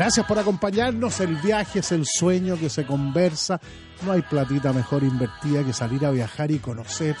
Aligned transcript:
Gracias 0.00 0.24
por 0.24 0.38
acompañarnos. 0.38 1.20
El 1.20 1.36
viaje 1.36 1.80
es 1.80 1.92
el 1.92 2.06
sueño 2.06 2.58
que 2.58 2.70
se 2.70 2.86
conversa. 2.86 3.60
No 4.00 4.12
hay 4.12 4.22
platita 4.22 4.72
mejor 4.72 5.02
invertida 5.02 5.62
que 5.62 5.74
salir 5.74 6.06
a 6.06 6.10
viajar 6.10 6.50
y 6.50 6.58
conocer 6.58 7.16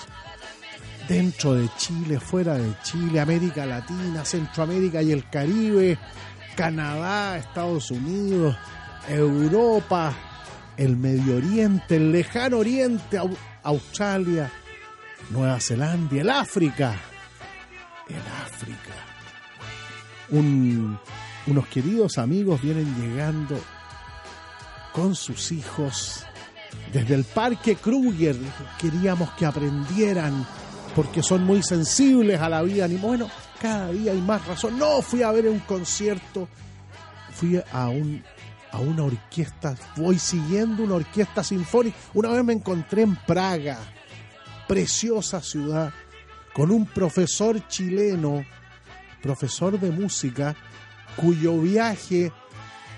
dentro 1.06 1.52
de 1.52 1.68
Chile, 1.76 2.18
fuera 2.18 2.54
de 2.54 2.72
Chile, 2.82 3.20
América 3.20 3.66
Latina, 3.66 4.24
Centroamérica 4.24 5.02
y 5.02 5.12
el 5.12 5.28
Caribe, 5.28 5.98
Canadá, 6.56 7.36
Estados 7.36 7.90
Unidos, 7.90 8.56
Europa, 9.06 10.14
el 10.78 10.96
Medio 10.96 11.36
Oriente, 11.36 11.96
el 11.96 12.10
lejano 12.10 12.60
Oriente, 12.60 13.20
Australia, 13.62 14.50
Nueva 15.28 15.60
Zelanda, 15.60 16.16
el 16.16 16.30
África, 16.30 16.94
el 18.08 18.22
África. 18.42 18.94
Un 20.30 20.98
unos 21.46 21.66
queridos 21.68 22.18
amigos 22.18 22.62
vienen 22.62 22.94
llegando 23.00 23.58
con 24.92 25.14
sus 25.14 25.52
hijos 25.52 26.24
desde 26.92 27.14
el 27.14 27.24
Parque 27.24 27.76
Kruger. 27.76 28.36
Queríamos 28.78 29.30
que 29.32 29.46
aprendieran 29.46 30.46
porque 30.94 31.22
son 31.22 31.44
muy 31.44 31.62
sensibles 31.62 32.40
a 32.40 32.48
la 32.48 32.62
vida. 32.62 32.86
Y 32.88 32.96
bueno, 32.96 33.28
cada 33.60 33.90
día 33.90 34.12
hay 34.12 34.20
más 34.20 34.46
razón. 34.46 34.78
No, 34.78 35.02
fui 35.02 35.22
a 35.22 35.30
ver 35.32 35.48
un 35.48 35.60
concierto, 35.60 36.48
fui 37.32 37.60
a 37.72 37.88
un 37.88 38.22
a 38.72 38.78
una 38.78 39.02
orquesta, 39.02 39.74
voy 39.96 40.16
siguiendo 40.18 40.84
una 40.84 40.94
orquesta 40.94 41.42
sinfónica. 41.42 41.96
Una 42.14 42.28
vez 42.28 42.44
me 42.44 42.52
encontré 42.52 43.02
en 43.02 43.16
Praga, 43.16 43.78
preciosa 44.68 45.40
ciudad, 45.40 45.92
con 46.52 46.70
un 46.70 46.86
profesor 46.86 47.66
chileno, 47.66 48.44
profesor 49.20 49.78
de 49.78 49.90
música, 49.90 50.54
cuyo 51.16 51.58
viaje 51.60 52.32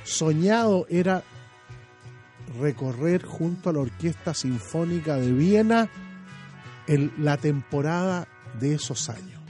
soñado 0.04 0.86
era 0.88 1.22
recorrer 2.60 3.24
junto 3.24 3.70
a 3.70 3.72
la 3.72 3.80
Orquesta 3.80 4.34
Sinfónica 4.34 5.16
de 5.16 5.32
Viena 5.32 5.88
en 6.86 7.12
la 7.18 7.36
temporada 7.36 8.28
de 8.60 8.74
esos 8.74 9.08
años. 9.08 9.40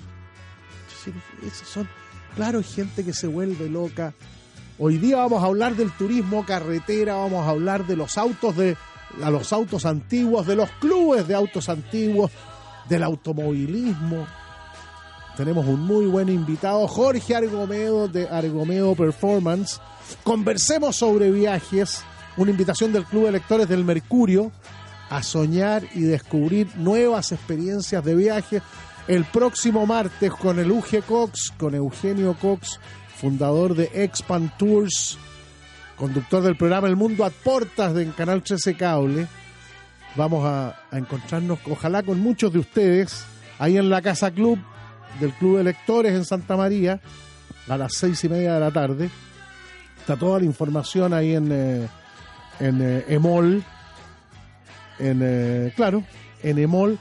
Esos 1.47 1.69
son, 1.69 1.89
claro, 2.37 2.63
gente 2.63 3.05
que 3.05 3.13
se 3.13 3.27
vuelve 3.27 3.69
loca. 3.69 4.15
Hoy 4.79 4.99
día 4.99 5.17
vamos 5.17 5.43
a 5.43 5.47
hablar 5.47 5.75
del 5.75 5.91
turismo 5.93 6.47
carretera, 6.47 7.15
vamos 7.15 7.47
a 7.47 7.51
hablar 7.51 7.87
de 7.87 7.97
los 7.97 8.17
autos 8.19 8.57
de 8.57 8.77
a 9.23 9.31
los 9.31 9.53
autos 9.53 9.85
antiguos, 9.85 10.47
de 10.47 10.57
los 10.57 10.71
clubes 10.73 11.29
de 11.29 11.35
autos 11.35 11.69
antiguos, 11.69 12.31
del 12.89 13.03
automovilismo, 13.03 14.27
tenemos 15.37 15.67
un 15.67 15.81
muy 15.81 16.07
buen 16.07 16.29
invitado, 16.29 16.87
Jorge 16.87 17.35
Argomedo 17.35 18.09
de 18.09 18.29
Argomedo 18.29 18.95
Performance. 18.95 19.81
Conversemos 20.23 20.97
sobre 20.97 21.31
viajes, 21.31 22.03
una 22.37 22.51
invitación 22.51 22.93
del 22.93 23.05
Club 23.05 23.27
de 23.27 23.33
Lectores 23.33 23.69
del 23.69 23.85
Mercurio 23.85 24.53
a 25.09 25.23
soñar 25.23 25.85
y 25.95 26.03
descubrir 26.03 26.69
nuevas 26.77 27.33
experiencias 27.33 28.05
de 28.05 28.15
viaje 28.15 28.63
el 29.09 29.25
próximo 29.25 29.87
martes 29.87 30.31
con 30.33 30.59
el 30.59 30.71
UG 30.71 31.05
Cox, 31.07 31.53
con 31.59 31.75
Eugenio 31.75 32.35
Cox, 32.35 32.79
fundador 33.17 33.75
de 33.75 33.91
Expand 33.95 34.57
Tours, 34.57 35.19
conductor 35.97 36.43
del 36.43 36.57
programa 36.57 36.89
El 36.89 36.97
Mundo 36.97 37.25
a 37.25 37.31
Portas 37.31 37.95
de 37.95 38.07
Canal 38.11 38.43
13 38.43 38.77
Cable. 38.77 39.27
Vamos 40.15 40.45
a, 40.45 40.77
a 40.91 40.99
encontrarnos, 40.99 41.59
ojalá 41.71 42.03
con 42.03 42.21
muchos 42.21 42.53
de 42.53 42.59
ustedes, 42.59 43.25
ahí 43.59 43.79
en 43.79 43.89
la 43.89 44.03
Casa 44.03 44.31
Club 44.31 44.59
del 45.21 45.33
Club 45.33 45.59
de 45.59 45.65
Lectores 45.65 46.13
en 46.13 46.25
Santa 46.25 46.57
María 46.57 47.01
a 47.69 47.77
las 47.77 47.95
seis 47.95 48.23
y 48.25 48.29
media 48.29 48.55
de 48.55 48.61
la 48.61 48.71
tarde. 48.71 49.11
Está 49.99 50.17
toda 50.17 50.41
la 50.41 50.45
información 50.45 51.15
ahí 51.15 51.35
en, 51.35 51.51
eh, 51.53 51.89
en 52.59 52.83
eh, 52.83 53.05
Emol. 53.09 53.63
En, 54.99 55.21
eh, 55.23 55.73
claro, 55.77 56.03
en 56.43 56.59
Emol. 56.59 56.99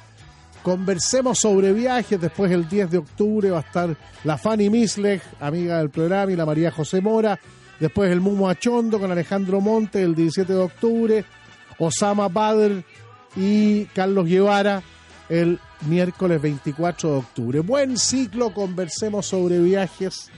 Conversemos 0.61 1.39
sobre 1.39 1.73
viajes. 1.73 2.21
Después, 2.21 2.51
el 2.51 2.69
10 2.69 2.91
de 2.91 2.97
octubre, 2.99 3.49
va 3.49 3.57
a 3.57 3.61
estar 3.61 3.95
la 4.23 4.37
Fanny 4.37 4.69
Misleg, 4.69 5.21
amiga 5.39 5.79
del 5.79 5.89
programa, 5.89 6.31
y 6.31 6.35
la 6.35 6.45
María 6.45 6.69
José 6.69 7.01
Mora. 7.01 7.39
Después, 7.79 8.11
el 8.11 8.21
Mumo 8.21 8.47
Achondo 8.47 8.99
con 8.99 9.11
Alejandro 9.11 9.59
Monte, 9.59 10.03
el 10.03 10.13
17 10.13 10.53
de 10.53 10.59
octubre. 10.59 11.25
Osama 11.79 12.27
Badr 12.27 12.83
y 13.35 13.85
Carlos 13.85 14.27
Guevara 14.27 14.83
el 15.31 15.59
miércoles 15.87 16.41
24 16.41 17.09
de 17.09 17.17
octubre. 17.17 17.59
Buen 17.61 17.97
ciclo, 17.97 18.53
conversemos 18.53 19.27
sobre 19.27 19.59
viajes 19.59 20.29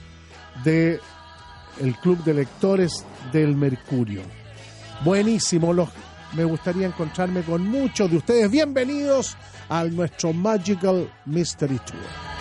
de 0.62 1.00
Club 2.00 2.22
de 2.22 2.34
Lectores 2.34 3.04
del 3.32 3.56
Mercurio. 3.56 4.22
Buenísimo, 5.04 5.72
los, 5.72 5.88
me 6.34 6.44
gustaría 6.44 6.86
encontrarme 6.86 7.42
con 7.42 7.66
muchos 7.66 8.08
de 8.08 8.18
ustedes. 8.18 8.48
Bienvenidos 8.48 9.36
a 9.68 9.82
nuestro 9.82 10.32
Magical 10.32 11.12
Mystery 11.26 11.80
Tour. 11.80 12.33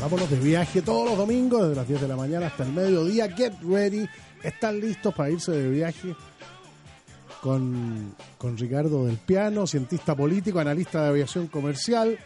Vámonos 0.00 0.30
de 0.30 0.36
viaje 0.36 0.82
todos 0.82 1.08
los 1.08 1.18
domingos, 1.18 1.62
desde 1.62 1.74
las 1.74 1.88
10 1.88 2.02
de 2.02 2.08
la 2.08 2.14
mañana 2.14 2.46
hasta 2.46 2.62
el 2.62 2.72
mediodía. 2.72 3.28
Get 3.28 3.52
ready. 3.62 4.08
¿Están 4.40 4.80
listos 4.80 5.12
para 5.12 5.30
irse 5.30 5.50
de 5.50 5.68
viaje? 5.68 6.14
Con, 7.40 8.14
con 8.38 8.56
Ricardo 8.56 9.04
del 9.06 9.16
Piano, 9.16 9.66
cientista 9.66 10.14
político, 10.14 10.60
analista 10.60 11.02
de 11.02 11.08
aviación 11.08 11.48
comercial. 11.48 12.16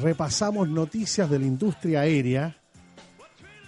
Repasamos 0.00 0.68
noticias 0.68 1.28
de 1.28 1.40
la 1.40 1.44
industria 1.44 2.02
aérea. 2.02 2.56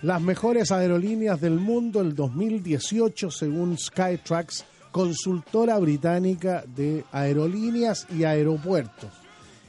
Las 0.03 0.23
mejores 0.23 0.71
aerolíneas 0.71 1.41
del 1.41 1.59
mundo 1.59 2.03
el 2.03 2.15
2018 2.15 3.33
según 3.33 3.77
Skytrax, 3.77 4.65
consultora 4.93 5.77
británica 5.79 6.63
de 6.69 7.05
aerolíneas 7.11 8.07
y 8.17 8.23
aeropuertos. 8.23 9.11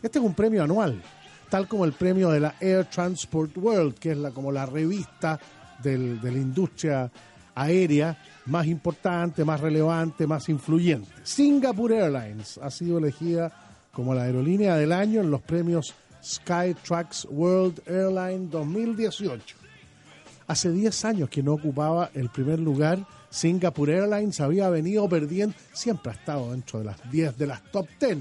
Este 0.03 0.19
es 0.19 0.25
un 0.25 0.35
premio 0.35 0.63
anual, 0.63 1.01
tal 1.49 1.67
como 1.67 1.85
el 1.85 1.93
premio 1.93 2.29
de 2.29 2.39
la 2.39 2.55
Air 2.59 2.85
Transport 2.85 3.57
World, 3.57 3.95
que 3.95 4.11
es 4.11 4.17
la, 4.17 4.31
como 4.31 4.51
la 4.51 4.65
revista 4.65 5.39
del- 5.81 6.19
de 6.21 6.31
la 6.31 6.37
industria 6.37 7.11
aérea 7.55 8.17
más 8.47 8.67
importante, 8.67 9.45
más 9.45 9.59
relevante, 9.61 10.27
más 10.27 10.49
influyente. 10.49 11.09
Singapore 11.23 11.97
Airlines 11.97 12.57
ha 12.61 12.69
sido 12.69 12.97
elegida 12.97 13.51
como 13.91 14.13
la 14.13 14.23
aerolínea 14.23 14.75
del 14.75 14.91
año 14.91 15.21
en 15.21 15.31
los 15.31 15.41
premios 15.41 15.93
Skytrax 16.23 17.27
World 17.29 17.81
Airline 17.87 18.49
2018. 18.49 19.55
Hace 20.47 20.71
10 20.71 21.05
años 21.05 21.29
que 21.29 21.41
no 21.41 21.53
ocupaba 21.53 22.09
el 22.13 22.29
primer 22.29 22.59
lugar. 22.59 22.99
Singapore 23.29 23.97
Airlines 23.97 24.39
había 24.41 24.69
venido 24.69 25.07
perdiendo, 25.09 25.55
siempre 25.73 26.11
ha 26.11 26.15
estado 26.15 26.51
dentro 26.51 26.79
de 26.79 26.85
las 26.85 27.11
10 27.11 27.37
de 27.37 27.47
las 27.47 27.63
top 27.71 27.87
10. 27.99 28.17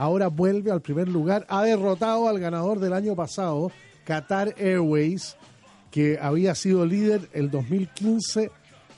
Ahora 0.00 0.28
vuelve 0.28 0.70
al 0.70 0.80
primer 0.80 1.08
lugar. 1.08 1.44
Ha 1.50 1.62
derrotado 1.64 2.26
al 2.26 2.40
ganador 2.40 2.80
del 2.80 2.94
año 2.94 3.14
pasado, 3.14 3.70
Qatar 4.06 4.54
Airways, 4.56 5.36
que 5.90 6.18
había 6.18 6.54
sido 6.54 6.86
líder 6.86 7.28
el 7.34 7.50
2015, 7.50 8.50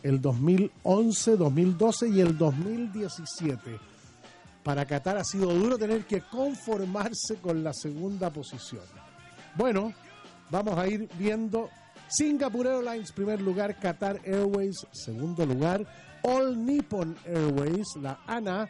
el 0.05 0.21
2011, 0.21 1.37
2012 1.37 2.09
y 2.09 2.21
el 2.21 2.39
2017. 2.39 3.81
Para 4.63 4.87
Qatar 4.87 5.17
ha 5.17 5.25
sido 5.25 5.53
duro 5.53 5.77
tener 5.77 6.05
que 6.05 6.21
conformarse 6.21 7.35
con 7.43 7.65
la 7.65 7.73
segunda 7.73 8.31
posición. 8.31 8.85
Bueno, 9.57 9.93
vamos 10.51 10.79
a 10.79 10.87
ir 10.87 11.09
viendo 11.19 11.69
Singapore 12.07 12.77
Airlines, 12.77 13.11
primer 13.11 13.43
lugar, 13.43 13.77
Qatar 13.81 14.21
Airways, 14.25 14.87
segundo 14.93 15.47
lugar, 15.47 15.85
All 16.23 16.65
Nippon 16.65 17.17
Airways, 17.27 17.89
la 18.01 18.21
ANA 18.25 18.69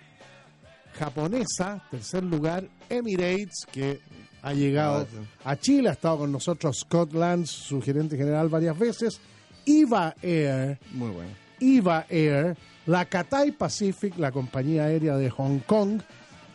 japonesa, 0.92 1.82
tercer 1.90 2.22
lugar, 2.25 2.64
Emirates, 2.88 3.66
que 3.70 4.00
ha 4.42 4.52
llegado 4.52 5.06
a 5.44 5.56
Chile, 5.56 5.88
ha 5.88 5.92
estado 5.92 6.18
con 6.18 6.32
nosotros 6.32 6.80
Scott 6.80 7.12
Lance, 7.14 7.52
su 7.52 7.80
gerente 7.80 8.16
general 8.16 8.49
varias 8.49 8.78
veces, 8.78 9.20
Iva 9.64 10.14
Air, 10.20 10.78
Muy 10.92 11.11
bueno. 11.11 11.30
Iva 11.61 12.06
Air, 12.08 12.56
la 12.87 13.04
Cathay 13.04 13.52
Pacific, 13.52 14.18
la 14.18 14.32
compañía 14.32 14.84
aérea 14.84 15.16
de 15.16 15.30
Hong 15.30 15.61
Kong, 15.61 16.00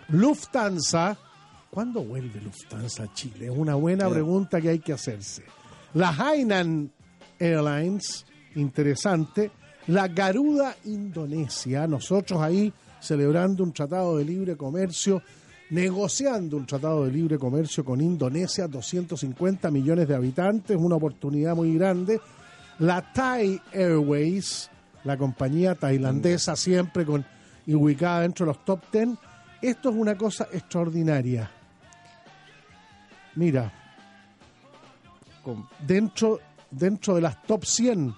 Lufthansa. 0.10 1.18
¿Cuándo 1.70 2.04
vuelve 2.04 2.42
Lufthansa 2.42 3.04
a 3.04 3.14
Chile? 3.14 3.46
Es 3.46 3.54
una 3.56 3.76
buena 3.76 4.10
pregunta 4.10 4.60
que 4.60 4.70
hay 4.70 4.80
que 4.80 4.94
hacerse. 4.94 5.44
La 5.94 6.10
Hainan 6.10 6.92
Airlines, 7.40 8.26
interesante. 8.56 9.52
La 9.88 10.10
Garuda 10.10 10.76
Indonesia, 10.84 11.88
nosotros 11.88 12.42
ahí 12.42 12.74
celebrando 13.00 13.64
un 13.64 13.74
tratado 13.74 14.18
de 14.18 14.26
libre 14.26 14.56
comercio, 14.56 15.22
negociando 15.70 16.58
un 16.58 16.66
tratado 16.66 17.06
de 17.06 17.12
libre 17.12 17.38
comercio 17.38 17.84
con 17.84 18.02
Indonesia, 18.02 18.68
250 18.68 19.70
millones 19.72 20.08
de 20.08 20.16
habitantes, 20.16 20.78
una 20.78 20.96
oportunidad 20.96 21.56
muy 21.56 21.76
grande. 21.76 22.20
La 22.80 23.02
Thai 23.14 23.62
Airways, 23.74 24.70
la 25.04 25.18
compañía 25.18 25.76
tailandesa, 25.76 26.56
siempre 26.56 27.06
con 27.06 27.26
y 27.66 27.74
ubicada 27.74 28.22
dentro 28.22 28.46
de 28.46 28.54
los 28.54 28.64
top 28.64 28.82
10. 28.92 29.10
Esto 29.62 29.90
es 29.90 29.96
una 29.96 30.16
cosa 30.16 30.48
extraordinaria. 30.52 31.52
Mira, 33.36 33.72
Dentro, 35.86 36.40
dentro 36.70 37.16
de 37.16 37.22
las 37.22 37.42
top 37.44 37.64
100 37.64 38.14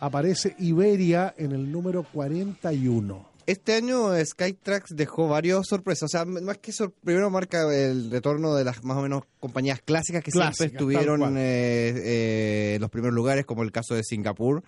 aparece 0.00 0.54
Iberia 0.58 1.34
en 1.36 1.52
el 1.52 1.70
número 1.70 2.04
41. 2.04 3.31
Este 3.46 3.74
año 3.74 4.12
Skytrax 4.24 4.90
dejó 4.94 5.28
varios 5.28 5.66
sorpresas. 5.68 6.04
O 6.04 6.08
sea, 6.08 6.24
más 6.24 6.58
que 6.58 6.72
sor- 6.72 6.92
primero 7.04 7.28
marca 7.30 7.62
el 7.74 8.10
retorno 8.10 8.54
de 8.54 8.64
las 8.64 8.84
más 8.84 8.96
o 8.96 9.02
menos 9.02 9.22
compañías 9.40 9.80
clásicas 9.82 10.22
que 10.22 10.30
siempre 10.30 10.66
estuvieron 10.66 11.36
eh, 11.36 11.92
eh, 11.96 12.72
en 12.76 12.80
los 12.80 12.90
primeros 12.90 13.14
lugares, 13.14 13.44
como 13.44 13.62
el 13.62 13.72
caso 13.72 13.94
de 13.94 14.02
Singapur, 14.04 14.62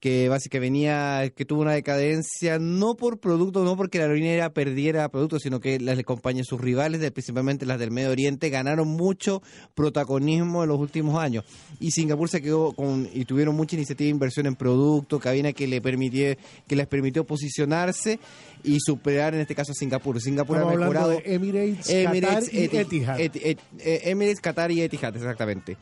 que 0.00 0.28
básicamente 0.28 0.60
venía, 0.60 1.32
que 1.34 1.44
tuvo 1.44 1.62
una 1.62 1.72
decadencia 1.72 2.58
no 2.60 2.94
por 2.94 3.18
producto, 3.18 3.64
no 3.64 3.76
porque 3.76 3.98
la 3.98 4.04
aerolínea 4.04 4.50
perdiera 4.52 5.08
productos, 5.08 5.42
sino 5.42 5.58
que 5.58 5.80
las 5.80 6.00
compañías, 6.04 6.46
sus 6.46 6.60
rivales, 6.60 7.00
principalmente 7.10 7.66
las 7.66 7.80
del 7.80 7.90
Medio 7.90 8.10
Oriente, 8.10 8.48
ganaron 8.48 8.86
mucho 8.86 9.42
protagonismo 9.74 10.62
en 10.62 10.68
los 10.68 10.78
últimos 10.78 11.18
años. 11.20 11.44
Y 11.80 11.90
Singapur 11.90 12.28
se 12.28 12.40
quedó 12.40 12.72
con, 12.74 13.08
y 13.12 13.24
tuvieron 13.24 13.56
mucha 13.56 13.74
iniciativa 13.74 14.06
de 14.06 14.10
inversión 14.10 14.46
en 14.46 14.54
producto, 14.54 15.18
cabina 15.18 15.52
que 15.52 15.66
le 15.66 15.80
permitió, 15.80 16.36
que 16.68 16.76
les 16.76 16.86
permitió 16.86 17.24
posicionarse 17.24 18.20
y 18.62 18.78
superar 18.80 19.34
en 19.34 19.40
este 19.40 19.54
caso 19.56 19.72
a 19.72 19.74
Singapur. 19.74 20.20
Singapur 20.20 20.56
Estamos 20.58 20.74
ha 20.76 20.78
mejorado. 20.78 21.08
de 21.10 21.22
Emirates, 21.24 21.90
Emirates, 21.90 22.48
Qatar 22.50 22.54
y 22.54 22.66
Eti- 22.68 22.78
Etihad. 22.78 23.18
Eti- 23.18 23.40
Et- 23.44 23.58
eh, 23.80 24.00
Emirates, 24.04 24.40
Qatar 24.40 24.70
y 24.70 24.80
Etihad, 24.80 25.16
exactamente. 25.16 25.76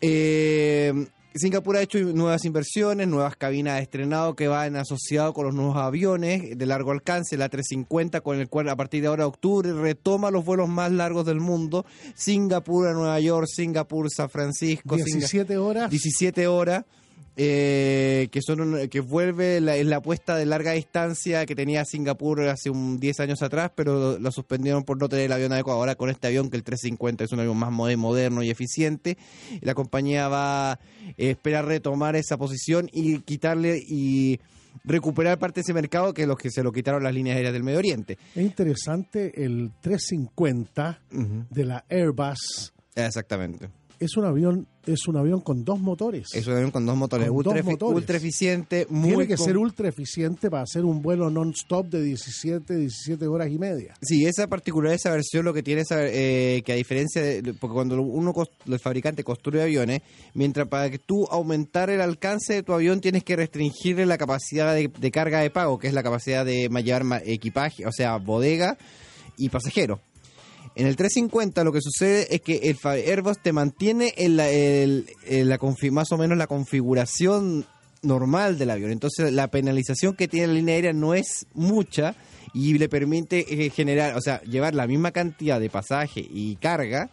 Eh, 0.00 0.92
Singapur 1.38 1.76
ha 1.76 1.82
hecho 1.82 1.98
nuevas 1.98 2.44
inversiones, 2.44 3.08
nuevas 3.08 3.36
cabinas 3.36 3.80
estrenado 3.82 4.34
que 4.34 4.48
van 4.48 4.76
asociado 4.76 5.32
con 5.32 5.46
los 5.46 5.54
nuevos 5.54 5.76
aviones 5.76 6.56
de 6.58 6.66
largo 6.66 6.90
alcance, 6.92 7.36
la 7.36 7.48
350, 7.48 8.20
con 8.20 8.38
el 8.40 8.48
cual 8.48 8.68
a 8.68 8.76
partir 8.76 9.02
de 9.02 9.08
ahora 9.08 9.24
de 9.24 9.28
octubre 9.28 9.72
retoma 9.72 10.30
los 10.30 10.44
vuelos 10.44 10.68
más 10.68 10.90
largos 10.92 11.26
del 11.26 11.40
mundo. 11.40 11.84
Singapur 12.14 12.88
a 12.88 12.92
Nueva 12.92 13.20
York, 13.20 13.46
Singapur, 13.48 14.10
San 14.10 14.30
Francisco, 14.30 14.96
Singa- 14.96 15.04
17 15.04 15.56
horas. 15.58 15.90
17 15.90 16.46
horas. 16.46 16.84
Eh, 17.38 18.28
que 18.30 18.40
son 18.42 18.60
un- 18.60 18.88
que 18.88 19.00
vuelve 19.00 19.60
la, 19.60 19.76
es 19.76 19.86
la 19.86 19.96
apuesta 19.96 20.36
de 20.36 20.46
larga 20.46 20.72
distancia 20.72 21.44
que 21.46 21.54
tenía 21.54 21.84
Singapur 21.84 22.40
hace 22.48 22.70
un 22.70 22.98
10 22.98 23.20
años 23.20 23.42
atrás, 23.42 23.70
pero 23.74 24.18
lo 24.18 24.32
suspendieron 24.32 24.84
por 24.84 24.98
no 24.98 25.08
tener 25.08 25.26
el 25.26 25.32
avión 25.32 25.52
adecuado. 25.52 25.78
Ahora 25.80 25.94
con 25.96 26.08
este 26.10 26.26
avión, 26.28 26.48
que 26.50 26.56
el 26.56 26.62
350 26.64 27.24
es 27.24 27.32
un 27.32 27.40
avión 27.40 27.56
más 27.58 27.70
mode- 27.70 27.96
moderno 27.96 28.42
y 28.42 28.50
eficiente, 28.50 29.18
la 29.60 29.74
compañía 29.74 30.28
va 30.28 30.72
a 30.72 30.80
esperar 31.18 31.66
retomar 31.66 32.16
esa 32.16 32.36
posición 32.38 32.88
y 32.92 33.18
quitarle 33.20 33.82
y 33.86 34.40
recuperar 34.84 35.38
parte 35.38 35.56
de 35.60 35.62
ese 35.62 35.74
mercado 35.74 36.12
que 36.14 36.26
los 36.26 36.36
que 36.38 36.50
se 36.50 36.62
lo 36.62 36.70
quitaron 36.72 37.02
las 37.02 37.12
líneas 37.14 37.36
aéreas 37.36 37.52
del 37.52 37.62
Medio 37.64 37.78
Oriente. 37.78 38.18
Es 38.34 38.42
interesante 38.44 39.42
el 39.44 39.72
350 39.80 41.00
de 41.50 41.64
la 41.64 41.84
Airbus. 41.88 42.72
Exactamente. 42.94 43.68
Es 43.98 44.16
un 44.16 44.24
avión, 44.24 44.66
es 44.86 45.08
un 45.08 45.16
avión 45.16 45.40
con 45.40 45.64
dos 45.64 45.80
motores. 45.80 46.28
Es 46.34 46.46
un 46.46 46.54
avión 46.54 46.70
con 46.70 46.84
dos 46.84 46.96
motores, 46.96 47.28
Con 47.28 47.36
ultra, 47.36 47.54
dos 47.54 47.64
motores. 47.64 47.96
ultra 47.96 48.16
eficiente, 48.16 48.86
muy 48.90 49.10
Tiene 49.10 49.26
que 49.26 49.36
ser 49.36 49.56
ultra 49.56 49.88
eficiente 49.88 50.50
para 50.50 50.64
hacer 50.64 50.84
un 50.84 51.00
vuelo 51.00 51.30
non-stop 51.30 51.86
de 51.86 52.02
17, 52.02 52.76
17 52.76 53.26
horas 53.26 53.50
y 53.50 53.58
media. 53.58 53.94
Sí, 54.02 54.26
esa 54.26 54.46
particularidad 54.48 54.92
de 54.92 54.96
esa 54.96 55.10
versión 55.10 55.44
lo 55.44 55.54
que 55.54 55.62
tiene 55.62 55.80
es 55.82 55.88
eh, 55.92 56.62
que 56.64 56.72
a 56.72 56.76
diferencia 56.76 57.22
de, 57.22 57.54
porque 57.54 57.74
cuando 57.74 58.00
uno 58.02 58.34
el 58.66 58.78
fabricante 58.78 59.24
construye 59.24 59.62
aviones, 59.62 60.02
mientras 60.34 60.68
para 60.68 60.90
que 60.90 60.98
tú 60.98 61.26
aumentar 61.30 61.88
el 61.90 62.00
alcance 62.00 62.54
de 62.54 62.62
tu 62.62 62.72
avión 62.72 63.00
tienes 63.00 63.24
que 63.24 63.36
restringirle 63.36 64.04
la 64.04 64.18
capacidad 64.18 64.74
de, 64.74 64.88
de 64.88 65.10
carga 65.10 65.40
de 65.40 65.50
pago, 65.50 65.78
que 65.78 65.88
es 65.88 65.94
la 65.94 66.02
capacidad 66.02 66.44
de 66.44 66.68
llevar 66.68 67.22
equipaje, 67.24 67.86
o 67.86 67.92
sea, 67.92 68.16
bodega 68.18 68.76
y 69.36 69.48
pasajeros. 69.48 70.00
En 70.76 70.86
el 70.86 70.94
350 70.94 71.64
lo 71.64 71.72
que 71.72 71.80
sucede 71.80 72.32
es 72.34 72.42
que 72.42 72.56
el 72.70 72.76
Airbus 72.84 73.38
te 73.42 73.52
mantiene 73.52 74.12
en 74.16 74.36
la, 74.36 74.48
el- 74.50 75.06
más 75.90 76.12
o 76.12 76.18
menos 76.18 76.36
la 76.38 76.46
configuración 76.46 77.64
normal 78.02 78.58
del 78.58 78.70
avión. 78.70 78.90
Entonces 78.92 79.32
la 79.32 79.48
penalización 79.48 80.14
que 80.14 80.28
tiene 80.28 80.48
la 80.48 80.52
línea 80.52 80.74
aérea 80.74 80.92
no 80.92 81.14
es 81.14 81.46
mucha 81.54 82.14
y 82.52 82.76
le 82.78 82.88
permite 82.90 83.64
eh, 83.66 83.70
generar, 83.70 84.16
o 84.16 84.20
sea, 84.20 84.40
llevar 84.42 84.74
la 84.74 84.86
misma 84.86 85.12
cantidad 85.12 85.58
de 85.58 85.70
pasaje 85.70 86.20
y 86.20 86.56
carga 86.56 87.10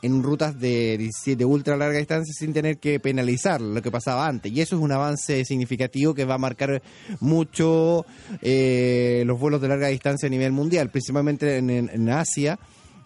en 0.00 0.22
rutas 0.22 0.58
de, 0.58 0.96
17 0.98 1.36
de 1.38 1.44
ultra 1.44 1.76
larga 1.76 1.98
distancia 1.98 2.32
sin 2.36 2.52
tener 2.52 2.78
que 2.78 2.98
penalizar 2.98 3.60
lo 3.60 3.82
que 3.82 3.90
pasaba 3.90 4.26
antes. 4.26 4.50
Y 4.52 4.60
eso 4.60 4.74
es 4.76 4.82
un 4.82 4.90
avance 4.92 5.44
significativo 5.44 6.14
que 6.14 6.24
va 6.24 6.34
a 6.34 6.38
marcar 6.38 6.82
mucho 7.20 8.04
eh, 8.42 9.22
los 9.26 9.38
vuelos 9.38 9.60
de 9.60 9.68
larga 9.68 9.88
distancia 9.88 10.26
a 10.26 10.30
nivel 10.30 10.52
mundial, 10.52 10.90
principalmente 10.90 11.56
en, 11.58 11.70
en- 11.70 11.90
en 11.92 12.08
Asia, 12.10 12.58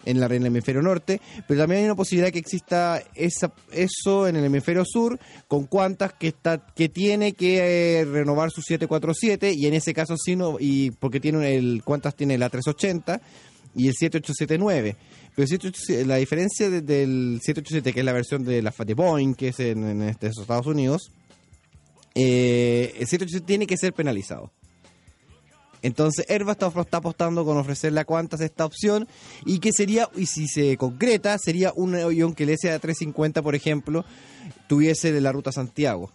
en, 0.09 0.19
la, 0.19 0.25
en 0.27 0.33
el 0.41 0.45
hemisferio 0.47 0.81
norte, 0.81 1.21
pero 1.47 1.59
también 1.61 1.79
hay 1.79 1.85
una 1.85 1.95
posibilidad 1.95 2.31
que 2.31 2.39
exista 2.39 3.01
esa, 3.15 3.53
eso 3.71 4.27
en 4.27 4.35
el 4.35 4.45
hemisferio 4.45 4.83
sur, 4.85 5.19
con 5.47 5.65
cuantas 5.65 6.13
que 6.13 6.27
está 6.29 6.65
que 6.75 6.89
tiene 6.89 7.33
que 7.33 7.99
eh, 8.01 8.05
renovar 8.05 8.49
su 8.51 8.61
747 8.61 9.53
y 9.53 9.65
en 9.67 9.73
ese 9.73 9.93
caso 9.93 10.15
sí 10.17 10.35
no, 10.35 10.57
y 10.59 10.91
porque 10.91 11.19
tiene 11.19 11.55
el 11.55 11.81
cuántas 11.83 12.15
tiene 12.15 12.37
la 12.37 12.49
380 12.49 13.21
y 13.75 13.87
el 13.87 13.93
7879. 13.93 14.95
Pero 15.35 15.43
el 15.43 15.49
787 15.49 16.05
la 16.07 16.15
diferencia 16.15 16.69
de- 16.69 16.81
del 16.81 17.39
787, 17.43 17.93
que 17.93 17.99
es 17.99 18.05
la 18.05 18.13
versión 18.13 18.43
de 18.43 18.61
la 18.63 18.73
de 18.75 18.93
Boeing, 18.95 19.35
que 19.35 19.49
es 19.49 19.59
en, 19.59 19.87
en 19.87 20.01
este- 20.03 20.27
Estados 20.27 20.65
Unidos, 20.65 21.11
eh, 22.15 22.93
el 22.99 23.07
787 23.07 23.45
tiene 23.45 23.67
que 23.67 23.77
ser 23.77 23.93
penalizado. 23.93 24.51
Entonces 25.81 26.25
Airbus 26.29 26.53
está, 26.53 26.67
está 26.67 26.97
apostando 26.97 27.45
con 27.45 27.57
ofrecerle 27.57 27.99
a 27.99 28.05
Qantas 28.05 28.41
esta 28.41 28.65
opción 28.65 29.07
y 29.45 29.59
que 29.59 29.71
sería, 29.71 30.09
y 30.15 30.25
si 30.25 30.47
se 30.47 30.77
concreta, 30.77 31.37
sería 31.37 31.71
un 31.75 31.95
avión 31.95 32.33
que 32.33 32.43
el 32.43 32.49
SA350, 32.51 33.41
por 33.41 33.55
ejemplo, 33.55 34.05
tuviese 34.67 35.11
de 35.11 35.21
la 35.21 35.31
ruta 35.31 35.51
Santiago. 35.51 36.11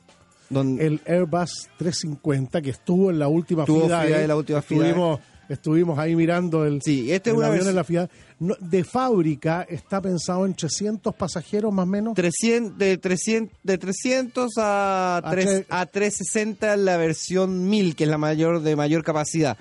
Donde, 0.51 0.87
El 0.87 1.01
Airbus 1.07 1.69
350 1.79 2.61
que 2.61 2.71
estuvo 2.71 3.11
en 3.11 3.19
la 3.19 3.29
última 3.29 3.65
FIDAE, 3.65 4.07
FIDAE, 4.07 4.29
la 4.29 4.37
última 4.37 4.59
estuvimos, 4.59 5.21
estuvimos 5.49 5.99
ahí 5.99 6.15
mirando 6.17 6.65
el, 6.65 6.81
Sí, 6.83 7.13
este 7.13 7.31
es 7.31 7.35
el 7.35 7.39
una 7.39 7.49
avión 7.49 7.69
en 7.69 7.75
la 7.75 7.85
FIDAE. 7.85 8.09
No, 8.41 8.55
de 8.61 8.83
fábrica 8.85 9.63
está 9.69 10.01
pensado 10.01 10.45
en 10.47 10.55
300 10.55 11.15
pasajeros 11.15 11.73
más 11.73 11.85
o 11.85 11.87
menos. 11.87 12.15
300, 12.15 12.77
de, 12.79 12.99
300, 12.99 13.57
de 13.63 13.79
300 13.79 14.51
a, 14.59 15.19
A 15.25 15.31
3, 15.31 15.47
tre- 15.47 15.67
a 15.69 15.87
360 15.87 16.77
la 16.77 16.97
versión 16.97 17.69
1000, 17.69 17.95
que 17.95 18.05
es 18.05 18.11
la 18.11 18.19
mayor 18.19 18.63
de 18.63 18.75
mayor 18.77 19.05
capacidad. 19.05 19.57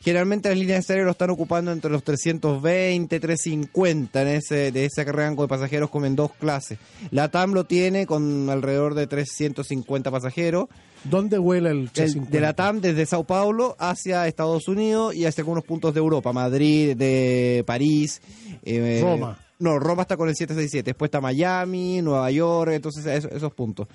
Generalmente 0.00 0.48
las 0.48 0.58
líneas 0.58 0.90
aéreas 0.90 1.04
lo 1.04 1.12
están 1.12 1.30
ocupando 1.30 1.70
entre 1.70 1.88
los 1.90 2.02
320, 2.02 3.20
350 3.20 4.22
en 4.22 4.28
ese, 4.28 4.72
de 4.72 4.86
ese 4.86 5.04
rango 5.04 5.42
de 5.42 5.48
pasajeros 5.48 5.90
como 5.90 6.06
en 6.06 6.16
dos 6.16 6.32
clases. 6.40 6.78
La 7.12 7.28
TAM 7.30 7.52
lo 7.52 7.66
tiene 7.66 8.04
con 8.06 8.50
alrededor 8.50 8.94
de 8.94 9.06
350 9.06 10.10
pasajeros. 10.10 10.66
¿Dónde 11.04 11.38
vuela 11.38 11.70
el 11.70 11.78
El- 11.80 11.90
350? 11.90 12.30
de 12.30 12.40
la 12.40 12.52
TAM 12.54 12.80
desde 12.80 13.06
Sao 13.06 13.24
Paulo 13.24 13.76
hacia 13.78 14.26
Estados 14.28 14.68
Unidos 14.68 15.14
y 15.14 15.26
hacia 15.26 15.42
algunos 15.42 15.64
puntos 15.64 15.92
de 15.94 16.00
Europa, 16.00 16.32
Madrid, 16.32 16.96
de 16.96 17.64
París, 17.66 18.20
eh, 18.64 19.00
Roma. 19.02 19.38
No, 19.58 19.78
Roma 19.78 20.02
está 20.02 20.16
con 20.16 20.28
el 20.28 20.34
767, 20.34 20.90
después 20.90 21.08
está 21.08 21.20
Miami, 21.20 22.02
Nueva 22.02 22.30
York, 22.30 22.72
entonces 22.72 23.06
esos, 23.06 23.30
esos 23.32 23.52
puntos. 23.54 23.86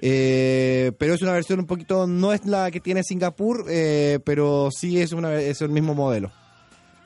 Eh, 0.00 0.92
pero 0.98 1.14
es 1.14 1.22
una 1.22 1.32
versión 1.32 1.60
un 1.60 1.66
poquito, 1.66 2.06
no 2.06 2.32
es 2.32 2.44
la 2.44 2.70
que 2.70 2.80
tiene 2.80 3.02
Singapur, 3.04 3.66
eh, 3.68 4.18
pero 4.24 4.68
sí 4.76 5.00
es, 5.00 5.12
una, 5.12 5.34
es 5.40 5.60
el 5.62 5.68
mismo 5.68 5.94
modelo. 5.94 6.32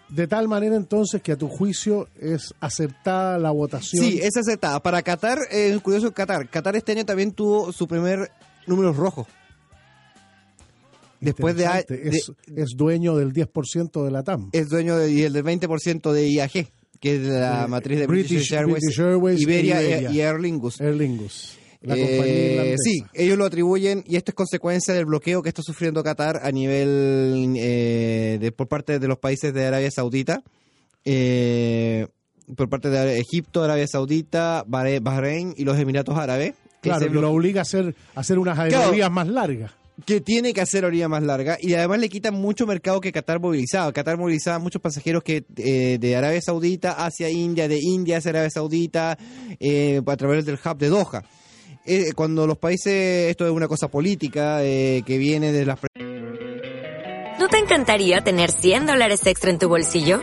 De 0.08 0.26
tal 0.26 0.48
manera 0.48 0.74
entonces 0.76 1.22
que 1.22 1.32
a 1.32 1.36
tu 1.36 1.48
juicio 1.48 2.08
es 2.20 2.52
aceptada 2.58 3.38
la 3.38 3.52
votación. 3.52 4.04
Sí, 4.04 4.18
es 4.20 4.36
aceptada. 4.36 4.80
Para 4.82 5.02
Qatar, 5.02 5.38
eh, 5.52 5.70
es 5.74 5.80
curioso 5.82 6.10
Qatar. 6.12 6.48
Qatar 6.48 6.74
este 6.74 6.92
año 6.92 7.04
también 7.04 7.32
tuvo 7.32 7.70
su 7.72 7.86
primer 7.86 8.30
número 8.70 8.92
rojo. 8.92 9.26
Después 11.20 11.54
de, 11.54 11.66
es, 12.04 12.32
es 12.56 12.70
dueño 12.76 13.14
del 13.16 13.32
10% 13.34 14.04
de 14.04 14.10
la 14.10 14.22
TAM. 14.22 14.48
es 14.52 14.68
dueño 14.70 14.96
de- 14.96 15.12
y 15.12 15.22
el 15.22 15.34
del 15.34 15.44
20% 15.44 16.12
de 16.12 16.26
IAG, 16.30 16.68
que 16.98 17.16
es 17.16 17.20
la 17.22 17.64
Eh, 17.64 17.68
matriz 17.68 17.98
de 17.98 18.06
British- 18.06 18.30
British, 18.36 18.52
Airways, 18.54 18.80
British 18.84 19.00
Airways 19.00 19.40
Iberia, 19.42 19.82
e 19.82 19.86
Iberia. 19.90 20.10
y 20.12 20.20
Aer 20.22 20.40
Lingus. 20.40 20.80
Aer 20.80 20.94
Lingus, 20.94 21.58
la 21.82 21.94
Eh, 21.96 22.74
sí, 22.82 23.02
ellos 23.12 23.36
lo 23.36 23.44
atribuyen 23.44 24.02
y 24.06 24.16
esto 24.16 24.30
es 24.30 24.34
consecuencia 24.34 24.94
del 24.94 25.04
bloqueo 25.04 25.42
que 25.42 25.50
está 25.50 25.60
sufriendo 25.62 26.02
Qatar 26.02 26.40
a 26.42 26.50
nivel 26.52 27.52
eh, 27.58 28.38
de, 28.40 28.52
por 28.52 28.68
parte 28.68 28.98
de 28.98 29.06
los 29.08 29.18
países 29.18 29.52
de 29.52 29.66
Arabia 29.66 29.90
Saudita, 29.90 30.42
eh, 31.04 32.06
por 32.56 32.70
parte 32.70 32.88
de 32.88 33.18
Egipto, 33.18 33.62
Arabia 33.62 33.86
Saudita, 33.86 34.64
Bahre- 34.66 35.00
Bahrein 35.02 35.52
y 35.54 35.64
los 35.64 35.78
Emiratos 35.78 36.16
Árabes. 36.16 36.54
Claro, 36.80 37.06
que 37.06 37.12
lo 37.20 37.30
obliga 37.30 37.60
a 37.60 37.62
hacer, 37.62 37.94
a 38.14 38.20
hacer 38.20 38.38
unas 38.38 38.56
Claro. 38.56 38.76
aerolíneas 38.76 39.10
más 39.10 39.28
largas. 39.28 39.72
que 40.06 40.22
tiene 40.22 40.54
que 40.54 40.62
hacer 40.62 40.86
orilla 40.86 41.08
más 41.10 41.22
larga 41.22 41.58
y 41.60 41.74
además 41.74 41.98
le 42.00 42.08
quitan 42.08 42.32
mucho 42.32 42.66
mercado 42.66 43.02
que 43.02 43.12
Qatar 43.12 43.38
movilizaba. 43.38 43.92
Qatar 43.92 44.16
movilizaba 44.16 44.58
muchos 44.58 44.80
pasajeros 44.80 45.22
que 45.22 45.44
eh, 45.58 45.98
de 46.00 46.16
Arabia 46.16 46.40
Saudita 46.40 46.92
hacia 46.92 47.28
India, 47.28 47.68
de 47.68 47.78
India 47.82 48.16
hacia 48.16 48.30
Arabia 48.30 48.48
Saudita, 48.48 49.18
eh, 49.58 50.00
a 50.06 50.16
través 50.16 50.46
del 50.46 50.58
hub 50.64 50.78
de 50.78 50.88
Doha. 50.88 51.22
Eh, 51.84 52.12
cuando 52.14 52.46
los 52.46 52.56
países, 52.56 53.28
esto 53.30 53.44
es 53.44 53.52
una 53.52 53.68
cosa 53.68 53.88
política 53.88 54.64
eh, 54.64 55.02
que 55.04 55.18
viene 55.18 55.52
de 55.52 55.66
las 55.66 55.78
¿No 57.38 57.48
te 57.48 57.58
encantaría 57.58 58.22
tener 58.22 58.50
100 58.50 58.86
dólares 58.86 59.26
extra 59.26 59.50
en 59.50 59.58
tu 59.58 59.68
bolsillo? 59.68 60.22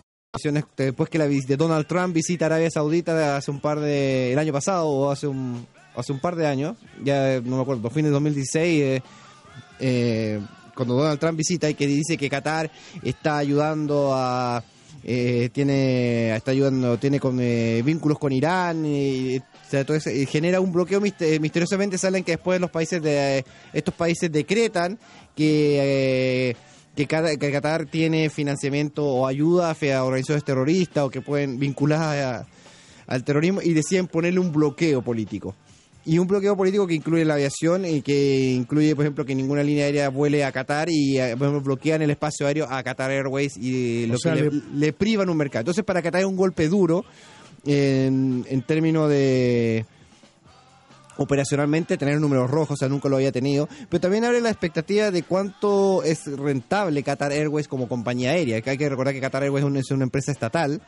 Después 0.77 1.09
que 1.09 1.17
la 1.17 1.27
Donald 1.57 1.85
Trump 1.87 2.13
visita 2.15 2.45
Arabia 2.45 2.69
Saudita 2.71 3.35
hace 3.35 3.51
un 3.51 3.59
par 3.59 3.81
de. 3.81 4.31
el 4.31 4.39
año 4.39 4.53
pasado 4.53 4.87
o 4.87 5.11
hace 5.11 5.27
un, 5.27 5.67
hace 5.93 6.13
un 6.13 6.19
par 6.21 6.37
de 6.37 6.47
años, 6.47 6.77
ya 7.03 7.41
no 7.41 7.57
me 7.57 7.61
acuerdo, 7.63 7.89
fines 7.89 8.05
de 8.05 8.13
2016, 8.13 8.81
eh, 8.81 9.03
eh, 9.81 10.39
cuando 10.73 10.95
Donald 10.95 11.19
Trump 11.19 11.37
visita 11.37 11.69
y 11.69 11.73
que 11.73 11.85
dice 11.85 12.15
que 12.17 12.29
Qatar 12.29 12.71
está 13.03 13.39
ayudando 13.39 14.11
a. 14.13 14.63
eh, 15.03 15.49
tiene 15.51 16.33
está 16.33 16.51
ayudando 16.51 16.97
tiene 16.97 17.19
con, 17.19 17.37
eh, 17.41 17.81
vínculos 17.83 18.17
con 18.17 18.31
Irán 18.31 18.85
y, 18.85 19.41
todo 19.85 19.95
ese- 19.97 20.15
y 20.15 20.25
genera 20.27 20.61
un 20.61 20.71
bloqueo 20.71 21.01
miste- 21.01 21.41
misteriosamente 21.41 21.97
salen 21.97 22.23
que 22.23 22.33
después 22.33 22.61
los 22.61 22.71
países 22.71 23.01
de 23.03 23.43
estos 23.73 23.93
países 23.95 24.31
decretan 24.31 24.97
que 25.35 26.51
eh, 26.51 26.55
que, 26.95 27.07
Qatar, 27.07 27.37
que 27.37 27.51
Qatar 27.51 27.85
tiene 27.85 28.29
financiamiento 28.29 29.05
o 29.05 29.27
ayuda 29.27 29.71
a 29.71 30.03
organizaciones 30.03 30.43
terroristas 30.43 31.03
o 31.05 31.09
que 31.09 31.21
pueden 31.21 31.57
vincular 31.59 32.01
a- 32.19 32.47
al 33.07 33.23
terrorismo 33.23 33.61
y 33.61 33.73
deciden 33.73 34.07
ponerle 34.07 34.39
un 34.39 34.51
bloqueo 34.51 35.01
político. 35.01 35.55
Y 36.03 36.17
un 36.17 36.27
bloqueo 36.27 36.57
político 36.57 36.87
que 36.87 36.95
incluye 36.95 37.23
la 37.25 37.35
aviación 37.35 37.85
y 37.85 38.01
que 38.01 38.53
incluye, 38.53 38.95
por 38.95 39.05
ejemplo, 39.05 39.23
que 39.23 39.35
ninguna 39.35 39.61
línea 39.63 39.85
aérea 39.85 40.09
vuele 40.09 40.43
a 40.43 40.51
Qatar 40.51 40.89
y 40.89 41.19
eh, 41.19 41.35
por 41.37 41.47
ejemplo, 41.47 41.61
bloquean 41.61 42.01
el 42.01 42.09
espacio 42.09 42.47
aéreo 42.47 42.65
a 42.69 42.81
Qatar 42.81 43.11
Airways 43.11 43.55
y 43.57 44.07
lo 44.07 44.15
O 44.15 44.17
sea, 44.17 44.33
que 44.33 44.41
le, 44.43 44.49
le- 44.51 44.61
le 44.73 44.93
privan 44.93 45.29
un 45.29 45.37
mercado. 45.37 45.61
Entonces, 45.61 45.83
para 45.83 46.01
Qatar 46.01 46.21
es 46.21 46.27
un 46.27 46.35
golpe 46.35 46.67
duro 46.69 47.05
en, 47.65 48.45
en 48.49 48.61
términos 48.63 49.09
de 49.09 49.85
operacionalmente 51.17 51.97
tener 51.97 52.19
números 52.19 52.49
rojos, 52.49 52.71
o 52.71 52.77
sea, 52.77 52.87
nunca 52.89 53.09
lo 53.09 53.17
había 53.17 53.31
tenido, 53.31 53.67
pero 53.89 54.01
también 54.01 54.23
abre 54.25 54.41
la 54.41 54.49
expectativa 54.49 55.11
de 55.11 55.23
cuánto 55.23 56.03
es 56.03 56.25
rentable 56.25 57.03
Qatar 57.03 57.31
Airways 57.31 57.67
como 57.67 57.87
compañía 57.87 58.31
aérea, 58.31 58.61
que 58.61 58.69
hay 58.71 58.77
que 58.77 58.89
recordar 58.89 59.13
que 59.13 59.21
Qatar 59.21 59.43
Airways 59.43 59.63
es 59.63 59.69
una, 59.69 59.79
es 59.79 59.91
una 59.91 60.03
empresa 60.03 60.31
estatal 60.31 60.81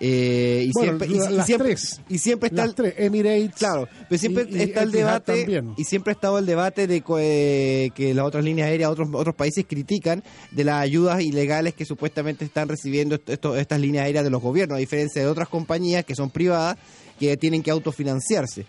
eh, 0.00 0.64
y, 0.66 0.70
Bueno, 0.72 0.98
siempre, 0.98 1.08
y- 1.08 1.18
la- 1.18 1.30
y 1.30 1.34
las 1.36 1.46
siempre, 1.46 1.68
tres. 1.68 2.00
y 2.08 2.18
siempre 2.18 2.48
está 2.48 2.64
el- 2.64 2.74
tres, 2.74 2.94
Emirates. 2.96 3.54
Claro, 3.56 3.88
pero 4.08 4.18
siempre 4.18 4.46
y- 4.50 4.62
está 4.62 4.82
el 4.82 4.90
debate 4.92 5.46
y 5.76 5.84
siempre 5.84 6.12
ha 6.12 6.14
estado 6.14 6.38
el 6.38 6.46
debate 6.46 6.86
de 6.86 7.02
eh, 7.18 7.90
que 7.94 8.14
las 8.14 8.24
otras 8.26 8.44
líneas 8.44 8.68
aéreas, 8.68 8.90
otros 8.90 9.08
otros 9.12 9.34
países 9.34 9.66
critican 9.68 10.22
de 10.52 10.64
las 10.64 10.80
ayudas 10.82 11.20
ilegales 11.20 11.74
que 11.74 11.84
supuestamente 11.84 12.44
están 12.46 12.68
recibiendo 12.68 13.16
esto- 13.26 13.56
estas 13.56 13.78
líneas 13.80 14.06
aéreas 14.06 14.24
de 14.24 14.30
los 14.30 14.40
gobiernos, 14.40 14.76
a 14.76 14.80
diferencia 14.80 15.20
de 15.20 15.28
otras 15.28 15.48
compañías 15.48 16.04
que 16.04 16.14
son 16.14 16.30
privadas 16.30 16.76
que 17.20 17.36
tienen 17.36 17.62
que 17.62 17.70
autofinanciarse. 17.70 18.64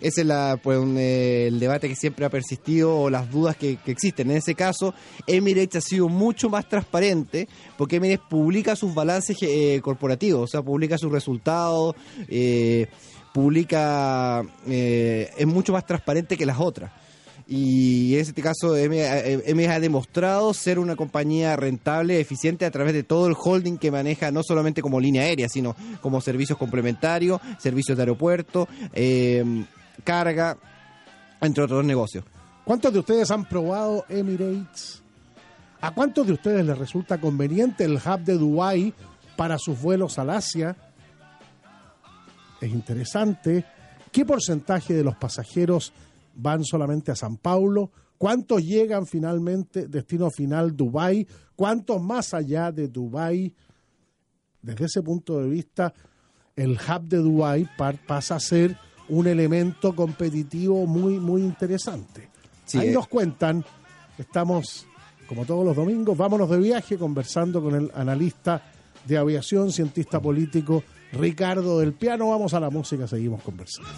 Ese 0.00 0.20
es 0.20 0.26
la, 0.26 0.58
pues, 0.62 0.78
un, 0.78 0.96
eh, 0.96 1.48
el 1.48 1.58
debate 1.58 1.88
que 1.88 1.96
siempre 1.96 2.24
ha 2.24 2.30
persistido 2.30 2.96
o 2.96 3.10
las 3.10 3.30
dudas 3.30 3.56
que, 3.56 3.78
existen. 3.86 4.30
En 4.30 4.36
ese 4.36 4.54
caso, 4.54 4.94
Emirates 5.26 5.76
ha 5.76 5.80
sido 5.80 6.08
mucho 6.08 6.48
más 6.48 6.68
transparente 6.68 7.48
porque 7.76 7.96
Emirates 7.96 8.26
publica 8.28 8.76
sus 8.76 8.94
balances 8.94 9.36
eh, 9.42 9.80
corporativos, 9.82 10.42
o 10.42 10.46
sea, 10.46 10.62
publica 10.62 10.98
sus 10.98 11.10
resultados, 11.10 11.96
eh, 12.28 12.86
publica, 13.32 14.42
eh, 14.66 15.30
es 15.36 15.46
mucho 15.46 15.72
más 15.72 15.84
transparente 15.86 16.36
que 16.36 16.46
las 16.46 16.58
otras. 16.60 16.92
Y 17.50 18.14
en 18.14 18.20
este 18.20 18.42
caso, 18.42 18.76
Emirates 18.76 19.70
ha 19.70 19.80
demostrado 19.80 20.52
ser 20.52 20.78
una 20.78 20.96
compañía 20.96 21.56
rentable, 21.56 22.20
eficiente 22.20 22.66
a 22.66 22.70
través 22.70 22.92
de 22.92 23.04
todo 23.04 23.26
el 23.26 23.34
holding 23.42 23.78
que 23.78 23.90
maneja, 23.90 24.30
no 24.30 24.42
solamente 24.42 24.82
como 24.82 25.00
línea 25.00 25.22
aérea, 25.22 25.48
sino 25.48 25.74
como 26.02 26.20
servicios 26.20 26.58
complementarios, 26.58 27.40
servicios 27.58 27.96
de 27.96 28.02
aeropuerto, 28.02 28.68
eh, 28.92 29.64
carga, 30.04 30.56
entre 31.40 31.64
otros 31.64 31.84
negocios. 31.84 32.24
¿Cuántos 32.64 32.92
de 32.92 32.98
ustedes 32.98 33.30
han 33.30 33.44
probado 33.48 34.04
Emirates? 34.08 35.02
¿A 35.80 35.92
cuántos 35.92 36.26
de 36.26 36.32
ustedes 36.32 36.66
les 36.66 36.76
resulta 36.76 37.20
conveniente 37.20 37.84
el 37.84 37.96
hub 37.96 38.20
de 38.24 38.34
Dubái 38.34 38.92
para 39.36 39.58
sus 39.58 39.80
vuelos 39.80 40.18
al 40.18 40.30
Asia? 40.30 40.76
Es 42.60 42.70
interesante. 42.70 43.64
¿Qué 44.10 44.24
porcentaje 44.24 44.94
de 44.94 45.04
los 45.04 45.16
pasajeros 45.16 45.92
van 46.34 46.64
solamente 46.64 47.12
a 47.12 47.16
San 47.16 47.36
Paulo? 47.36 47.90
¿Cuántos 48.18 48.64
llegan 48.64 49.06
finalmente, 49.06 49.86
destino 49.86 50.30
final 50.30 50.76
Dubái? 50.76 51.26
¿Cuántos 51.54 52.02
más 52.02 52.34
allá 52.34 52.72
de 52.72 52.88
Dubái? 52.88 53.54
Desde 54.60 54.86
ese 54.86 55.02
punto 55.02 55.38
de 55.38 55.48
vista, 55.48 55.94
el 56.56 56.72
hub 56.72 57.02
de 57.04 57.18
Dubái 57.18 57.68
pasa 58.06 58.34
a 58.34 58.40
ser 58.40 58.76
un 59.08 59.26
elemento 59.26 59.94
competitivo 59.94 60.86
muy, 60.86 61.18
muy 61.18 61.42
interesante. 61.42 62.28
Sí, 62.64 62.78
Ahí 62.78 62.88
eh. 62.88 62.92
nos 62.92 63.08
cuentan, 63.08 63.64
estamos, 64.18 64.86
como 65.26 65.44
todos 65.44 65.64
los 65.64 65.76
domingos, 65.76 66.16
vámonos 66.16 66.50
de 66.50 66.58
viaje 66.58 66.98
conversando 66.98 67.62
con 67.62 67.74
el 67.74 67.90
analista 67.94 68.62
de 69.06 69.16
aviación, 69.16 69.72
cientista 69.72 70.20
político 70.20 70.84
Ricardo 71.12 71.78
del 71.80 71.94
Piano. 71.94 72.28
Vamos 72.28 72.52
a 72.54 72.60
la 72.60 72.70
música, 72.70 73.06
seguimos 73.06 73.42
conversando. 73.42 73.88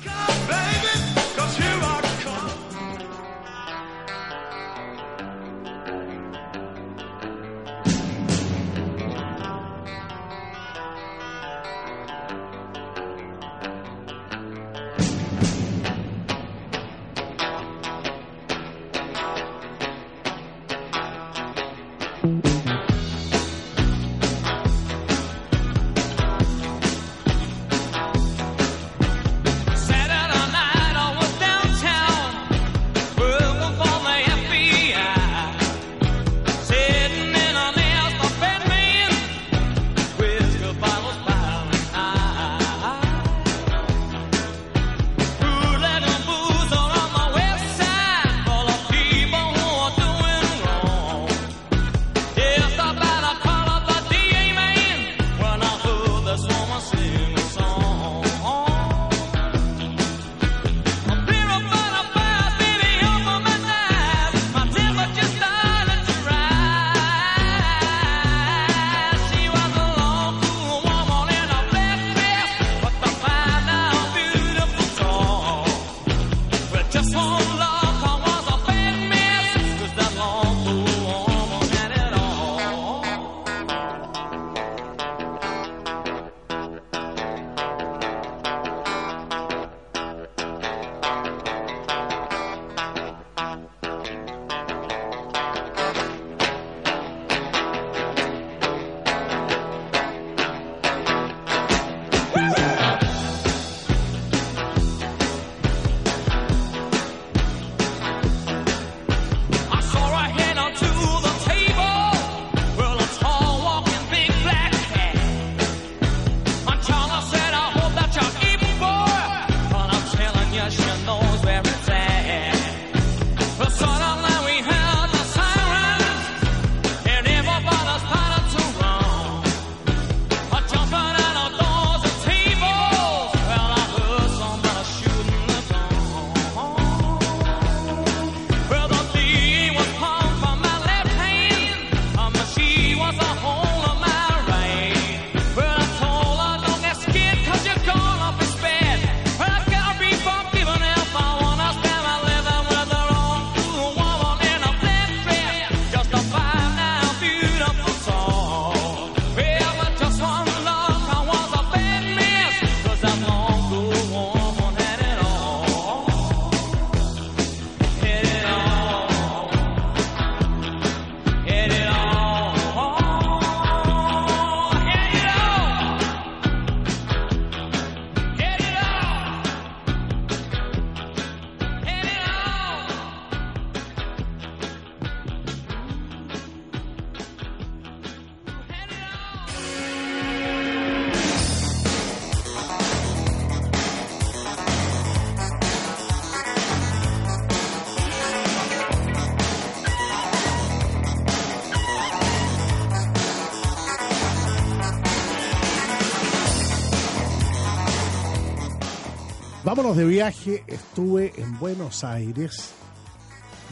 Vámonos 209.63 209.95
de 209.95 210.07
viaje, 210.07 210.65
estuve 210.67 211.35
en 211.37 211.59
Buenos 211.59 212.03
Aires, 212.03 212.73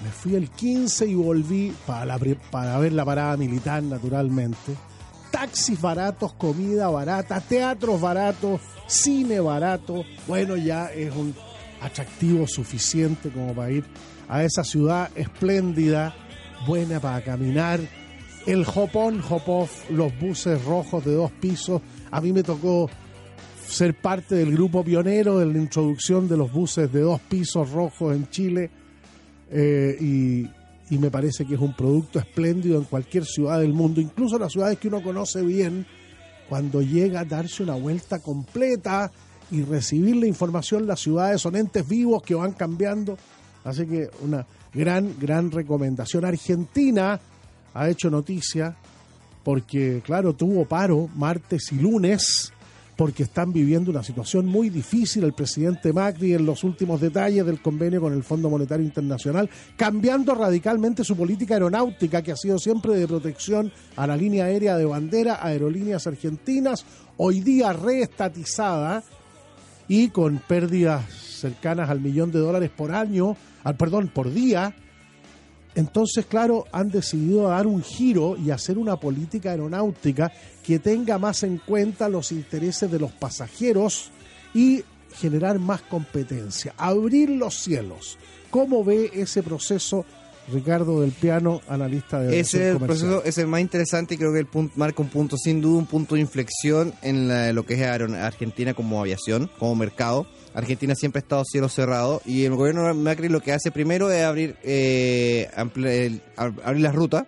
me 0.04 0.10
fui 0.10 0.34
el 0.34 0.50
15 0.50 1.06
y 1.06 1.14
volví 1.14 1.74
para, 1.86 2.18
para 2.50 2.78
ver 2.78 2.92
la 2.92 3.06
parada 3.06 3.38
militar 3.38 3.82
naturalmente. 3.82 4.76
Taxis 5.30 5.80
baratos, 5.80 6.34
comida 6.34 6.88
barata, 6.88 7.40
teatros 7.40 8.00
baratos, 8.02 8.60
cine 8.86 9.40
barato. 9.40 10.04
Bueno, 10.26 10.56
ya 10.56 10.92
es 10.92 11.14
un 11.16 11.34
atractivo 11.80 12.46
suficiente 12.46 13.30
como 13.30 13.54
para 13.54 13.70
ir 13.70 13.84
a 14.28 14.44
esa 14.44 14.64
ciudad 14.64 15.10
espléndida, 15.14 16.14
buena 16.66 17.00
para 17.00 17.22
caminar. 17.22 17.80
El 18.44 18.66
hop-on, 18.66 19.22
hop-off, 19.26 19.88
los 19.90 20.12
buses 20.20 20.62
rojos 20.64 21.02
de 21.04 21.14
dos 21.14 21.30
pisos. 21.32 21.80
A 22.10 22.20
mí 22.20 22.32
me 22.32 22.42
tocó 22.42 22.90
ser 23.68 23.94
parte 23.94 24.34
del 24.34 24.52
grupo 24.52 24.82
pionero 24.82 25.38
de 25.38 25.46
la 25.46 25.58
introducción 25.58 26.26
de 26.26 26.36
los 26.36 26.50
buses 26.50 26.90
de 26.90 27.00
dos 27.00 27.20
pisos 27.20 27.70
rojos 27.70 28.16
en 28.16 28.28
Chile 28.30 28.70
eh, 29.50 29.96
y, 30.00 30.46
y 30.94 30.98
me 30.98 31.10
parece 31.10 31.44
que 31.44 31.54
es 31.54 31.60
un 31.60 31.74
producto 31.74 32.18
espléndido 32.18 32.78
en 32.78 32.84
cualquier 32.84 33.24
ciudad 33.26 33.60
del 33.60 33.74
mundo, 33.74 34.00
incluso 34.00 34.38
las 34.38 34.52
ciudades 34.52 34.78
que 34.78 34.88
uno 34.88 35.02
conoce 35.02 35.42
bien, 35.42 35.86
cuando 36.48 36.80
llega 36.80 37.20
a 37.20 37.24
darse 37.24 37.62
una 37.62 37.74
vuelta 37.74 38.20
completa 38.20 39.10
y 39.50 39.62
recibir 39.62 40.16
la 40.16 40.26
información, 40.26 40.86
las 40.86 41.00
ciudades 41.00 41.40
son 41.42 41.56
entes 41.56 41.86
vivos 41.86 42.22
que 42.22 42.34
van 42.34 42.52
cambiando, 42.52 43.18
así 43.64 43.86
que 43.86 44.08
una 44.22 44.46
gran, 44.72 45.14
gran 45.20 45.50
recomendación. 45.50 46.24
Argentina 46.24 47.20
ha 47.74 47.88
hecho 47.88 48.08
noticia 48.10 48.74
porque, 49.44 50.02
claro, 50.04 50.34
tuvo 50.34 50.64
paro 50.64 51.08
martes 51.14 51.70
y 51.72 51.76
lunes 51.76 52.52
porque 52.98 53.22
están 53.22 53.52
viviendo 53.52 53.92
una 53.92 54.02
situación 54.02 54.46
muy 54.46 54.70
difícil 54.70 55.22
el 55.22 55.32
presidente 55.32 55.92
Macri 55.92 56.34
en 56.34 56.44
los 56.44 56.64
últimos 56.64 57.00
detalles 57.00 57.46
del 57.46 57.62
convenio 57.62 58.00
con 58.00 58.12
el 58.12 58.24
Fondo 58.24 58.50
Monetario 58.50 58.84
Internacional, 58.84 59.48
cambiando 59.76 60.34
radicalmente 60.34 61.04
su 61.04 61.16
política 61.16 61.54
aeronáutica, 61.54 62.22
que 62.22 62.32
ha 62.32 62.36
sido 62.36 62.58
siempre 62.58 62.96
de 62.96 63.06
protección 63.06 63.70
a 63.94 64.04
la 64.08 64.16
línea 64.16 64.46
aérea 64.46 64.76
de 64.76 64.84
bandera, 64.84 65.38
aerolíneas 65.40 66.08
argentinas, 66.08 66.84
hoy 67.18 67.40
día 67.40 67.72
reestatizada 67.72 69.04
y 69.86 70.08
con 70.08 70.38
pérdidas 70.38 71.08
cercanas 71.08 71.90
al 71.90 72.00
millón 72.00 72.32
de 72.32 72.40
dólares 72.40 72.72
por 72.76 72.90
año, 72.90 73.36
al 73.62 73.76
perdón, 73.76 74.10
por 74.12 74.32
día. 74.34 74.74
Entonces, 75.78 76.26
claro, 76.26 76.64
han 76.72 76.90
decidido 76.90 77.48
dar 77.48 77.66
un 77.68 77.82
giro 77.84 78.36
y 78.36 78.50
hacer 78.50 78.78
una 78.78 78.96
política 78.96 79.52
aeronáutica 79.52 80.32
que 80.66 80.80
tenga 80.80 81.18
más 81.18 81.44
en 81.44 81.58
cuenta 81.58 82.08
los 82.08 82.32
intereses 82.32 82.90
de 82.90 82.98
los 82.98 83.12
pasajeros 83.12 84.10
y 84.52 84.82
generar 85.14 85.60
más 85.60 85.80
competencia, 85.82 86.74
abrir 86.76 87.30
los 87.30 87.54
cielos. 87.54 88.18
¿Cómo 88.50 88.82
ve 88.82 89.10
ese 89.14 89.42
proceso 89.44 90.04
Ricardo 90.52 91.02
del 91.02 91.12
Piano, 91.12 91.60
analista 91.68 92.20
de 92.20 92.40
Ese 92.40 92.70
es 92.70 92.72
el 92.74 92.78
proceso, 92.78 93.22
es 93.22 93.36
el 93.38 93.46
más 93.46 93.60
interesante 93.60 94.14
y 94.14 94.16
creo 94.18 94.32
que 94.32 94.38
el 94.40 94.46
punto, 94.46 94.72
marca 94.76 95.00
un 95.02 95.10
punto, 95.10 95.36
sin 95.36 95.60
duda, 95.60 95.78
un 95.78 95.86
punto 95.86 96.14
de 96.16 96.22
inflexión 96.22 96.92
en 97.02 97.28
la- 97.28 97.52
lo 97.52 97.64
que 97.66 97.74
es 97.74 97.82
Argentina 97.82 98.72
como 98.74 98.98
aviación, 99.00 99.48
como 99.58 99.74
mercado. 99.76 100.26
Argentina 100.54 100.94
siempre 100.94 101.20
ha 101.20 101.22
estado 101.22 101.44
cielo 101.44 101.68
cerrado 101.68 102.20
y 102.24 102.44
el 102.44 102.54
gobierno 102.54 102.86
de 102.86 102.94
Macri 102.94 103.28
lo 103.28 103.40
que 103.40 103.52
hace 103.52 103.70
primero 103.70 104.10
es 104.10 104.24
abrir, 104.24 104.56
eh, 104.64 105.48
el- 105.56 106.22
abrir 106.64 106.82
las 106.82 106.94
rutas. 106.94 107.24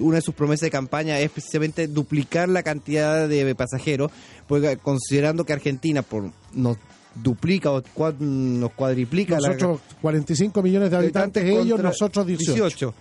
Una 0.00 0.16
de 0.16 0.22
sus 0.22 0.34
promesas 0.34 0.62
de 0.62 0.70
campaña 0.70 1.20
es 1.20 1.30
precisamente 1.30 1.86
duplicar 1.86 2.48
la 2.48 2.62
cantidad 2.64 3.28
de 3.28 3.54
pasajeros, 3.54 4.10
porque 4.48 4.76
considerando 4.76 5.44
que 5.44 5.52
Argentina 5.52 6.02
por 6.02 6.30
nos 6.52 6.78
duplica 7.14 7.70
o 7.70 7.80
cua- 7.94 8.16
nos 8.18 8.72
cuadriplica 8.72 9.38
la 9.40 9.48
Nosotros 9.48 9.80
45 10.00 10.62
millones 10.62 10.90
de 10.90 10.96
habitantes, 10.96 11.44
ellos, 11.44 11.78
nosotros 11.90 12.26
18. 12.26 12.94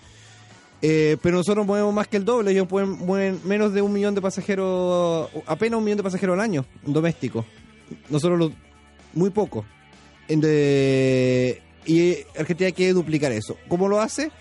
Eh, 0.83 1.17
pero 1.21 1.37
nosotros 1.37 1.65
movemos 1.65 1.93
más 1.93 2.07
que 2.07 2.17
el 2.17 2.25
doble, 2.25 2.51
ellos 2.51 2.67
pueden 2.67 2.89
mueven 2.91 3.39
menos 3.45 3.73
de 3.73 3.81
un 3.81 3.91
millón 3.93 4.13
de 4.13 4.21
pasajeros, 4.21 5.29
apenas 5.47 5.77
un 5.79 5.85
millón 5.85 5.97
de 5.97 6.03
pasajeros 6.03 6.33
al 6.33 6.41
año, 6.41 6.65
domésticos. 6.85 7.45
Nosotros 8.09 8.37
lo- 8.37 8.51
muy 9.13 9.29
poco. 9.29 9.65
En 10.27 10.39
de- 10.41 11.61
y 11.85 12.15
Argentina 12.37 12.71
quiere 12.71 12.93
duplicar 12.93 13.31
eso. 13.31 13.57
¿Cómo 13.67 13.87
lo 13.89 13.99
hace? 14.01 14.31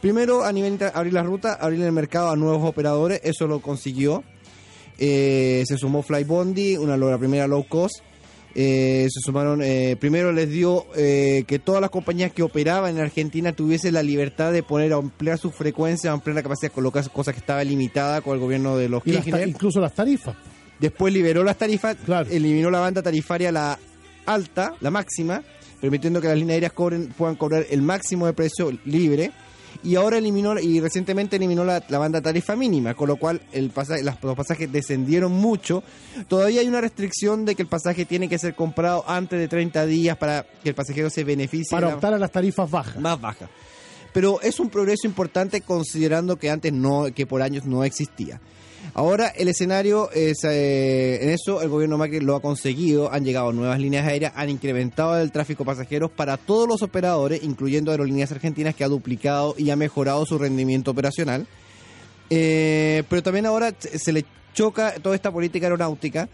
Primero, 0.00 0.44
a 0.44 0.52
nivel 0.52 0.78
abrir 0.94 1.12
la 1.12 1.22
ruta, 1.22 1.54
abrir 1.54 1.80
el 1.82 1.92
mercado 1.92 2.30
a 2.30 2.36
nuevos 2.36 2.68
operadores, 2.68 3.20
eso 3.24 3.46
lo 3.46 3.60
consiguió. 3.60 4.22
Eh, 4.98 5.64
se 5.66 5.76
sumó 5.76 6.02
Flybondi, 6.02 6.76
una 6.76 6.96
la 6.96 7.18
primera 7.18 7.46
low 7.46 7.66
cost. 7.66 7.96
Eh, 8.56 9.08
se 9.10 9.18
sumaron, 9.20 9.62
eh, 9.64 9.96
primero 9.98 10.30
les 10.30 10.48
dio 10.48 10.86
eh, 10.94 11.42
que 11.48 11.58
todas 11.58 11.80
las 11.80 11.90
compañías 11.90 12.30
que 12.32 12.44
operaban 12.44 12.94
en 12.96 13.02
Argentina 13.02 13.52
tuviesen 13.52 13.94
la 13.94 14.02
libertad 14.04 14.52
de 14.52 14.62
poner 14.62 14.92
a 14.92 14.96
ampliar 14.96 15.38
su 15.38 15.50
frecuencia, 15.50 16.12
ampliar 16.12 16.36
la 16.36 16.42
capacidad 16.44 16.70
de 16.70 16.74
colocar 16.74 17.10
cosas 17.10 17.34
que 17.34 17.40
estaba 17.40 17.64
limitada 17.64 18.20
con 18.20 18.34
el 18.34 18.38
gobierno 18.40 18.76
de 18.76 18.88
los 18.88 19.02
Y 19.06 19.10
las 19.10 19.24
Kirchner. 19.24 19.48
incluso 19.48 19.80
las 19.80 19.92
tarifas. 19.94 20.36
Después 20.78 21.12
liberó 21.12 21.42
las 21.42 21.56
tarifas, 21.58 21.96
Claro. 22.04 22.28
eliminó 22.30 22.70
la 22.70 22.78
banda 22.78 23.02
tarifaria, 23.02 23.50
la 23.50 23.76
alta, 24.26 24.74
la 24.80 24.90
máxima, 24.90 25.42
permitiendo 25.80 26.20
que 26.20 26.28
las 26.28 26.36
líneas 26.36 26.54
aéreas 26.54 26.72
cobren, 26.72 27.08
puedan 27.16 27.36
cobrar 27.36 27.66
el 27.70 27.82
máximo 27.82 28.26
de 28.26 28.32
precio 28.32 28.70
libre. 28.84 29.32
Y 29.82 29.96
ahora 29.96 30.18
eliminó, 30.18 30.58
y 30.58 30.80
recientemente 30.80 31.34
eliminó 31.36 31.64
la, 31.64 31.82
la 31.88 31.98
banda 31.98 32.20
tarifa 32.22 32.54
mínima, 32.54 32.94
con 32.94 33.08
lo 33.08 33.16
cual 33.16 33.42
el 33.52 33.70
pasaje, 33.70 34.04
las- 34.04 34.22
los 34.22 34.36
pasajes 34.36 34.70
descendieron 34.70 35.32
mucho. 35.32 35.82
Todavía 36.28 36.60
hay 36.60 36.68
una 36.68 36.80
restricción 36.80 37.44
de 37.44 37.56
que 37.56 37.62
el 37.62 37.68
pasaje 37.68 38.04
tiene 38.04 38.28
que 38.28 38.38
ser 38.38 38.54
comprado 38.54 39.04
antes 39.08 39.38
de 39.38 39.48
30 39.48 39.84
días 39.84 40.16
para 40.16 40.46
que 40.62 40.68
el 40.68 40.74
pasajero 40.76 41.10
se 41.10 41.24
beneficie 41.24 41.72
Para 41.74 41.88
la- 41.88 41.94
optar 41.96 42.14
a 42.14 42.18
las 42.18 42.30
tarifas 42.30 42.70
bajas. 42.70 43.00
más 43.00 43.20
baja. 43.20 43.50
Pero 44.12 44.40
es 44.42 44.60
un 44.60 44.70
progreso 44.70 45.08
importante 45.08 45.60
considerando 45.60 46.36
que 46.36 46.48
antes 46.50 46.72
no, 46.72 47.06
que 47.12 47.26
por 47.26 47.42
años 47.42 47.64
no 47.66 47.82
existía. 47.82 48.40
Ahora 48.96 49.28
el 49.28 49.48
escenario 49.48 50.08
es 50.12 50.44
eh, 50.44 51.18
en 51.20 51.30
eso 51.30 51.60
el 51.60 51.68
gobierno 51.68 51.98
Macri 51.98 52.20
lo 52.20 52.36
ha 52.36 52.40
conseguido, 52.40 53.12
han 53.12 53.24
llegado 53.24 53.52
nuevas 53.52 53.80
líneas 53.80 54.06
aéreas, 54.06 54.32
han 54.36 54.50
incrementado 54.50 55.18
el 55.20 55.32
tráfico 55.32 55.64
pasajeros 55.64 56.12
para 56.12 56.36
todos 56.36 56.68
los 56.68 56.80
operadores, 56.82 57.42
incluyendo 57.42 57.90
aerolíneas 57.90 58.30
argentinas 58.30 58.76
que 58.76 58.84
ha 58.84 58.88
duplicado 58.88 59.56
y 59.58 59.70
ha 59.70 59.76
mejorado 59.76 60.24
su 60.24 60.38
rendimiento 60.38 60.92
operacional. 60.92 61.48
Eh, 62.30 63.02
pero 63.08 63.22
también 63.22 63.46
ahora 63.46 63.74
se 63.78 64.12
le 64.12 64.24
choca 64.54 64.94
toda 65.02 65.16
esta 65.16 65.32
política 65.32 65.66
aeronáutica 65.66 66.28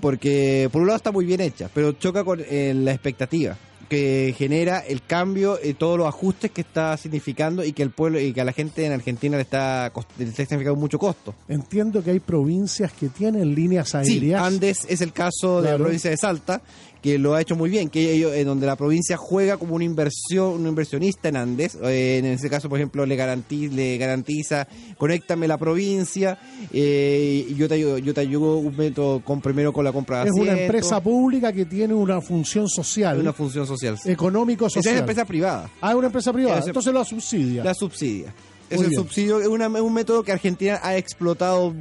porque 0.00 0.68
por 0.70 0.82
un 0.82 0.88
lado 0.88 0.98
está 0.98 1.12
muy 1.12 1.24
bien 1.24 1.40
hecha, 1.40 1.70
pero 1.72 1.92
choca 1.92 2.24
con 2.24 2.40
eh, 2.40 2.74
la 2.74 2.92
expectativa. 2.92 3.56
Que 3.88 4.34
genera 4.36 4.78
el 4.80 5.02
cambio 5.02 5.58
y 5.62 5.74
todos 5.74 5.98
los 5.98 6.06
ajustes 6.06 6.50
que 6.50 6.60
está 6.60 6.96
significando 6.96 7.64
y 7.64 7.72
que 7.72 7.82
el 7.82 7.90
pueblo 7.90 8.20
y 8.20 8.32
que 8.32 8.40
a 8.40 8.44
la 8.44 8.52
gente 8.52 8.84
en 8.84 8.92
Argentina 8.92 9.36
le 9.36 9.42
está, 9.42 9.92
le 10.18 10.24
está 10.24 10.44
significando 10.44 10.78
mucho 10.78 10.98
costo. 10.98 11.34
Entiendo 11.48 12.02
que 12.02 12.10
hay 12.10 12.20
provincias 12.20 12.92
que 12.92 13.08
tienen 13.08 13.54
líneas 13.54 13.90
Sí, 13.90 13.96
aéreas. 13.96 14.42
Andes 14.42 14.86
es 14.88 15.00
el 15.00 15.12
caso 15.12 15.62
de 15.62 15.70
la 15.72 15.78
provincia 15.78 16.10
de 16.10 16.16
Salta, 16.16 16.60
que 17.06 17.18
lo 17.18 17.34
ha 17.34 17.40
hecho 17.40 17.54
muy 17.54 17.70
bien, 17.70 17.88
que 17.88 18.12
ellos, 18.12 18.34
en 18.34 18.46
donde 18.46 18.66
la 18.66 18.74
provincia 18.76 19.16
juega 19.16 19.56
como 19.58 19.76
una 19.76 19.84
inversión, 19.84 20.60
un 20.60 20.66
inversionista 20.66 21.28
en 21.28 21.36
Andes. 21.36 21.76
eh, 21.82 22.18
en 22.18 22.26
ese 22.26 22.50
caso, 22.50 22.68
por 22.68 22.78
ejemplo, 22.78 23.06
le 23.06 23.14
garantiza, 23.16 23.74
le 23.74 23.96
garantiza 23.96 24.66
conéctame 24.98 25.46
la 25.46 25.56
provincia, 25.56 26.38
eh, 26.72 27.46
y 27.48 27.54
yo 27.54 27.68
te 27.68 27.74
ayudo, 27.74 27.98
yo 27.98 28.12
te 28.12 28.20
ayudo 28.22 28.56
un 28.58 28.76
método 28.76 29.20
con 29.20 29.40
primero 29.40 29.72
con 29.72 29.84
la 29.84 29.92
compra 29.92 30.24
de 30.24 30.30
es 30.30 30.34
una 30.36 30.58
empresa 30.60 31.00
pública 31.00 31.52
que 31.52 31.64
tiene 31.64 31.94
una 31.94 32.20
función 32.20 32.68
social, 32.68 33.20
una 33.20 33.32
función 33.32 33.66
social. 33.66 33.96
económico 34.04 34.66
Esa 34.66 34.80
es 34.80 34.86
una 34.86 34.98
empresa 34.98 35.24
privada. 35.24 35.70
Ah, 35.80 35.90
es 35.90 35.96
una 35.96 36.06
empresa 36.08 36.32
privada, 36.32 36.58
Ese- 36.58 36.68
entonces 36.70 36.92
lo 36.92 37.04
subsidia. 37.04 37.62
La 37.64 37.74
subsidia. 37.74 38.34
Es 38.68 38.80
el 38.80 38.92
subsidio, 38.92 39.40
es, 39.40 39.46
una- 39.46 39.66
es 39.66 39.80
un 39.80 39.92
método 39.94 40.24
que 40.24 40.32
Argentina 40.32 40.80
ha 40.82 40.96
explotado 40.96 41.72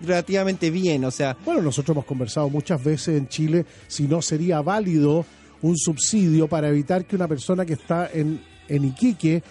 relativamente 0.00 0.70
bien, 0.70 1.04
o 1.04 1.10
sea, 1.10 1.36
Bueno, 1.44 1.62
nosotros 1.62 1.94
hemos 1.94 2.04
conversado 2.04 2.48
muchas 2.50 2.82
veces 2.82 3.16
en 3.16 3.28
Chile 3.28 3.64
si 3.88 4.04
no 4.04 4.20
sería 4.22 4.60
válido 4.62 5.24
un 5.62 5.76
subsidio 5.76 6.48
para 6.48 6.68
evitar 6.68 7.04
que 7.06 7.16
una 7.16 7.26
persona 7.28 7.64
que 7.64 7.72
está 7.74 8.10
en, 8.12 8.40
en 8.68 8.84
Iquique 8.84 9.42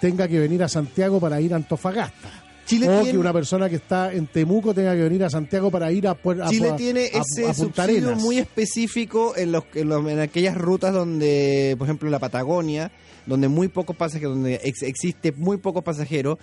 tenga 0.00 0.26
que 0.28 0.38
venir 0.38 0.62
a 0.62 0.68
Santiago 0.68 1.20
para 1.20 1.40
ir 1.40 1.52
a 1.52 1.56
Antofagasta. 1.56 2.40
Chile 2.66 2.88
o 2.88 2.96
tiene- 2.96 3.10
que 3.12 3.18
una 3.18 3.32
persona 3.32 3.68
que 3.68 3.76
está 3.76 4.12
en 4.12 4.26
Temuco 4.26 4.72
tenga 4.74 4.92
que 4.94 5.02
venir 5.02 5.22
a 5.22 5.28
Santiago 5.30 5.70
para 5.70 5.92
ir 5.92 6.08
a, 6.08 6.12
a, 6.12 6.48
Chile 6.48 6.70
a- 6.70 6.76
tiene 6.76 7.10
a- 7.14 7.18
ese 7.20 7.42
subsidio 7.54 8.16
muy 8.16 8.38
específico 8.38 9.34
en, 9.36 9.52
los, 9.52 9.64
en, 9.74 9.88
los- 9.88 10.06
en 10.08 10.18
aquellas 10.18 10.56
rutas 10.56 10.92
donde, 10.94 11.74
por 11.78 11.86
ejemplo, 11.86 12.08
la 12.10 12.18
Patagonia, 12.18 12.90
donde 13.26 13.48
muy 13.48 13.68
pocos 13.68 13.96
pasajeros, 13.96 14.34
donde 14.34 14.60
ex- 14.64 14.82
existe 14.82 15.32
muy 15.32 15.56
pocos 15.56 15.82
pasajeros 15.82 16.38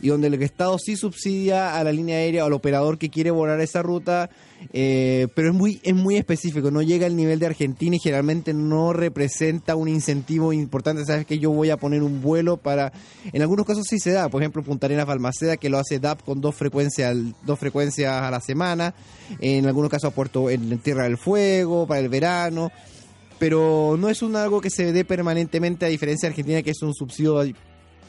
y 0.00 0.08
donde 0.08 0.28
el 0.28 0.42
Estado 0.42 0.76
sí 0.78 0.96
subsidia 0.96 1.76
a 1.76 1.84
la 1.84 1.92
línea 1.92 2.16
aérea 2.16 2.44
o 2.44 2.46
al 2.46 2.52
operador 2.52 2.98
que 2.98 3.10
quiere 3.10 3.30
volar 3.30 3.60
esa 3.60 3.82
ruta, 3.82 4.30
eh, 4.72 5.28
pero 5.34 5.48
es 5.48 5.54
muy 5.54 5.80
es 5.82 5.94
muy 5.94 6.16
específico, 6.16 6.70
no 6.70 6.82
llega 6.82 7.06
al 7.06 7.16
nivel 7.16 7.38
de 7.38 7.46
Argentina 7.46 7.96
y 7.96 7.98
generalmente 7.98 8.54
no 8.54 8.92
representa 8.92 9.76
un 9.76 9.88
incentivo 9.88 10.52
importante. 10.52 11.04
Sabes 11.04 11.26
que 11.26 11.38
yo 11.38 11.50
voy 11.50 11.70
a 11.70 11.76
poner 11.76 12.02
un 12.02 12.22
vuelo 12.22 12.56
para, 12.56 12.92
en 13.32 13.42
algunos 13.42 13.66
casos 13.66 13.86
sí 13.88 13.98
se 13.98 14.12
da, 14.12 14.28
por 14.28 14.42
ejemplo 14.42 14.62
Punta 14.62 14.86
Arenas 14.86 15.06
Balmaceda 15.06 15.56
que 15.56 15.68
lo 15.68 15.78
hace 15.78 15.98
DAP 16.00 16.22
con 16.22 16.40
dos 16.40 16.54
frecuencias 16.54 17.16
dos 17.44 17.58
frecuencias 17.58 18.12
a 18.12 18.30
la 18.30 18.40
semana, 18.40 18.94
en 19.40 19.66
algunos 19.66 19.90
casos 19.90 20.10
a 20.10 20.14
Puerto 20.14 20.50
en 20.50 20.78
Tierra 20.78 21.04
del 21.04 21.18
Fuego 21.18 21.86
para 21.86 22.00
el 22.00 22.08
verano 22.08 22.72
pero 23.38 23.96
no 23.98 24.08
es 24.08 24.22
un 24.22 24.36
algo 24.36 24.60
que 24.60 24.70
se 24.70 24.92
dé 24.92 25.04
permanentemente 25.04 25.84
a 25.86 25.88
diferencia 25.88 26.28
de 26.28 26.32
Argentina 26.32 26.62
que 26.62 26.70
es 26.70 26.82
un 26.82 26.94
subsidio 26.94 27.42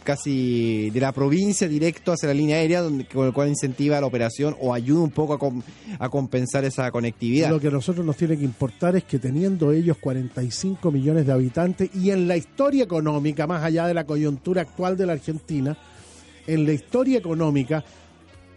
casi 0.03 0.91
de 0.91 0.99
la 0.99 1.11
provincia 1.11 1.67
directo 1.67 2.11
hacia 2.11 2.27
la 2.27 2.35
línea 2.35 2.57
aérea 2.57 2.81
donde 2.81 3.07
con 3.07 3.25
el 3.25 3.33
cual 3.33 3.49
incentiva 3.49 3.99
la 3.99 4.05
operación 4.05 4.55
o 4.61 4.71
ayuda 4.71 5.01
un 5.01 5.09
poco 5.09 5.33
a, 5.33 5.39
com- 5.39 5.63
a 5.97 6.09
compensar 6.09 6.63
esa 6.63 6.91
conectividad. 6.91 7.49
Lo 7.49 7.59
que 7.59 7.69
a 7.69 7.71
nosotros 7.71 8.05
nos 8.05 8.15
tiene 8.15 8.37
que 8.37 8.43
importar 8.43 8.95
es 8.95 9.03
que 9.05 9.17
teniendo 9.17 9.71
ellos 9.71 9.97
45 9.97 10.91
millones 10.91 11.25
de 11.25 11.31
habitantes 11.33 11.89
y 11.95 12.11
en 12.11 12.27
la 12.27 12.37
historia 12.37 12.83
económica, 12.83 13.47
más 13.47 13.63
allá 13.63 13.87
de 13.87 13.95
la 13.95 14.03
coyuntura 14.05 14.61
actual 14.61 14.95
de 14.95 15.07
la 15.07 15.13
Argentina, 15.13 15.75
en 16.45 16.65
la 16.67 16.73
historia 16.73 17.17
económica, 17.17 17.83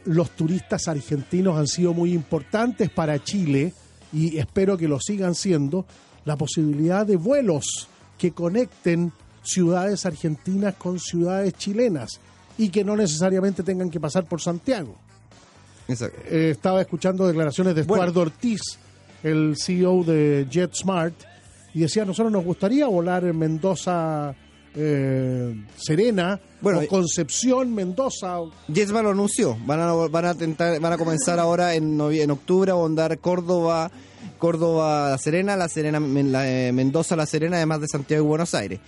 los 0.05 0.31
turistas 0.33 0.87
argentinos 0.87 1.57
han 1.57 1.67
sido 1.67 1.95
muy 1.95 2.13
importantes 2.13 2.91
para 2.91 3.23
Chile 3.25 3.73
y 4.13 4.37
espero 4.37 4.77
que 4.77 4.87
lo 4.87 5.01
sigan 5.01 5.35
siendo, 5.35 5.87
la 6.25 6.37
posibilidad 6.37 7.07
de 7.07 7.17
vuelos 7.17 7.89
que 8.17 8.33
conecten 8.33 9.13
ciudades 9.43 10.05
argentinas 10.07 10.75
con 10.75 10.99
ciudades 10.99 11.55
chilenas 11.55 12.21
y 12.59 12.69
que 12.69 12.85
no 12.85 12.97
necesariamente 12.97 13.63
tengan 13.63 13.91
que 13.91 14.01
pasar 14.01 14.25
por 14.25 14.41
Santiago. 14.41 14.95
Exacto. 15.87 16.21
Eh, 16.29 16.51
estaba 16.51 16.81
escuchando 16.81 17.27
declaraciones 17.27 17.75
de 17.75 17.83
Bueno. 17.83 18.05
Eduardo 18.05 18.23
Ortiz, 18.23 18.61
el 19.23 19.55
CEO 19.57 20.05
de 20.05 20.47
JetSmart, 20.51 21.15
y 21.75 21.81
decía, 21.81 22.05
nosotros 22.05 22.33
nos 22.33 22.45
gustaría 22.45 22.87
volar 22.87 23.25
en 23.25 23.39
Mendoza, 23.39 24.35
eh, 24.75 25.55
Serena, 25.77 26.41
Bueno, 26.61 26.81
o 26.81 26.83
eh, 26.83 26.89
Concepción, 26.89 27.75
Mendoza. 27.75 28.39
Jetsman 28.73 29.05
lo 29.05 29.11
anunció, 29.11 29.57
van 29.65 29.81
a, 29.81 29.93
van 29.93 30.25
a 30.25 30.35
tentar, 30.35 30.79
van 30.81 30.93
a 30.93 30.99
comenzar 30.99 31.39
ahora 31.39 31.75
en, 31.75 32.01
en 32.01 32.31
octubre 32.31 32.73
a 32.73 32.75
andar 32.75 33.19
Córdoba, 33.19 33.91
Córdoba, 34.39 35.11
La 35.11 35.19
Serena, 35.19 35.57
La 35.57 35.69
Serena, 35.69 36.01
la, 36.01 36.49
eh, 36.51 36.73
Mendoza, 36.73 37.17
La 37.17 37.27
Serena, 37.27 37.57
además 37.57 37.81
de 37.81 37.89
Santiago 37.89 38.25
y 38.25 38.29
Buenos 38.29 38.55
Aires. 38.55 38.81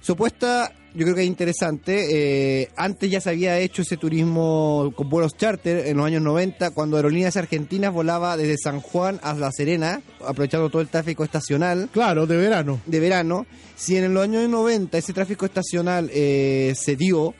Supuesta, 0.00 0.72
yo 0.94 1.02
creo 1.04 1.16
que 1.16 1.22
es 1.22 1.26
interesante, 1.26 2.62
eh, 2.62 2.70
antes 2.76 3.10
ya 3.10 3.20
se 3.20 3.30
había 3.30 3.58
hecho 3.58 3.82
ese 3.82 3.96
turismo 3.96 4.92
con 4.94 5.08
vuelos 5.08 5.36
charter 5.36 5.88
en 5.88 5.96
los 5.96 6.06
años 6.06 6.22
90, 6.22 6.70
cuando 6.70 6.96
Aerolíneas 6.96 7.36
Argentinas 7.36 7.92
volaba 7.92 8.36
desde 8.36 8.56
San 8.58 8.80
Juan 8.80 9.18
a 9.22 9.34
La 9.34 9.50
Serena, 9.50 10.00
aprovechando 10.24 10.70
todo 10.70 10.80
el 10.82 10.88
tráfico 10.88 11.24
estacional 11.24 11.88
Claro, 11.92 12.26
de 12.26 12.36
verano. 12.36 12.80
de 12.86 13.00
verano, 13.00 13.46
si 13.76 13.96
en 13.96 14.14
los 14.14 14.22
años 14.22 14.48
90 14.48 14.96
ese 14.96 15.12
tráfico 15.12 15.44
estacional 15.46 16.10
eh, 16.12 16.74
se 16.76 16.94
dio 16.94 17.34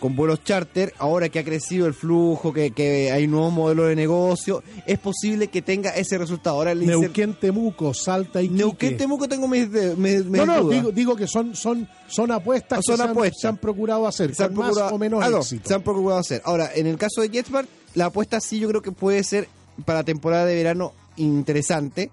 con 0.00 0.16
vuelos 0.16 0.42
charter, 0.42 0.92
ahora 0.98 1.28
que 1.28 1.38
ha 1.38 1.44
crecido 1.44 1.86
el 1.86 1.94
flujo, 1.94 2.52
que, 2.52 2.70
que 2.72 3.12
hay 3.12 3.26
nuevos 3.28 3.52
modelos 3.52 3.88
de 3.88 3.94
negocio, 3.96 4.62
es 4.86 4.98
posible 4.98 5.48
que 5.48 5.62
tenga 5.62 5.90
ese 5.90 6.18
resultado. 6.18 6.56
Ahora 6.56 6.72
el 6.72 6.84
Neuquén, 6.86 7.34
Temuco, 7.34 7.94
Salta 7.94 8.42
y 8.42 8.48
Neuquén, 8.48 8.96
Temuco 8.96 9.28
tengo 9.28 9.46
mis, 9.46 9.68
mis- 9.68 10.24
mis 10.24 10.26
No, 10.26 10.46
no, 10.46 10.62
dudas. 10.62 10.78
digo, 10.78 10.90
digo 10.92 11.14
que 11.16 11.26
son, 11.28 11.54
son, 11.54 11.86
son 12.08 12.30
apuestas 12.32 12.80
Son 12.84 12.94
que 12.94 12.96
se 12.96 13.02
han- 13.04 13.10
apuestas. 13.10 13.40
se 13.42 13.46
han 13.48 13.56
procurado 13.58 14.06
hacer, 14.06 14.34
Se 14.34 14.42
han 14.42 14.48
con 14.54 14.58
más 14.64 14.68
procurado- 14.70 14.94
o 14.94 14.98
menos 14.98 15.22
ah, 15.22 15.28
no, 15.30 15.38
éxito. 15.38 15.68
se 15.68 15.74
han 15.74 15.82
procurado 15.82 16.18
hacer. 16.20 16.42
Ahora, 16.44 16.70
en 16.74 16.86
el 16.86 16.96
caso 16.96 17.20
de 17.20 17.28
JetSmart, 17.28 17.68
la 17.94 18.06
apuesta 18.06 18.40
sí 18.40 18.58
yo 18.58 18.68
creo 18.68 18.82
que 18.82 18.92
puede 18.92 19.22
ser 19.22 19.48
para 19.84 20.02
temporada 20.02 20.46
de 20.46 20.54
verano 20.54 20.92
interesante. 21.16 22.10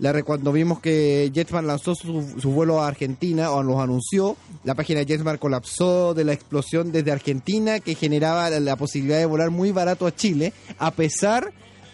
La, 0.00 0.22
cuando 0.22 0.50
vimos 0.50 0.80
que 0.80 1.30
JetSmart 1.32 1.66
lanzó 1.66 1.94
su, 1.94 2.24
su 2.40 2.50
vuelo 2.50 2.80
a 2.80 2.88
Argentina 2.88 3.50
o 3.50 3.62
los 3.62 3.78
anunció, 3.78 4.36
la 4.64 4.74
página 4.74 5.00
de 5.00 5.06
JetSmart 5.06 5.38
colapsó 5.38 6.14
de 6.14 6.24
la 6.24 6.32
explosión 6.32 6.90
desde 6.90 7.12
Argentina 7.12 7.80
que 7.80 7.94
generaba 7.94 8.48
la, 8.48 8.60
la 8.60 8.76
posibilidad 8.76 9.18
de 9.18 9.26
volar 9.26 9.50
muy 9.50 9.72
barato 9.72 10.06
a 10.06 10.14
Chile, 10.14 10.52
a 10.78 10.90
pesar 10.90 11.52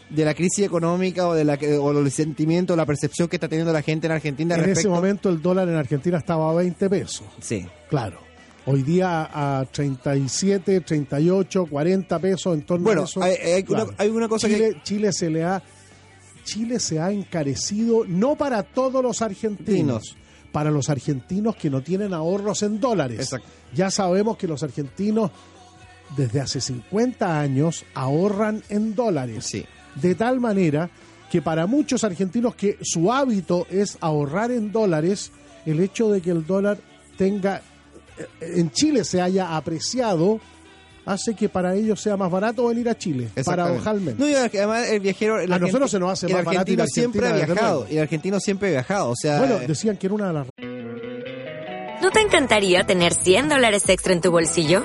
de 0.09 0.25
la 0.25 0.35
crisis 0.35 0.65
económica 0.65 1.27
o 1.27 1.35
de 1.35 1.45
la 1.45 1.57
que- 1.57 1.77
o 1.77 1.91
el 1.91 2.09
sentimiento, 2.13 2.77
la 2.77 2.87
percepción 2.87 3.27
que 3.27 3.37
está 3.37 3.49
teniendo 3.49 3.73
la 3.73 3.83
gente 3.83 4.07
en 4.07 4.13
Argentina 4.13 4.55
en 4.55 4.61
respecto 4.61 4.81
ese 4.81 4.89
momento 4.89 5.29
el 5.29 5.43
dólar 5.43 5.69
en 5.69 5.75
Argentina 5.75 6.19
estaba 6.19 6.49
a 6.49 6.55
20 6.55 6.89
pesos. 6.89 7.27
Sí. 7.41 7.67
Claro. 7.91 8.21
Hoy 8.67 8.83
día 8.83 9.29
a 9.33 9.65
37, 9.65 10.81
38, 10.81 11.67
40 11.67 12.19
pesos 12.21 12.55
en 12.55 12.63
torno 12.63 12.85
Bueno, 12.85 13.03
a 13.03 13.05
eso. 13.05 13.21
hay- 13.23 13.35
hay 13.35 13.65
una- 13.69 13.87
hay 13.99 14.09
una 14.11 14.29
cosa 14.29 14.47
Chile, 14.47 14.75
que- 14.75 14.83
Chile 14.85 15.13
se 15.13 15.29
le 15.31 15.43
ha 15.45 15.61
Chile 16.47 16.81
se 16.81 16.99
ha 17.01 17.11
encarecido 17.11 18.05
no 18.07 18.37
para 18.37 18.63
todos 18.63 19.03
los 19.03 19.21
argentinos, 19.21 20.17
para 20.53 20.71
los 20.71 20.89
argentinos 20.89 21.57
que 21.57 21.69
no 21.69 21.83
tienen 21.83 22.15
ahorros 22.15 22.63
en 22.63 22.81
dólares. 22.81 23.21
Exacto. 23.21 23.49
Ya 23.75 23.91
sabemos 23.91 24.39
que 24.39 24.47
los 24.47 24.63
argentinos 24.63 25.31
desde 26.17 26.41
hace 26.41 26.61
50 26.63 27.39
años 27.39 27.85
ahorran 27.93 28.63
en 28.71 28.95
dólares. 28.95 29.45
Sí. 29.45 29.67
De 29.97 30.15
tal 30.15 30.41
manera 30.41 30.89
que 31.31 31.43
para 31.43 31.67
muchos 31.67 32.05
argentinos 32.05 32.55
que 32.55 32.79
su 32.81 33.13
hábito 33.13 33.67
es 33.69 33.99
ahorrar 34.01 34.53
en 34.53 34.71
dólares, 34.71 35.33
el 35.67 35.81
hecho 35.81 36.09
de 36.11 36.23
que 36.23 36.31
el 36.31 36.47
dólar 36.47 36.79
tenga 37.19 37.61
eh, 38.17 38.27
en 38.41 38.71
Chile 38.71 39.05
se 39.05 39.21
haya 39.21 39.57
apreciado 39.57 40.41
hace 41.07 41.35
que 41.35 41.49
para 41.49 41.75
ellos 41.75 42.01
sea 42.01 42.17
más 42.17 42.31
barato 42.31 42.67
venir 42.67 42.89
a 42.89 42.99
Chile, 42.99 43.29
paradojalmente. 43.45 44.23
No, 44.23 44.29
y 44.29 44.35
además 44.35 44.89
el 44.89 45.01
viajero... 45.01 45.41
el 45.41 45.53
A 45.53 45.59
nosotros 45.59 45.91
se 45.91 45.99
nos 45.99 46.11
hace 46.11 46.27
el 46.27 46.35
más 46.35 46.45
barato 46.45 46.73
ir 46.73 46.83
a 46.83 46.87
siempre 46.87 47.27
ha 47.27 47.33
viajado. 47.33 47.87
Y 47.89 47.97
el 47.97 48.03
argentino 48.03 48.41
siempre 48.41 48.69
ha 48.69 48.73
viajado. 48.73 49.11
O 49.11 49.17
sea, 49.17 49.39
bueno, 49.39 49.59
decían 49.61 49.97
que 49.97 50.07
era 50.07 50.15
una 50.15 50.29
de 50.29 50.33
las 50.35 50.47
¿No 52.03 52.11
te 52.11 52.21
encantaría 52.21 52.85
tener 52.85 53.15
100 53.15 53.49
dólares 53.49 53.89
extra 53.89 54.13
en 54.13 54.21
tu 54.21 54.31
bolsillo? 54.31 54.85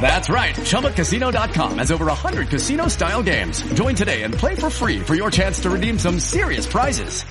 That's 0.00 0.28
right. 0.28 0.54
ChumbaCasino.com 0.54 1.78
has 1.78 1.90
over 1.90 2.04
100 2.06 2.48
casino 2.48 2.88
style 2.88 3.22
games. 3.22 3.62
Join 3.72 3.94
today 3.94 4.22
and 4.24 4.34
play 4.34 4.54
for 4.54 4.68
free 4.68 5.00
for 5.00 5.14
your 5.14 5.30
chance 5.30 5.60
to 5.60 5.70
redeem 5.70 5.98
some 5.98 6.18
serious 6.20 6.66
prizes. 6.66 7.24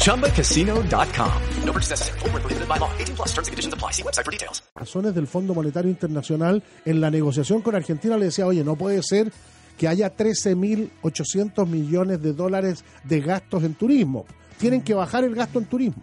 ChumbaCasino.com. 0.00 1.42
No 1.64 1.72
purchase 1.72 1.90
necessary. 1.90 2.18
Void 2.20 2.32
where 2.32 2.40
prohibited 2.40 2.68
by 2.68 2.78
law. 2.78 2.90
18 2.98 3.16
plus 3.16 3.28
terms 3.34 3.48
and 3.48 3.52
conditions 3.52 3.74
apply. 3.74 3.90
See 3.92 4.02
website 4.02 4.24
for 4.24 4.30
details. 4.32 4.62
razones 4.74 5.14
del 5.14 5.26
Fondo 5.26 5.54
Monetario 5.54 5.90
Internacional 5.90 6.62
en 6.84 7.00
la 7.00 7.10
negociación 7.10 7.60
con 7.62 7.74
Argentina 7.74 8.16
le 8.16 8.26
decía, 8.26 8.46
oye, 8.46 8.62
no 8.64 8.76
puede 8.76 9.02
ser 9.02 9.32
que 9.76 9.88
haya 9.88 10.16
13.800 10.16 11.66
millones 11.66 12.22
de 12.22 12.32
dólares 12.32 12.84
de 13.04 13.20
gastos 13.20 13.64
en 13.64 13.74
turismo. 13.74 14.24
Tienen 14.58 14.82
que 14.82 14.94
bajar 14.94 15.24
el 15.24 15.34
gasto 15.34 15.58
en 15.58 15.66
turismo. 15.66 16.02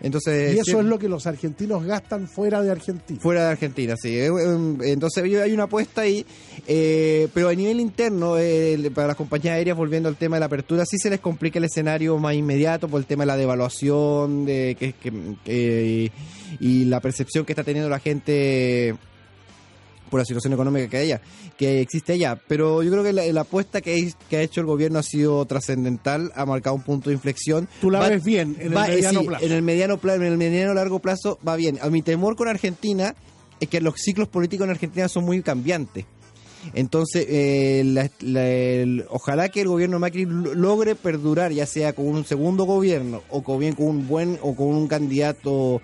Entonces, 0.00 0.54
Y 0.54 0.58
eso 0.58 0.64
sí, 0.72 0.76
es 0.78 0.84
lo 0.84 0.98
que 0.98 1.08
los 1.08 1.26
argentinos 1.26 1.84
gastan 1.84 2.28
fuera 2.28 2.62
de 2.62 2.70
Argentina. 2.70 3.18
fuera 3.20 3.44
de 3.44 3.50
Argentina, 3.50 3.94
sí. 4.00 4.16
Eh, 4.18 4.30
Entonces 4.84 5.24
hay 5.24 5.52
una 5.52 5.64
apuesta 5.64 6.02
ahí, 6.02 6.24
eh, 6.66 7.28
pero 7.34 7.48
a 7.48 7.54
nivel 7.54 7.80
interno, 7.80 8.38
eh, 8.38 8.90
para 8.94 9.08
las 9.08 9.16
compañías 9.16 9.54
aéreas, 9.54 9.76
volviendo 9.76 10.08
al 10.08 10.16
tema 10.16 10.36
de 10.36 10.40
la 10.40 10.46
apertura, 10.46 10.84
sí 10.86 10.98
se 10.98 11.10
les 11.10 11.20
complica 11.20 11.58
el 11.58 11.64
escenario 11.64 12.18
más 12.18 12.34
inmediato 12.34 12.88
por 12.88 13.00
el 13.00 13.06
tema 13.06 13.22
de 13.24 13.26
la 13.28 13.36
devaluación 13.36 14.44
de 14.46 14.76
que, 14.78 14.92
que- 14.92 15.12
que- 15.44 16.12
y 16.60 16.84
la 16.86 17.00
percepción 17.00 17.44
que 17.44 17.52
está 17.52 17.64
teniendo 17.64 17.88
la 17.90 17.98
gente 17.98 18.94
por 20.10 20.20
la 20.20 20.24
situación 20.24 20.52
económica 20.52 20.88
que 20.88 20.96
haya, 20.98 21.20
que 21.58 21.80
existe 21.80 22.12
allá. 22.14 22.40
Pero 22.48 22.82
yo 22.82 22.90
creo 22.90 23.02
que 23.02 23.12
la, 23.12 23.24
la 23.26 23.40
apuesta 23.42 23.80
que, 23.80 24.12
ha 24.32 24.40
hecho 24.40 24.60
el 24.60 24.66
gobierno 24.66 24.98
ha 24.98 25.02
sido 25.02 25.44
trascendental, 25.46 26.32
ha 26.34 26.46
marcado 26.46 26.76
un 26.76 26.82
punto 26.82 27.10
de 27.10 27.14
inflexión. 27.14 27.68
Tú 27.80 27.90
la 27.90 27.98
Va- 28.00 28.08
ves 28.08 28.24
bien 28.24 28.56
en 28.60 28.68
el 28.68 28.72
eh, 28.72 28.76
mediano 28.88 29.20
sí, 29.20 29.26
plazo. 29.26 29.44
En 29.44 29.52
el 29.52 29.62
mediano 29.62 29.98
plazo, 29.98 30.16
en 30.22 30.32
el 30.32 30.38
mediano 30.38 30.74
largo 30.74 30.98
plazo 31.00 31.38
va 31.46 31.56
bien. 31.56 31.78
A 31.82 31.90
mi 31.90 32.02
temor 32.02 32.36
con 32.36 32.48
Argentina 32.48 33.14
es 33.60 33.68
que 33.68 33.80
los 33.80 33.94
ciclos 33.96 34.28
políticos 34.28 34.64
en 34.64 34.70
Argentina 34.70 35.08
son 35.08 35.24
muy 35.24 35.42
cambiantes. 35.42 36.04
Entonces, 36.74 37.26
eh, 37.28 37.82
la- 37.84 38.10
la- 38.20 38.48
el- 38.48 39.04
ojalá 39.08 39.48
que 39.50 39.60
el 39.60 39.68
gobierno 39.68 39.98
Macri 40.00 40.24
lo- 40.24 40.54
logre 40.54 40.94
perdurar, 40.96 41.52
ya 41.52 41.64
sea 41.64 41.92
con 41.92 42.06
un 42.08 42.24
segundo 42.24 42.64
gobierno 42.64 43.22
o 43.30 43.42
con 43.42 43.60
bien 43.60 43.74
con 43.74 43.86
un 43.86 44.08
buen 44.08 44.38
o 44.42 44.54
con 44.56 44.68
un 44.68 44.88
candidato, 44.88 45.80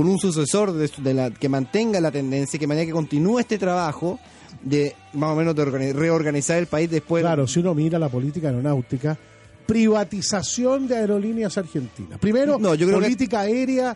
con 0.00 0.08
un 0.08 0.18
sucesor 0.18 0.72
de, 0.72 1.12
la, 1.14 1.30
que 1.30 1.50
mantenga 1.50 2.00
la 2.00 2.10
tendencia, 2.10 2.58
que 2.58 2.66
manera 2.66 2.86
que 2.86 2.92
continúe 2.92 3.38
este 3.40 3.58
trabajo 3.58 4.18
de 4.62 4.94
más 5.12 5.30
o 5.32 5.36
menos 5.36 5.54
de 5.54 5.62
organi- 5.62 5.92
reorganizar 5.92 6.56
el 6.56 6.66
país 6.68 6.90
después. 6.90 7.22
Claro, 7.22 7.46
si 7.46 7.60
uno 7.60 7.74
mira 7.74 7.98
la 7.98 8.08
política 8.08 8.48
aeronáutica, 8.48 9.18
privatización 9.66 10.88
de 10.88 10.96
aerolíneas 10.96 11.58
argentinas. 11.58 12.18
Primero, 12.18 12.58
No, 12.58 12.74
yo 12.74 12.86
creo 12.86 12.98
que- 12.98 13.04
política 13.04 13.40
aérea 13.40 13.94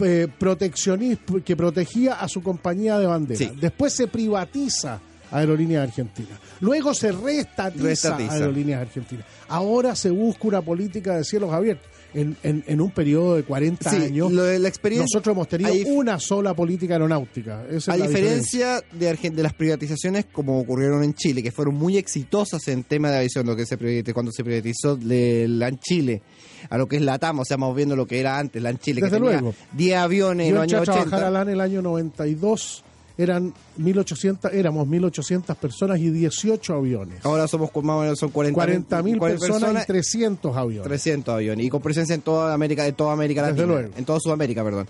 eh, 0.00 0.28
proteccionista 0.38 1.34
que 1.44 1.54
protegía 1.56 2.14
a 2.14 2.26
su 2.28 2.42
compañía 2.42 2.98
de 2.98 3.06
bandera. 3.06 3.38
Sí. 3.38 3.50
Después 3.60 3.92
se 3.92 4.08
privatiza 4.08 4.98
Aerolíneas 5.30 5.88
Argentinas. 5.88 6.38
Luego 6.60 6.94
se 6.94 7.12
reestatiza, 7.12 7.84
Reestatiza. 7.84 8.32
Aerolíneas 8.32 8.80
Argentinas. 8.80 9.26
Ahora 9.48 9.94
se 9.94 10.08
busca 10.10 10.48
una 10.48 10.62
política 10.62 11.16
de 11.16 11.24
cielos 11.24 11.52
abiertos. 11.52 11.86
En, 12.14 12.36
en- 12.44 12.62
en 12.68 12.80
un 12.80 12.92
periodo 12.92 13.34
de 13.34 13.42
40 13.42 13.90
Sí, 13.90 13.96
años, 13.96 14.30
lo 14.30 14.44
de 14.44 14.58
la 14.60 14.68
experiencia- 14.68 15.06
nosotros 15.12 15.34
hemos 15.34 15.48
tenido 15.48 15.72
una 15.92 16.20
sola 16.20 16.54
política 16.54 16.94
aeronáutica. 16.94 17.64
Esa 17.68 17.76
es 17.76 17.88
A 17.88 17.96
la 17.96 18.06
diferencia 18.06 18.80
de, 18.92 19.42
las 19.42 19.52
privatizaciones 19.52 20.26
como 20.32 20.60
ocurrieron 20.60 21.02
en 21.02 21.14
Chile, 21.14 21.42
que 21.42 21.50
fueron 21.50 21.74
muy 21.74 21.96
exitosas 21.96 22.68
en 22.68 22.84
tema 22.84 23.10
de 23.10 23.16
aviación, 23.18 23.46
lo 23.46 23.56
que 23.56 23.66
se 23.66 23.76
cuando 24.14 24.30
se 24.30 24.44
privatizó 24.44 24.94
de 24.96 25.46
LAN 25.48 25.78
Chile, 25.80 26.22
a 26.70 26.78
lo 26.78 26.86
que 26.86 26.96
es 26.96 27.02
la 27.02 27.18
TAM, 27.18 27.40
o 27.40 27.44
sea, 27.44 27.56
vamos 27.56 27.74
viendo 27.76 27.96
lo 27.96 28.06
que 28.06 28.20
era 28.20 28.38
antes, 28.38 28.62
LAN 28.62 28.78
Chile, 28.78 29.00
Desde 29.02 29.16
que 29.16 29.20
tenía 29.22 29.40
luego. 29.40 29.54
10 29.72 29.96
aviones 29.98 30.46
en 30.48 30.54
Yo 30.54 30.60
los 30.60 30.62
entré 30.64 30.76
a 30.76 30.80
años 30.80 30.84
trabajar 30.86 31.08
80. 31.20 31.26
a 31.26 31.30
LAN 31.30 31.48
el 31.48 31.60
año 31.60 31.82
92, 31.82 32.84
eran 33.16 33.52
1800, 33.76 34.52
éramos 34.52 34.86
1800 34.86 35.56
personas 35.56 35.98
y 36.00 36.10
18 36.10 36.74
aviones. 36.74 37.24
Ahora 37.24 37.46
somos 37.46 37.70
más 37.76 37.96
o 37.96 38.00
menos 38.00 38.18
son 38.18 38.30
40 38.30 38.60
40.000 39.02 39.18
personas, 39.20 39.84
y 39.84 39.86
300 39.86 40.56
aviones. 40.56 40.88
300 40.88 41.34
aviones 41.34 41.66
y 41.66 41.68
con 41.70 41.80
presencia 41.82 42.14
en 42.14 42.22
toda 42.22 42.52
América, 42.54 42.86
en 42.86 42.94
toda 42.94 43.12
América 43.12 43.42
Latina, 43.42 43.66
luego. 43.66 43.90
en 43.96 44.04
toda 44.04 44.18
Sudamérica, 44.20 44.64
perdón. 44.64 44.86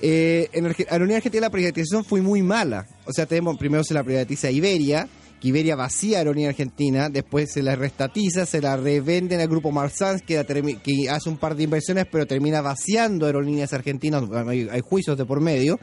Eh, 0.00 0.48
en 0.52 0.66
Arge- 0.66 0.86
Aerolínea 0.90 1.16
Argentina 1.16 1.40
la 1.46 1.50
privatización 1.50 2.04
fue 2.04 2.20
muy 2.20 2.42
mala. 2.42 2.86
O 3.06 3.12
sea, 3.12 3.26
tenemos 3.26 3.56
primero 3.56 3.82
se 3.82 3.94
la 3.94 4.04
privatiza 4.04 4.50
Iberia, 4.50 5.08
que 5.40 5.74
vacía 5.76 6.18
Aerolínea 6.18 6.50
Argentina, 6.50 7.08
después 7.08 7.52
se 7.52 7.62
la 7.62 7.76
restatiza, 7.76 8.46
se 8.46 8.60
la 8.60 8.76
revenden 8.76 9.40
al 9.40 9.48
grupo 9.48 9.70
Marsans, 9.70 10.22
que, 10.22 10.44
que 10.82 11.08
hace 11.10 11.28
un 11.28 11.36
par 11.36 11.54
de 11.56 11.62
inversiones, 11.64 12.06
pero 12.10 12.26
termina 12.26 12.60
vaciando 12.60 13.26
Aerolíneas 13.26 13.72
Argentinas, 13.72 14.24
hay, 14.46 14.68
hay 14.70 14.80
juicios 14.80 15.16
de 15.16 15.24
por 15.24 15.40
medio, 15.40 15.78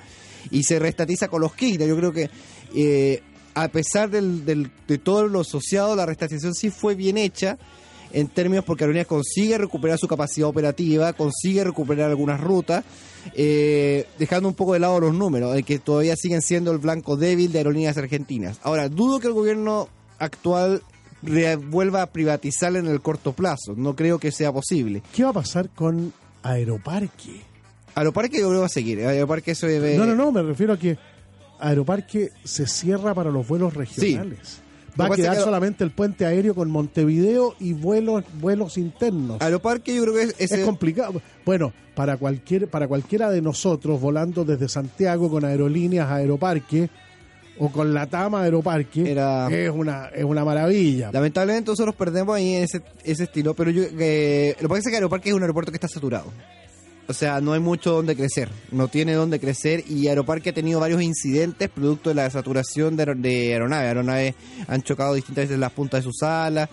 y 0.51 0.63
se 0.63 0.79
restatiza 0.79 1.27
con 1.27 1.41
los 1.41 1.53
Kirchner. 1.55 1.87
Yo 1.87 1.95
creo 1.95 2.11
que 2.11 2.29
eh, 2.75 3.21
a 3.53 3.67
pesar 3.69 4.09
del, 4.09 4.43
del- 4.45 4.71
de 4.87 4.97
todo 4.97 5.27
lo 5.27 5.41
asociado, 5.41 5.95
la 5.95 6.05
restatización 6.05 6.53
sí 6.55 6.69
fue 6.69 6.95
bien 6.95 7.17
hecha 7.17 7.57
en 8.13 8.27
términos 8.27 8.63
porque 8.63 8.83
Aerolíneas 8.83 9.07
consigue 9.07 9.57
recuperar 9.57 9.97
su 9.97 10.07
capacidad 10.07 10.47
operativa, 10.47 11.13
consigue 11.13 11.63
recuperar 11.63 12.09
algunas 12.09 12.39
rutas, 12.39 12.85
eh, 13.33 14.07
dejando 14.19 14.47
un 14.47 14.55
poco 14.55 14.73
de 14.73 14.79
lado 14.79 14.99
los 14.99 15.13
números, 15.13 15.53
de 15.53 15.63
que 15.63 15.79
todavía 15.79 16.15
siguen 16.15 16.41
siendo 16.41 16.71
el 16.71 16.77
blanco 16.77 17.17
débil 17.17 17.51
de 17.51 17.57
Aerolíneas 17.59 17.97
Argentinas. 17.97 18.59
Ahora, 18.63 18.87
dudo 18.87 19.19
que 19.19 19.27
el 19.27 19.33
gobierno 19.33 19.89
actual 20.19 20.83
vuelva 21.69 22.03
a 22.03 22.07
privatizar 22.07 22.75
en 22.75 22.87
el 22.87 23.01
corto 23.01 23.33
plazo, 23.33 23.73
no 23.75 23.95
creo 23.95 24.19
que 24.19 24.31
sea 24.31 24.51
posible. 24.51 25.01
¿Qué 25.13 25.23
va 25.23 25.29
a 25.31 25.33
pasar 25.33 25.69
con 25.69 26.13
Aeroparque? 26.43 27.41
Aeroparque 27.95 28.37
yo 28.37 28.47
creo 28.47 28.53
que 28.53 28.59
va 28.59 28.65
a 28.65 28.69
seguir, 28.69 28.99
Aeroparque 29.05 29.51
eso 29.51 29.67
debe... 29.67 29.97
No, 29.97 30.05
no, 30.05 30.15
no, 30.15 30.31
me 30.31 30.43
refiero 30.43 30.73
a 30.73 30.77
que 30.77 30.97
Aeroparque 31.59 32.29
se 32.43 32.67
cierra 32.67 33.13
para 33.13 33.31
los 33.31 33.47
vuelos 33.47 33.73
regionales. 33.73 34.61
Va 34.99 35.05
a 35.05 35.09
quedar 35.09 35.35
que- 35.37 35.43
solamente 35.43 35.83
el 35.83 35.91
puente 35.91 36.25
aéreo 36.25 36.53
con 36.55 36.69
Montevideo 36.69 37.55
y 37.59 37.73
vuelos 37.73 38.23
vuelos 38.39 38.77
internos. 38.77 39.41
Aeroparque 39.41 39.95
yo 39.95 40.03
creo 40.03 40.13
que 40.15 40.23
es... 40.43 40.51
es 40.51 40.65
complicado. 40.65 41.21
Bueno, 41.45 41.73
para 41.95 42.17
cualquier 42.17 42.67
para 42.67 42.87
cualquiera 42.87 43.29
de 43.31 43.41
nosotros 43.41 43.99
volando 43.99 44.45
desde 44.45 44.69
Santiago 44.69 45.29
con 45.29 45.45
aerolíneas 45.45 46.07
a 46.09 46.15
Aeroparque 46.15 46.89
o 47.59 47.69
con 47.71 47.93
la 47.93 48.07
Tama 48.07 48.41
Aeroparque 48.41 49.11
Era- 49.11 49.47
es 49.49 49.69
una 49.69 50.07
es 50.07 50.23
una 50.23 50.43
maravilla. 50.43 51.11
Lamentablemente 51.11 51.69
nosotros 51.71 51.95
perdemos 51.95 52.35
ahí 52.35 52.55
ese, 52.55 52.81
ese 53.03 53.23
estilo, 53.25 53.53
pero 53.53 53.69
yo 53.71 53.83
eh, 53.99 54.55
lo 54.59 54.67
que 54.67 54.69
pasa 54.69 54.79
es 54.79 54.87
que 54.89 54.95
Aeroparque 54.95 55.29
es 55.29 55.35
un 55.35 55.41
aeropuerto 55.43 55.71
que 55.71 55.77
está 55.77 55.87
saturado. 55.87 56.31
O 57.07 57.13
sea, 57.13 57.41
no 57.41 57.53
hay 57.53 57.59
mucho 57.59 57.91
donde 57.91 58.15
crecer, 58.15 58.49
no 58.71 58.87
tiene 58.87 59.13
donde 59.13 59.39
crecer 59.39 59.83
y 59.89 60.07
Aeroparque 60.07 60.51
ha 60.51 60.53
tenido 60.53 60.79
varios 60.79 61.01
incidentes 61.01 61.69
producto 61.69 62.09
de 62.09 62.15
la 62.15 62.29
saturación 62.29 62.95
de, 62.95 63.13
de 63.17 63.53
aeronaves. 63.53 63.87
Aeronaves 63.87 64.35
han 64.67 64.81
chocado 64.83 65.13
distintas 65.13 65.45
veces 65.45 65.59
las 65.59 65.71
puntas 65.73 65.99
de 65.99 66.09
sus 66.09 66.23
alas 66.23 66.69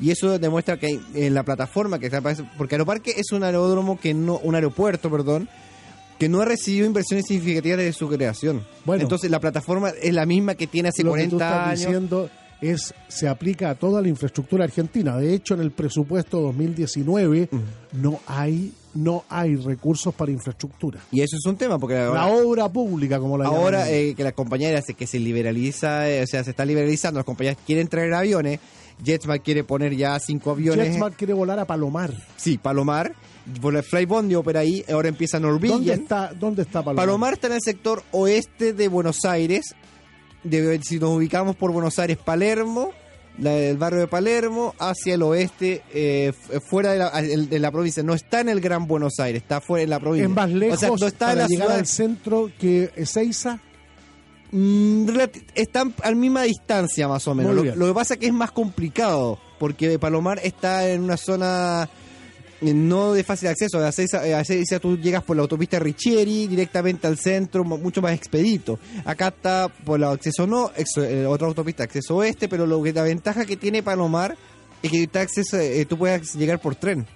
y 0.00 0.10
eso 0.10 0.38
demuestra 0.38 0.78
que 0.78 0.98
en 1.14 1.34
la 1.34 1.44
plataforma 1.44 1.98
que 1.98 2.06
está 2.06 2.20
porque 2.56 2.74
Aeroparque 2.74 3.14
es 3.16 3.30
un 3.32 3.44
aeródromo 3.44 3.98
que 3.98 4.14
no 4.14 4.38
un 4.38 4.54
aeropuerto, 4.56 5.10
perdón, 5.10 5.48
que 6.18 6.28
no 6.28 6.40
ha 6.40 6.44
recibido 6.44 6.84
inversiones 6.84 7.26
significativas 7.26 7.78
desde 7.78 7.92
su 7.92 8.08
creación. 8.08 8.64
Bueno. 8.84 9.02
Entonces 9.02 9.30
la 9.30 9.38
plataforma 9.38 9.90
es 9.90 10.12
la 10.12 10.26
misma 10.26 10.56
que 10.56 10.66
tiene 10.66 10.88
hace 10.88 11.04
Lo 11.04 11.12
que 11.14 11.28
40 11.28 11.30
tú 11.30 11.42
estás 11.42 11.68
años. 11.68 11.78
diciendo 11.80 12.30
es 12.60 12.92
se 13.06 13.28
aplica 13.28 13.70
a 13.70 13.74
toda 13.76 14.02
la 14.02 14.08
infraestructura 14.08 14.64
argentina. 14.64 15.16
De 15.16 15.32
hecho, 15.32 15.54
en 15.54 15.60
el 15.60 15.70
presupuesto 15.70 16.40
2019 16.40 17.48
no 17.92 18.20
hay 18.26 18.72
no 18.94 19.24
hay 19.28 19.56
recursos 19.56 20.14
para 20.14 20.32
infraestructura. 20.32 21.00
Y 21.12 21.20
eso 21.20 21.36
es 21.36 21.44
un 21.46 21.56
tema, 21.56 21.78
porque 21.78 21.96
ahora, 21.98 22.26
la 22.26 22.32
obra 22.32 22.68
pública, 22.68 23.18
como 23.18 23.36
la 23.38 23.46
ahora, 23.46 23.90
eh, 23.90 24.14
que 24.16 24.24
la 24.24 24.32
compañía 24.32 24.76
hace 24.78 24.94
que 24.94 25.06
se 25.06 25.18
liberaliza, 25.18 26.08
eh, 26.10 26.22
o 26.22 26.26
sea, 26.26 26.42
se 26.44 26.50
está 26.50 26.64
liberalizando, 26.64 27.18
las 27.18 27.24
compañías 27.26 27.56
quieren 27.66 27.88
traer 27.88 28.12
aviones, 28.14 28.60
JetSmart 29.04 29.42
quiere 29.44 29.62
poner 29.64 29.94
ya 29.96 30.18
cinco 30.18 30.50
aviones. 30.50 30.88
JetSmart 30.88 31.14
quiere 31.16 31.32
volar 31.32 31.58
a 31.58 31.64
Palomar. 31.66 32.12
Sí, 32.36 32.58
Palomar, 32.58 33.14
Flybondi 33.88 34.34
opera 34.34 34.60
ahí, 34.60 34.84
ahora 34.90 35.08
empieza 35.08 35.38
Norwegian. 35.38 35.78
¿Dónde 35.78 35.92
está, 35.94 36.32
¿Dónde 36.34 36.62
está 36.62 36.82
Palomar? 36.82 37.06
Palomar 37.06 37.32
está 37.34 37.46
en 37.46 37.52
el 37.54 37.62
sector 37.62 38.02
oeste 38.10 38.72
de 38.72 38.88
Buenos 38.88 39.24
Aires. 39.24 39.74
De- 40.44 40.80
si 40.82 40.98
nos 40.98 41.10
ubicamos 41.16 41.56
por 41.56 41.72
Buenos 41.72 41.98
Aires, 41.98 42.16
Palermo, 42.16 42.90
la- 43.40 43.54
el 43.56 43.76
barrio 43.76 44.00
de 44.00 44.06
Palermo, 44.08 44.74
hacia 44.78 45.14
el 45.14 45.22
oeste, 45.22 45.82
eh, 45.92 46.32
fu- 46.32 46.60
fuera 46.60 46.92
de 46.92 46.98
la, 46.98 47.10
de 47.22 47.58
la 47.58 47.70
provincia. 47.70 48.02
No 48.02 48.14
está 48.14 48.40
en 48.40 48.48
el 48.48 48.60
Gran 48.60 48.86
Buenos 48.86 49.18
Aires, 49.20 49.42
está 49.42 49.60
fuera 49.60 49.80
de 49.82 49.86
la 49.88 50.00
provincia. 50.00 50.28
Es 50.28 50.34
más 50.34 50.50
lejos 50.50 50.76
O 50.76 50.80
sea, 50.80 50.88
no 50.90 51.06
está 51.06 51.18
para 51.26 51.32
en 51.32 51.38
la 51.38 51.46
llegar 51.46 51.66
ciudad. 51.66 51.78
al 51.78 51.86
centro 51.86 52.50
que 52.58 52.90
Ezeiza. 52.96 53.58
Mm, 54.50 55.08
están 55.54 55.92
a 56.02 56.08
la 56.10 56.16
misma 56.16 56.42
distancia 56.44 57.06
más 57.06 57.28
o 57.28 57.34
menos. 57.34 57.54
Lo, 57.54 57.64
lo 57.76 57.86
que 57.86 57.92
pasa 57.94 58.14
es 58.14 58.20
que 58.20 58.26
es 58.28 58.32
más 58.32 58.50
complicado, 58.50 59.38
porque 59.58 59.98
Palomar 59.98 60.40
está 60.42 60.88
en 60.88 61.02
una 61.02 61.18
zona 61.18 61.88
no 62.60 63.12
de 63.12 63.22
fácil 63.24 63.48
acceso. 63.48 63.78
A 63.78 63.88
Ezeiza, 63.88 64.26
eh, 64.26 64.80
tú 64.80 64.96
llegas 64.98 65.22
por 65.22 65.36
la 65.36 65.42
autopista 65.42 65.78
Richieri 65.78 66.46
directamente 66.46 67.06
al 67.06 67.18
centro, 67.18 67.64
mu- 67.64 67.78
mucho 67.78 68.02
más 68.02 68.12
expedito. 68.14 68.78
Acá 69.04 69.28
está 69.28 69.68
por 69.68 69.98
el 69.98 70.04
acceso 70.04 70.46
no, 70.46 70.70
eh, 70.76 71.26
otra 71.26 71.46
autopista 71.46 71.84
acceso 71.84 72.16
oeste, 72.16 72.48
pero 72.48 72.66
lo 72.66 72.82
que 72.82 72.92
la 72.92 73.02
ventaja 73.02 73.44
que 73.44 73.56
tiene 73.56 73.82
Palomar 73.82 74.36
es 74.82 74.90
que 74.90 75.02
está 75.04 75.20
acceso, 75.22 75.56
eh, 75.58 75.84
tú 75.86 75.98
puedes 75.98 76.34
llegar 76.34 76.60
por 76.60 76.74
tren. 76.76 77.06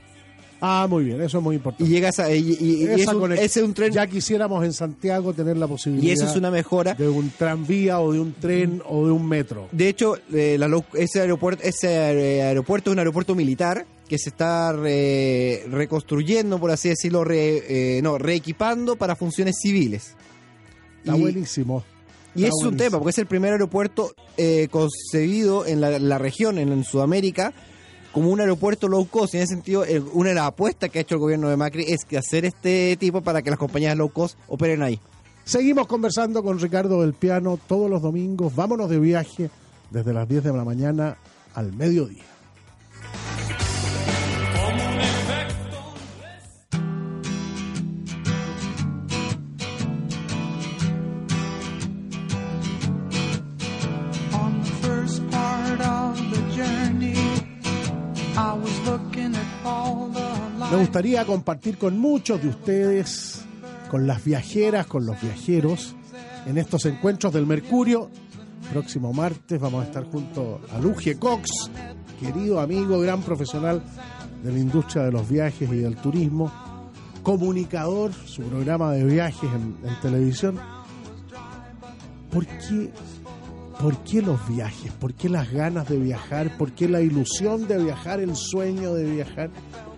Ah, 0.65 0.87
muy 0.89 1.03
bien, 1.03 1.21
eso 1.21 1.39
es 1.39 1.43
muy 1.45 1.57
importante. 1.57 1.83
Y 1.85 1.89
llegas 1.93 2.21
a. 2.21 2.33
Y, 2.33 2.39
y- 2.61 2.83
y 2.83 2.85
Esa 2.85 2.95
es 2.95 3.09
un, 3.09 3.33
ese 3.33 3.45
es 3.45 3.57
un 3.67 3.75
tren. 3.75 3.93
Ya 3.93 4.07
quisiéramos 4.07 4.65
en 4.65 4.73
Santiago 4.73 5.33
tener 5.33 5.57
la 5.57 5.67
posibilidad 5.67 6.07
Y 6.07 6.13
eso 6.13 6.25
es 6.25 6.37
una 6.37 6.53
mejora. 6.53 6.95
de 6.95 7.09
un 7.09 7.31
tranvía 7.31 7.99
o 7.99 8.13
de 8.13 8.21
un 8.21 8.33
tren 8.35 8.81
o 8.89 9.05
de 9.07 9.11
un 9.11 9.27
metro. 9.29 9.67
De 9.73 9.89
hecho, 9.89 10.15
eh, 10.33 10.57
la 10.61 10.69
ese 10.95 11.21
aeropuerto, 11.21 11.65
ese 11.65 11.89
aer- 11.99 12.43
aeropuerto 12.43 12.91
es 12.91 12.93
un 12.93 13.01
aeropuerto 13.01 13.35
militar 13.35 13.85
que 14.13 14.19
se 14.19 14.29
está 14.29 14.75
re- 14.75 15.65
reconstruyendo, 15.71 16.59
por 16.61 16.71
así 16.71 16.91
decirlo, 16.91 17.25
re- 17.25 17.97
eh, 17.97 18.03
no, 18.03 18.19
reequipando 18.19 18.97
para 18.97 19.17
funciones 19.17 19.57
civiles. 19.63 20.15
Está 20.99 21.17
Y- 21.17 21.21
buenísimo. 21.23 21.83
Y 22.35 22.45
Está 22.45 22.49
es 22.49 22.53
un 22.57 22.61
buenísimo. 22.65 22.77
tema, 22.77 22.99
porque 22.99 23.11
es 23.11 23.19
el 23.19 23.27
primer 23.27 23.53
aeropuerto 23.53 24.13
eh, 24.37 24.69
concebido 24.71 25.65
en 25.65 25.81
la, 25.81 25.99
la 25.99 26.19
región, 26.19 26.59
en, 26.59 26.73
en 26.73 26.85
Sudamérica, 26.85 27.55
como 28.13 28.29
un 28.29 28.39
aeropuerto 28.41 28.87
low 28.87 29.07
cost. 29.09 29.33
Y 29.33 29.39
en 29.39 29.45
ese 29.45 29.55
sentido, 29.55 29.83
el- 29.87 30.05
una 30.13 30.29
de 30.29 30.35
las 30.35 30.45
apuestas 30.49 30.91
que 30.91 30.99
ha 30.99 31.03
hecho 31.03 31.15
el 31.15 31.21
gobierno 31.21 31.49
de 31.49 31.57
Macri 31.57 31.85
es 31.89 32.05
que 32.05 32.19
hacer 32.19 32.45
este 32.45 32.95
tipo 33.01 33.23
para 33.23 33.41
que 33.41 33.49
las 33.49 33.59
compañías 33.59 33.97
low 33.97 34.11
cost 34.11 34.39
operen 34.47 34.83
ahí. 34.83 35.01
Seguimos 35.45 35.87
conversando 35.87 36.43
con 36.43 36.59
Ricardo 36.59 37.01
del 37.01 37.15
Piano 37.15 37.59
todos 37.67 37.89
los 37.89 38.03
domingos. 38.03 38.55
Vámonos 38.55 38.91
de 38.91 38.99
viaje 38.99 39.49
desde 39.91 40.13
las 40.13 40.29
10 40.29 40.45
de 40.45 40.53
la 40.53 40.65
mañana 40.65 41.17
al 41.55 41.73
mediodía. 41.73 42.25
Me 60.71 60.77
gustaría 60.79 61.25
compartir 61.25 61.77
con 61.77 61.99
muchos 61.99 62.43
de 62.43 62.49
ustedes, 62.49 63.45
con 63.91 64.07
las 64.07 64.25
viajeras, 64.25 64.87
con 64.87 65.05
los 65.05 65.21
viajeros, 65.21 65.95
en 66.47 66.57
estos 66.59 66.87
encuentros 66.87 67.33
del 67.33 67.47
Mercurio. 67.47 68.11
Próximo 68.73 69.13
martes 69.13 69.61
vamos 69.61 69.83
a 69.83 69.87
estar 69.87 70.05
junto 70.05 70.61
a 70.75 70.79
Lugie 70.79 71.19
Cox, 71.19 71.71
querido 72.19 72.59
amigo, 72.61 73.01
gran 73.01 73.21
profesional 73.21 73.83
de 74.43 74.53
la 74.53 74.59
industria 74.59 75.05
de 75.05 75.13
los 75.13 75.29
viajes 75.29 75.71
y 75.71 75.77
del 75.77 75.97
turismo, 75.97 76.51
comunicador, 77.23 78.13
su 78.13 78.43
programa 78.43 78.93
de 78.93 79.05
viajes 79.05 79.51
en, 79.53 79.77
en 79.87 80.01
televisión. 80.01 80.59
¿Por 82.31 82.47
qué, 82.47 82.91
¿Por 83.83 83.99
qué 84.05 84.23
los 84.23 84.47
viajes? 84.47 84.93
¿Por 84.93 85.13
qué 85.13 85.29
las 85.29 85.51
ganas 85.51 85.89
de 85.89 85.99
viajar? 85.99 86.57
¿Por 86.57 86.71
qué 86.71 86.89
la 86.89 87.01
ilusión 87.01 87.67
de 87.67 87.83
viajar, 87.83 88.21
el 88.21 88.37
sueño 88.37 88.95
de 88.95 89.11
viajar? 89.11 89.51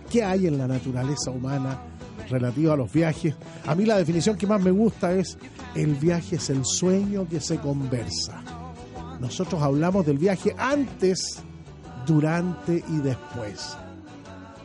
¿Qué 0.09 0.23
hay 0.23 0.47
en 0.47 0.57
la 0.57 0.67
naturaleza 0.67 1.29
humana 1.29 1.79
relativa 2.27 2.73
a 2.73 2.77
los 2.77 2.91
viajes? 2.91 3.35
A 3.63 3.75
mí 3.75 3.85
la 3.85 3.99
definición 3.99 4.37
que 4.37 4.47
más 4.47 4.59
me 4.59 4.71
gusta 4.71 5.13
es 5.13 5.37
el 5.75 5.93
viaje 5.93 6.37
es 6.37 6.49
el 6.49 6.65
sueño 6.65 7.27
que 7.29 7.39
se 7.39 7.57
conversa. 7.57 8.41
Nosotros 9.19 9.61
hablamos 9.61 10.03
del 10.03 10.17
viaje 10.17 10.55
antes, 10.57 11.43
durante 12.07 12.83
y 12.89 12.97
después. 12.97 13.77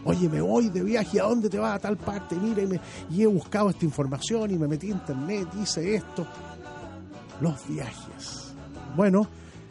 Oye, 0.07 0.31
me 0.31 0.41
voy 0.41 0.71
de 0.71 0.83
viaje, 0.83 1.21
¿a 1.21 1.25
dónde 1.25 1.51
te 1.51 1.59
vas? 1.59 1.77
A 1.77 1.79
tal 1.79 1.99
parte, 1.99 2.37
mira, 2.37 2.63
y, 2.63 2.81
y 3.15 3.23
he 3.25 3.27
buscado 3.27 3.69
esta 3.69 3.85
información 3.85 4.51
y 4.51 4.57
me 4.57 4.67
metí 4.67 4.87
a 4.87 4.93
internet, 4.93 5.47
hice 5.61 5.97
esto. 5.97 6.27
Los 7.43 7.69
viajes. 7.69 8.40
Bueno, 9.01 9.27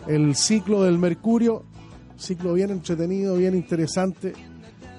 el 0.08 0.36
ciclo 0.36 0.82
del 0.82 0.98
Mercurio, 0.98 1.64
ciclo 2.18 2.56
bien 2.56 2.72
entretenido, 2.72 3.36
bien 3.36 3.54
interesante, 3.54 4.34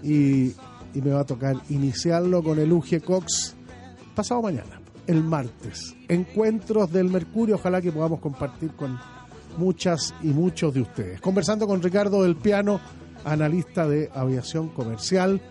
y, 0.04 0.52
me 0.94 1.10
va 1.10 1.22
a 1.22 1.26
tocar 1.26 1.56
iniciarlo 1.68 2.40
con 2.40 2.60
el 2.60 2.72
UG 2.72 3.02
Cox 3.04 3.56
pasado 4.14 4.40
mañana, 4.40 4.80
el 5.08 5.24
martes. 5.24 5.96
Encuentros 6.06 6.92
del 6.92 7.10
Mercurio, 7.10 7.56
ojalá 7.56 7.82
que 7.82 7.90
podamos 7.90 8.20
compartir 8.20 8.70
con 8.76 8.96
muchas 9.58 10.14
y 10.22 10.28
muchos 10.28 10.74
de 10.74 10.82
ustedes. 10.82 11.20
Conversando 11.20 11.66
con 11.66 11.82
Ricardo 11.82 12.22
del 12.22 12.36
Piano, 12.36 12.80
analista 13.24 13.88
de 13.88 14.10
aviación 14.14 14.68
comercial, 14.68 15.42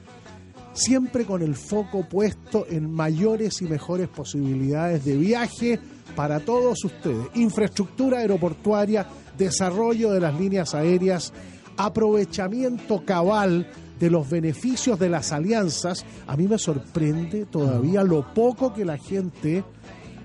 siempre 0.71 1.25
con 1.25 1.41
el 1.41 1.55
foco 1.55 2.07
puesto 2.07 2.65
en 2.69 2.89
mayores 2.89 3.61
y 3.61 3.65
mejores 3.65 4.07
posibilidades 4.07 5.03
de 5.03 5.17
viaje 5.17 5.79
para 6.15 6.39
todos 6.39 6.83
ustedes. 6.83 7.27
Infraestructura 7.35 8.19
aeroportuaria, 8.19 9.07
desarrollo 9.37 10.11
de 10.11 10.19
las 10.19 10.39
líneas 10.39 10.73
aéreas, 10.75 11.33
aprovechamiento 11.77 13.03
cabal 13.05 13.67
de 13.99 14.09
los 14.09 14.29
beneficios 14.29 14.97
de 14.99 15.09
las 15.09 15.31
alianzas. 15.31 16.05
A 16.27 16.35
mí 16.37 16.47
me 16.47 16.57
sorprende 16.57 17.45
todavía 17.45 18.03
lo 18.03 18.33
poco 18.33 18.73
que 18.73 18.85
la 18.85 18.97
gente 18.97 19.63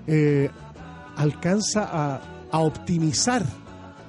eh, 0.07 0.49
alcanza 1.15 1.89
a, 1.91 2.21
a 2.51 2.59
optimizar 2.59 3.43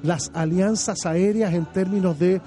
las 0.03 0.31
alianzas 0.35 1.05
aéreas 1.07 1.53
en 1.55 1.67
términos 1.67 2.19
de 2.19 2.41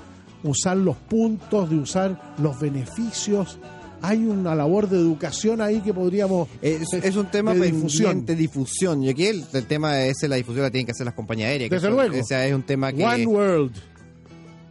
usar 0.43 0.77
los 0.77 0.95
puntos, 0.95 1.69
de 1.69 1.77
usar 1.77 2.35
los 2.41 2.59
beneficios. 2.59 3.59
Hay 4.01 4.19
una 4.25 4.55
labor 4.55 4.87
de 4.87 4.97
educación 4.97 5.61
ahí 5.61 5.81
que 5.81 5.93
podríamos... 5.93 6.47
Es, 6.61 6.81
es 6.93 7.15
un 7.15 7.25
tema 7.27 7.53
de 7.53 7.71
difusión. 7.71 8.25
de 8.25 8.35
difusión. 8.35 9.03
Y 9.03 9.09
aquí 9.09 9.25
el, 9.25 9.43
el 9.53 9.65
tema 9.65 10.01
ese, 10.03 10.27
la 10.27 10.37
difusión 10.37 10.63
la 10.63 10.71
tienen 10.71 10.85
que 10.85 10.91
hacer 10.93 11.05
las 11.05 11.15
compañías 11.15 11.49
aéreas. 11.49 11.69
que 11.69 11.75
Desde 11.75 11.87
son- 11.87 11.95
luego. 11.95 12.19
O 12.19 12.23
sea, 12.23 12.45
es 12.47 12.53
un 12.53 12.63
tema 12.63 12.93
que... 12.93 13.03
One 13.03 13.25
World, 13.27 13.73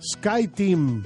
Sky 0.00 0.48
Team, 0.48 1.04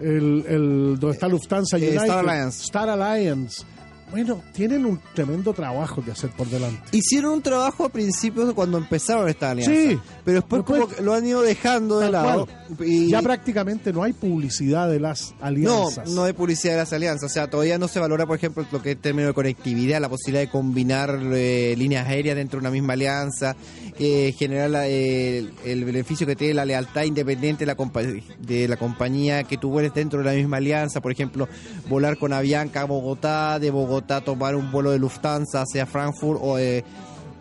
el, 0.00 0.44
el, 0.48 0.96
donde 0.98 1.14
está 1.14 1.28
Lufthansa 1.28 1.76
Eh, 1.78 1.80
United, 1.88 2.02
Star 2.02 2.18
Alliance. 2.28 2.62
Star 2.64 2.88
Alliance. 2.88 3.64
Bueno, 4.10 4.42
tienen 4.52 4.84
un 4.84 5.00
tremendo 5.14 5.54
trabajo 5.54 6.04
que 6.04 6.10
hacer 6.10 6.28
por 6.30 6.46
delante. 6.46 6.82
Hicieron 6.92 7.32
un 7.32 7.42
trabajo 7.42 7.86
a 7.86 7.88
principios 7.88 8.52
cuando 8.52 8.76
empezaron 8.76 9.26
esta 9.26 9.52
alianza. 9.52 9.72
Sí. 9.74 9.98
Pero 10.24 10.36
después 10.36 10.60
Después- 10.60 10.80
como 10.82 10.94
que 10.94 11.02
lo 11.02 11.14
han 11.14 11.26
ido 11.26 11.42
dejando 11.42 11.98
de 11.98 12.08
lado. 12.10 12.46
Y 12.80 13.08
Ya 13.10 13.20
prácticamente 13.22 13.92
no 13.92 14.04
hay 14.04 14.12
publicidad 14.12 14.88
de 14.88 15.00
las 15.00 15.32
no, 15.40 15.46
alianzas. 15.46 16.10
no 16.10 16.22
hay 16.22 16.32
publicidad 16.32 16.74
de 16.74 16.78
las 16.78 16.92
alianzas. 16.92 17.28
O 17.30 17.34
sea, 17.34 17.50
todavía 17.50 17.76
no 17.76 17.88
se 17.88 17.98
valora, 17.98 18.24
por 18.24 18.36
ejemplo, 18.36 18.64
lo 18.70 18.80
que 18.80 18.92
es 18.92 18.98
término 19.00 19.26
de 19.26 19.34
conectividad, 19.34 20.00
la 20.00 20.08
posibilidad 20.08 20.42
de 20.42 20.48
combinar 20.48 21.18
eh, 21.32 21.74
líneas 21.76 22.06
aéreas 22.06 22.36
dentro 22.36 22.58
de 22.58 22.62
una 22.62 22.70
misma 22.70 22.92
alianza, 22.92 23.56
eh, 23.98 24.32
generar 24.38 24.70
la- 24.70 24.86
el, 24.86 25.52
el 25.64 25.84
beneficio 25.84 26.24
que 26.24 26.36
tiene 26.36 26.54
la 26.54 26.64
lealtad 26.66 27.02
independiente 27.02 27.62
de 27.62 27.66
la, 27.66 27.76
compa- 27.76 28.22
de 28.38 28.68
la 28.68 28.76
compañía 28.76 29.42
que 29.42 29.58
tú 29.58 29.70
vueles 29.70 29.92
dentro 29.92 30.20
de 30.20 30.24
la 30.24 30.32
misma 30.34 30.58
alianza. 30.58 31.00
Por 31.00 31.10
ejemplo, 31.10 31.48
volar 31.88 32.16
con 32.16 32.32
Avianca 32.32 32.82
a 32.82 32.84
Bogotá, 32.84 33.58
de 33.58 33.72
Bogotá 33.72 34.20
tomar 34.20 34.54
un 34.54 34.70
vuelo 34.70 34.92
de 34.92 35.00
Lufthansa 35.00 35.62
hacia 35.62 35.84
Frankfurt 35.84 36.38
o... 36.40 36.58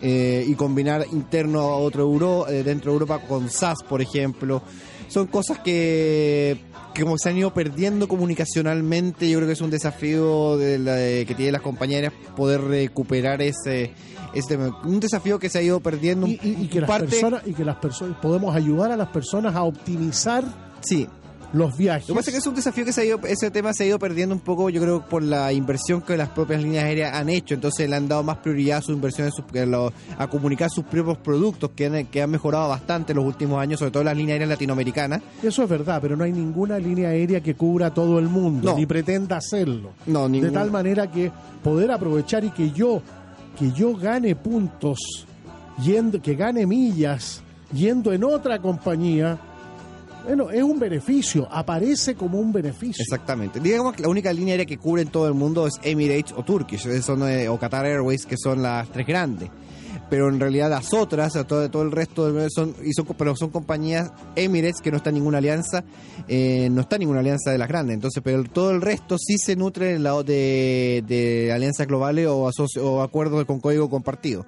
eh, 0.01 0.41
eh, 0.41 0.45
y 0.47 0.55
combinar 0.55 1.05
interno 1.11 1.59
a 1.61 1.77
otro 1.77 2.03
euro 2.03 2.47
eh, 2.47 2.63
dentro 2.63 2.91
de 2.91 2.95
Europa 2.95 3.19
con 3.27 3.49
SAS, 3.49 3.77
por 3.87 4.01
ejemplo. 4.01 4.61
Son 5.07 5.27
cosas 5.27 5.59
que, 5.59 6.57
que 6.93 7.03
como 7.03 7.17
se 7.17 7.29
han 7.29 7.37
ido 7.37 7.53
perdiendo 7.53 8.07
comunicacionalmente. 8.07 9.29
Yo 9.29 9.37
creo 9.39 9.47
que 9.47 9.53
es 9.53 9.61
un 9.61 9.69
desafío 9.69 10.57
de 10.57 10.79
la- 10.79 10.95
de- 10.95 11.25
que 11.25 11.35
tienen 11.35 11.53
las 11.53 11.61
compañías 11.61 11.97
aéreas 12.03 12.13
poder 12.35 12.61
recuperar 12.61 13.41
ese, 13.41 13.91
ese 14.33 14.57
un 14.85 14.99
desafío 14.99 15.37
que 15.39 15.49
se 15.49 15.59
ha 15.59 15.61
ido 15.61 15.79
perdiendo 15.81 16.27
y, 16.27 16.39
y- 16.43 16.57
y 16.61 16.67
que 16.67 16.81
las 16.81 16.87
personas 17.11 17.41
y 17.45 17.53
que 17.53 17.65
las 17.65 17.75
personas 17.77 18.17
podemos 18.21 18.55
ayudar 18.55 18.91
a 18.91 18.97
las 18.97 19.09
personas 19.09 19.55
a 19.55 19.63
optimizar 19.63 20.43
sí 20.81 21.07
los 21.53 21.75
viajes. 21.77 22.07
Lo 22.07 22.15
que 22.15 22.19
pasa 22.19 22.29
es 22.29 22.35
que 22.35 22.39
es 22.39 22.47
un 22.47 22.55
desafío 22.55 22.85
que 22.85 22.93
se 22.93 23.01
ha 23.01 23.05
ido, 23.05 23.19
ese 23.27 23.51
tema 23.51 23.73
se 23.73 23.83
ha 23.83 23.87
ido 23.87 23.99
perdiendo 23.99 24.33
un 24.33 24.41
poco, 24.41 24.69
yo 24.69 24.81
creo, 24.81 25.01
por 25.05 25.21
la 25.21 25.51
inversión 25.51 26.01
que 26.01 26.15
las 26.15 26.29
propias 26.29 26.61
líneas 26.63 26.85
aéreas 26.85 27.13
han 27.13 27.29
hecho. 27.29 27.53
Entonces 27.55 27.89
le 27.89 27.95
han 27.95 28.07
dado 28.07 28.23
más 28.23 28.37
prioridad 28.37 28.77
a 28.77 28.81
sus 28.81 28.95
inversiones, 28.95 29.33
a, 30.17 30.27
comunicar 30.27 30.69
sus 30.69 30.85
propios 30.85 31.17
productos, 31.17 31.71
que 31.75 31.87
han, 31.87 32.05
que 32.07 32.21
han 32.21 32.29
mejorado 32.29 32.69
bastante 32.69 33.11
en 33.11 33.17
los 33.17 33.25
últimos 33.25 33.59
años, 33.61 33.79
sobre 33.79 33.91
todo 33.91 34.03
las 34.03 34.15
líneas 34.15 34.33
aéreas 34.35 34.49
latinoamericanas. 34.49 35.21
Eso 35.43 35.63
es 35.63 35.69
verdad, 35.69 35.99
pero 36.01 36.15
no 36.15 36.23
hay 36.23 36.31
ninguna 36.31 36.77
línea 36.79 37.09
aérea 37.09 37.41
que 37.41 37.55
cubra 37.55 37.93
todo 37.93 38.17
el 38.19 38.29
mundo, 38.29 38.71
No. 38.71 38.77
ni 38.77 38.85
pretenda 38.85 39.37
hacerlo. 39.37 39.91
No, 40.05 40.23
De 40.23 40.29
ningún- 40.29 40.53
tal 40.53 40.71
manera 40.71 41.11
que 41.11 41.31
poder 41.63 41.91
aprovechar 41.91 42.43
y 42.45 42.51
que 42.51 42.71
yo, 42.71 43.01
que 43.59 43.71
yo 43.71 43.95
gane 43.95 44.35
puntos, 44.35 44.99
yendo, 45.83 46.21
que 46.21 46.35
gane 46.35 46.65
millas, 46.65 47.41
yendo 47.73 48.13
en 48.13 48.23
otra 48.23 48.59
compañía, 48.59 49.37
bueno, 50.25 50.49
es 50.51 50.63
un 50.63 50.79
beneficio, 50.79 51.47
aparece 51.51 52.15
como 52.15 52.39
un 52.39 52.53
beneficio. 52.53 53.01
Exactamente. 53.01 53.59
Digamos 53.59 53.95
que 53.95 54.03
la 54.03 54.09
única 54.09 54.31
línea 54.31 54.53
aérea 54.53 54.65
que 54.65 54.77
cubre 54.77 55.01
en 55.01 55.09
todo 55.09 55.27
el 55.27 55.33
mundo 55.33 55.67
es 55.67 55.73
Emirates 55.83 56.33
o 56.35 56.43
Turkish, 56.43 56.87
son, 57.01 57.23
o 57.23 57.59
Qatar 57.59 57.85
Airways, 57.85 58.25
que 58.25 58.35
son 58.37 58.61
las 58.61 58.89
tres 58.89 59.07
grandes. 59.07 59.49
Pero 60.09 60.27
en 60.27 60.39
realidad 60.41 60.69
las 60.69 60.93
otras, 60.93 61.33
todo, 61.47 61.81
el 61.81 61.91
resto, 61.91 62.49
son, 62.49 62.75
y 62.83 62.91
son, 62.91 63.05
pero 63.17 63.33
son 63.35 63.49
compañías 63.49 64.11
Emirates 64.35 64.81
que 64.81 64.91
no 64.91 64.97
está 64.97 65.09
en 65.09 65.15
ninguna 65.15 65.37
alianza, 65.37 65.85
eh, 66.27 66.67
no 66.69 66.81
está 66.81 66.97
en 66.97 67.01
ninguna 67.01 67.21
alianza 67.21 67.51
de 67.51 67.57
las 67.57 67.69
grandes. 67.69 67.93
Entonces, 67.93 68.21
pero 68.21 68.43
todo 68.43 68.71
el 68.71 68.81
resto 68.81 69.17
sí 69.17 69.37
se 69.37 69.55
nutre 69.55 69.95
en 69.95 70.03
de, 70.03 71.03
de 71.07 71.51
alianzas 71.53 71.87
globales 71.87 72.27
o 72.27 73.01
acuerdos 73.01 73.45
con 73.45 73.61
código 73.61 73.89
compartido. 73.89 74.45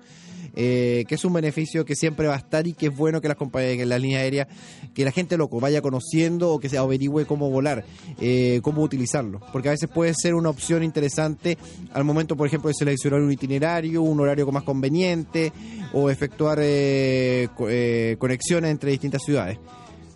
Eh, 0.55 1.05
que 1.07 1.15
es 1.15 1.25
un 1.25 1.33
beneficio 1.33 1.85
que 1.85 1.95
siempre 1.95 2.27
va 2.27 2.35
a 2.35 2.37
estar 2.37 2.67
y 2.67 2.73
que 2.73 2.87
es 2.87 2.95
bueno 2.95 3.21
que 3.21 3.27
las 3.27 3.37
compañías, 3.37 3.77
que 3.77 3.85
las 3.85 4.01
líneas 4.01 4.21
aéreas, 4.21 4.47
que 4.93 5.03
la 5.03 5.11
gente 5.11 5.37
lo 5.37 5.47
vaya 5.47 5.81
conociendo 5.81 6.51
o 6.51 6.59
que 6.59 6.69
se 6.69 6.77
averigüe 6.77 7.25
cómo 7.25 7.49
volar, 7.49 7.85
eh, 8.19 8.59
cómo 8.63 8.81
utilizarlo, 8.83 9.41
porque 9.51 9.69
a 9.69 9.71
veces 9.71 9.89
puede 9.89 10.13
ser 10.13 10.35
una 10.35 10.49
opción 10.49 10.83
interesante 10.83 11.57
al 11.93 12.03
momento, 12.03 12.35
por 12.35 12.47
ejemplo, 12.47 12.67
de 12.67 12.75
seleccionar 12.75 13.21
un 13.21 13.31
itinerario, 13.31 14.01
un 14.01 14.19
horario 14.19 14.51
más 14.51 14.63
conveniente 14.63 15.51
o 15.93 16.09
efectuar 16.09 16.59
eh, 16.61 17.47
eh, 17.69 18.15
conexiones 18.19 18.71
entre 18.71 18.91
distintas 18.91 19.23
ciudades. 19.23 19.57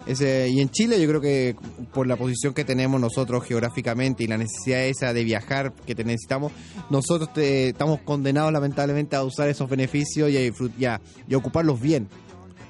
Ese- 0.08 0.48
y 0.50 0.62
en 0.62 0.70
Chile 0.70 1.02
yo 1.02 1.08
creo 1.10 1.22
que 1.22 1.56
por 1.94 2.08
la 2.08 2.16
posición 2.16 2.54
que 2.54 2.64
tenemos 2.64 3.00
nosotros 3.02 3.44
geográficamente 3.44 4.24
y 4.24 4.28
la 4.28 4.38
necesidad 4.38 4.84
esa 4.86 5.12
de 5.14 5.24
viajar 5.24 5.74
que 5.86 5.96
te 5.96 6.04
necesitamos, 6.04 6.52
nosotros 6.90 7.34
te- 7.34 7.70
estamos 7.70 8.00
condenados 8.02 8.54
lamentablemente 8.54 9.16
a 9.16 9.24
usar 9.24 9.50
esos 9.50 9.70
beneficios 9.70 10.30
y 10.30 10.38
a, 10.38 10.42
y 10.48 10.86
a- 10.86 11.02
y 11.28 11.34
a 11.34 11.38
ocuparlos 11.38 11.80
bien. 11.82 12.08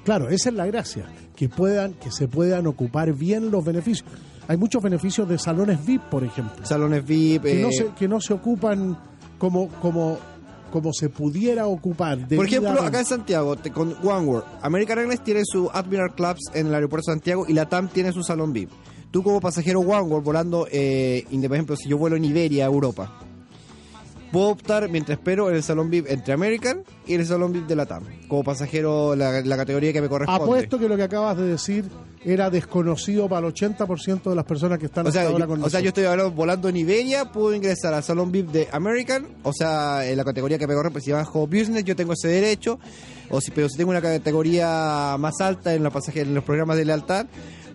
Claro, 0.04 0.30
esa 0.30 0.48
es 0.48 0.54
la 0.54 0.66
gracia, 0.66 1.04
que 1.36 1.48
puedan, 1.48 1.92
que 1.94 2.10
se 2.10 2.28
puedan 2.28 2.66
ocupar 2.66 3.12
bien 3.12 3.50
los 3.50 3.64
beneficios. 3.64 4.08
Hay 4.48 4.56
muchos 4.56 4.82
beneficios 4.82 5.28
de 5.28 5.38
salones 5.38 5.84
VIP, 5.84 6.02
por 6.10 6.24
ejemplo, 6.24 6.64
Salones 6.64 7.04
VIP. 7.04 7.42
que, 7.42 7.54
no 7.62 7.68
eh, 7.68 7.72
se, 7.72 7.86
que 7.98 8.08
no 8.08 8.18
se 8.20 8.32
ocupan 8.32 8.98
como, 9.36 9.68
como, 9.68 10.18
como 10.70 10.92
se 10.92 11.08
pudiera 11.08 11.66
ocupar. 11.66 12.18
Por 12.36 12.46
ejemplo, 12.46 12.70
acá 12.88 12.98
en 13.00 13.04
Santiago, 13.06 13.56
te- 13.56 13.70
con 13.70 13.94
OneWorld, 14.02 14.44
American 14.62 14.98
Airlines 14.98 15.22
tiene 15.24 15.42
su 15.44 15.70
Admiral 15.72 16.14
Clubs 16.14 16.40
en 16.54 16.66
el 16.68 16.74
aeropuerto 16.74 17.10
de 17.10 17.16
Santiago 17.16 17.44
y 17.48 17.52
la 17.54 17.68
TAM 17.68 17.88
tiene 17.88 18.12
su 18.12 18.22
salón 18.22 18.52
VIP. 18.52 18.70
Tú 19.10 19.22
como 19.22 19.40
pasajero 19.40 19.80
OneWorld 19.80 20.24
volando, 20.24 20.66
eh, 20.70 21.24
por 21.30 21.54
ejemplo, 21.54 21.76
si 21.76 21.88
yo 21.88 21.96
vuelo 21.96 22.16
en 22.16 22.24
Iberia 22.24 22.64
a 22.64 22.68
Europa, 22.68 23.10
puedo 24.32 24.48
optar 24.48 24.88
mientras 24.88 25.18
espero 25.18 25.48
en 25.50 25.56
el 25.56 25.62
salón 25.62 25.90
VIP 25.90 26.06
entre 26.10 26.32
American 26.34 26.82
y 27.06 27.14
el 27.14 27.26
salón 27.26 27.52
VIP 27.52 27.66
de 27.66 27.76
la 27.76 27.86
TAM. 27.86 28.04
Como 28.28 28.44
pasajero, 28.44 29.14
la, 29.16 29.40
la 29.42 29.56
categoría 29.56 29.92
que 29.92 30.00
me 30.00 30.08
corresponde. 30.08 30.42
Apuesto 30.42 30.78
que 30.78 30.88
lo 30.88 30.96
que 30.96 31.02
acabas 31.04 31.36
de 31.36 31.44
decir 31.46 31.84
era 32.24 32.50
desconocido 32.50 33.28
para 33.28 33.46
el 33.46 33.54
80% 33.54 34.22
de 34.30 34.34
las 34.34 34.44
personas 34.44 34.78
que 34.78 34.86
están 34.86 35.06
O 35.06 35.10
sea, 35.12 35.22
hasta 35.22 35.32
ahora 35.32 35.44
yo, 35.44 35.48
con 35.48 35.62
o 35.62 35.70
sea, 35.70 35.80
yo 35.80 35.88
estoy 35.88 36.04
hablando, 36.04 36.32
volando 36.32 36.68
en 36.68 36.76
Iberia, 36.76 37.26
puedo 37.32 37.54
ingresar 37.54 37.94
al 37.94 38.02
salón 38.02 38.32
VIP 38.32 38.48
de 38.50 38.68
American, 38.72 39.26
o 39.44 39.52
sea, 39.52 40.06
en 40.06 40.16
la 40.16 40.24
categoría 40.24 40.58
que 40.58 40.66
me 40.66 40.74
corresponde, 40.74 41.04
si 41.04 41.12
bajo 41.12 41.46
Business 41.46 41.84
yo 41.84 41.94
tengo 41.96 42.12
ese 42.14 42.28
derecho, 42.28 42.78
o 43.30 43.40
si, 43.40 43.50
pero 43.52 43.68
si 43.68 43.76
tengo 43.78 43.90
una 43.90 44.02
categoría 44.02 45.16
más 45.18 45.40
alta 45.40 45.74
en, 45.74 45.82
la 45.84 45.90
pasaje- 45.90 46.22
en 46.22 46.34
los 46.34 46.44
programas 46.44 46.76
de 46.76 46.84
lealtad, 46.84 47.26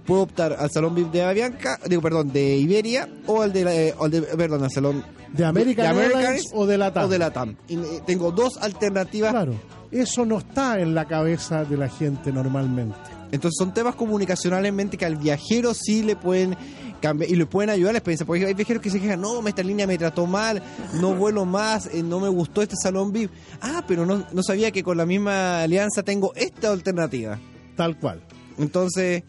puedo 0.05 0.23
optar 0.23 0.53
al 0.59 0.69
salón 0.71 0.95
VIP 0.95 1.11
de 1.11 1.23
Avianca, 1.23 1.79
digo, 1.87 2.01
perdón, 2.01 2.31
de 2.31 2.57
Iberia, 2.57 3.07
o 3.27 3.41
al 3.41 3.53
de, 3.53 3.63
la- 3.63 3.75
eh, 3.75 3.93
o 3.97 4.05
al 4.05 4.11
de 4.11 4.21
perdón, 4.21 4.63
al 4.63 4.71
salón 4.71 5.03
¿De 5.31 5.45
American 5.45 5.97
Airlines 5.97 6.45
o 6.53 6.65
de 6.65 6.77
la 6.77 6.93
TAM? 6.93 7.05
o 7.05 7.07
de 7.07 7.19
la 7.19 7.31
TAM. 7.33 7.55
Y, 7.67 7.75
eh, 7.77 8.01
tengo 8.05 8.31
dos 8.31 8.57
alternativas. 8.61 9.31
Claro, 9.31 9.53
eso 9.91 10.25
no 10.25 10.37
está 10.39 10.79
en 10.79 10.93
la 10.93 11.05
cabeza 11.05 11.63
de 11.65 11.77
la 11.77 11.89
gente 11.89 12.31
normalmente. 12.31 12.95
Entonces 13.31 13.55
son 13.57 13.73
temas 13.73 13.95
comunicacionalmente 13.95 14.95
que 14.97 15.05
al 15.05 15.15
viajero 15.15 15.73
sí 15.73 16.03
le 16.03 16.15
pueden 16.15 16.55
cambiar 17.01 17.31
y 17.31 17.35
le 17.35 17.47
pueden 17.47 17.71
ayudar 17.71 17.89
a 17.89 17.93
la 17.93 17.97
experiencia. 17.97 18.27
Porque 18.27 18.45
hay 18.45 18.53
viajeros 18.53 18.81
que 18.83 18.91
se 18.91 18.99
quejan, 19.01 19.21
no, 19.21 19.45
esta 19.47 19.63
línea 19.63 19.87
me 19.87 19.97
trató 19.97 20.27
mal, 20.27 20.61
no 21.01 21.15
vuelo 21.15 21.43
más, 21.45 21.87
eh, 21.87 22.03
no 22.03 22.19
me 22.19 22.29
gustó 22.29 22.61
este 22.61 22.75
salón 22.81 23.11
VIP. 23.11 23.31
Ah, 23.59 23.83
pero 23.87 24.05
no, 24.05 24.23
no 24.31 24.43
sabía 24.43 24.69
que 24.71 24.83
con 24.83 24.97
la 24.97 25.05
misma 25.07 25.63
alianza 25.63 26.03
tengo 26.03 26.31
esta 26.35 26.71
alternativa. 26.71 27.39
Tal 27.75 27.97
cual. 27.97 28.21
Entonces, 28.59 29.23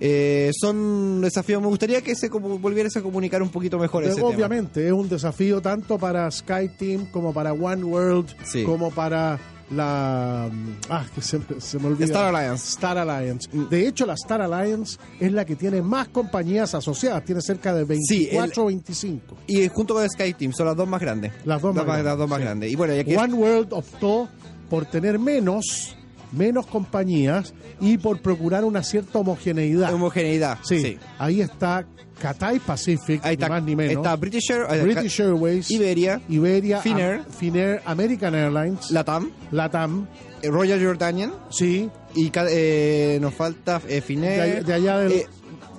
eh, 0.00 0.50
son 0.58 1.20
desafíos. 1.20 1.60
Me 1.60 1.68
gustaría 1.68 2.02
que 2.02 2.14
se 2.14 2.28
volviese 2.28 2.98
a 2.98 3.02
comunicar 3.02 3.42
un 3.42 3.48
poquito 3.50 3.78
mejor 3.78 4.04
ese 4.04 4.16
tema. 4.16 4.28
Obviamente, 4.28 4.86
es 4.86 4.92
un 4.92 5.08
desafío 5.08 5.60
tanto 5.60 5.98
para 5.98 6.30
SkyTeam 6.30 7.06
como 7.10 7.32
para 7.32 7.52
One 7.52 7.84
World, 7.84 8.28
Sí. 8.44 8.62
como 8.64 8.90
para 8.90 9.38
la. 9.70 10.48
Ah, 10.88 11.04
que 11.14 11.20
se, 11.20 11.38
me- 11.38 11.60
se 11.60 11.78
me 11.78 11.88
olvida. 11.88 12.06
Star 12.06 12.34
Alliance. 12.34 12.68
Star 12.70 12.96
Alliance. 12.98 13.48
De 13.68 13.86
hecho, 13.86 14.06
la 14.06 14.14
Star 14.14 14.40
Alliance 14.40 14.98
es 15.20 15.30
la 15.32 15.44
que 15.44 15.56
tiene 15.56 15.82
más 15.82 16.08
compañías 16.08 16.74
asociadas, 16.74 17.24
tiene 17.24 17.42
cerca 17.42 17.74
de 17.74 17.84
24 17.84 18.62
o 18.62 18.66
25. 18.66 19.36
Y 19.46 19.68
junto 19.68 19.94
con 19.94 20.08
SkyTeam 20.08 20.52
son 20.52 20.66
las 20.66 20.76
dos 20.76 20.88
más 20.88 21.00
grandes. 21.00 21.32
Las 21.44 21.60
dos 21.60 21.74
más 21.74 21.84
grandes, 21.84 22.04
las 22.06 22.16
dos 22.18 22.28
más 22.30 22.38
sí. 22.38 22.44
grandes. 22.44 22.72
Y 22.72 22.76
bueno, 22.76 22.94
y 22.94 22.98
aquí 23.00 23.14
One 23.16 23.34
World 23.34 23.72
optó 23.72 24.28
por 24.70 24.86
tener 24.86 25.18
menos, 25.18 25.96
menos 26.32 26.66
compañías 26.66 27.54
y 27.80 27.98
por 27.98 28.20
procurar 28.20 28.64
una 28.64 28.82
cierta 28.82 29.18
homogeneidad. 29.18 29.92
homogeneidad. 29.92 30.58
Sí, 30.62 30.80
sí. 30.80 30.98
ahí 31.18 31.40
está 31.40 31.86
Cathay 32.20 32.58
Pacific, 32.58 33.20
Ahí 33.24 33.34
está, 33.34 33.46
ni 33.46 33.50
más 33.52 33.62
ni 33.62 33.76
menos. 33.76 33.96
está 33.96 34.16
British, 34.16 34.50
Air- 34.50 34.66
eh, 34.70 34.82
British 34.82 35.20
Airways, 35.20 35.70
Iberia, 35.70 36.20
Iberia, 36.28 36.80
Finnair. 36.80 37.20
Am- 37.20 37.24
Finnair, 37.30 37.80
American 37.84 38.34
Airlines, 38.34 38.90
Latam, 38.90 39.30
Latam, 39.52 40.08
eh, 40.42 40.48
Royal 40.50 40.84
Jordanian 40.84 41.32
sí, 41.50 41.88
y 42.16 42.32
eh, 42.34 43.18
nos 43.20 43.34
falta 43.34 43.80
eh, 43.88 44.00
Finnair. 44.00 44.64
de 44.64 44.74
allá 44.74 44.98
del 44.98 45.12
eh, 45.12 45.26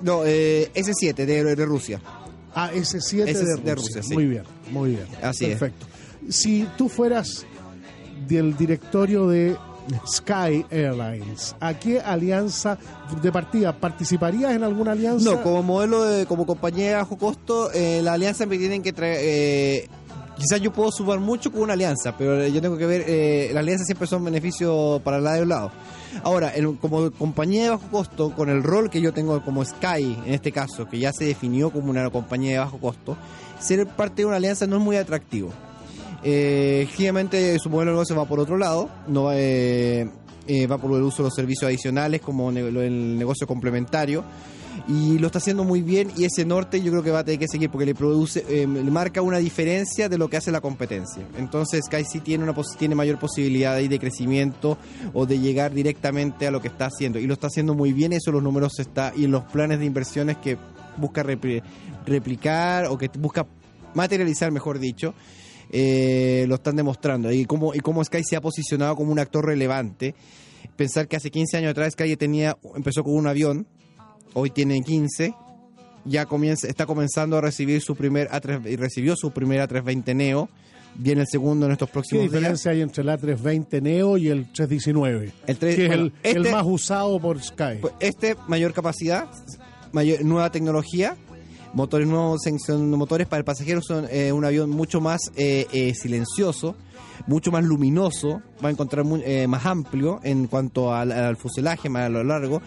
no, 0.02 0.22
eh, 0.24 0.70
S7 0.74 1.14
de, 1.26 1.54
de 1.54 1.64
Rusia. 1.66 2.00
ah, 2.54 2.70
S7 2.72 2.78
ese 2.78 3.16
de 3.16 3.22
es 3.22 3.38
Rusia. 3.40 3.56
de 3.62 3.74
Rusia, 3.74 4.02
sí. 4.02 4.14
Muy 4.14 4.24
bien, 4.24 4.44
muy 4.70 4.90
bien. 4.92 5.04
Así 5.22 5.44
es. 5.44 5.58
Perfecto. 5.58 5.86
Si 6.30 6.66
tú 6.78 6.88
fueras 6.88 7.44
del 8.26 8.56
directorio 8.56 9.28
de 9.28 9.56
Sky 10.06 10.64
Airlines, 10.70 11.54
¿a 11.60 11.74
qué 11.74 12.00
alianza 12.00 12.78
de 13.22 13.32
partida 13.32 13.72
participarías 13.72 14.52
en 14.52 14.62
alguna 14.64 14.92
alianza? 14.92 15.30
No, 15.30 15.42
como 15.42 15.62
modelo, 15.62 16.04
de, 16.04 16.26
como 16.26 16.46
compañía 16.46 16.88
de 16.90 16.94
bajo 16.96 17.16
costo, 17.18 17.70
eh, 17.72 18.00
la 18.02 18.12
alianza 18.14 18.46
me 18.46 18.58
tienen 18.58 18.82
que 18.82 18.92
traer. 18.92 19.18
eh, 19.20 19.88
quizás 20.38 20.60
yo 20.60 20.72
puedo 20.72 20.90
sumar 20.90 21.20
mucho 21.20 21.50
con 21.52 21.60
una 21.62 21.74
alianza, 21.74 22.16
pero 22.16 22.46
yo 22.46 22.62
tengo 22.62 22.76
que 22.78 22.86
ver, 22.86 23.04
eh, 23.06 23.50
las 23.52 23.60
alianzas 23.62 23.86
siempre 23.86 24.06
son 24.06 24.24
beneficios 24.24 25.02
para 25.02 25.18
el 25.18 25.24
lado 25.24 25.36
de 25.36 25.42
un 25.42 25.48
lado. 25.50 25.70
Ahora, 26.22 26.48
el- 26.50 26.78
como 26.78 27.10
compañía 27.12 27.64
de 27.64 27.70
bajo 27.70 27.86
costo, 27.90 28.30
con 28.34 28.48
el 28.48 28.62
rol 28.62 28.88
que 28.90 29.00
yo 29.00 29.12
tengo 29.12 29.42
como 29.44 29.64
Sky, 29.64 30.16
en 30.26 30.32
este 30.34 30.50
caso, 30.50 30.88
que 30.88 30.98
ya 30.98 31.12
se 31.12 31.24
definió 31.24 31.70
como 31.70 31.90
una 31.90 32.08
compañía 32.10 32.52
de 32.52 32.58
bajo 32.58 32.78
costo, 32.78 33.16
ser 33.60 33.86
parte 33.86 34.22
de 34.22 34.26
una 34.26 34.36
alianza 34.36 34.66
no 34.66 34.76
es 34.76 34.82
muy 34.82 34.96
atractivo. 34.96 35.50
Eh, 36.22 36.86
su 37.60 37.70
modelo 37.70 37.90
de 37.92 37.94
negocio 37.96 38.16
va 38.16 38.26
por 38.26 38.40
otro 38.40 38.56
lado, 38.58 38.88
no 39.08 39.24
va, 39.24 39.32
eh, 39.36 40.08
eh, 40.46 40.66
va 40.66 40.78
por 40.78 40.92
el 40.96 41.02
uso 41.02 41.18
de 41.18 41.28
los 41.28 41.34
servicios 41.34 41.64
adicionales 41.68 42.20
como 42.20 42.50
ne- 42.52 42.60
el 42.60 43.18
negocio 43.18 43.46
complementario 43.46 44.24
y 44.88 45.18
lo 45.18 45.26
está 45.26 45.38
haciendo 45.38 45.64
muy 45.64 45.82
bien 45.82 46.10
y 46.16 46.24
ese 46.24 46.44
norte 46.44 46.80
yo 46.82 46.90
creo 46.92 47.02
que 47.02 47.10
va 47.10 47.20
a 47.20 47.24
tener 47.24 47.38
que 47.40 47.48
seguir 47.48 47.70
porque 47.70 47.86
le 47.86 47.94
produce 47.94 48.44
eh, 48.48 48.66
le 48.66 48.90
marca 48.90 49.20
una 49.20 49.38
diferencia 49.38 50.08
de 50.08 50.16
lo 50.18 50.28
que 50.28 50.36
hace 50.36 50.50
la 50.52 50.60
competencia. 50.60 51.22
Entonces 51.38 51.84
Sky 51.86 52.04
sí 52.04 52.20
tiene 52.20 52.44
una 52.44 52.54
tiene 52.78 52.94
mayor 52.94 53.18
posibilidad 53.18 53.74
ahí 53.74 53.88
de 53.88 53.98
crecimiento 53.98 54.78
o 55.12 55.26
de 55.26 55.38
llegar 55.38 55.72
directamente 55.72 56.46
a 56.46 56.50
lo 56.50 56.60
que 56.60 56.68
está 56.68 56.86
haciendo 56.86 57.18
y 57.18 57.26
lo 57.26 57.34
está 57.34 57.48
haciendo 57.48 57.74
muy 57.74 57.92
bien 57.92 58.12
eso 58.12 58.30
los 58.30 58.42
números 58.42 58.78
está 58.78 59.12
y 59.16 59.24
en 59.24 59.32
los 59.32 59.42
planes 59.44 59.78
de 59.80 59.86
inversiones 59.86 60.36
que 60.38 60.56
busca 60.96 61.22
repli- 61.24 61.62
replicar 62.06 62.86
o 62.86 62.96
que 62.98 63.08
busca 63.18 63.46
materializar 63.94 64.50
mejor 64.52 64.78
dicho 64.78 65.14
eh, 65.72 66.44
lo 66.48 66.56
están 66.56 66.76
demostrando 66.76 67.30
y 67.32 67.44
cómo, 67.44 67.74
y 67.74 67.80
cómo 67.80 68.02
Sky 68.04 68.22
se 68.24 68.36
ha 68.36 68.40
posicionado 68.40 68.96
como 68.96 69.12
un 69.12 69.18
actor 69.18 69.44
relevante. 69.46 70.14
Pensar 70.76 71.08
que 71.08 71.16
hace 71.16 71.30
15 71.30 71.58
años 71.58 71.70
atrás 71.72 71.92
Sky 71.92 72.16
tenía, 72.16 72.56
empezó 72.74 73.04
con 73.04 73.14
un 73.14 73.26
avión, 73.26 73.66
hoy 74.34 74.50
tiene 74.50 74.80
15, 74.80 75.34
ya 76.04 76.26
comienza, 76.26 76.66
está 76.68 76.86
comenzando 76.86 77.36
a 77.36 77.40
recibir 77.40 77.82
su 77.82 77.94
primer 77.96 78.28
A3, 78.30 78.70
y 78.70 78.76
recibió 78.76 79.14
su 79.16 79.30
primer 79.30 79.60
A320 79.68 80.14
Neo, 80.16 80.48
viene 80.96 81.20
el 81.22 81.26
segundo 81.28 81.66
en 81.66 81.72
estos 81.72 81.88
¿Qué 81.88 81.92
próximos 81.92 82.22
días. 82.22 82.32
diferencia 82.32 82.70
hay 82.72 82.80
entre 82.80 83.02
el 83.02 83.08
A320 83.10 83.82
Neo 83.82 84.16
y 84.16 84.28
el 84.28 84.50
319? 84.52 85.32
El 85.46 85.56
tres- 85.58 85.76
que 85.76 85.82
es 85.82 85.88
bueno, 85.88 86.04
el, 86.04 86.12
el 86.22 86.36
este- 86.38 86.50
más 86.52 86.64
usado 86.66 87.20
por 87.20 87.42
Sky. 87.42 87.78
Pues 87.80 87.94
Este, 88.00 88.34
mayor 88.48 88.72
capacidad, 88.72 89.28
mayor, 89.92 90.24
nueva 90.24 90.50
tecnología, 90.50 91.16
motores 91.72 92.06
nuevos, 92.06 92.42
son 92.64 92.90
motores 92.90 93.26
para 93.26 93.38
el 93.38 93.44
pasajero, 93.44 93.80
son 93.82 94.06
eh, 94.10 94.32
un 94.32 94.44
avión 94.44 94.70
mucho 94.70 95.00
más 95.00 95.20
eh, 95.36 95.66
eh, 95.72 95.94
silencioso, 95.94 96.76
mucho 97.26 97.50
más 97.50 97.64
luminoso, 97.64 98.42
va 98.62 98.68
a 98.68 98.72
encontrar 98.72 99.04
mu- 99.04 99.20
eh, 99.24 99.46
más 99.46 99.64
amplio 99.66 100.20
en 100.22 100.46
cuanto 100.46 100.94
al, 100.94 101.12
al 101.12 101.36
fuselaje, 101.36 101.88
más 101.88 102.02
a 102.02 102.08
lo 102.08 102.22
largo, 102.24 102.60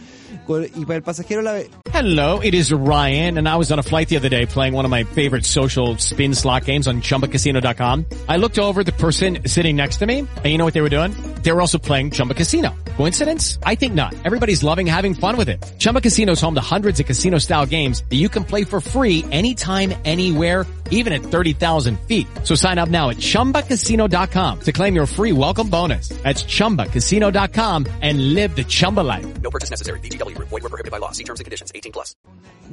y 0.75 0.85
para 0.85 0.97
el 0.97 1.03
pasajero 1.03 1.41
la, 1.41 1.59
Hello, 1.93 2.39
it 2.41 2.55
is 2.55 2.71
Ryan, 2.71 3.37
and 3.37 3.47
I 3.47 3.55
was 3.55 3.71
on 3.71 3.77
a 3.77 3.83
flight 3.83 4.09
the 4.09 4.17
other 4.17 4.29
day 4.29 4.45
playing 4.47 4.73
one 4.73 4.83
of 4.85 4.89
my 4.91 5.03
favorite 5.03 5.45
social 5.45 5.95
spin 5.99 6.33
slot 6.33 6.65
games 6.65 6.87
on 6.87 7.01
ChumbaCasino.com. 7.01 8.05
I 8.27 8.37
looked 8.37 8.57
over 8.57 8.79
at 8.81 8.87
the 8.87 8.93
person 8.93 9.47
sitting 9.47 9.75
next 9.75 9.97
to 9.97 10.07
me, 10.07 10.19
and 10.19 10.45
you 10.45 10.57
know 10.57 10.65
what 10.65 10.73
they 10.73 10.81
were 10.81 10.89
doing? 10.89 11.11
They 11.43 11.51
were 11.51 11.61
also 11.61 11.77
playing 11.77 12.11
Chumba 12.11 12.33
Casino. 12.33 12.73
Coincidence? 12.97 13.59
I 13.63 13.75
think 13.75 13.93
not. 13.93 14.15
Everybody's 14.23 14.63
loving 14.63 14.87
having 14.87 15.13
fun 15.13 15.37
with 15.37 15.49
it. 15.49 15.63
Chumba 15.77 16.01
Casino 16.01 16.31
is 16.31 16.41
home 16.41 16.55
to 16.55 16.61
hundreds 16.61 16.99
of 16.99 17.05
casino-style 17.05 17.67
games 17.67 18.03
that 18.09 18.15
you 18.15 18.27
can 18.29 18.43
play 18.43 18.63
for 18.63 18.81
free 18.81 19.23
anytime, 19.31 19.93
anywhere, 20.03 20.65
even 20.89 21.13
at 21.13 21.21
30,000 21.21 21.99
feet. 22.07 22.27
So 22.43 22.55
sign 22.55 22.79
up 22.79 22.89
now 22.89 23.09
at 23.11 23.17
ChumbaCasino.com 23.17 24.59
to 24.61 24.71
claim 24.71 24.95
your 24.95 25.05
free 25.05 25.31
welcome 25.33 25.69
bonus. 25.69 25.82
That's 26.23 26.45
ChumbaCasino.com 26.45 27.85
and 28.01 28.33
live 28.33 28.55
the 28.55 28.63
Chumba 28.63 29.01
life. 29.01 29.25
No 29.41 29.49
purchase 29.49 29.69
necessary. 29.69 29.99
VGW 29.99 30.35
Group. 30.35 30.49
Void 30.49 30.63
were 30.63 30.69
prohibited 30.69 30.91
by 30.91 30.99
law. 30.99 31.11
See 31.11 31.23
terms 31.25 31.39
and 31.41 31.45
conditions. 31.45 31.71
18 31.75 31.91
plus. 31.91 32.15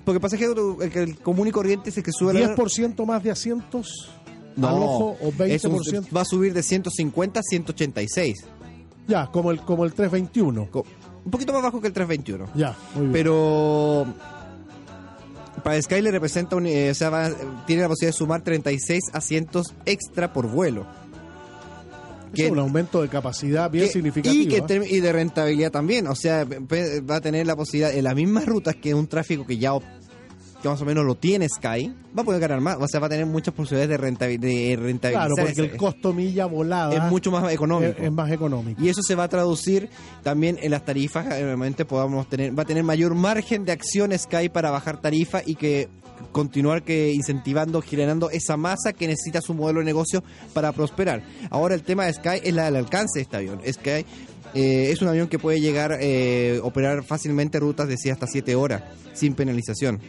porque 0.05 0.17
el 0.17 0.21
pasajero, 0.21 0.81
el, 0.83 0.91
que- 0.91 1.03
el 1.03 1.19
común 1.19 1.49
y 1.49 1.51
corriente 1.51 1.91
es 1.91 1.97
el 1.99 2.03
que 2.05 2.13
sube 2.13 2.33
la... 2.33 2.55
10% 2.57 3.05
más 3.05 3.23
de 3.23 3.31
asientos 3.33 4.09
No, 4.57 4.69
al 4.69 4.75
ojo 4.77 5.17
o 5.21 5.29
es 5.45 5.65
un- 5.65 5.79
20%. 5.79 6.17
va 6.17 6.23
a 6.23 6.25
subir 6.25 6.55
de 6.55 6.63
150 6.63 7.41
a 7.41 7.43
186. 7.43 8.45
Ya, 9.09 9.27
como 9.27 9.51
el, 9.51 9.61
como 9.61 9.85
el 9.85 9.93
321. 9.93 10.69
Un 11.25 11.31
poquito 11.31 11.53
más 11.53 11.63
bajo 11.63 11.81
que 11.81 11.89
el 11.89 11.93
321. 11.93 12.49
Ya, 12.55 12.75
muy 12.95 13.03
bien. 13.03 13.13
Pero 13.13 14.07
para 15.63 15.81
Sky 15.83 16.01
le 16.01 16.11
representa, 16.11 16.57
un, 16.57 16.67
eh, 16.67 16.91
o 16.91 16.95
sea, 16.95 17.11
va- 17.11 17.31
tiene 17.67 17.83
la 17.83 17.89
posibilidad 17.89 18.15
de 18.15 18.19
sumar 18.19 18.43
36 18.43 19.03
asientos 19.13 19.75
extra 19.85 20.33
por 20.33 20.47
vuelo. 20.47 20.87
Es 22.35 22.51
un 22.51 22.59
aumento 22.59 23.03
de 23.03 23.09
capacidad 23.09 23.71
bien 23.71 23.87
que- 23.87 23.93
significativo. 23.93 24.43
y, 24.43 24.47
que 24.49 24.57
¿eh? 24.75 24.87
y 24.89 25.01
de 25.01 25.13
rentabilidad 25.13 25.71
también. 25.71 26.07
O 26.07 26.15
sea, 26.15 26.45
va 26.45 27.17
a 27.17 27.21
tener 27.21 27.47
la 27.47 27.57
posibilidad 27.57 27.95
en 27.95 28.05
las 28.05 28.15
mismas 28.15 28.47
rutas 28.47 28.77
que 28.77 28.95
un 28.95 29.07
tráfico 29.07 29.47
que 29.47 29.59
ya, 29.59 29.73
que 30.63 30.69
más 30.69 30.81
o 30.83 30.85
menos 30.85 31.05
lo 31.07 31.15
tiene 31.15 31.49
Sky, 31.49 31.93
va 32.17 32.23
a 32.23 32.25
poder 32.25 32.41
ganar 32.41 32.61
más. 32.61 32.77
O 32.79 32.87
sea, 32.87 33.01
va 33.01 33.07
a 33.07 33.11
tener 33.11 33.25
muchas 33.27 33.55
posibilidades 33.55 33.99
de, 33.99 34.07
rentabi- 34.09 34.39
de 34.39 34.77
rentabilizar. 34.77 35.29
Claro, 35.29 35.35
porque 35.37 35.61
el 35.63 35.77
costo 35.77 36.13
milla 36.13 36.45
volada 36.47 36.95
es 36.95 37.11
mucho 37.11 37.31
más 37.31 37.51
económico. 37.53 37.95
Es, 37.99 38.05
es 38.05 38.13
más 38.13 38.31
económico. 38.31 38.83
Y 38.83 38.89
eso 38.91 39.01
se 39.03 39.15
va 39.15 39.25
a 39.25 39.29
traducir 39.29 39.89
también 40.23 40.59
en 40.61 40.71
las 40.71 40.85
tarifas. 40.85 41.27
Obviamente 41.27 41.85
podamos 41.85 42.29
tener, 42.29 42.57
va 42.59 42.65
a 42.65 42.67
tener 42.67 42.85
mayor 42.85 43.15
margen 43.15 43.65
de 43.65 43.73
acción 43.73 44.17
Sky 44.19 44.49
para 44.51 44.71
bajar 44.71 45.01
tarifa 45.01 45.41
y 45.45 45.55
que 45.55 45.89
continuar 46.33 46.83
que 46.83 47.13
incentivando, 47.13 47.83
generando 47.83 48.31
esa 48.31 48.57
masa 48.57 48.93
que 48.93 49.07
necesita 49.07 49.41
su 49.41 49.55
modelo 49.55 49.81
de 49.81 49.87
negocio 49.87 50.23
para 50.53 50.73
prosperar. 50.73 51.23
Ahora 51.51 51.75
el 51.75 51.83
tema 51.83 52.05
de 52.07 52.13
Sky 52.13 52.41
es 52.43 52.55
la 52.55 52.65
del 52.67 52.77
alcance 52.77 53.19
de 53.19 53.23
este 53.23 53.37
avión. 53.37 53.61
Sky 53.67 54.05
eh, 54.55 54.91
es 54.93 55.01
un 55.03 55.09
avión 55.09 55.29
que 55.29 55.39
puede 55.39 55.61
llegar 55.61 55.97
eh, 56.01 56.61
operar 56.63 57.03
fácilmente 57.05 57.59
rutas 57.61 57.89
de 57.89 57.97
6 57.97 58.13
hasta 58.15 58.27
7 58.27 58.55
horas 58.55 58.83
sin 59.15 59.35
penalización. 59.35 60.01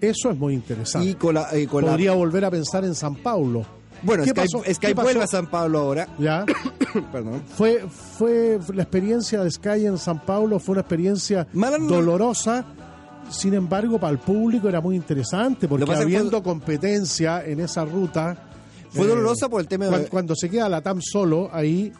Eso 0.00 0.30
es 0.30 0.38
muy 0.38 0.54
interesante. 0.54 1.08
Y 1.08 1.14
con 1.14 1.34
la, 1.34 1.48
eh, 1.52 1.66
con 1.66 1.84
la- 1.84 1.90
Podría 1.92 2.12
volver 2.12 2.44
a 2.44 2.50
pensar 2.50 2.84
en 2.84 2.94
San 2.94 3.16
Paulo. 3.16 3.66
bueno, 4.02 4.24
¿Qué 4.24 4.30
Sky, 4.74 4.94
vuelve 4.94 5.22
a 5.22 5.26
San 5.26 5.50
Pablo 5.50 5.78
ahora. 5.80 6.08
¿Ya? 6.18 6.46
Perdón. 7.12 7.42
Fue, 7.54 7.84
fue 8.16 8.58
la 8.74 8.82
experiencia 8.84 9.42
de 9.44 9.50
Sky 9.50 9.84
en 9.86 9.98
San 9.98 10.24
Paulo, 10.24 10.58
fue 10.58 10.72
una 10.72 10.80
experiencia 10.80 11.46
dolorosa. 11.52 12.64
Sin 13.30 13.54
embargo, 13.54 13.98
para 13.98 14.12
el 14.12 14.18
público 14.18 14.68
era 14.68 14.80
muy 14.80 14.96
interesante, 14.96 15.68
porque 15.68 15.84
habiendo 16.02 16.42
competencia 16.42 17.44
en 17.44 17.60
esa 17.60 17.84
ruta. 17.84 18.32
eh, 18.32 18.86
Fue 18.92 19.06
dolorosa 19.06 19.48
por 19.48 19.60
el 19.60 19.68
tema 19.68 19.84
de- 19.86 19.90
cuan- 19.92 20.06
Cuando, 20.10 20.34
se 20.34 20.50
queda 20.50 20.68
la 20.68 20.80
TAM 20.82 21.00
solo, 21.00 21.48
ahí 21.52 21.92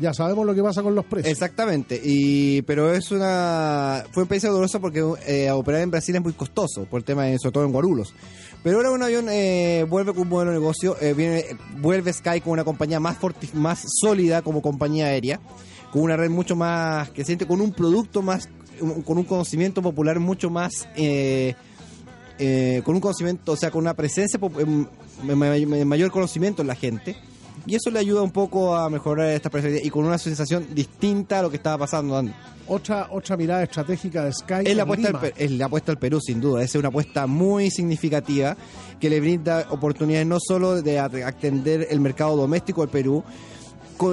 ya 0.00 0.14
sabemos 0.14 0.46
lo 0.46 0.54
que 0.54 0.62
pasa 0.62 0.82
con 0.82 0.94
los 0.94 1.04
precios. 1.04 1.30
Exactamente, 1.32 2.00
y 2.02 2.62
pero 2.62 2.92
es 2.92 3.10
una 3.10 4.02
fue 4.12 4.22
una 4.22 4.24
experiencia 4.24 4.50
dolorosa 4.50 4.78
porque 4.80 5.04
eh, 5.26 5.50
operar 5.50 5.82
en 5.82 5.90
Brasil 5.90 6.14
es 6.16 6.22
muy 6.22 6.32
costoso 6.34 6.84
por 6.84 6.98
el 7.00 7.04
tema 7.04 7.24
de 7.24 7.38
sobre 7.38 7.52
todo 7.52 7.64
en 7.64 7.72
Guarulhos. 7.72 8.14
Pero 8.62 8.78
ahora 8.78 8.90
un 8.90 9.02
avión 9.02 9.26
eh, 9.30 9.84
vuelve 9.88 10.12
con 10.12 10.22
un 10.22 10.28
modelo 10.30 10.50
de 10.52 10.58
negocio, 10.58 10.96
eh, 11.00 11.14
viene, 11.14 11.44
vuelve 11.80 12.12
Sky 12.12 12.40
con 12.40 12.52
una 12.54 12.64
compañía 12.64 12.98
más 13.00 13.18
forti- 13.20 13.52
más 13.54 13.84
sólida 14.00 14.42
como 14.42 14.62
compañía 14.62 15.06
aérea, 15.06 15.40
con 15.92 16.02
una 16.02 16.16
red 16.16 16.30
mucho 16.30 16.56
más 16.56 17.10
que 17.10 17.24
siente 17.24 17.46
con 17.46 17.60
un 17.60 17.72
producto 17.72 18.20
más 18.22 18.48
un- 18.80 19.02
con 19.02 19.18
un 19.18 19.24
conocimiento 19.24 19.82
popular 19.82 20.18
mucho 20.20 20.50
más 20.50 20.88
eh, 20.96 21.54
eh, 22.38 22.82
con 22.84 22.94
un 22.94 23.00
conocimiento, 23.00 23.52
o 23.52 23.56
sea, 23.56 23.70
con 23.70 23.80
una 23.82 23.94
presencia, 23.94 24.38
em, 24.58 24.86
ma- 25.24 25.34
ma- 25.34 25.84
mayor 25.84 26.10
conocimiento 26.10 26.62
en 26.62 26.68
la 26.68 26.74
gente. 26.74 27.16
Y 27.66 27.74
eso 27.74 27.90
le 27.90 27.98
ayuda 27.98 28.22
un 28.22 28.30
poco 28.30 28.74
a 28.76 28.88
mejorar 28.88 29.30
esta 29.30 29.50
presencia 29.50 29.84
y 29.84 29.90
con 29.90 30.04
una 30.04 30.16
sensación 30.18 30.66
distinta 30.74 31.40
a 31.40 31.42
lo 31.42 31.50
que 31.50 31.56
estaba 31.56 31.78
pasando 31.78 32.16
antes. 32.16 32.34
Otra, 32.68 33.08
otra 33.10 33.36
mirada 33.36 33.62
estratégica 33.64 34.24
de 34.24 34.32
Sky. 34.32 34.54
Es 34.64 34.76
la, 34.76 34.84
apuesta 34.84 35.08
al, 35.08 35.14
Lima. 35.14 35.28
Es 35.36 35.50
la 35.50 35.66
apuesta 35.66 35.92
al 35.92 35.98
Perú, 35.98 36.20
sin 36.20 36.40
duda. 36.40 36.62
Es 36.62 36.74
una 36.76 36.88
apuesta 36.88 37.26
muy 37.26 37.70
significativa 37.70 38.56
que 39.00 39.10
le 39.10 39.20
brinda 39.20 39.66
oportunidades 39.70 40.26
no 40.26 40.38
solo 40.40 40.80
de 40.80 40.98
at- 40.98 41.14
atender 41.26 41.88
el 41.90 42.00
mercado 42.00 42.36
doméstico 42.36 42.82
del 42.82 42.90
Perú, 42.90 43.24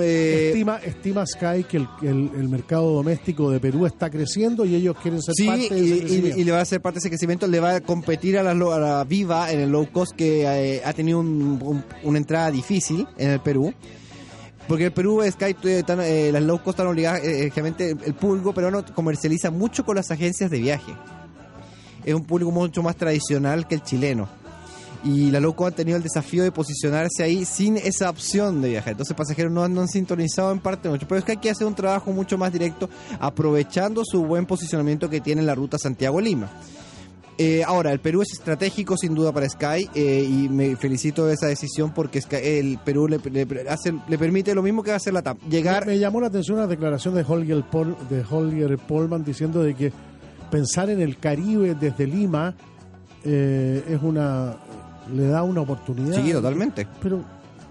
eh, 0.02 0.48
estima, 0.50 0.78
estima 0.78 1.26
Sky 1.26 1.64
que 1.70 1.78
el, 1.78 1.88
el- 2.02 2.32
el 2.38 2.50
mercado 2.50 2.92
doméstico 2.94 3.52
de 3.52 3.60
Perú 3.60 3.86
está 3.86 4.10
creciendo 4.10 4.66
y 4.66 4.76
ellos 4.76 4.96
quieren 5.02 5.22
ser 5.22 5.34
Sí, 5.36 5.48
parte 5.48 5.74
de 5.76 5.80
y, 5.80 5.86
ese 5.86 5.96
y- 5.96 6.00
crecimiento. 6.02 6.40
y 6.40 6.44
le 6.44 6.52
va 6.52 6.58
a 6.60 6.62
hacer 6.62 6.82
parte 6.82 6.96
de 6.96 7.00
ese 7.00 7.10
crecimiento, 7.10 7.48
le 7.48 7.60
va 7.60 7.76
a 7.76 7.82
competir 7.82 8.38
a 8.38 8.44
la, 8.44 8.52
a 8.52 8.80
la 8.80 9.04
Viva 9.04 9.52
en 9.52 9.60
el 9.62 9.70
low 9.72 9.90
cost 9.92 10.14
que 10.16 10.44
eh, 10.44 10.82
ha 10.84 10.94
tenido 10.94 11.20
un- 11.20 11.60
un- 11.62 11.84
una 12.04 12.18
entrada 12.18 12.52
difícil 12.52 13.08
en 13.18 13.30
el 13.32 13.40
Perú. 13.40 13.74
Porque 14.68 14.86
el 14.86 14.92
Perú, 14.94 15.22
Sky, 15.30 15.56
eh, 15.64 15.80
están, 15.80 16.00
eh, 16.02 16.32
las 16.32 16.42
low 16.42 16.58
cost 16.58 16.70
están 16.80 16.88
obligadas, 16.88 17.22
el 17.24 18.14
público 18.16 18.52
peruano 18.54 18.84
comercializa 18.96 19.52
mucho 19.52 19.86
con 19.86 19.96
las 19.96 20.10
agencias 20.10 20.50
de 20.50 20.58
viaje. 20.60 20.92
Es 22.04 22.14
un 22.14 22.24
público 22.26 22.52
mucho 22.52 22.82
más 22.82 22.96
tradicional 22.96 23.68
que 23.68 23.76
el 23.76 23.84
chileno. 23.84 24.28
Y 25.06 25.30
la 25.32 25.40
low 25.40 25.54
cost 25.56 25.74
ha 25.74 25.76
tenido 25.76 25.98
el 25.98 26.04
desafío 26.04 26.44
de 26.44 26.52
posicionarse 26.52 27.22
ahí 27.24 27.46
sin 27.46 27.78
esa 27.78 28.10
opción 28.10 28.62
de 28.62 28.70
viajar. 28.70 28.92
Entonces 28.94 29.16
pasajeros 29.16 29.52
no 29.52 29.68
no 29.70 29.82
han 29.82 29.88
sintonizado 29.88 30.52
en 30.52 30.60
parte 30.60 30.90
mucho. 30.90 31.08
Pero 31.08 31.20
es 31.20 31.26
que 31.26 31.34
hay 31.34 31.38
que 31.38 31.52
hacer 31.52 31.68
un 31.68 31.76
trabajo 31.76 32.12
mucho 32.12 32.38
más 32.40 32.52
directo 32.52 32.90
aprovechando 33.20 34.02
su 34.04 34.26
buen 34.26 34.46
posicionamiento 34.48 35.08
que 35.10 35.22
tiene 35.22 35.42
en 35.42 35.48
la 35.48 35.54
ruta 35.56 35.78
Santiago-Lima. 35.78 36.50
Eh, 37.38 37.64
ahora, 37.66 37.92
el 37.92 38.00
Perú 38.00 38.22
es 38.22 38.32
estratégico 38.32 38.96
sin 38.98 39.14
duda 39.14 39.34
para 39.34 39.48
Sky 39.50 39.90
eh, 39.94 40.26
y 40.28 40.48
me 40.48 40.78
felicito 40.78 41.26
de 41.28 41.34
esa 41.34 41.48
decisión 41.48 41.94
porque 41.94 42.22
Sky- 42.22 42.38
el 42.42 42.80
Perú 42.84 43.10
le, 43.10 43.20
permite 43.20 44.56
lo 44.56 44.64
mismo 44.64 44.82
que 44.84 44.94
hacer 44.94 45.12
la 45.14 45.22
TAM. 45.22 45.38
Llegar... 45.50 45.86
Me 45.86 46.00
llamó 46.00 46.22
la 46.22 46.28
atención 46.28 46.58
una 46.60 46.68
declaración 46.68 47.14
de 47.14 47.26
Holger, 47.28 47.62
Pol- 47.70 47.98
de 48.10 48.24
Holger 48.28 48.78
Polman 48.78 49.26
diciendo 49.26 49.62
de 49.62 49.76
que 49.76 49.92
pensar 50.50 50.90
en 50.90 51.02
el 51.02 51.18
Caribe 51.18 51.76
desde 51.76 52.08
Lima 52.08 52.56
eh, 53.26 53.84
es 53.90 54.02
una 54.02 54.56
le 55.14 55.28
da 55.28 55.44
una 55.44 55.62
oportunidad. 55.62 56.24
Sí, 56.24 56.32
totalmente. 56.32 56.88
Pero 57.02 57.22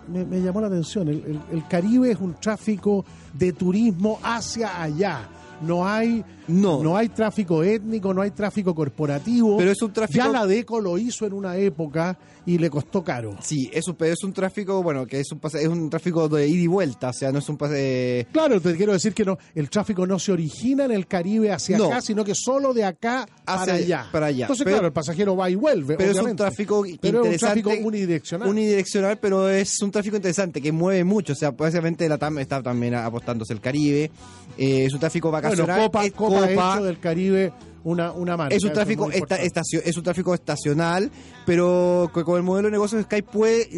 me, 0.08 0.24
me 0.24 0.40
llamó 0.40 0.60
la 0.60 0.66
atención, 0.68 1.08
el, 1.08 1.16
el- 1.24 1.40
el 1.58 1.66
Caribe 1.68 2.10
es 2.10 2.20
un 2.20 2.34
tráfico 2.34 3.04
de 3.32 3.52
turismo 3.52 4.18
hacia 4.22 4.82
allá. 4.82 5.20
No 5.62 5.86
hay, 5.88 6.24
no. 6.48 6.96
hay 6.96 7.08
tráfico 7.08 7.62
étnico, 7.62 8.12
no 8.14 8.22
hay 8.22 8.30
tráfico 8.32 8.74
corporativo. 8.74 9.56
Pero 9.56 9.70
es 9.70 9.82
un 9.82 9.92
tráfico- 9.92 10.18
Ya 10.24 10.28
la 10.28 10.46
DECO 10.46 10.80
lo 10.80 10.98
hizo 10.98 11.26
en 11.26 11.32
una 11.32 11.56
época 11.56 12.16
y 12.46 12.58
le 12.58 12.68
costó 12.70 13.02
caro. 13.02 13.36
Sí, 13.40 13.70
es 13.72 13.88
un, 13.88 13.94
pero 13.94 14.12
es 14.12 14.22
un 14.22 14.32
tráfico, 14.32 14.82
bueno, 14.82 15.06
que 15.06 15.20
es 15.20 15.32
un, 15.32 15.38
pase- 15.38 15.62
es 15.62 15.68
un 15.68 15.88
tráfico 15.88 16.28
de 16.28 16.46
ida 16.46 16.62
y 16.62 16.66
vuelta, 16.66 17.08
o 17.08 17.12
sea, 17.12 17.32
no 17.32 17.38
es 17.38 17.48
un 17.48 17.56
pase... 17.56 18.26
Claro, 18.32 18.60
te 18.60 18.74
quiero 18.76 18.92
decir 18.92 19.14
que 19.14 19.24
no, 19.24 19.38
el 19.54 19.70
tráfico 19.70 20.06
no 20.06 20.18
se 20.18 20.32
origina 20.32 20.84
en 20.84 20.90
el 20.92 21.06
Caribe 21.06 21.50
hacia 21.52 21.78
No. 21.78 21.86
acá, 21.86 22.00
sino 22.02 22.22
que 22.24 22.34
solo 22.34 22.74
de 22.74 22.84
acá 22.84 23.22
Hacia- 23.46 23.64
para 23.66 23.72
allá. 23.74 24.06
para 24.12 24.26
allá. 24.26 24.44
Entonces, 24.44 24.64
Pero- 24.64 24.76
claro, 24.76 24.86
el 24.88 24.92
pasajero 24.92 25.36
va 25.36 25.48
y 25.48 25.54
vuelve. 25.54 25.96
Pero 25.96 26.12
es 26.12 26.18
un 26.18 26.36
tráfico 26.36 26.82
Pero 27.00 27.18
es 27.20 27.22
un 27.22 27.26
interesante. 27.32 27.62
tráfico 27.62 27.86
unidireccional. 27.88 28.48
Unidireccional, 28.48 29.18
pero 29.18 29.48
es 29.48 29.80
un 29.80 29.90
tráfico 29.90 30.16
interesante 30.16 30.60
que 30.60 30.70
mueve 30.72 31.02
mucho. 31.04 31.32
O 31.32 31.36
sea, 31.36 31.50
básicamente 31.52 32.06
la 32.08 32.18
TAM 32.18 32.38
está 32.40 32.62
también 32.62 32.94
apostándose 32.94 33.52
el 33.54 33.60
Caribe. 33.60 34.10
Eh, 34.58 34.84
es 34.84 34.92
un 34.92 35.00
tráfico 35.00 35.30
bueno, 35.30 35.42
vacacional. 35.48 35.80
Copa, 35.86 36.04
es 36.04 36.12
Copa 36.12 36.33
ha 36.38 36.48
Copa. 36.48 36.74
hecho 36.74 36.84
del 36.84 36.98
Caribe 37.00 37.52
una, 37.84 38.12
una 38.12 38.36
marca. 38.36 38.54
es 38.54 38.62
un 38.64 38.72
tráfico 38.72 39.10
esta- 39.10 39.36
estacio- 39.36 39.82
es 39.84 39.96
un 39.96 40.02
tráfico 40.02 40.32
estacional, 40.34 41.10
pero 41.44 42.10
co- 42.12 42.24
con 42.24 42.36
el 42.36 42.42
modelo 42.42 42.68
de 42.68 42.72
negocio 42.72 42.96
de 42.98 43.04
Sky 43.04 43.22
puede 43.22 43.68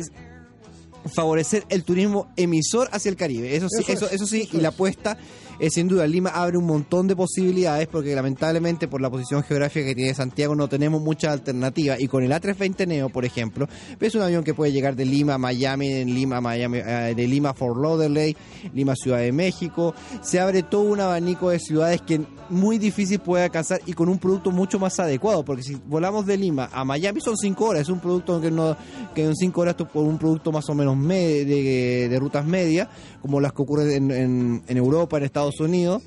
favorecer 1.12 1.64
el 1.68 1.84
turismo 1.84 2.28
emisor 2.36 2.88
hacia 2.92 3.08
el 3.10 3.16
Caribe. 3.16 3.54
Eso 3.54 3.68
sí, 3.68 3.82
Eso 3.82 3.92
eso, 3.92 4.06
es, 4.06 4.12
eso 4.14 4.26
sí, 4.26 4.42
eso 4.42 4.56
y 4.56 4.60
la 4.60 4.68
es. 4.68 4.74
apuesta 4.74 5.16
eh, 5.58 5.70
sin 5.70 5.88
duda 5.88 6.06
Lima 6.06 6.30
abre 6.30 6.56
un 6.58 6.66
montón 6.66 7.06
de 7.08 7.16
posibilidades 7.16 7.88
porque 7.88 8.14
lamentablemente 8.14 8.88
por 8.88 9.00
la 9.00 9.10
posición 9.10 9.42
geográfica 9.42 9.86
que 9.86 9.94
tiene 9.94 10.14
Santiago 10.14 10.54
no 10.54 10.68
tenemos 10.68 11.00
muchas 11.02 11.32
alternativas. 11.32 12.00
Y 12.00 12.08
con 12.08 12.22
el 12.24 12.32
A320 12.32 12.86
Neo, 12.86 13.08
por 13.08 13.24
ejemplo, 13.24 13.68
es 14.00 14.14
un 14.14 14.22
avión 14.22 14.44
que 14.44 14.54
puede 14.54 14.72
llegar 14.72 14.96
de 14.96 15.04
Lima 15.04 15.34
a 15.34 15.38
Miami, 15.38 15.88
de 15.92 16.04
Lima 16.04 16.38
a 16.38 16.40
Miami, 16.40 16.78
eh, 16.78 17.14
de 17.16 17.26
Lima 17.28 17.50
a 17.50 17.54
Fort 17.54 17.76
Lauderdale, 17.80 18.36
Lima 18.74 18.94
Ciudad 18.96 19.18
de 19.18 19.32
México, 19.32 19.94
se 20.22 20.40
abre 20.40 20.62
todo 20.62 20.82
un 20.82 21.00
abanico 21.00 21.50
de 21.50 21.58
ciudades 21.58 22.00
que 22.02 22.20
muy 22.48 22.78
difícil 22.78 23.18
puede 23.18 23.44
alcanzar 23.44 23.80
y 23.86 23.92
con 23.92 24.08
un 24.08 24.18
producto 24.18 24.50
mucho 24.52 24.78
más 24.78 25.00
adecuado, 25.00 25.44
porque 25.44 25.62
si 25.64 25.74
volamos 25.86 26.26
de 26.26 26.36
Lima 26.36 26.68
a 26.72 26.84
Miami 26.84 27.20
son 27.20 27.36
cinco 27.36 27.66
horas, 27.66 27.82
es 27.82 27.88
un 27.88 27.98
producto 28.00 28.40
que 28.40 28.50
no 28.50 28.76
que 29.14 29.24
en 29.24 29.34
cinco 29.34 29.62
horas 29.62 29.76
tú 29.76 29.86
por 29.86 30.04
un 30.04 30.18
producto 30.18 30.52
más 30.52 30.68
o 30.68 30.74
menos 30.74 30.96
me- 30.96 31.44
de, 31.44 32.08
de 32.08 32.18
rutas 32.18 32.44
medias, 32.46 32.88
como 33.20 33.40
las 33.40 33.52
que 33.52 33.62
ocurren 33.62 33.90
en, 33.90 34.10
en- 34.10 34.62
en 34.66 34.76
Europa, 34.76 35.16
en 35.18 35.24
Estados 35.24 35.45
Unidos, 35.60 36.02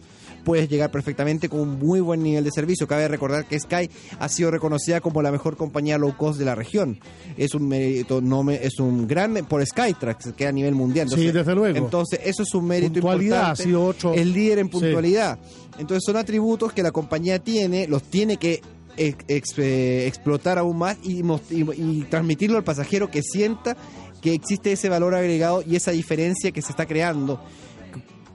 puedes 0.45 0.69
llegar 0.69 0.89
perfectamente 0.89 1.49
con 1.49 1.59
un 1.59 1.79
muy 1.79 1.99
buen 1.99 2.23
nivel 2.23 2.43
de 2.43 2.51
servicio. 2.51 2.87
Cabe 2.87 3.07
recordar 3.07 3.45
que 3.45 3.59
Sky 3.59 3.89
ha 4.19 4.29
sido 4.29 4.51
reconocida 4.51 5.01
como 5.01 5.21
la 5.21 5.31
mejor 5.31 5.57
compañía 5.57 5.97
low 5.97 6.15
cost 6.15 6.39
de 6.39 6.45
la 6.45 6.55
región. 6.55 6.99
Es 7.37 7.53
un 7.53 7.67
mérito, 7.67 8.21
no 8.21 8.41
me- 8.43 8.55
es 8.63 8.79
un 8.79 9.05
gran 9.07 9.33
por 9.47 9.65
Skytrax 9.65 10.33
que 10.33 10.47
a 10.47 10.51
nivel 10.51 10.75
mundial. 10.75 11.09
Sí, 11.09 11.31
desde 11.31 11.53
luego. 11.55 11.77
Entonces, 11.77 12.21
eso 12.23 12.43
es 12.43 12.53
un 12.55 12.65
mérito 12.67 12.93
Puntualidad 12.93 13.35
importante. 13.39 13.61
ha 13.61 13.65
sido 13.65 13.85
otro- 13.85 14.13
El 14.13 14.33
líder 14.33 14.59
en 14.59 14.67
Sí. 14.67 14.71
puntualidad. 14.71 15.39
Entonces, 15.77 16.03
son 16.05 16.15
atributos 16.17 16.71
que 16.73 16.83
la 16.83 16.91
compañía 16.91 17.39
tiene, 17.39 17.87
los 17.87 18.03
tiene 18.03 18.37
que 18.37 18.61
ex- 18.97 19.25
ex- 19.27 19.57
eh, 19.59 20.07
explotar 20.07 20.57
aún 20.57 20.77
más 20.77 20.97
y, 21.03 21.21
y- 21.21 21.65
y 21.77 22.05
transmitirlo 22.09 22.57
al 22.57 22.63
pasajero 22.63 23.11
que 23.11 23.21
sienta 23.23 23.77
que 24.21 24.33
existe 24.33 24.71
ese 24.73 24.89
valor 24.89 25.15
agregado 25.15 25.63
y 25.65 25.77
esa 25.77 25.91
diferencia 25.91 26.51
que 26.51 26.61
se 26.61 26.71
está 26.71 26.85
creando 26.85 27.39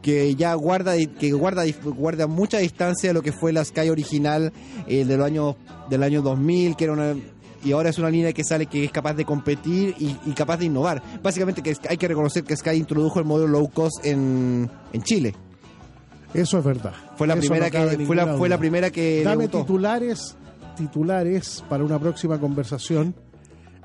que 0.04 0.34
ya 0.34 0.52
guarda 0.54 0.94
que 1.18 1.32
guarda 1.32 1.64
guarda 1.82 2.26
mucha 2.26 2.58
distancia 2.58 3.08
de 3.08 3.14
lo 3.14 3.22
que 3.22 3.32
fue 3.32 3.54
la 3.54 3.64
Sky 3.64 3.88
original 3.88 4.52
eh, 4.86 5.06
del 5.06 5.22
año 5.22 5.56
del 5.88 6.02
año 6.02 6.20
2000 6.20 6.76
que 6.76 6.84
era 6.84 6.92
una 6.92 7.14
y 7.64 7.72
ahora 7.72 7.88
es 7.88 7.98
una 7.98 8.10
línea 8.10 8.34
que 8.34 8.44
sale 8.44 8.66
que 8.66 8.84
es 8.84 8.92
capaz 8.92 9.14
de 9.14 9.24
competir 9.24 9.94
y, 9.98 10.14
y 10.26 10.32
capaz 10.32 10.58
de 10.58 10.66
innovar. 10.66 11.02
Básicamente 11.22 11.62
que 11.62 11.74
hay 11.88 11.96
que 11.96 12.06
reconocer 12.06 12.44
que 12.44 12.54
Sky 12.54 12.72
introdujo 12.72 13.18
el 13.18 13.24
modelo 13.24 13.48
low 13.48 13.70
cost 13.70 14.04
en, 14.04 14.70
en 14.92 15.02
Chile. 15.02 15.34
Eso 16.34 16.58
es 16.58 16.64
verdad. 16.64 16.92
Fue 17.16 17.26
la 17.26 17.32
Eso 17.32 17.40
primera 17.40 17.66
no 17.70 17.88
que 17.96 18.04
fue 18.04 18.14
la, 18.16 18.36
fue 18.36 18.50
la 18.50 18.58
primera 18.58 18.90
que 18.90 19.22
Dame 19.24 19.44
debutó. 19.46 19.60
titulares, 19.62 20.36
titulares 20.76 21.64
para 21.66 21.82
una 21.84 21.98
próxima 21.98 22.38
conversación. 22.38 23.14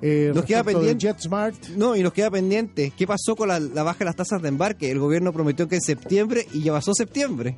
Eh, 0.02 0.32
Nos 0.34 0.46
queda 0.46 0.64
pendiente. 0.64 1.08
JetSmart. 1.08 1.70
No, 1.70 1.96
y 1.96 2.04
nos 2.04 2.14
queda 2.14 2.32
pendiente. 2.32 2.94
¿Qué 2.96 3.06
pasó 3.06 3.36
con 3.36 3.50
la, 3.50 3.60
la 3.60 3.84
baja 3.84 4.00
de 4.00 4.06
las 4.06 4.16
tasas 4.16 4.42
de 4.42 4.48
embarque? 4.48 4.92
El 4.92 5.00
gobierno 5.00 5.34
prometió 5.34 5.68
que 5.68 5.76
en 5.76 5.82
septiembre 5.82 6.48
y 6.54 6.62
ya 6.64 6.72
pasó 6.72 6.94
septiembre. 6.94 7.58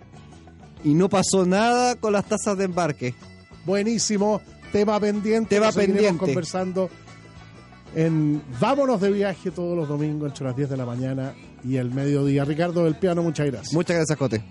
Y 0.83 0.93
no 0.95 1.09
pasó 1.09 1.45
nada 1.45 1.95
con 1.95 2.13
las 2.13 2.25
tasas 2.25 2.57
de 2.57 2.65
embarque. 2.65 3.13
Buenísimo. 3.65 4.41
Tema 4.71 4.99
pendiente. 4.99 5.55
Tema 5.55 5.71
pendiente. 5.71 6.17
conversando 6.17 6.89
en 7.95 8.41
Vámonos 8.59 9.01
de 9.01 9.11
viaje 9.11 9.51
todos 9.51 9.77
los 9.77 9.87
domingos 9.87 10.29
entre 10.29 10.45
las 10.45 10.55
10 10.55 10.69
de 10.69 10.77
la 10.77 10.85
mañana 10.85 11.33
y 11.63 11.75
el 11.75 11.91
mediodía. 11.91 12.45
Ricardo 12.45 12.85
del 12.85 12.95
Piano, 12.95 13.21
muchas 13.21 13.47
gracias. 13.47 13.73
Muchas 13.73 13.97
gracias, 13.97 14.17
Jote. 14.17 14.41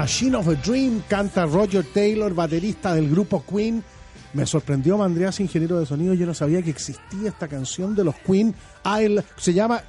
Machine 0.00 0.34
of 0.34 0.48
a 0.48 0.54
Dream 0.54 1.02
canta 1.10 1.44
Roger 1.44 1.84
Taylor, 1.84 2.32
baterista 2.32 2.94
del 2.94 3.10
grupo 3.10 3.44
Queen. 3.44 3.84
Me 4.32 4.46
sorprendió 4.46 4.96
Mandreas, 4.96 5.40
ingeniero 5.40 5.78
de 5.78 5.84
sonido. 5.84 6.14
Yo 6.14 6.24
no 6.24 6.32
sabía 6.32 6.62
que 6.62 6.70
existía 6.70 7.28
esta 7.28 7.46
canción 7.48 7.94
de 7.94 8.04
los 8.04 8.14
Queen. 8.26 8.54
I- 8.82 9.20
se 9.36 9.52
llama 9.52 9.82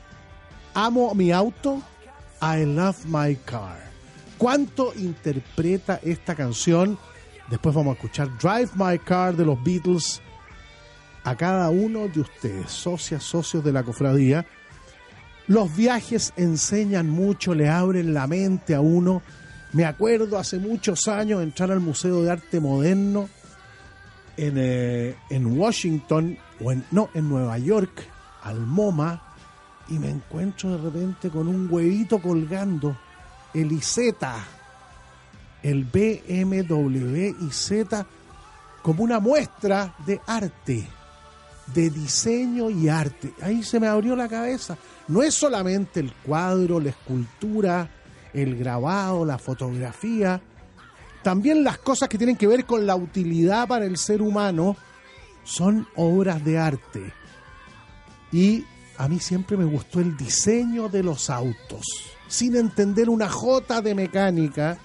Amo 0.73 1.15
mi 1.15 1.31
auto, 1.31 1.81
I 2.41 2.65
love 2.65 3.05
my 3.05 3.37
car. 3.45 3.79
¿Cuánto 4.37 4.93
interpreta 4.97 6.01
esta 6.03 6.35
canción? 6.35 6.97
Después 7.49 7.73
vamos 7.73 7.91
a 7.93 7.95
escuchar 7.95 8.37
Drive 8.37 8.71
My 8.75 8.99
Car 8.99 9.37
de 9.37 9.45
los 9.45 9.63
Beatles. 9.63 10.19
A 11.23 11.37
cada 11.37 11.69
uno 11.69 12.09
de 12.09 12.19
ustedes, 12.19 12.69
socias, 12.69 13.23
socios 13.23 13.63
de 13.63 13.71
la 13.71 13.83
cofradía, 13.83 14.45
los 15.47 15.73
viajes 15.73 16.33
enseñan 16.35 17.09
mucho, 17.09 17.55
le 17.55 17.69
abren 17.69 18.13
la 18.13 18.27
mente 18.27 18.75
a 18.75 18.81
uno. 18.81 19.21
Me 19.73 19.85
acuerdo 19.85 20.37
hace 20.37 20.59
muchos 20.59 21.07
años 21.07 21.41
entrar 21.41 21.71
al 21.71 21.79
Museo 21.79 22.21
de 22.21 22.31
Arte 22.31 22.59
Moderno 22.59 23.29
en, 24.35 24.55
eh, 24.57 25.15
en 25.29 25.57
Washington, 25.57 26.37
o 26.61 26.71
en, 26.71 26.83
no, 26.91 27.09
en 27.13 27.29
Nueva 27.29 27.57
York, 27.57 28.05
al 28.43 28.59
MoMA, 28.59 29.21
y 29.87 29.97
me 29.97 30.09
encuentro 30.09 30.71
de 30.71 30.77
repente 30.77 31.29
con 31.29 31.47
un 31.47 31.67
huevito 31.71 32.21
colgando, 32.21 32.97
el 33.53 33.71
Iseta, 33.71 34.45
el 35.63 35.85
BMW 35.85 37.49
Z, 37.51 38.05
como 38.81 39.03
una 39.03 39.19
muestra 39.19 39.95
de 40.05 40.19
arte, 40.27 40.87
de 41.73 41.89
diseño 41.89 42.69
y 42.69 42.89
arte. 42.89 43.33
Ahí 43.41 43.63
se 43.63 43.79
me 43.79 43.87
abrió 43.87 44.15
la 44.15 44.27
cabeza. 44.27 44.77
No 45.07 45.21
es 45.21 45.33
solamente 45.33 45.99
el 45.99 46.13
cuadro, 46.13 46.79
la 46.79 46.89
escultura, 46.89 47.89
el 48.33 48.57
grabado, 48.57 49.25
la 49.25 49.37
fotografía, 49.37 50.41
también 51.23 51.63
las 51.63 51.77
cosas 51.77 52.09
que 52.09 52.17
tienen 52.17 52.35
que 52.37 52.47
ver 52.47 52.65
con 52.65 52.85
la 52.85 52.95
utilidad 52.95 53.67
para 53.67 53.85
el 53.85 53.97
ser 53.97 54.21
humano 54.21 54.75
son 55.43 55.87
obras 55.95 56.43
de 56.43 56.57
arte. 56.57 57.13
Y 58.31 58.65
a 58.97 59.07
mí 59.07 59.19
siempre 59.19 59.57
me 59.57 59.65
gustó 59.65 59.99
el 59.99 60.17
diseño 60.17 60.89
de 60.89 61.03
los 61.03 61.29
autos. 61.29 61.85
Sin 62.27 62.55
entender 62.55 63.09
una 63.09 63.29
jota 63.29 63.81
de 63.81 63.93
mecánica, 63.93 64.77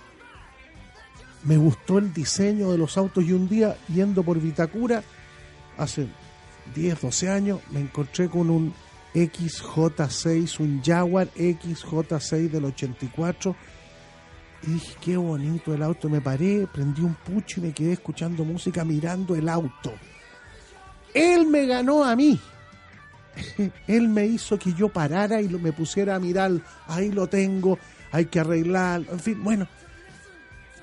me 1.45 1.57
gustó 1.57 1.99
el 1.99 2.13
diseño 2.13 2.73
de 2.73 2.79
los 2.79 2.99
autos 2.99 3.25
y 3.25 3.33
un 3.33 3.49
día 3.49 3.77
yendo 3.89 4.23
por 4.23 4.41
Vitacura, 4.41 5.03
hace 5.79 6.09
10, 6.75 7.01
12 7.01 7.31
años, 7.31 7.61
me 7.71 7.81
encontré 7.81 8.29
con 8.29 8.51
un 8.51 8.75
XJ6, 9.17 10.61
un 10.61 10.83
Jaguar 10.83 11.29
XJ6 11.35 12.51
del 12.51 12.67
84 12.67 13.57
y 14.63 14.71
dije, 14.73 14.97
qué 15.01 15.17
bonito 15.17 15.73
el 15.73 15.83
auto. 15.83 16.11
Me 16.11 16.21
paré, 16.21 16.67
prendí 16.71 17.01
un 17.01 17.15
pucho 17.15 17.61
y 17.61 17.65
me 17.65 17.73
quedé 17.73 17.93
escuchando 17.95 18.45
música 18.45 18.85
mirando 18.85 19.35
el 19.35 19.49
auto. 19.49 19.95
Él 21.15 21.47
me 21.47 21.67
ganó 21.67 22.05
a 22.05 22.15
mí. 22.15 22.39
Él 23.87 24.09
me 24.09 24.27
hizo 24.27 24.59
que 24.59 24.75
yo 24.75 24.91
parara 24.91 25.41
y 25.41 25.49
me 25.49 25.73
pusiera 25.73 26.17
a 26.17 26.21
mirar, 26.21 26.53
ahí 26.87 27.11
lo 27.11 27.27
tengo, 27.27 27.79
hay 28.13 28.27
que 28.27 28.41
arreglar, 28.41 29.03
en 29.11 29.21
fin, 29.21 29.43
bueno. 29.43 29.67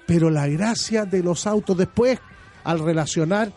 Pero 0.07 0.31
la 0.31 0.47
gracia 0.47 1.05
de 1.05 1.21
los 1.21 1.45
autos, 1.45 1.77
después, 1.77 2.19
al 2.63 2.79
relacionar, 2.79 3.53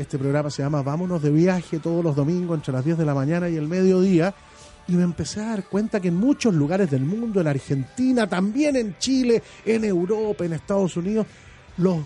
este 0.00 0.18
programa 0.18 0.48
se 0.48 0.62
llama 0.62 0.82
Vámonos 0.82 1.20
de 1.20 1.30
viaje 1.30 1.78
todos 1.78 2.02
los 2.02 2.16
domingos 2.16 2.56
entre 2.56 2.72
las 2.72 2.82
10 2.82 2.96
de 2.96 3.04
la 3.04 3.12
mañana 3.12 3.50
y 3.50 3.56
el 3.56 3.68
mediodía, 3.68 4.34
y 4.88 4.92
me 4.92 5.02
empecé 5.02 5.40
a 5.40 5.48
dar 5.48 5.64
cuenta 5.64 6.00
que 6.00 6.08
en 6.08 6.16
muchos 6.16 6.54
lugares 6.54 6.90
del 6.90 7.04
mundo, 7.04 7.38
en 7.38 7.46
Argentina, 7.46 8.26
también 8.26 8.76
en 8.76 8.96
Chile, 8.96 9.42
en 9.66 9.84
Europa, 9.84 10.46
en 10.46 10.54
Estados 10.54 10.96
Unidos, 10.96 11.26
los, 11.76 11.98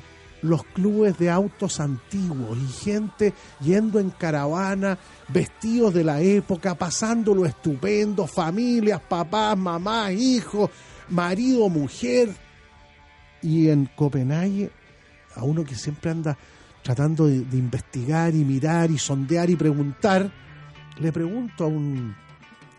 los 0.42 0.64
clubes 0.64 1.16
de 1.18 1.30
autos 1.30 1.78
antiguos 1.78 2.59
y 2.59 2.66
gente 2.84 3.32
yendo 3.61 4.01
en 4.01 4.11
caravana, 4.11 4.99
vestidos 5.28 5.95
de 5.95 6.03
la 6.03 6.20
época, 6.20 6.74
pasándolo 6.74 7.47
estupendo, 7.47 8.26
familias, 8.26 9.01
papás, 9.09 9.57
mamás, 9.57 10.11
hijos, 10.11 10.68
marido, 11.11 11.68
mujer. 11.68 12.34
Y 13.40 13.68
en 13.68 13.88
Copenhague, 13.95 14.72
a 15.36 15.45
uno 15.45 15.64
que 15.64 15.76
siempre 15.76 16.11
anda 16.11 16.36
tratando 16.85 17.26
de, 17.26 17.41
de 17.41 17.57
investigar 17.57 18.35
y 18.35 18.45
mirar 18.45 18.91
y 18.91 18.99
sondear 18.99 19.49
y 19.51 19.57
preguntar, 19.57 20.30
le 21.01 21.11
pregunto 21.12 21.64
a 21.64 21.66
un, 21.66 22.14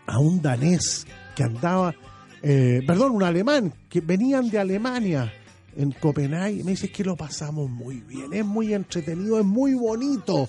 a 0.06 0.18
un 0.18 0.40
danés 0.40 1.06
que 1.34 1.42
andaba, 1.42 1.94
eh, 2.42 2.82
perdón, 2.86 3.12
un 3.12 3.24
alemán, 3.24 3.74
que 3.88 4.00
venían 4.00 4.48
de 4.48 4.58
Alemania 4.58 5.32
en 5.76 5.90
Copenhague, 5.90 6.64
me 6.64 6.70
dice 6.70 6.90
que 6.90 7.04
lo 7.04 7.16
pasamos 7.16 7.68
muy 7.68 8.00
bien, 8.00 8.32
es 8.32 8.44
muy 8.44 8.72
entretenido, 8.72 9.38
es 9.38 9.44
muy 9.44 9.74
bonito. 9.74 10.48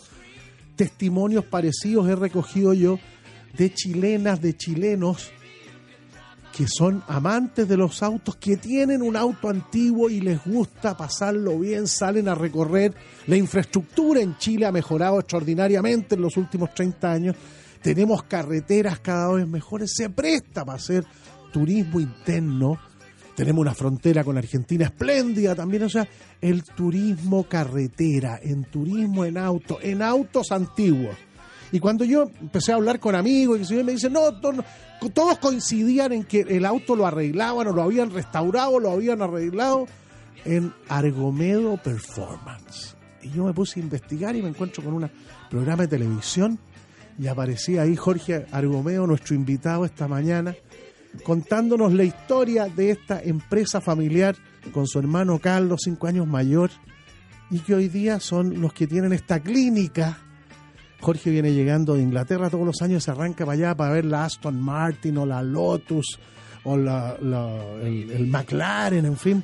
Testimonios 0.76 1.44
parecidos 1.46 2.08
he 2.08 2.16
recogido 2.16 2.74
yo 2.74 3.00
de 3.58 3.74
chilenas, 3.74 4.40
de 4.40 4.56
chilenos 4.56 5.32
que 6.58 6.66
son 6.68 7.04
amantes 7.08 7.68
de 7.68 7.78
los 7.78 8.02
autos, 8.02 8.36
que 8.38 8.58
tienen 8.58 9.04
un 9.04 9.16
auto 9.16 9.48
antiguo 9.48 10.10
y 10.10 10.22
les 10.22 10.44
gusta 10.44 10.98
pasarlo 10.98 11.60
bien, 11.60 11.86
salen 11.86 12.28
a 12.28 12.34
recorrer. 12.34 12.96
La 13.28 13.38
infraestructura 13.38 14.22
en 14.22 14.40
Chile 14.40 14.66
ha 14.66 14.72
mejorado 14.72 15.20
extraordinariamente 15.20 16.16
en 16.16 16.22
los 16.22 16.36
últimos 16.36 16.74
30 16.74 17.12
años. 17.12 17.36
Tenemos 17.80 18.24
carreteras 18.24 19.00
cada 19.02 19.34
vez 19.34 19.48
mejores, 19.48 19.94
se 19.96 20.10
presta 20.10 20.66
para 20.66 20.78
hacer 20.78 21.06
turismo 21.54 22.00
interno. 22.00 22.80
Tenemos 23.36 23.62
una 23.62 23.76
frontera 23.76 24.24
con 24.24 24.36
Argentina 24.36 24.86
espléndida 24.86 25.54
también, 25.54 25.84
o 25.84 25.90
sea, 25.90 26.08
el 26.42 26.64
turismo 26.64 27.44
carretera, 27.44 28.40
en 28.42 28.64
turismo 28.64 29.26
en 29.26 29.38
auto, 29.38 29.78
en 29.80 30.02
autos 30.02 30.52
antiguos. 30.52 31.16
Y 31.72 31.80
cuando 31.80 32.06
yo 32.06 32.30
empecé 32.40 32.72
a 32.72 32.76
hablar 32.76 33.00
con 33.00 33.16
amigos, 33.16 33.70
y 33.70 33.84
me 33.84 33.92
dicen, 33.94 34.14
no, 34.14 34.32
no", 34.32 34.64
todos 35.14 35.38
coincidían 35.40 36.14
en 36.14 36.24
que 36.24 36.42
el 36.42 36.66
auto 36.66 36.96
lo 36.96 37.06
arreglaban 37.06 37.68
o 37.68 37.74
lo 37.74 37.84
habían 37.84 38.12
restaurado, 38.12 38.80
lo 38.80 38.92
habían 38.92 39.22
arreglado 39.22 39.88
en 40.46 40.74
Argomedo 40.88 41.78
Performance. 41.78 42.96
Y 43.22 43.32
yo 43.32 43.44
me 43.44 43.54
puse 43.54 43.80
a 43.80 43.84
investigar 43.84 44.36
y 44.36 44.42
me 44.42 44.50
encuentro 44.50 44.84
con 44.84 44.94
un 44.94 45.10
programa 45.50 45.84
de 45.84 45.90
televisión 45.90 46.60
y 47.20 47.28
aparecía 47.28 47.82
ahí 47.82 47.96
Jorge 47.96 48.46
Argomeo, 48.52 49.08
nuestro 49.08 49.36
invitado 49.36 49.86
esta 49.86 50.08
mañana, 50.08 50.56
contándonos 51.24 51.94
la 51.94 52.04
historia 52.04 52.68
de 52.68 52.92
esta 52.92 53.22
empresa 53.22 53.82
familiar 53.82 54.36
con 54.72 54.88
su 54.88 55.00
hermano 55.00 55.40
Carlos, 55.40 55.82
cinco 55.84 56.08
años 56.08 56.28
mayor, 56.28 56.70
y 57.50 57.60
que 57.60 57.76
hoy 57.76 57.88
día 57.88 58.20
son 58.20 58.62
los 58.62 58.74
que 58.74 58.88
tienen 58.88 59.14
esta 59.14 59.40
clínica. 59.40 60.20
Jorge 61.00 61.30
viene 61.30 61.54
llegando 61.54 61.94
de 61.96 62.02
Inglaterra 62.04 62.50
todos 62.50 62.66
los 62.66 62.82
años, 62.82 63.04
se 63.04 63.12
arranca 63.12 63.46
para 63.46 63.54
allá 63.54 63.76
para 63.76 63.92
ver 63.94 64.06
la 64.06 64.26
Aston 64.26 64.60
Martin 64.62 65.18
o 65.20 65.26
la 65.26 65.42
Lotus 65.44 66.20
o 66.64 66.76
la, 66.76 67.16
la- 67.22 67.74
el, 67.84 68.10
el 68.12 68.28
McLaren, 68.28 69.06
en 69.06 69.18
fin. 69.18 69.44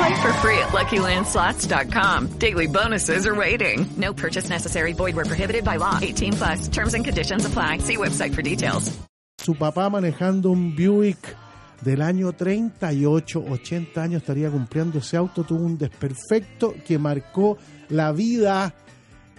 Play 0.00 0.14
free 0.42 0.58
at 0.58 0.70
LuckyLandSlots.com. 0.72 2.38
Daily 2.38 2.66
bonuses 2.66 3.26
are 3.26 3.34
waiting. 3.34 3.86
No 3.96 4.12
purchase 4.12 4.48
necessary. 4.48 4.92
Void 4.92 5.14
prohibited 5.14 5.64
by 5.64 5.76
law. 5.76 5.98
18 6.00 6.32
plus. 6.34 6.68
Terms 6.68 6.94
and 6.94 7.04
conditions 7.04 7.44
apply. 7.44 7.78
See 7.78 7.96
website 7.96 8.34
for 8.34 8.42
details. 8.42 9.00
su 9.42 9.54
papá 9.54 9.88
manejando 9.88 10.50
un 10.50 10.76
Buick 10.76 11.36
del 11.82 12.02
año 12.02 12.32
38, 12.32 13.42
80 13.48 14.02
años 14.02 14.20
estaría 14.20 14.50
cumpliendo 14.50 14.98
ese 14.98 15.16
auto, 15.16 15.44
tuvo 15.44 15.64
un 15.64 15.78
desperfecto 15.78 16.74
que 16.86 16.98
marcó 16.98 17.56
la 17.88 18.12
vida 18.12 18.74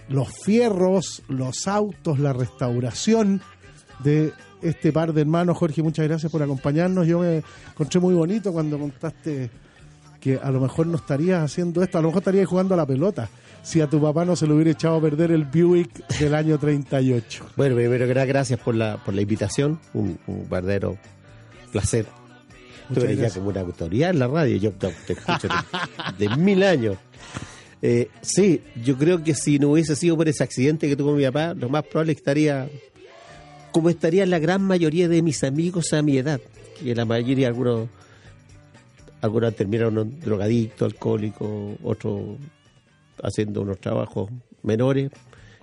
los 0.08 0.28
fierros, 0.44 1.22
los 1.28 1.68
autos, 1.68 2.18
la 2.18 2.32
restauración 2.32 3.40
de 4.00 4.32
este 4.60 4.92
par 4.92 5.12
de 5.12 5.20
hermanos. 5.20 5.56
Jorge, 5.56 5.82
muchas 5.82 6.06
gracias 6.08 6.30
por 6.30 6.42
acompañarnos. 6.42 7.06
Yo 7.06 7.20
me 7.20 7.42
encontré 7.70 8.00
muy 8.00 8.14
bonito 8.14 8.52
cuando 8.52 8.78
contaste 8.78 9.50
que 10.22 10.38
a 10.40 10.50
lo 10.52 10.60
mejor 10.60 10.86
no 10.86 10.96
estarías 10.96 11.42
haciendo 11.42 11.82
esto, 11.82 11.98
a 11.98 12.00
lo 12.00 12.08
mejor 12.08 12.20
estarías 12.20 12.46
jugando 12.46 12.74
a 12.74 12.76
la 12.76 12.86
pelota 12.86 13.28
si 13.62 13.80
a 13.80 13.88
tu 13.88 14.00
papá 14.00 14.24
no 14.24 14.36
se 14.36 14.46
le 14.46 14.54
hubiera 14.54 14.70
echado 14.70 14.96
a 14.96 15.00
perder 15.00 15.32
el 15.32 15.44
Buick 15.44 16.06
del 16.18 16.34
año 16.34 16.58
38. 16.58 17.46
Bueno, 17.56 17.76
primero 17.76 18.06
que 18.06 18.14
nada, 18.14 18.26
gracias 18.26 18.60
por 18.60 18.74
la, 18.74 19.02
por 19.04 19.14
la 19.14 19.22
invitación. 19.22 19.78
Un, 19.94 20.18
un 20.26 20.48
verdadero 20.48 20.96
placer. 21.70 22.06
Tú 22.88 22.94
Muchas 22.94 23.04
eres 23.04 23.18
ya 23.18 23.30
como 23.30 23.50
una 23.50 23.60
autoridad 23.60 24.10
en 24.10 24.18
la 24.18 24.28
radio. 24.28 24.56
Yo 24.56 24.72
te, 24.72 24.94
te 25.06 25.12
escucho 25.12 25.48
de, 26.18 26.28
de 26.28 26.36
mil 26.36 26.62
años. 26.62 26.96
Eh, 27.80 28.08
sí, 28.20 28.62
yo 28.84 28.96
creo 28.96 29.22
que 29.22 29.34
si 29.34 29.58
no 29.58 29.70
hubiese 29.70 29.96
sido 29.96 30.16
por 30.16 30.28
ese 30.28 30.44
accidente 30.44 30.88
que 30.88 30.96
tuvo 30.96 31.14
mi 31.14 31.24
papá, 31.24 31.54
lo 31.54 31.68
más 31.68 31.84
probable 31.84 32.12
es 32.12 32.16
que 32.16 32.20
estaría 32.20 32.68
como 33.72 33.88
estaría 33.88 34.26
la 34.26 34.38
gran 34.38 34.62
mayoría 34.62 35.08
de 35.08 35.22
mis 35.22 35.42
amigos 35.42 35.92
a 35.92 36.02
mi 36.02 36.18
edad. 36.18 36.40
Que 36.78 36.94
la 36.94 37.04
mayoría, 37.04 37.48
algunos, 37.48 37.88
algunos 39.22 39.54
terminaron 39.56 40.20
drogadictos, 40.20 40.92
alcohólicos, 40.92 41.76
otros 41.82 42.36
haciendo 43.22 43.62
unos 43.62 43.78
trabajos 43.80 44.30
menores. 44.62 45.10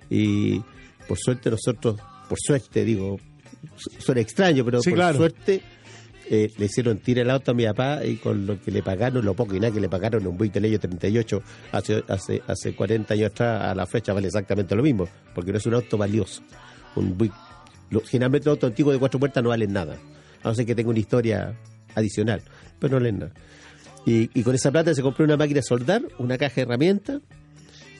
Y 0.08 0.60
por 1.06 1.18
suerte 1.18 1.50
nosotros, 1.50 2.00
por 2.28 2.38
suerte 2.40 2.84
digo, 2.84 3.18
su- 3.76 3.90
suena 4.00 4.20
extraño, 4.22 4.64
pero 4.64 4.80
Sí, 4.82 4.90
por 4.90 4.98
claro. 4.98 5.18
suerte 5.18 5.62
eh, 6.32 6.48
le 6.58 6.66
hicieron 6.66 6.98
tirar 6.98 7.24
el 7.24 7.30
auto 7.30 7.50
a 7.50 7.54
mi 7.54 7.64
papá 7.66 8.04
y 8.04 8.16
con 8.16 8.46
lo 8.46 8.60
que 8.60 8.70
le 8.70 8.82
pagaron, 8.82 9.24
lo 9.24 9.34
poco 9.34 9.54
y 9.56 9.60
nada 9.60 9.74
que 9.74 9.80
le 9.80 9.88
pagaron 9.88 10.24
un 10.26 10.38
Buick 10.38 10.52
del 10.54 10.64
año 10.66 10.78
38 10.78 11.42
hace, 11.72 12.04
hace, 12.08 12.40
hace 12.46 12.74
40 12.74 13.14
años 13.14 13.30
atrás, 13.32 13.62
a 13.64 13.74
la 13.74 13.84
fecha 13.86 14.12
vale 14.12 14.28
exactamente 14.28 14.74
lo 14.76 14.82
mismo, 14.84 15.08
porque 15.34 15.50
no 15.50 15.58
es 15.58 15.66
un 15.66 15.74
auto 15.74 15.98
valioso. 15.98 16.40
Un 16.96 17.18
Buick, 17.18 17.32
lo- 17.90 18.00
generalmente 18.02 18.46
los 18.46 18.54
autos 18.54 18.70
antiguos 18.70 18.94
de 18.94 19.00
cuatro 19.00 19.18
puertas 19.18 19.42
no 19.42 19.48
valen 19.50 19.72
nada, 19.72 19.96
a 20.42 20.48
no 20.48 20.54
ser 20.54 20.66
que 20.66 20.74
tenga 20.76 20.90
una 20.90 21.00
historia 21.00 21.52
adicional, 21.96 22.42
pero 22.78 22.92
no 22.92 22.96
valen 23.00 23.18
nada. 23.18 23.32
Y, 24.06 24.42
con 24.42 24.54
esa 24.54 24.70
plata 24.70 24.94
se 24.94 25.02
compró 25.02 25.24
una 25.24 25.36
máquina 25.36 25.58
de 25.58 25.62
soldar, 25.62 26.02
una 26.18 26.38
caja 26.38 26.56
de 26.56 26.62
herramientas 26.62 27.20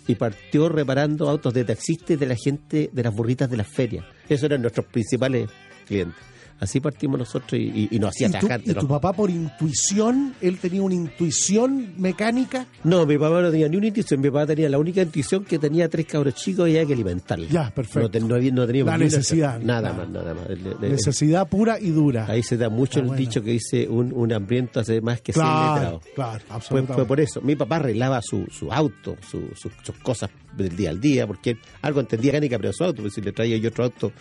y 0.06 0.14
partió 0.14 0.68
reparando 0.68 1.28
autos 1.28 1.54
de 1.54 1.64
taxistas 1.64 2.18
de 2.18 2.26
la 2.26 2.36
gente 2.36 2.90
de 2.92 3.02
las 3.02 3.14
burritas 3.14 3.50
de 3.50 3.56
las 3.56 3.68
ferias. 3.68 4.04
Esos 4.28 4.44
eran 4.44 4.62
nuestros 4.62 4.86
principales 4.86 5.48
clientes. 5.86 6.29
Así 6.60 6.78
partimos 6.78 7.18
nosotros 7.18 7.54
y, 7.54 7.64
y- 7.64 7.88
y 7.92 7.98
nos 7.98 8.10
hacía 8.10 8.28
¿Y 8.28 8.32
tu, 8.32 8.38
trabajar. 8.38 8.60
y 8.66 8.74
tu 8.74 8.86
papá 8.86 9.12
por 9.14 9.30
intuición, 9.30 10.34
él 10.42 10.58
tenía 10.58 10.82
una 10.82 10.94
intuición 10.94 11.94
mecánica? 11.96 12.66
No, 12.84 13.06
mi 13.06 13.16
papá 13.16 13.40
no 13.40 13.50
tenía 13.50 13.66
ni 13.68 13.78
una 13.78 13.86
intuición. 13.86 14.20
Mi 14.20 14.28
papá 14.30 14.46
tenía 14.46 14.68
la 14.68 14.78
única 14.78 15.00
intuición 15.00 15.44
que 15.44 15.58
tenía 15.58 15.88
tres 15.88 16.04
cabros 16.06 16.34
chicos 16.34 16.68
y 16.68 16.72
había 16.72 16.86
que 16.86 16.92
alimentarlos. 16.92 17.48
Ya, 17.48 17.70
perfecto. 17.70 18.00
No, 18.00 18.10
ten- 18.10 18.28
no, 18.28 18.34
había- 18.34 18.52
no 18.52 18.66
teníamos 18.66 18.90
La 18.92 18.96
una- 18.96 19.04
necesidad, 19.04 19.58
Nada 19.60 19.92
más, 19.94 20.08
nada 20.10 20.34
más. 20.34 20.46
El- 20.50 20.66
el- 20.66 20.76
el- 20.84 20.92
Necesidad 20.92 21.48
pura 21.48 21.80
y 21.80 21.90
dura. 21.90 22.26
ahí 22.28 22.42
se 22.42 22.56
da 22.58 22.68
mucho 22.68 22.98
Ah, 22.98 23.02
el 23.02 23.06
bueno. 23.08 23.18
dicho 23.20 23.42
que 23.42 23.52
dice 23.52 23.88
un, 23.88 24.12
un 24.12 24.32
hambriento 24.32 24.80
hace 24.80 25.00
más 25.00 25.20
que 25.22 25.32
Claro, 25.32 25.74
letrados. 25.74 26.02
claro, 26.14 26.40
Fue, 26.46 26.56
absolutamente. 26.56 26.94
fue 26.94 27.06
por 27.06 27.20
eso. 27.20 27.40
Mi 27.40 27.56
papá 27.56 27.76
arreglaba 27.76 28.20
su, 28.22 28.44
su 28.50 28.70
auto, 28.72 29.16
su- 29.28 29.50
su- 29.56 29.70
sus 29.82 29.94
cosas 30.02 30.28
del 30.56 30.76
día 30.76 30.90
al 30.90 31.00
día, 31.00 31.26
porque 31.26 31.56
algo 31.82 32.00
entendía 32.00 32.32
mecánica, 32.32 32.58
pero 32.58 32.72
su 32.74 32.84
auto, 32.84 33.00
pues 33.02 33.14
si 33.14 33.22
le 33.22 33.32
traía 33.32 33.56
yo 33.56 33.68
otro 33.70 33.84
auto, 33.84 34.12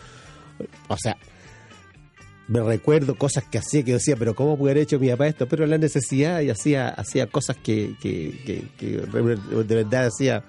o 0.87 0.97
sea, 0.97 1.17
me 2.49 2.59
recuerdo 2.61 3.15
cosas 3.15 3.43
que 3.45 3.57
hacía 3.59 3.83
que 3.83 3.93
decía, 3.93 4.15
pero 4.17 4.35
¿cómo 4.35 4.57
puede 4.57 4.71
haber 4.71 4.83
hecho 4.83 4.99
mi 4.99 5.07
papá 5.09 5.27
esto? 5.27 5.47
Pero 5.47 5.65
la 5.65 5.77
necesidad 5.77 6.41
y 6.41 6.49
hacía, 6.49 6.89
hacía 6.89 7.27
cosas 7.27 7.55
que, 7.57 7.95
que, 8.01 8.41
que- 8.45 8.67
que 8.77 8.87
de 9.63 9.75
verdad 9.75 10.05
decía, 10.05 10.43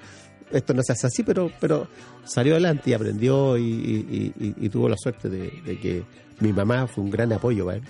esto 0.51 0.75
no 0.75 0.83
se 0.83 0.93
hace 0.93 1.07
así, 1.07 1.23
pero, 1.23 1.53
pero 1.61 1.87
salió 2.25 2.55
adelante 2.55 2.91
y 2.91 2.93
aprendió 2.95 3.57
y, 3.57 3.63
y- 3.63 4.33
y- 4.41 4.55
y 4.67 4.69
tuvo 4.69 4.89
la 4.89 4.97
suerte 4.97 5.29
de, 5.29 5.53
de 5.65 5.79
que 5.79 6.03
mi 6.41 6.53
mamá 6.53 6.87
fue 6.89 7.05
un 7.05 7.11
gran 7.11 7.33
apoyo 7.33 7.67
para 7.67 7.77
él. 7.79 7.85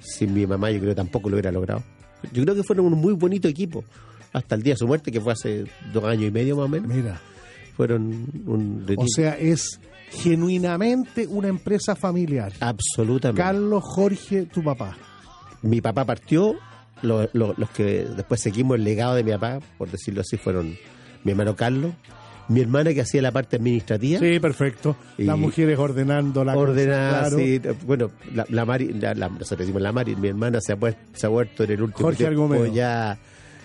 Sin 0.00 0.34
mi 0.34 0.46
mamá 0.46 0.70
yo 0.70 0.80
creo 0.80 0.94
tampoco 0.94 1.28
lo 1.28 1.36
hubiera 1.36 1.52
logrado. 1.52 1.82
Yo 2.32 2.42
creo 2.42 2.54
que 2.54 2.62
fueron 2.62 2.86
un 2.86 2.94
muy 2.98 3.12
bonito 3.12 3.46
equipo. 3.48 3.84
Hasta 4.32 4.54
el 4.56 4.62
día 4.62 4.72
de 4.74 4.78
su 4.78 4.86
muerte, 4.86 5.12
que 5.12 5.20
fue 5.20 5.32
hace 5.32 5.64
dos 5.92 6.02
años 6.04 6.24
y 6.24 6.30
medio 6.30 6.56
más 6.56 6.64
o 6.64 6.68
menos. 6.68 6.88
Mira. 6.88 7.20
Fueron 7.76 8.26
un... 8.46 8.86
O 8.96 9.04
sea, 9.06 9.36
es 9.38 9.80
genuinamente 10.10 11.26
una 11.26 11.48
empresa 11.48 11.94
familiar. 11.96 12.52
Absolutamente. 12.60 13.42
Carlos, 13.42 13.82
Jorge, 13.84 14.46
tu 14.46 14.62
papá. 14.62 14.96
mi 15.62 15.80
papá 15.80 16.04
partió, 16.04 16.54
lo- 17.02 17.28
lo- 17.32 17.54
los 17.56 17.70
que 17.70 18.04
después 18.04 18.40
seguimos 18.40 18.76
el 18.76 18.84
legado 18.84 19.14
de 19.14 19.24
mi 19.24 19.32
papá, 19.32 19.60
por 19.78 19.90
decirlo 19.90 20.20
así, 20.20 20.36
fueron 20.36 20.76
mi 21.24 21.30
hermano 21.32 21.56
Carlos, 21.56 21.92
mi 22.48 22.60
hermana 22.60 22.92
que 22.92 23.00
hacía 23.00 23.22
la 23.22 23.32
parte 23.32 23.56
administrativa. 23.56 24.18
Sí, 24.20 24.38
perfecto. 24.38 24.94
Las 25.16 25.38
mujeres 25.38 25.78
ordenando 25.78 26.44
la 26.44 26.54
Ordenada, 26.56 27.24
cosa, 27.30 27.36
claro. 27.36 27.38
sí. 27.38 27.60
Bueno, 27.86 28.10
la, 28.34 28.44
la 28.50 28.64
Mari, 28.66 28.92
la, 28.92 29.14
la- 29.14 29.28
nosotros 29.30 29.60
decimos 29.60 29.80
la 29.80 29.92
Mari, 29.92 30.14
mi 30.16 30.28
hermana 30.28 30.60
se 30.60 30.74
ha, 30.74 30.78
se 31.14 31.26
ha 31.26 31.30
vuelto 31.30 31.64
en 31.64 31.70
el 31.70 31.82
último 31.82 32.06
Jorge 32.08 32.26
tiempo 32.28 32.66
ya 32.66 33.18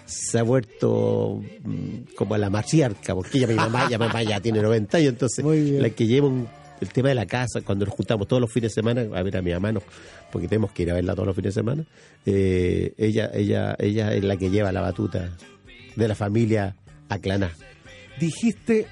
se 0.09 0.39
ha 0.39 0.43
vuelto 0.43 1.41
mm, 1.63 2.13
como 2.15 2.33
a 2.35 2.37
la 2.37 2.49
matriarca, 2.49 3.13
porque 3.15 3.37
ella, 3.37 3.47
mi 3.47 3.53
mamá, 3.55 3.87
ya, 3.89 3.97
mamá 3.97 4.23
ya 4.23 4.39
tiene 4.41 4.61
90 4.61 4.97
años, 4.97 5.09
entonces 5.13 5.45
la 5.45 5.89
que 5.91 6.07
lleva 6.07 6.27
un- 6.27 6.47
el 6.81 6.89
tema 6.89 7.09
de 7.09 7.15
la 7.15 7.25
casa, 7.25 7.59
cuando 7.61 7.85
nos 7.85 7.93
juntamos 7.93 8.25
todos 8.27 8.41
los 8.41 8.51
fines 8.51 8.71
de 8.71 8.75
semana 8.81 9.01
a 9.01 9.21
ver 9.21 9.35
a 9.37 9.41
mi 9.41 9.51
mamá, 9.51 9.71
no, 9.73 9.81
porque 10.31 10.47
tenemos 10.47 10.71
que 10.71 10.83
ir 10.83 10.91
a 10.91 10.93
verla 10.93 11.13
todos 11.13 11.27
los 11.27 11.35
fines 11.35 11.53
de 11.53 11.59
semana, 11.61 11.83
eh, 12.25 12.93
ella, 12.97 13.29
ella, 13.33 13.75
ella 13.79 14.13
es 14.13 14.23
la 14.23 14.37
que 14.37 14.49
lleva 14.49 14.71
la 14.71 14.79
batuta 14.81 15.29
de 15.95 16.07
la 16.07 16.15
familia 16.15 16.75
Aclaná. 17.09 17.51
Dijiste, 18.19 18.87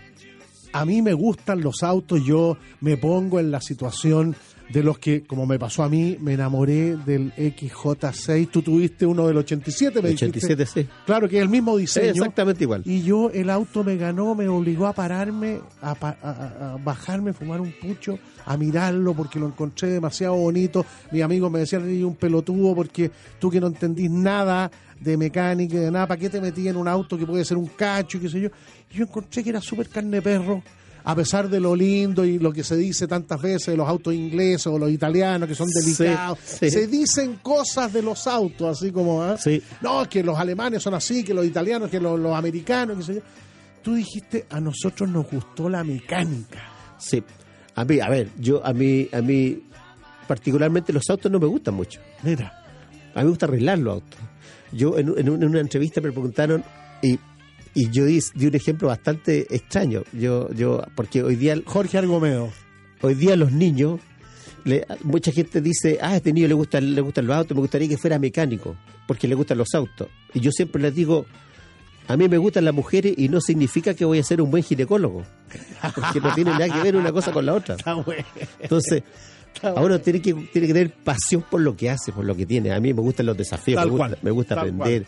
a 0.73 0.85
mí 0.85 1.01
me 1.01 1.13
gustan 1.13 1.61
los 1.61 1.81
autos, 1.83 2.21
yo 2.25 2.57
me 2.81 2.97
pongo 2.97 3.39
en 3.39 3.51
la 3.51 3.61
situación 3.61 4.35
de 4.69 4.83
los 4.83 4.99
que, 4.99 5.23
como 5.23 5.45
me 5.45 5.57
pasó 5.57 5.83
a 5.83 5.89
mí, 5.89 6.17
me 6.19 6.33
enamoré 6.33 6.97
del 6.97 7.31
XJ6. 7.35 8.49
Tú 8.51 8.61
tuviste 8.61 9.05
uno 9.05 9.27
del 9.27 9.37
87, 9.37 10.01
me 10.01 10.09
87, 10.09 10.55
dijiste. 10.63 10.81
sí. 10.83 10.89
Claro 11.05 11.29
que 11.29 11.37
es 11.37 11.43
el 11.43 11.49
mismo 11.49 11.77
diseño. 11.77 12.11
exactamente 12.11 12.63
igual. 12.63 12.81
Y 12.85 13.01
yo, 13.01 13.29
el 13.31 13.49
auto 13.49 13.83
me 13.83 13.95
ganó, 13.97 14.35
me 14.35 14.47
obligó 14.47 14.87
a 14.87 14.93
pararme, 14.93 15.59
a, 15.81 15.91
a- 15.91 16.73
a- 16.73 16.77
bajarme, 16.83 17.33
fumar 17.33 17.61
un 17.61 17.71
pucho, 17.71 18.19
a 18.45 18.57
mirarlo 18.57 19.13
porque 19.13 19.39
lo 19.39 19.47
encontré 19.47 19.89
demasiado 19.89 20.35
bonito. 20.35 20.85
Mis 21.11 21.21
amigos 21.23 21.51
me 21.51 21.59
decían, 21.59 21.83
eres 21.89 22.03
un 22.03 22.15
pelotudo 22.15 22.75
porque 22.75 23.11
tú 23.39 23.49
que 23.49 23.59
no 23.61 23.67
entendís 23.67 24.09
nada 24.11 24.69
de 24.99 25.15
mecánica 25.15 25.75
y 25.75 25.79
de 25.79 25.91
nada, 25.91 26.07
¿para 26.07 26.19
qué 26.19 26.29
te 26.29 26.41
metí 26.41 26.67
en 26.67 26.75
un 26.75 26.87
auto 26.87 27.17
que 27.17 27.25
puede 27.25 27.45
ser 27.45 27.55
un 27.57 27.67
cacho 27.67 28.17
y 28.17 28.21
qué 28.21 28.29
sé 28.29 28.41
yo? 28.41 28.49
Yo 28.91 29.03
encontré 29.03 29.43
que 29.43 29.49
era 29.51 29.61
súper 29.61 29.87
carne 29.89 30.21
perro. 30.21 30.61
A 31.09 31.15
pesar 31.15 31.47
de 31.47 31.61
lo 31.61 31.73
lindo 31.73 32.25
y 32.25 32.37
lo 32.37 32.51
que 32.51 32.65
se 32.65 32.75
dice 32.75 33.07
tantas 33.07 33.41
veces 33.41 33.67
de 33.67 33.77
los 33.77 33.87
autos 33.87 34.13
ingleses 34.13 34.67
o 34.67 34.77
los 34.77 34.91
italianos 34.91 35.47
que 35.47 35.55
son 35.55 35.69
delicados, 35.69 36.37
sí. 36.43 36.69
se 36.69 36.85
dicen 36.85 37.39
cosas 37.41 37.93
de 37.93 38.01
los 38.01 38.27
autos, 38.27 38.77
así 38.77 38.91
como, 38.91 39.23
¿ah? 39.23 39.37
no, 39.79 40.09
que 40.09 40.21
los 40.21 40.37
alemanes 40.37 40.83
son 40.83 40.95
así, 40.95 41.23
que 41.23 41.33
los 41.33 41.45
italianos, 41.45 41.89
que 41.89 42.01
los, 42.01 42.19
los 42.19 42.35
americanos, 42.35 42.97
qué 42.97 43.03
sé 43.03 43.13
yo. 43.15 43.21
Tú 43.81 43.95
dijiste, 43.95 44.47
a 44.49 44.59
nosotros 44.59 45.09
nos 45.09 45.31
gustó 45.31 45.69
la 45.69 45.81
mecánica. 45.81 46.59
Sí. 46.97 47.23
A 47.75 47.85
mí, 47.85 48.01
a 48.01 48.09
ver, 48.09 48.27
yo, 48.37 48.65
a 48.65 48.73
mí, 48.73 49.07
a 49.13 49.21
mí, 49.21 49.63
particularmente 50.27 50.91
los 50.91 51.09
autos 51.09 51.31
no 51.31 51.39
me 51.39 51.47
gustan 51.47 51.75
mucho. 51.75 52.01
Mira. 52.21 52.51
A 53.15 53.19
mí 53.19 53.23
me 53.23 53.29
gusta 53.29 53.45
arreglar 53.45 53.79
los 53.79 53.93
autos. 53.93 54.19
Yo 54.73 54.97
en, 54.97 55.13
en 55.17 55.29
una 55.29 55.61
entrevista 55.61 56.01
me 56.01 56.11
preguntaron 56.11 56.65
y, 57.01 57.17
y 57.79 57.89
yo 57.91 58.05
di, 58.05 58.19
di 58.33 58.47
un 58.47 58.55
ejemplo 58.55 58.87
bastante 58.87 59.45
extraño. 59.55 60.03
Yo, 60.13 60.51
yo, 60.53 60.81
porque 60.95 61.21
hoy 61.23 61.35
día. 61.35 61.55
Jorge 61.65 61.97
Argomeo. 61.97 62.49
Hoy 63.01 63.13
día 63.13 63.35
los 63.35 63.51
niños, 63.51 63.99
le- 64.63 64.85
mucha 65.03 65.31
gente 65.31 65.61
dice, 65.61 65.99
ah, 66.01 66.09
a 66.13 66.15
este 66.17 66.33
niño 66.33 66.47
le 66.47 66.55
gustan, 66.55 66.95
le 66.95 67.01
gustan 67.01 67.27
los 67.27 67.35
autos, 67.37 67.55
me 67.55 67.61
gustaría 67.61 67.87
que 67.87 67.97
fuera 67.97 68.17
mecánico, 68.17 68.75
porque 69.07 69.27
le 69.27 69.35
gustan 69.35 69.59
los 69.59 69.73
autos. 69.75 70.07
Y 70.33 70.39
yo 70.39 70.51
siempre 70.51 70.81
les 70.81 70.95
digo, 70.95 71.27
a 72.07 72.17
mí 72.17 72.27
me 72.27 72.37
gustan 72.39 72.65
las 72.65 72.73
mujeres 72.73 73.13
y 73.15 73.29
no 73.29 73.39
significa 73.41 73.93
que 73.93 74.05
voy 74.05 74.17
a 74.17 74.23
ser 74.23 74.41
un 74.41 74.49
buen 74.49 74.63
ginecólogo, 74.63 75.23
porque 75.93 76.19
no 76.19 76.33
tiene 76.33 76.51
nada 76.51 76.67
que 76.69 76.81
ver 76.81 76.95
una 76.95 77.11
cosa 77.11 77.31
con 77.31 77.45
la 77.45 77.53
otra. 77.53 77.75
Entonces, 78.59 79.03
a 79.61 79.73
uno 79.81 79.99
tiene 79.99 80.21
que, 80.21 80.33
tiene 80.33 80.67
que 80.67 80.73
tener 80.73 80.91
pasión 81.03 81.43
por 81.49 81.61
lo 81.61 81.75
que 81.75 81.89
hace, 81.91 82.11
por 82.11 82.25
lo 82.25 82.35
que 82.35 82.45
tiene. 82.47 82.71
A 82.73 82.79
mí 82.79 82.93
me 82.93 83.01
gustan 83.01 83.27
los 83.27 83.37
desafíos, 83.37 83.77
me 83.85 83.91
gusta, 83.91 84.17
me 84.23 84.31
gusta 84.31 84.55
aprender. 84.61 85.05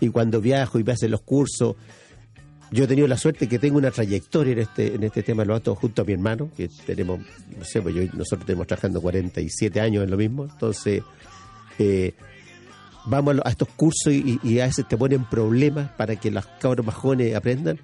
Y 0.00 0.08
cuando 0.08 0.40
viajo 0.40 0.78
y 0.80 0.84
me 0.84 0.92
hacen 0.92 1.10
los 1.12 1.20
cursos, 1.22 1.76
yo 2.70 2.84
he 2.84 2.86
tenido 2.86 3.08
la 3.08 3.16
suerte 3.16 3.48
que 3.48 3.58
tengo 3.58 3.78
una 3.78 3.90
trayectoria 3.90 4.52
en 4.52 4.58
este, 4.60 4.94
en 4.94 5.02
este 5.02 5.22
tema 5.22 5.42
de 5.42 5.48
los 5.48 5.54
autos 5.56 5.78
junto 5.78 6.02
a 6.02 6.04
mi 6.04 6.12
hermano, 6.12 6.50
que 6.56 6.68
tenemos, 6.86 7.20
no 7.20 7.64
sé, 7.64 7.80
pues 7.80 7.94
yo, 7.94 8.02
nosotros 8.14 8.44
tenemos 8.46 8.66
trabajando 8.66 9.00
47 9.00 9.80
años 9.80 10.04
en 10.04 10.10
lo 10.10 10.16
mismo, 10.16 10.44
entonces 10.44 11.02
eh, 11.78 12.14
vamos 13.06 13.36
a, 13.44 13.50
estos 13.50 13.68
cursos 13.68 14.12
y, 14.12 14.60
a 14.60 14.66
veces 14.66 14.86
te 14.86 14.96
ponen 14.96 15.24
problemas 15.24 15.90
para 15.92 16.16
que 16.16 16.30
los 16.30 16.46
cabros 16.60 16.86
jóvenes 16.94 17.34
aprendan. 17.34 17.78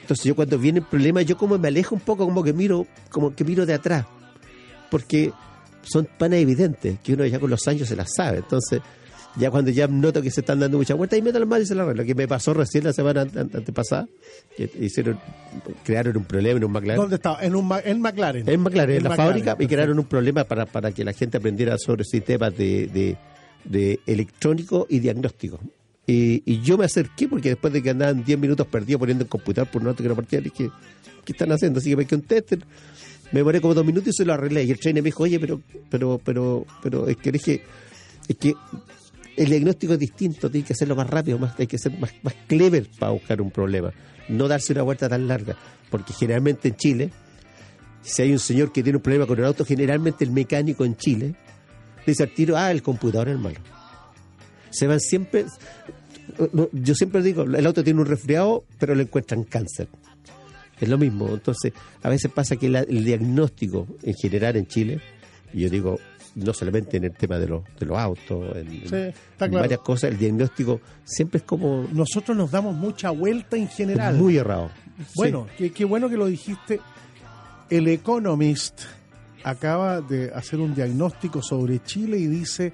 Entonces 0.00 0.24
yo 0.24 0.34
cuando 0.36 0.58
vienen 0.58 0.84
problemas, 0.84 1.26
yo 1.26 1.36
como 1.36 1.58
me 1.58 1.68
alejo 1.68 1.94
un 1.94 2.00
poco, 2.00 2.24
como 2.24 2.42
que 2.42 2.52
miro, 2.52 2.86
como 3.10 3.34
que 3.34 3.44
miro 3.44 3.66
de 3.66 3.74
atrás, 3.74 4.06
porque 4.90 5.32
son 5.82 6.08
tan 6.18 6.32
evidentes 6.32 6.98
que 7.00 7.14
uno 7.14 7.26
ya 7.26 7.38
con 7.38 7.50
los 7.50 7.66
años 7.66 7.88
se 7.88 7.96
las 7.96 8.14
sabe. 8.14 8.38
Entonces, 8.38 8.80
Ya 9.38 9.50
cuando 9.50 9.70
ya 9.70 9.86
noto 9.86 10.22
que 10.22 10.30
se 10.30 10.40
están 10.40 10.60
dando 10.60 10.78
muchas 10.78 10.96
vueltas, 10.96 11.18
y 11.18 11.22
meto 11.22 11.38
las 11.38 11.46
manos 11.48 11.64
y 11.66 11.68
se 11.68 11.74
la 11.74 11.82
arreglo. 11.82 12.04
Que 12.04 12.14
me 12.14 12.26
pasó 12.26 12.54
recién 12.54 12.84
la 12.84 12.92
semana 12.92 13.20
ante- 13.22 13.38
ante- 13.38 13.58
antepasada, 13.58 14.08
que 14.56 14.70
hicieron, 14.80 15.18
crearon 15.84 16.16
un 16.16 16.24
problema 16.24 16.56
en 16.56 16.64
un 16.64 16.72
McLaren. 16.72 17.00
¿Dónde 17.02 17.16
estaba? 17.16 17.42
En, 17.44 17.54
un, 17.54 17.70
en 17.84 18.00
McLaren. 18.00 18.48
En 18.48 18.60
McLaren, 18.60 18.96
en 18.96 19.02
la 19.02 19.10
McLaren, 19.10 19.28
fábrica, 19.32 19.50
y 19.50 19.54
perfecto. 19.54 19.74
crearon 19.74 19.98
un 19.98 20.04
problema 20.06 20.44
para, 20.44 20.64
para 20.64 20.90
que 20.92 21.04
la 21.04 21.12
gente 21.12 21.36
aprendiera 21.36 21.76
sobre 21.78 22.04
sistemas 22.04 22.56
de, 22.56 22.86
de, 22.86 23.16
de 23.64 24.00
electrónico 24.06 24.86
y 24.88 25.00
diagnóstico. 25.00 25.60
Y, 26.06 26.42
y 26.46 26.62
yo 26.62 26.78
me 26.78 26.84
acerqué 26.86 27.28
porque 27.28 27.50
después 27.50 27.72
de 27.72 27.82
que 27.82 27.90
andaban 27.90 28.24
10 28.24 28.38
minutos 28.38 28.66
perdidos 28.68 29.00
poniendo 29.00 29.24
el 29.24 29.28
computador 29.28 29.68
por 29.70 29.82
un 29.82 29.88
auto 29.88 30.02
que 30.02 30.08
no 30.08 30.14
partía, 30.16 30.38
le 30.40 30.50
dije, 30.50 30.70
¿qué 31.24 31.32
están 31.32 31.50
haciendo? 31.52 31.80
Así 31.80 31.90
que 31.90 31.96
me 31.96 32.06
quedé 32.06 32.16
un 32.16 32.22
tester, 32.26 32.60
me 33.32 33.40
demoré 33.40 33.60
como 33.60 33.74
dos 33.74 33.84
minutos 33.84 34.14
y 34.14 34.16
se 34.16 34.24
lo 34.24 34.32
arreglé. 34.32 34.64
Y 34.64 34.70
el 34.70 34.78
trainer 34.78 35.02
me 35.02 35.08
dijo, 35.08 35.24
oye, 35.24 35.38
pero, 35.40 35.60
pero, 35.90 36.18
pero, 36.24 36.64
pero 36.82 37.08
es 37.08 37.16
que 37.16 37.32
le 37.32 37.38
dije, 37.38 37.60
es 38.28 38.36
que 38.36 38.54
el 39.36 39.46
diagnóstico 39.46 39.92
es 39.94 39.98
distinto, 39.98 40.50
tiene 40.50 40.66
que 40.66 40.72
hacerlo 40.72 40.96
más 40.96 41.08
rápido, 41.08 41.38
más, 41.38 41.58
hay 41.58 41.66
que 41.66 41.78
ser 41.78 41.98
más, 41.98 42.12
más 42.22 42.34
clever 42.46 42.88
para 42.98 43.12
buscar 43.12 43.40
un 43.40 43.50
problema, 43.50 43.92
no 44.28 44.48
darse 44.48 44.72
una 44.72 44.82
vuelta 44.82 45.08
tan 45.08 45.28
larga, 45.28 45.56
porque 45.90 46.12
generalmente 46.12 46.68
en 46.68 46.76
Chile, 46.76 47.10
si 48.02 48.22
hay 48.22 48.32
un 48.32 48.38
señor 48.38 48.72
que 48.72 48.82
tiene 48.82 48.96
un 48.96 49.02
problema 49.02 49.26
con 49.26 49.38
el 49.38 49.44
auto, 49.44 49.64
generalmente 49.64 50.24
el 50.24 50.30
mecánico 50.30 50.84
en 50.84 50.96
Chile 50.96 51.34
dice 52.06 52.22
al 52.22 52.30
tiro, 52.32 52.56
ah, 52.56 52.70
el 52.70 52.82
computador 52.82 53.28
es 53.28 53.38
malo. 53.38 53.58
Se 54.70 54.86
van 54.86 55.00
siempre, 55.00 55.46
yo 56.72 56.94
siempre 56.94 57.22
digo, 57.22 57.42
el 57.42 57.66
auto 57.66 57.82
tiene 57.84 58.00
un 58.00 58.06
resfriado, 58.06 58.64
pero 58.78 58.94
le 58.94 59.02
encuentran 59.02 59.44
cáncer. 59.44 59.88
Es 60.80 60.88
lo 60.88 60.98
mismo, 60.98 61.28
entonces 61.28 61.72
a 62.02 62.08
veces 62.08 62.30
pasa 62.30 62.56
que 62.56 62.66
el 62.66 63.04
diagnóstico 63.04 63.86
en 64.02 64.14
general 64.14 64.56
en 64.56 64.66
Chile, 64.66 65.00
yo 65.54 65.70
digo, 65.70 65.98
no 66.36 66.52
solamente 66.52 66.98
en 66.98 67.04
el 67.04 67.12
tema 67.12 67.38
de 67.38 67.48
los, 67.48 67.62
de 67.78 67.86
los 67.86 67.98
autos, 67.98 68.56
en, 68.56 68.70
Sí, 68.70 69.18
claro. 69.38 69.52
varias 69.54 69.80
cosas, 69.80 70.10
el 70.10 70.18
diagnóstico 70.18 70.80
siempre 71.04 71.38
es 71.38 71.44
como 71.44 71.86
Nosotros 71.92 72.36
nos 72.36 72.50
damos 72.50 72.74
mucha 72.76 73.10
vuelta 73.10 73.56
en 73.56 73.68
general. 73.68 74.16
muy 74.16 74.36
errado. 74.36 74.70
Bueno, 75.14 75.46
qué, 75.56 75.72
qué 75.72 75.84
bueno 75.84 76.08
que 76.08 76.16
lo 76.16 76.26
dijiste. 76.26 76.80
El 77.68 77.88
Economist 77.88 78.82
acaba 79.42 80.00
de 80.00 80.30
hacer 80.34 80.60
un 80.60 80.74
diagnóstico 80.74 81.42
sobre 81.42 81.82
Chile 81.82 82.18
y 82.18 82.26
dice 82.26 82.72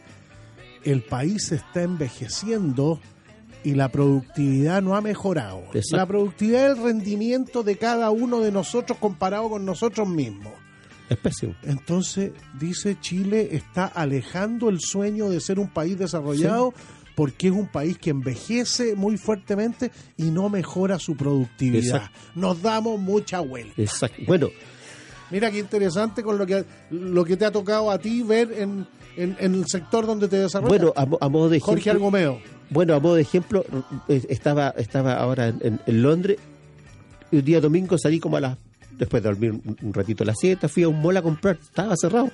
el 0.85 1.03
país 1.03 1.53
está 1.53 1.83
envejeciendo 1.83 3.01
y 3.65 3.75
la 3.75 3.89
productividad 3.91 4.83
no 4.83 4.97
ha 4.97 5.01
mejorado. 5.01 5.63
Exacto. 5.73 5.97
La 5.97 6.07
productividad 6.07 6.73
es 6.73 6.79
el 6.79 6.85
rendimiento 6.85 7.63
de 7.63 7.77
cada 7.77 8.11
uno 8.11 8.41
de 8.41 8.51
nosotros 8.51 8.99
comparado 8.99 9.49
con 9.49 9.65
nosotros 9.65 10.09
mismos. 10.09 10.53
Es 11.09 11.17
pésimo. 11.19 11.55
Entonces, 11.63 12.33
dice 12.59 12.97
Chile 13.01 13.49
está 13.53 13.87
alejando 13.87 14.69
el 14.69 14.81
sueño 14.81 15.29
de 15.29 15.41
ser 15.41 15.59
un 15.59 15.69
país 15.69 15.99
desarrollado 15.99 16.73
porque 17.15 17.49
es 17.49 17.53
un 17.53 17.67
país 17.67 17.99
que 17.99 18.11
envejece 18.11 18.95
muy 18.95 19.19
fuertemente 19.19 19.91
y 20.17 20.25
no 20.31 20.49
mejora 20.49 20.99
su 20.99 21.15
productividad. 21.17 21.97
Exacto. 21.97 22.19
Nos 22.35 22.63
damos 22.63 22.99
mucha 22.99 23.41
vuelta. 23.41 23.75
Exacto. 23.81 24.23
Bueno, 24.27 24.49
Mira 25.31 25.51
qué 25.51 25.59
interesante 25.61 26.23
con 26.23 26.37
lo 26.37 26.45
que 26.47 26.63
lo 26.91 27.25
que 27.25 27.39
te 27.39 27.47
ha 27.47 27.51
tocado 27.51 27.91
a 27.91 27.99
ti 27.99 28.23
ver 28.23 28.53
en, 28.53 28.87
en- 29.17 29.35
en 29.41 29.55
el 29.55 29.67
sector 29.67 30.07
donde 30.07 30.29
te 30.29 30.37
desarrollas. 30.37 30.69
Bueno, 30.79 30.93
a, 30.95 31.07
mo- 31.07 31.17
a 31.23 31.29
modo 31.31 31.49
de 31.49 31.57
ejemplo. 31.57 31.75
Jorge 31.75 31.91
Argomeo. 31.91 32.39
Bueno, 32.69 32.95
a 32.95 33.01
modo 33.01 33.15
de 33.15 33.23
ejemplo, 33.23 33.65
eh, 34.09 34.23
estaba, 34.29 34.75
estaba 34.77 35.15
ahora 35.15 35.49
en, 35.49 35.59
en- 35.63 35.81
en 35.87 36.03
Londres. 36.03 36.37
Y 37.31 37.37
un 37.39 37.45
día 37.47 37.63
domingo 37.63 37.97
salí 37.97 38.21
como 38.21 38.37
a 38.37 38.41
las. 38.41 38.59
Después 39.03 39.21
de 39.21 39.29
dormir 39.31 39.51
un, 39.83 39.93
ratito 39.93 40.23
a 40.23 40.27
las 40.27 40.37
7, 40.39 40.69
fui 40.69 40.85
a 40.85 40.89
un 40.89 41.03
mall 41.03 41.17
a 41.17 41.23
comprar. 41.23 41.59
Estaba 41.61 41.97
cerrado. 41.97 42.31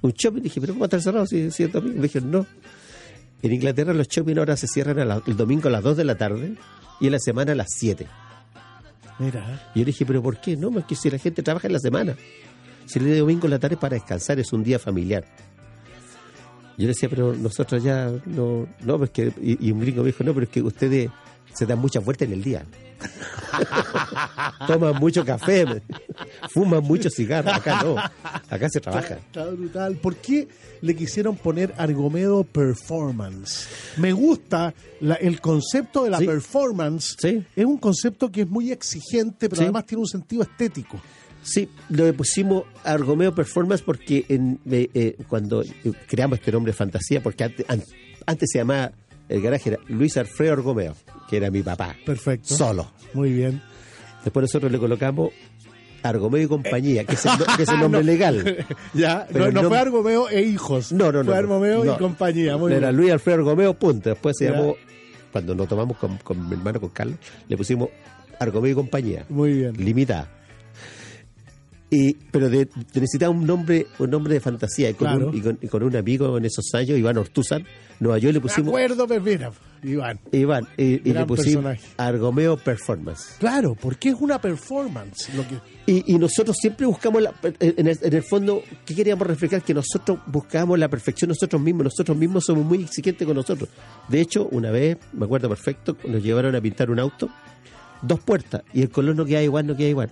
Un 0.00 0.12
shopping. 0.12 0.42
Dije, 0.42 0.60
¿pero 0.60 0.74
cómo 0.74 0.82
va 0.82 0.84
a 0.84 0.86
estar 0.88 1.02
cerrado 1.02 1.26
si, 1.26 1.50
si 1.50 1.64
es 1.64 1.72
domingo? 1.72 1.96
Me 1.96 2.02
dijeron, 2.02 2.30
no. 2.30 2.46
En 3.42 3.52
Inglaterra 3.52 3.92
los 3.92 4.06
shopping 4.06 4.36
ahora 4.38 4.56
se 4.56 4.68
cierran 4.68 5.00
a 5.00 5.04
la- 5.04 5.22
el 5.26 5.36
domingo 5.36 5.66
a 5.68 5.72
las 5.72 5.82
2 5.82 5.96
de 5.96 6.04
la 6.04 6.14
tarde 6.16 6.54
y 7.00 7.06
en 7.06 7.12
la 7.12 7.18
semana 7.18 7.50
a 7.50 7.54
las 7.56 7.66
7. 7.70 8.06
Mira, 9.18 9.60
Y 9.74 9.80
yo 9.80 9.84
le 9.84 9.86
dije, 9.86 10.06
¿pero 10.06 10.22
por 10.22 10.40
qué? 10.40 10.56
No, 10.56 10.78
es 10.78 10.84
que 10.84 10.94
si 10.94 11.10
la 11.10 11.18
gente 11.18 11.42
trabaja 11.42 11.66
en 11.66 11.72
la 11.72 11.80
semana. 11.80 12.14
Si 12.86 12.98
el 13.00 13.06
día 13.06 13.14
de 13.14 13.20
domingo 13.20 13.46
en 13.46 13.50
la 13.50 13.58
tarde 13.58 13.74
es 13.74 13.80
para 13.80 13.94
descansar, 13.96 14.38
es 14.38 14.52
un 14.52 14.62
día 14.62 14.78
familiar. 14.78 15.24
Yo 16.78 16.82
le 16.84 16.88
decía, 16.88 17.08
pero 17.08 17.34
nosotros 17.34 17.82
ya 17.82 18.10
no, 18.26 18.66
no, 18.84 18.98
pues 18.98 19.10
que, 19.10 19.32
y, 19.42 19.66
y 19.68 19.72
un 19.72 19.80
gringo 19.80 20.02
me 20.02 20.06
dijo, 20.12 20.22
no, 20.24 20.32
pero 20.32 20.44
es 20.44 20.50
que 20.52 20.62
ustedes 20.62 21.10
se 21.54 21.66
dan 21.66 21.78
muchas 21.78 22.04
vueltas 22.04 22.28
en 22.28 22.34
el 22.34 22.42
día. 22.42 22.64
Toman 24.66 24.96
mucho 24.96 25.24
café, 25.24 25.64
fuman 26.50 26.82
mucho 26.84 27.08
cigarro. 27.10 27.50
Acá 27.52 27.82
no, 27.82 27.96
acá 28.48 28.68
se 28.68 28.80
trabaja. 28.80 29.14
Está 29.14 29.46
brutal. 29.46 29.96
¿Por 29.96 30.16
qué 30.16 30.48
le 30.80 30.94
quisieron 30.94 31.36
poner 31.36 31.74
Argomedo 31.78 32.44
Performance? 32.44 33.66
Me 33.96 34.12
gusta 34.12 34.74
la- 35.00 35.14
el 35.14 35.40
concepto 35.40 36.04
de 36.04 36.10
la 36.10 36.18
Sí. 36.18 36.26
performance. 36.26 37.16
Sí. 37.18 37.44
Es 37.56 37.64
un 37.64 37.78
concepto 37.78 38.30
que 38.30 38.42
es 38.42 38.48
muy 38.48 38.70
exigente, 38.70 39.48
pero 39.48 39.56
Sí. 39.56 39.62
además 39.64 39.86
tiene 39.86 40.02
un 40.02 40.08
sentido 40.08 40.42
estético. 40.42 41.00
Sí, 41.42 41.70
lo 41.88 42.12
pusimos 42.14 42.64
Argomeo 42.84 43.34
Performance 43.34 43.82
porque 43.82 44.26
en, 44.28 44.60
eh, 44.70 44.90
eh, 44.92 45.16
cuando 45.26 45.62
eh, 45.62 45.72
creamos 46.06 46.38
este 46.38 46.52
nombre 46.52 46.72
de 46.72 46.76
fantasía, 46.76 47.22
porque 47.22 47.44
antes, 47.44 47.64
an- 47.68 47.82
antes 48.26 48.50
se 48.52 48.58
llamaba, 48.58 48.92
el 49.26 49.40
garaje 49.40 49.70
era 49.70 49.78
Luis 49.88 50.18
Alfredo 50.18 50.52
Argomeo, 50.52 50.94
que 51.30 51.36
era 51.36 51.50
mi 51.50 51.62
papá. 51.62 51.94
Perfecto. 52.04 52.54
Solo. 52.56 52.90
Muy 53.14 53.32
bien. 53.32 53.62
Después 54.24 54.42
nosotros 54.42 54.70
le 54.72 54.78
colocamos 54.78 55.30
Argomeo 56.02 56.42
y 56.42 56.46
compañía, 56.48 57.04
que 57.04 57.14
es 57.14 57.24
el, 57.24 57.32
no- 57.38 57.56
que 57.56 57.62
es 57.62 57.68
el 57.68 57.78
nombre 57.80 58.00
No. 58.00 58.06
legal. 58.06 58.66
ya, 58.94 59.26
Pero 59.32 59.52
no, 59.52 59.62
fue 59.68 59.78
Argomeo 59.78 60.28
e 60.28 60.42
hijos. 60.42 60.92
No, 60.92 61.12
no, 61.12 61.18
no. 61.22 61.26
Fue 61.26 61.36
Argomeo 61.38 61.84
no. 61.84 61.94
y 61.94 61.96
compañía. 61.98 62.56
Muy 62.56 62.72
era 62.72 62.88
bien. 62.88 62.96
Luis 62.96 63.12
Alfredo 63.12 63.38
Argomeo, 63.38 63.74
punto. 63.74 64.10
Después 64.10 64.36
se 64.36 64.46
Ya. 64.46 64.52
llamó, 64.52 64.74
cuando 65.32 65.54
nos 65.54 65.68
tomamos 65.68 65.96
con, 65.96 66.16
con 66.18 66.48
mi 66.48 66.54
hermano, 66.54 66.80
con 66.80 66.90
Carlos, 66.90 67.16
le 67.48 67.56
pusimos 67.56 67.88
Argomeo 68.38 68.72
y 68.72 68.74
compañía. 68.74 69.24
Muy 69.28 69.52
bien. 69.52 69.72
limitada. 69.76 70.28
Y, 71.92 72.14
pero 72.30 72.48
de, 72.48 72.66
de 72.66 73.00
necesitaba 73.00 73.32
un 73.32 73.44
nombre 73.44 73.86
un 73.98 74.10
nombre 74.10 74.34
de 74.34 74.40
fantasía 74.40 74.90
y 74.90 74.94
con, 74.94 75.08
Claro. 75.08 75.28
un, 75.30 75.36
y 75.36 75.40
con, 75.40 75.58
y 75.60 75.66
con 75.66 75.82
un 75.82 75.96
amigo 75.96 76.38
en 76.38 76.44
esos 76.44 76.72
años 76.74 76.96
Iván 76.96 77.18
Ortuzan 77.18 77.64
Nueva 77.98 78.16
York 78.18 78.32
le 78.34 78.38
Me 78.38 78.42
pusimos 78.42 78.68
acuerdo, 78.68 79.08
pero 79.08 79.20
mira, 79.20 79.50
Iván. 79.82 80.18
Iván 80.32 80.66
y, 80.76 81.08
y 81.08 81.12
le 81.12 81.24
pusimos 81.24 81.64
personaje. 81.64 81.80
Argomeo 81.96 82.56
Performance 82.56 83.36
Claro, 83.38 83.74
porque 83.80 84.10
es 84.10 84.16
una 84.20 84.40
performance. 84.40 85.32
Lo 85.34 85.42
que, 85.48 85.56
y, 85.86 86.14
y 86.14 86.18
nosotros 86.18 86.56
siempre 86.60 86.86
buscamos 86.86 87.22
la- 87.22 87.32
en, 87.42 87.86
el, 87.88 87.98
en 88.02 88.12
el 88.14 88.22
fondo 88.22 88.62
¿qué 88.84 88.94
queríamos 88.94 89.26
reflejar? 89.26 89.62
que 89.62 89.72
nosotros 89.74 90.18
buscábamos 90.26 90.78
la 90.78 90.88
perfección 90.88 91.28
nosotros 91.28 91.60
mismos 91.62 91.84
nosotros 91.84 92.16
mismos 92.16 92.44
somos 92.44 92.64
muy 92.64 92.82
exigentes 92.82 93.26
con 93.26 93.36
nosotros 93.36 93.68
de 94.08 94.20
hecho 94.20 94.46
una 94.52 94.70
vez 94.70 94.98
me 95.12 95.24
acuerdo 95.24 95.48
perfecto 95.48 95.96
nos 96.06 96.22
llevaron 96.22 96.54
a 96.54 96.60
pintar 96.60 96.90
un 96.90 96.98
auto 97.00 97.30
dos 98.02 98.20
puertas 98.20 98.62
y 98.72 98.82
el 98.82 98.90
color 98.90 99.16
no 99.16 99.24
queda 99.24 99.42
igual 99.42 99.66
no 99.66 99.76
queda 99.76 99.88
igual 99.88 100.10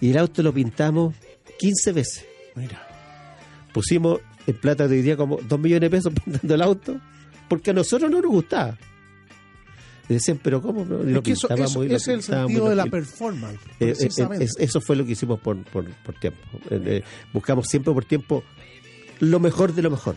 y 0.00 0.10
el 0.10 0.18
auto 0.18 0.42
lo 0.42 0.52
pintamos 0.54 1.14
15 1.58 1.92
veces 1.92 2.24
mira, 2.54 2.86
pusimos 3.72 4.20
en 4.46 4.56
plata 4.60 4.86
de 4.88 4.96
hoy 4.96 5.02
día 5.02 5.16
como 5.16 5.38
2 5.38 5.58
millones 5.58 5.90
de 5.90 5.96
pesos 5.96 6.12
pintando 6.24 6.54
el 6.54 6.62
auto 6.62 7.00
porque 7.48 7.70
a 7.70 7.74
nosotros 7.74 8.10
no 8.10 8.20
nos 8.20 8.30
gustaba. 8.30 8.76
Y 10.08 10.14
decían, 10.14 10.38
pero 10.40 10.62
¿cómo? 10.62 10.84
no? 10.84 11.02
Y 11.02 11.10
lo 11.12 11.18
es 11.18 11.24
que 11.24 11.32
eso, 11.32 11.48
eso- 11.52 11.84
y 11.84 11.88
lo 11.88 11.96
ese 11.96 12.12
es 12.12 12.16
el 12.18 12.22
sentido 12.22 12.68
de 12.68 12.76
la 12.76 12.86
performance. 12.86 13.58
Eh, 13.80 13.92
eh, 13.98 14.48
eso 14.58 14.80
fue 14.80 14.94
lo 14.94 15.04
que 15.04 15.12
hicimos 15.12 15.40
por, 15.40 15.56
por, 15.64 15.84
por 16.04 16.14
tiempo. 16.20 16.40
Eh, 16.70 16.80
eh, 16.86 17.02
buscamos 17.32 17.66
siempre 17.66 17.92
por 17.92 18.04
tiempo 18.04 18.44
lo 19.18 19.40
mejor 19.40 19.74
de 19.74 19.82
lo 19.82 19.90
mejor. 19.90 20.14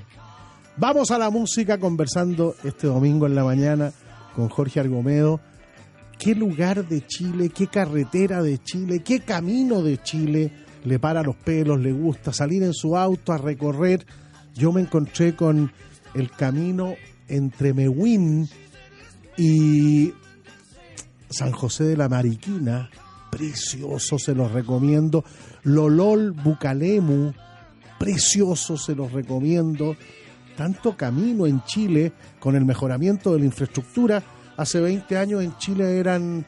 Vamos 0.78 1.10
a 1.12 1.18
la 1.18 1.30
música 1.32 1.80
conversando 1.80 2.56
este 2.64 2.86
domingo 2.88 3.26
en 3.26 3.34
la 3.36 3.44
mañana 3.44 3.92
con 4.36 4.48
Jorge 4.50 4.80
Argomedo. 4.80 5.42
¿Qué 6.20 6.36
lugar 6.36 6.88
de 6.88 7.06
Chile, 7.08 7.50
qué 7.50 7.66
carretera 7.68 8.44
de 8.44 8.60
Chile, 8.60 9.02
qué 9.04 9.22
camino 9.22 9.82
de 9.82 10.02
Chile 10.04 10.52
le 10.86 11.00
para 11.00 11.24
los 11.24 11.36
pelos, 11.36 11.80
le 11.80 11.94
gusta 11.94 12.32
salir 12.32 12.62
en 12.62 12.74
su 12.74 12.96
auto 12.96 13.34
a 13.34 13.38
recorrer? 13.40 14.06
Yo 14.54 14.72
me 14.72 14.82
encontré 14.82 15.36
con 15.36 15.72
el 16.14 16.30
camino 16.30 16.94
entre 17.30 17.74
Mehuín 17.74 18.50
y 19.38 20.14
San 21.30 21.52
José 21.52 21.86
de 21.86 21.98
la 21.98 22.10
Mariquina. 22.10 22.90
Precioso, 23.32 24.18
se 24.18 24.34
los 24.34 24.52
recomiendo. 24.52 25.24
Lolol 25.64 26.32
Bucalemu, 26.32 27.32
precioso, 28.00 28.78
se 28.78 28.96
los 28.96 29.12
recomiendo 29.12 29.96
tanto 30.60 30.98
camino 30.98 31.48
en 31.48 31.64
Chile 31.64 32.12
con 32.38 32.54
el 32.54 32.66
mejoramiento 32.66 33.32
de 33.32 33.40
la 33.40 33.46
infraestructura. 33.46 34.22
Hace 34.58 34.82
20 34.82 35.18
años 35.18 35.42
en 35.42 35.56
Chile 35.58 35.98
eran 35.98 36.46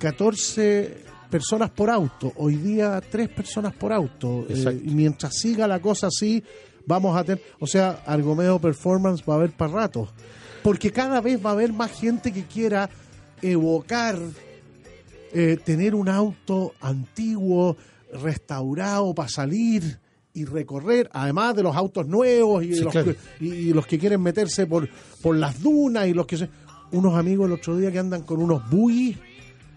14 0.00 1.04
personas 1.30 1.70
por 1.70 1.88
auto, 1.88 2.32
hoy 2.34 2.56
día 2.56 3.00
3 3.08 3.28
personas 3.28 3.74
por 3.74 3.92
auto. 3.92 4.44
Eh, 4.48 4.82
y 4.84 4.90
mientras 4.90 5.38
siga 5.38 5.68
la 5.68 5.78
cosa 5.78 6.08
así, 6.08 6.42
vamos 6.86 7.16
a 7.16 7.24
tener, 7.24 7.42
o 7.60 7.66
sea, 7.66 8.02
Argomeo 8.06 8.58
Performance 8.58 9.22
va 9.28 9.34
a 9.34 9.36
haber 9.36 9.50
para 9.50 9.72
rato. 9.72 10.08
Porque 10.62 10.90
cada 10.90 11.20
vez 11.20 11.44
va 11.44 11.50
a 11.50 11.52
haber 11.52 11.72
más 11.72 11.92
gente 11.92 12.32
que 12.32 12.44
quiera 12.44 12.88
evocar 13.42 14.18
eh, 15.32 15.58
tener 15.64 15.94
un 15.94 16.08
auto 16.08 16.72
antiguo, 16.80 17.76
restaurado 18.22 19.14
para 19.14 19.28
salir 19.28 19.98
y 20.32 20.44
recorrer, 20.44 21.08
además 21.12 21.54
de 21.56 21.62
los 21.62 21.74
autos 21.76 22.06
nuevos 22.06 22.62
y, 22.64 22.74
Sí, 22.74 22.80
los, 22.80 22.92
claro. 22.92 23.14
que, 23.38 23.44
y- 23.44 23.72
los 23.72 23.86
que 23.86 23.98
quieren 23.98 24.20
meterse 24.22 24.66
por, 24.66 24.88
por 25.22 25.36
las 25.36 25.62
dunas 25.62 26.06
y 26.08 26.14
los 26.14 26.26
que 26.26 26.36
se... 26.36 26.48
Unos 26.92 27.14
amigos 27.16 27.46
el 27.46 27.52
otro 27.54 27.76
día 27.76 27.90
que 27.90 27.98
andan 27.98 28.22
con 28.22 28.40
unos 28.40 28.68
buggies 28.70 29.18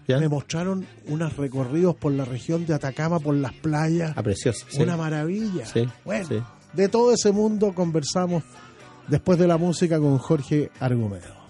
me 0.08 0.28
mostraron 0.28 0.86
unos 1.06 1.36
recorridos 1.36 1.94
por 1.96 2.12
la 2.12 2.24
región 2.24 2.66
de 2.66 2.74
Atacama, 2.74 3.20
por 3.20 3.34
las 3.36 3.52
playas. 3.52 4.12
Ah, 4.16 4.22
precioso. 4.24 4.66
sí. 4.68 4.82
Una 4.82 4.96
maravilla. 4.96 5.66
Sí, 5.66 5.86
bueno. 6.04 6.28
De 6.72 6.88
todo 6.88 7.12
ese 7.12 7.32
mundo 7.32 7.74
conversamos 7.74 8.42
después 9.08 9.38
de 9.38 9.46
la 9.46 9.58
música 9.58 9.98
con 9.98 10.18
Jorge 10.18 10.70
Argumedo. 10.80 11.40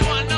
you 0.00 0.06
are. 0.06 0.37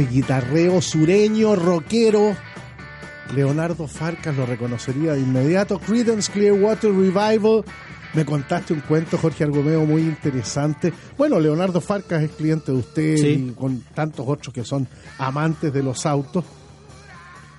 Ese 0.00 0.10
guitarreo 0.12 0.80
sureño, 0.80 1.54
rockero. 1.56 2.36
Leonardo 3.34 3.86
Farcas 3.86 4.36
lo 4.36 4.44
reconocería 4.46 5.12
de 5.12 5.20
inmediato. 5.20 5.78
Creedence 5.78 6.30
Clearwater 6.32 6.90
Revival. 6.92 7.64
Me 8.12 8.24
contaste 8.24 8.72
un 8.72 8.80
cuento, 8.80 9.16
Jorge 9.18 9.44
Argumeo, 9.44 9.84
muy 9.86 10.02
interesante. 10.02 10.92
Bueno, 11.16 11.38
Leonardo 11.38 11.80
Farcas 11.80 12.24
es 12.24 12.30
cliente 12.32 12.72
de 12.72 12.78
usted 12.78 13.16
Sí. 13.16 13.26
y 13.50 13.52
con 13.52 13.82
tantos 13.94 14.26
otros 14.28 14.52
que 14.52 14.64
son 14.64 14.88
amantes 15.18 15.72
de 15.72 15.82
los 15.84 16.04
autos. 16.06 16.44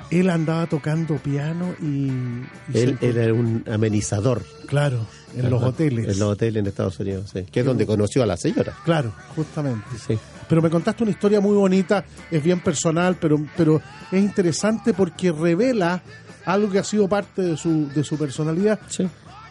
Él 0.10 0.30
andaba 0.30 0.68
tocando 0.68 1.16
piano 1.16 1.74
y... 1.82 1.86
y 2.08 2.78
Él, 2.78 2.98
se- 3.00 3.08
era 3.10 3.34
un 3.34 3.64
amenizador. 3.72 4.44
Claro, 4.68 5.06
en 5.38 5.50
los 5.50 5.64
hoteles. 5.64 6.06
En 6.10 6.20
los 6.20 6.28
hoteles 6.34 6.60
en 6.60 6.68
Estados 6.68 7.00
Unidos, 7.00 7.30
sí. 7.34 7.44
Que 7.50 7.62
es 7.62 7.66
donde 7.66 7.86
conoció 7.86 8.22
a 8.22 8.26
la 8.26 8.36
señora. 8.36 8.74
Claro, 8.84 9.14
justamente. 9.38 9.86
Sí. 10.06 10.20
Pero 10.52 10.62
me 10.62 10.70
contaste 10.70 11.04
una 11.04 11.12
historia 11.14 11.40
muy 11.40 11.56
bonita, 11.56 12.04
es 12.30 12.44
bien 12.44 12.60
personal, 12.60 13.16
pero, 13.22 13.40
pero 13.56 13.82
es 14.12 14.22
interesante 14.22 14.94
porque 14.94 15.32
revela 15.32 16.04
algo 16.46 16.70
que 16.70 16.80
ha 16.80 16.84
sido 16.84 17.08
parte 17.08 17.42
de 17.42 17.56
su, 17.56 17.88
de 17.88 18.04
su 18.04 18.18
personalidad. 18.18 18.78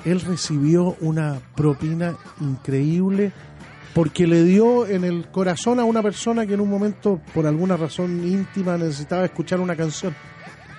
Él 0.05 0.21
recibió 0.21 0.97
una 1.01 1.39
propina 1.57 2.17
increíble 2.43 3.33
porque 3.95 4.27
le 4.27 4.45
dio 4.45 4.87
en 4.87 5.05
el 5.05 5.29
corazón 5.31 5.81
a 5.81 5.85
una 5.85 6.03
persona 6.03 6.47
que 6.47 6.53
en 6.53 6.61
un 6.61 6.69
momento, 6.69 7.19
por 7.33 7.47
alguna 7.47 7.79
razón 7.79 8.23
íntima, 8.23 8.77
necesitaba 8.77 9.25
escuchar 9.25 9.59
una 9.61 9.75
canción. 9.77 10.15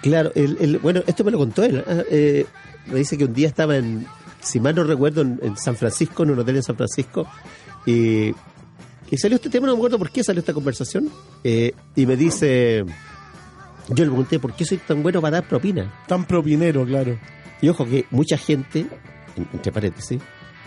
Claro, 0.03 0.31
el, 0.35 0.55
el- 0.61 0.77
bueno, 0.77 1.01
esto 1.07 1.23
me 1.23 1.31
lo 1.31 1.39
contó 1.39 1.63
él. 1.63 1.83
ah, 1.87 2.03
eh, 2.11 2.45
me 2.85 2.99
dice 2.99 3.17
que 3.17 3.25
un 3.25 3.33
día 3.33 3.47
estaba 3.47 3.75
en, 3.75 4.05
si 4.39 4.59
mal 4.59 4.75
no 4.75 4.83
recuerdo, 4.83 5.21
en, 5.21 5.39
en 5.41 5.57
San 5.57 5.75
Francisco, 5.75 6.21
en 6.21 6.29
un 6.31 6.39
hotel 6.39 6.57
en 6.57 6.63
San 6.63 6.75
Francisco, 6.75 7.25
y, 7.87 8.31
y 9.11 9.17
salió 9.17 9.35
este 9.35 9.49
tema, 9.49 9.67
no 9.67 9.73
me 9.73 9.77
acuerdo 9.77 9.99
por 9.99 10.09
qué 10.09 10.23
salió 10.23 10.39
esta 10.39 10.53
conversación, 10.53 11.09
eh, 11.43 11.73
y 11.95 12.05
me 12.07 12.15
dice, 12.15 12.83
yo 13.89 13.95
le 14.03 14.09
pregunté, 14.09 14.39
¿por 14.39 14.53
qué 14.53 14.65
soy 14.65 14.77
tan 14.79 15.03
bueno 15.03 15.21
para 15.21 15.39
dar 15.41 15.47
propina? 15.47 15.91
Tan 16.07 16.25
propinero, 16.25 16.85
claro. 16.85 17.19
Y 17.61 17.69
ojo 17.69 17.85
que 17.85 18.05
mucha 18.09 18.37
gente, 18.37 18.79
en- 19.35 19.47
entre 19.53 19.71
paréntesis, 19.71 20.19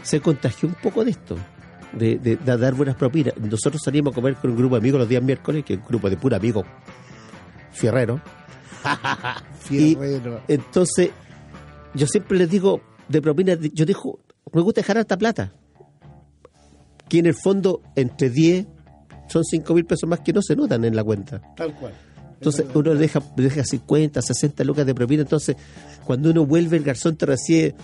se 0.03 0.21
contagió 0.21 0.69
un 0.69 0.75
poco 0.77 1.05
de 1.05 1.11
esto. 1.13 1.37
De, 1.93 2.19
de- 2.19 2.37
de 2.37 2.57
dar 2.59 2.75
buenas 2.75 2.97
propinas. 2.97 3.35
Nosotros 3.39 3.81
salimos 3.85 4.13
a 4.13 4.15
comer 4.17 4.35
con 4.35 4.51
un 4.51 4.57
grupo 4.57 4.75
de 4.75 4.81
amigos 4.81 4.99
los 5.01 5.09
días 5.09 5.23
miércoles, 5.23 5.65
que 5.65 5.75
es 5.75 5.79
un 5.81 5.87
grupo 5.87 6.11
de 6.11 6.17
pura 6.17 6.37
amigos 6.39 6.67
fierreros. 7.73 8.21
Y 9.71 9.95
Fierrero. 9.95 10.43
entonces, 10.47 11.11
yo 11.95 12.07
siempre 12.07 12.37
les 12.37 12.51
digo 12.51 12.83
de 13.09 13.23
propina, 13.23 13.55
yo 13.73 13.87
digo, 13.87 14.19
me 14.53 14.61
gusta 14.61 14.83
dejar 14.83 14.99
alta 14.99 15.17
plata. 15.17 15.53
Que 17.09 17.19
en 17.19 17.27
el 17.27 17.35
fondo, 17.35 17.83
entre 17.97 18.31
10, 18.31 18.67
son 19.29 19.45
5 19.45 19.75
mil 19.75 19.85
pesos 19.85 20.09
más 20.09 20.21
que 20.21 20.33
no 20.33 20.43
se 20.43 20.57
notan 20.57 20.85
en 20.85 20.97
la 20.97 21.05
cuenta. 21.05 21.41
Tal 21.57 21.75
cual. 21.75 21.93
Entonces 22.35 22.67
uno 22.75 22.95
deja, 22.95 23.23
deja 23.37 23.65
50, 23.65 24.21
60 24.21 24.65
lucas 24.65 24.85
de 24.85 24.95
propina. 24.95 25.23
Entonces, 25.23 25.57
cuando 26.05 26.31
uno 26.31 26.45
vuelve, 26.45 26.77
el 26.77 26.85
garzón 26.85 27.17
te 27.17 27.27
recibe 27.27 27.75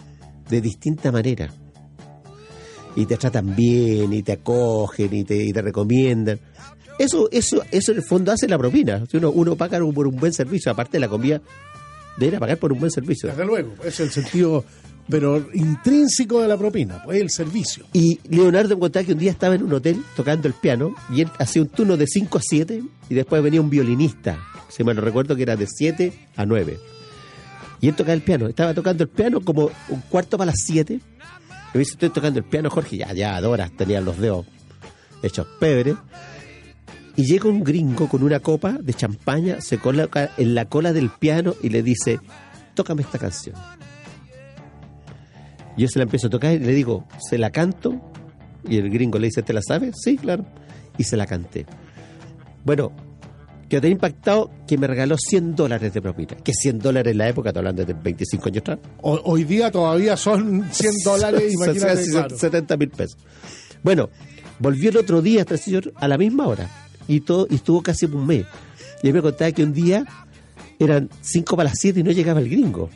de 0.48 0.60
distinta 0.60 1.10
manera. 1.10 1.50
Y 2.96 3.06
te 3.06 3.16
tratan 3.16 3.54
bien, 3.54 4.12
y 4.12 4.22
te 4.22 4.32
acogen, 4.32 5.14
y 5.14 5.24
te, 5.24 5.36
y 5.36 5.52
te 5.52 5.62
recomiendan. 5.62 6.38
Eso, 6.98 7.28
eso, 7.32 7.62
eso 7.70 7.92
en 7.92 7.98
el 7.98 8.04
fondo 8.04 8.32
hace 8.32 8.48
la 8.48 8.58
propina. 8.58 9.02
Uno, 9.14 9.30
uno 9.30 9.56
paga 9.56 9.78
por 9.94 10.06
un 10.06 10.16
buen 10.16 10.34
servicio, 10.34 10.70
aparte 10.70 10.98
de 10.98 11.00
la 11.00 11.08
comida, 11.08 11.40
debería 12.18 12.38
pagar 12.38 12.58
por 12.58 12.72
un 12.72 12.80
buen 12.80 12.90
servicio. 12.90 13.30
Desde 13.30 13.46
luego, 13.46 13.72
es 13.84 14.00
el 14.00 14.10
sentido, 14.10 14.64
pero 15.10 15.44
intrínseco 15.52 16.40
de 16.40 16.48
la 16.48 16.56
propina, 16.56 17.02
pues 17.02 17.20
el 17.20 17.30
servicio. 17.30 17.84
Y 17.92 18.20
Leonardo 18.28 18.78
me 18.78 18.90
que 18.90 19.12
un 19.12 19.18
día 19.18 19.30
estaba 19.30 19.56
en 19.56 19.64
un 19.64 19.72
hotel 19.72 20.02
tocando 20.14 20.46
el 20.46 20.54
piano 20.54 20.94
y 21.10 21.22
él 21.22 21.30
hacía 21.38 21.62
un 21.62 21.68
turno 21.68 21.96
de 21.96 22.06
5 22.06 22.38
a 22.38 22.40
7 22.40 22.82
y 23.08 23.14
después 23.14 23.42
venía 23.42 23.60
un 23.60 23.70
violinista, 23.70 24.38
si 24.68 24.84
me 24.84 24.94
lo 24.94 25.00
recuerdo 25.00 25.34
que 25.34 25.42
era 25.42 25.56
de 25.56 25.66
7 25.66 26.12
a 26.36 26.46
9. 26.46 26.78
Y 27.80 27.88
él 27.88 27.94
tocaba 27.94 28.14
el 28.14 28.22
piano, 28.22 28.46
estaba 28.46 28.74
tocando 28.74 29.02
el 29.02 29.08
piano 29.08 29.40
como 29.40 29.70
un 29.88 30.00
cuarto 30.08 30.38
para 30.38 30.52
las 30.52 30.60
7. 30.64 30.94
Y 30.94 31.00
me 31.74 31.78
dice, 31.78 31.92
estoy 31.92 32.10
tocando 32.10 32.38
el 32.38 32.44
piano, 32.44 32.70
Jorge, 32.70 32.98
ya, 32.98 33.12
ya, 33.12 33.36
adoras, 33.36 33.70
tenía 33.72 34.00
los 34.00 34.18
dedos 34.18 34.46
hechos 35.22 35.46
pebre. 35.58 35.96
Y 37.16 37.24
llega 37.24 37.48
un 37.48 37.64
gringo 37.64 38.08
con 38.08 38.22
una 38.22 38.40
copa 38.40 38.78
de 38.80 38.94
champaña, 38.94 39.60
se 39.60 39.78
coloca 39.78 40.30
en 40.36 40.54
la 40.54 40.66
cola 40.66 40.92
del 40.92 41.10
piano 41.10 41.54
y 41.62 41.70
le 41.70 41.82
dice, 41.82 42.20
tócame 42.74 43.02
esta 43.02 43.18
canción. 43.18 43.56
Yo 45.80 45.88
se 45.88 45.98
la 45.98 46.02
empiezo 46.02 46.26
a 46.26 46.30
tocar 46.30 46.52
y 46.52 46.58
le 46.58 46.72
digo, 46.72 47.06
¿se 47.18 47.38
la 47.38 47.50
canto? 47.50 47.98
Y 48.68 48.76
el 48.76 48.90
gringo 48.90 49.18
le 49.18 49.28
dice, 49.28 49.42
¿te 49.42 49.54
la 49.54 49.62
sabes? 49.62 49.96
Sí, 50.04 50.18
claro. 50.18 50.44
Y 50.98 51.04
se 51.04 51.16
la 51.16 51.26
canté. 51.26 51.64
Bueno, 52.66 52.92
quedé 53.66 53.88
impactado 53.88 54.50
que 54.68 54.76
me 54.76 54.86
regaló 54.86 55.16
100 55.16 55.56
dólares 55.56 55.94
de 55.94 56.02
propina. 56.02 56.36
Que 56.36 56.52
100 56.52 56.80
dólares 56.80 57.12
en 57.12 57.18
la 57.18 57.30
época, 57.30 57.48
estoy 57.48 57.60
hablando 57.60 57.86
de 57.86 57.94
25 57.94 58.48
años 58.48 58.60
atrás. 58.60 58.78
Hoy 59.00 59.44
día 59.44 59.70
todavía 59.70 60.18
son 60.18 60.68
100 60.70 60.92
dólares, 61.04 61.54
imagínate. 61.54 62.10
claro. 62.10 62.36
70 62.36 62.76
mil 62.76 62.90
pesos. 62.90 63.16
Bueno, 63.82 64.10
volvió 64.58 64.90
el 64.90 64.98
otro 64.98 65.22
día 65.22 65.40
este 65.40 65.56
señor 65.56 65.94
a 65.96 66.06
la 66.08 66.18
misma 66.18 66.46
hora. 66.46 66.68
Y, 67.08 67.20
todo, 67.20 67.46
y 67.48 67.54
estuvo 67.54 67.82
casi 67.82 68.04
un 68.04 68.26
mes. 68.26 68.44
Y 69.02 69.08
él 69.08 69.14
me 69.14 69.22
contaba 69.22 69.50
que 69.52 69.64
un 69.64 69.72
día 69.72 70.04
eran 70.78 71.08
5 71.22 71.56
para 71.56 71.70
las 71.70 71.78
7 71.78 72.00
y 72.00 72.02
no 72.02 72.10
llegaba 72.10 72.40
el 72.40 72.50
gringo. 72.50 72.90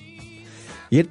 Y 0.91 0.99
él 0.99 1.09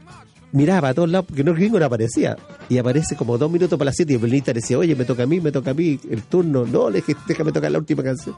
miraba 0.54 0.90
a 0.90 0.94
todos 0.94 1.10
lados 1.10 1.26
porque 1.28 1.44
no, 1.44 1.52
el 1.52 1.58
gringo 1.58 1.80
no 1.80 1.86
aparecía. 1.86 2.38
Y 2.70 2.78
aparece 2.78 3.16
como 3.18 3.38
dos 3.38 3.52
minutos 3.52 3.78
para 3.78 3.88
las 3.90 3.96
7 3.98 4.14
y 4.14 4.16
el 4.16 4.22
violinista 4.22 4.54
decía, 4.54 4.78
oye, 4.78 4.96
me 4.96 5.04
toca 5.04 5.24
a 5.24 5.26
mí, 5.26 5.42
me 5.42 5.52
toca 5.52 5.72
a 5.72 5.74
mí 5.74 6.00
el 6.10 6.24
turno. 6.24 6.66
No, 6.66 6.90
le 6.90 7.04
déjame 7.28 7.52
tocar 7.52 7.72
la 7.72 7.80
última 7.80 8.04
canción. 8.04 8.36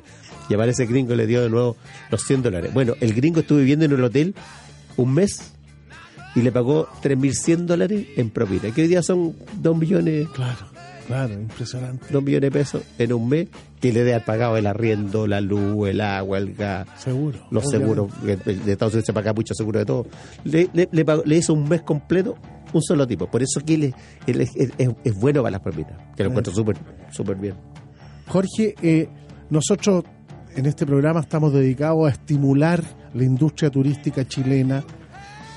Y 0.49 0.53
aparece 0.55 0.83
el 0.83 0.89
gringo 0.89 1.13
y 1.13 1.17
le 1.17 1.27
dio 1.27 1.43
de 1.43 1.49
nuevo 1.49 1.75
los 2.09 2.23
100 2.23 2.41
dólares. 2.41 2.73
Bueno, 2.73 2.95
el 2.99 3.13
gringo 3.13 3.41
estuvo 3.41 3.59
viviendo 3.59 3.85
en 3.85 3.91
el 3.91 4.03
hotel 4.03 4.33
un 4.97 5.13
mes 5.13 5.51
y 6.35 6.41
le 6.41 6.51
pagó 6.51 6.87
3.100 7.03 7.65
dólares 7.65 8.07
en 8.17 8.29
propina, 8.29 8.71
que 8.71 8.81
hoy 8.81 8.87
día 8.87 9.01
son 9.01 9.35
2 9.61 9.77
millones, 9.77 10.27
Claro, 10.29 10.67
claro, 11.07 11.33
impresionante. 11.33 12.05
2 12.09 12.23
millones 12.23 12.51
de 12.51 12.51
pesos 12.59 12.83
en 12.97 13.13
un 13.13 13.27
mes, 13.29 13.47
que 13.79 13.91
le 13.93 14.03
dé 14.03 14.13
al 14.13 14.23
pagado 14.23 14.57
el 14.57 14.67
arriendo, 14.67 15.27
la 15.27 15.41
luz, 15.41 15.89
el 15.89 16.01
agua, 16.01 16.37
el 16.37 16.53
gas, 16.55 16.87
Seguro. 16.97 17.39
los 17.51 17.65
obviamente. 17.65 18.11
seguros, 18.23 18.65
de 18.65 18.71
Estados 18.71 18.93
Unidos 18.93 19.05
se 19.05 19.13
paga 19.13 19.33
mucho 19.33 19.53
seguro 19.53 19.79
de 19.79 19.85
todo. 19.85 20.07
Le, 20.43 20.69
le, 20.73 20.89
le 20.91 21.05
pagó- 21.05 21.23
le 21.25 21.37
hizo 21.37 21.53
un 21.53 21.67
mes 21.69 21.81
completo 21.83 22.35
un 22.73 22.81
solo 22.81 23.07
tipo. 23.07 23.27
Por 23.29 23.41
eso 23.41 23.61
que 23.65 23.75
él 23.75 23.83
es, 23.83 23.93
él 24.27 24.41
es, 24.41 24.51
es- 24.55 24.71
es- 24.77 24.89
es 25.03 25.13
bueno 25.15 25.41
para 25.41 25.51
las 25.51 25.61
propinas, 25.61 25.93
que 26.15 26.23
lo 26.23 26.29
encuentro 26.29 26.53
súper 26.53 26.77
súper 27.11 27.37
bien. 27.37 27.55
Jorge, 28.27 28.75
eh, 28.81 29.07
nosotros 29.49 30.03
en 30.55 30.65
este 30.65 30.85
programa 30.85 31.19
estamos 31.21 31.53
dedicados 31.53 32.07
a 32.07 32.11
estimular 32.11 32.81
la 33.13 33.23
industria 33.23 33.69
turística 33.69 34.25
chilena 34.27 34.83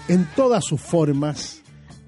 en 0.09 0.27
todas 0.37 0.65
sus 0.65 0.81
formas 0.81 1.58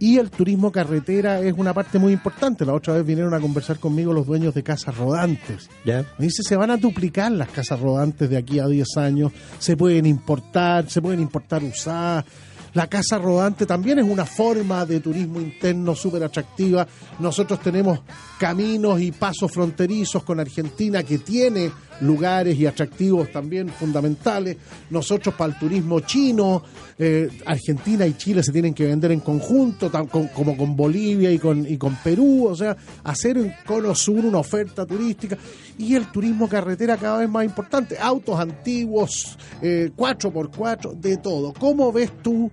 y 0.01 0.17
el 0.17 0.31
turismo 0.31 0.73
carretera 0.73 1.41
es 1.41 1.53
una 1.57 1.75
parte 1.75 1.99
muy 1.99 2.15
importante. 2.15 2.65
La 2.65 2.73
otra 2.73 2.95
vez 2.95 3.05
vinieron 3.05 3.35
a 3.35 3.39
conversar 3.39 3.79
conmigo 3.79 4.15
los 4.15 4.27
dueños 4.27 4.55
de 4.55 4.63
casas 4.63 4.97
rodantes. 4.97 5.69
¿Ya? 5.85 6.07
Me 6.19 6.25
dice, 6.25 6.43
se 6.43 6.57
van 6.57 6.71
a 6.71 6.79
duplicar 6.79 7.31
las 7.31 7.51
casas 7.51 7.79
rodantes 7.79 8.29
de 8.31 8.39
aquí 8.39 8.59
a 8.59 8.67
10 8.67 8.97
años, 8.97 9.31
se 9.59 9.77
pueden 9.77 10.07
importar, 10.07 10.89
se 10.91 11.03
pueden 11.03 11.21
importar 11.21 11.63
usadas. 11.63 12.25
La 12.73 12.87
casa 12.87 13.19
rodante 13.19 13.67
también 13.67 13.99
es 13.99 14.05
una 14.05 14.25
forma 14.25 14.87
de 14.87 15.01
turismo 15.01 15.41
interno 15.41 15.95
súper 15.95 16.23
atractiva. 16.23 16.87
Nosotros 17.19 17.61
tenemos 17.61 18.01
caminos 18.39 19.01
y 19.01 19.13
pasos 19.13 19.53
fronterizos 19.53 20.23
con 20.23 20.41
Argentina 20.41 21.03
que 21.03 21.19
tiene 21.19 21.71
lugares 22.01 22.59
y 22.59 22.67
atractivos 22.67 23.31
también 23.33 23.69
fundamentales. 23.69 24.57
Nosotros 24.91 25.35
para 25.35 25.53
el 25.53 25.59
turismo 25.59 26.01
chino, 26.01 26.63
eh, 26.99 27.29
Argentina 27.47 28.07
y 28.07 28.15
Chile 28.15 28.43
se 28.43 28.53
tienen 28.53 28.75
que 28.75 28.87
vender 28.87 29.13
en 29.13 29.21
conjunto, 29.21 29.91
tan- 29.91 30.07
con- 30.07 30.29
como 30.29 30.57
con 30.57 30.77
Bolivia 30.77 31.31
y 31.31 31.39
con, 31.39 31.67
y 31.67 31.77
con 31.77 31.95
Perú. 31.97 32.47
O 32.49 32.55
sea, 32.57 32.77
hacer 33.05 33.39
en 33.39 33.55
Cono 33.67 33.95
Sur 33.95 34.25
una 34.25 34.39
oferta 34.39 34.87
turística. 34.87 35.37
Y 35.79 35.95
el 35.95 36.07
turismo 36.11 36.49
carretera 36.49 36.97
cada 36.97 37.19
vez 37.19 37.29
más 37.29 37.45
importante. 37.45 37.97
Autos 37.99 38.39
antiguos, 38.39 39.39
eh, 39.63 39.91
4x4, 39.97 40.93
de 41.01 41.17
todo. 41.17 41.53
¿Cómo 41.55 41.91
ves 41.93 42.11
tú? 42.23 42.51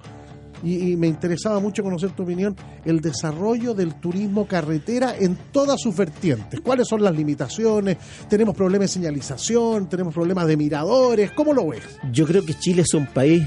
Y, 0.63 0.91
y 0.91 0.95
me 0.95 1.05
interesaba 1.07 1.59
mucho 1.59 1.83
conocer 1.83 2.11
tu 2.11 2.23
opinión, 2.23 2.55
el 2.83 2.99
desarrollo 2.99 3.73
del 3.75 3.95
turismo 3.95 4.47
carretera 4.47 5.15
en 5.17 5.37
todas 5.51 5.79
sus 5.79 5.95
vertientes. 5.95 6.61
¿Cuáles 6.61 6.87
son 6.87 7.03
las 7.03 7.15
limitaciones? 7.15 7.97
¿Tenemos 8.27 8.55
problemas 8.55 8.89
de 8.89 8.93
señalización? 8.95 9.87
¿Tenemos 9.87 10.13
problemas 10.15 10.47
de 10.47 10.57
miradores? 10.57 11.31
¿Cómo 11.33 11.53
lo 11.53 11.67
ves? 11.67 11.83
Yo 12.11 12.25
creo 12.25 12.43
que 12.43 12.55
Chile 12.55 12.81
es 12.81 12.93
un 12.95 13.05
país 13.05 13.43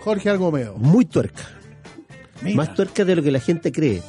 Jorge 0.00 0.28
Algomeo. 0.28 0.76
muy 0.76 1.06
tuerca, 1.06 1.42
Mira. 2.42 2.56
más 2.56 2.74
tuerca 2.74 3.04
de 3.04 3.16
lo 3.16 3.22
que 3.22 3.30
la 3.30 3.40
gente 3.40 3.72
cree. 3.72 4.02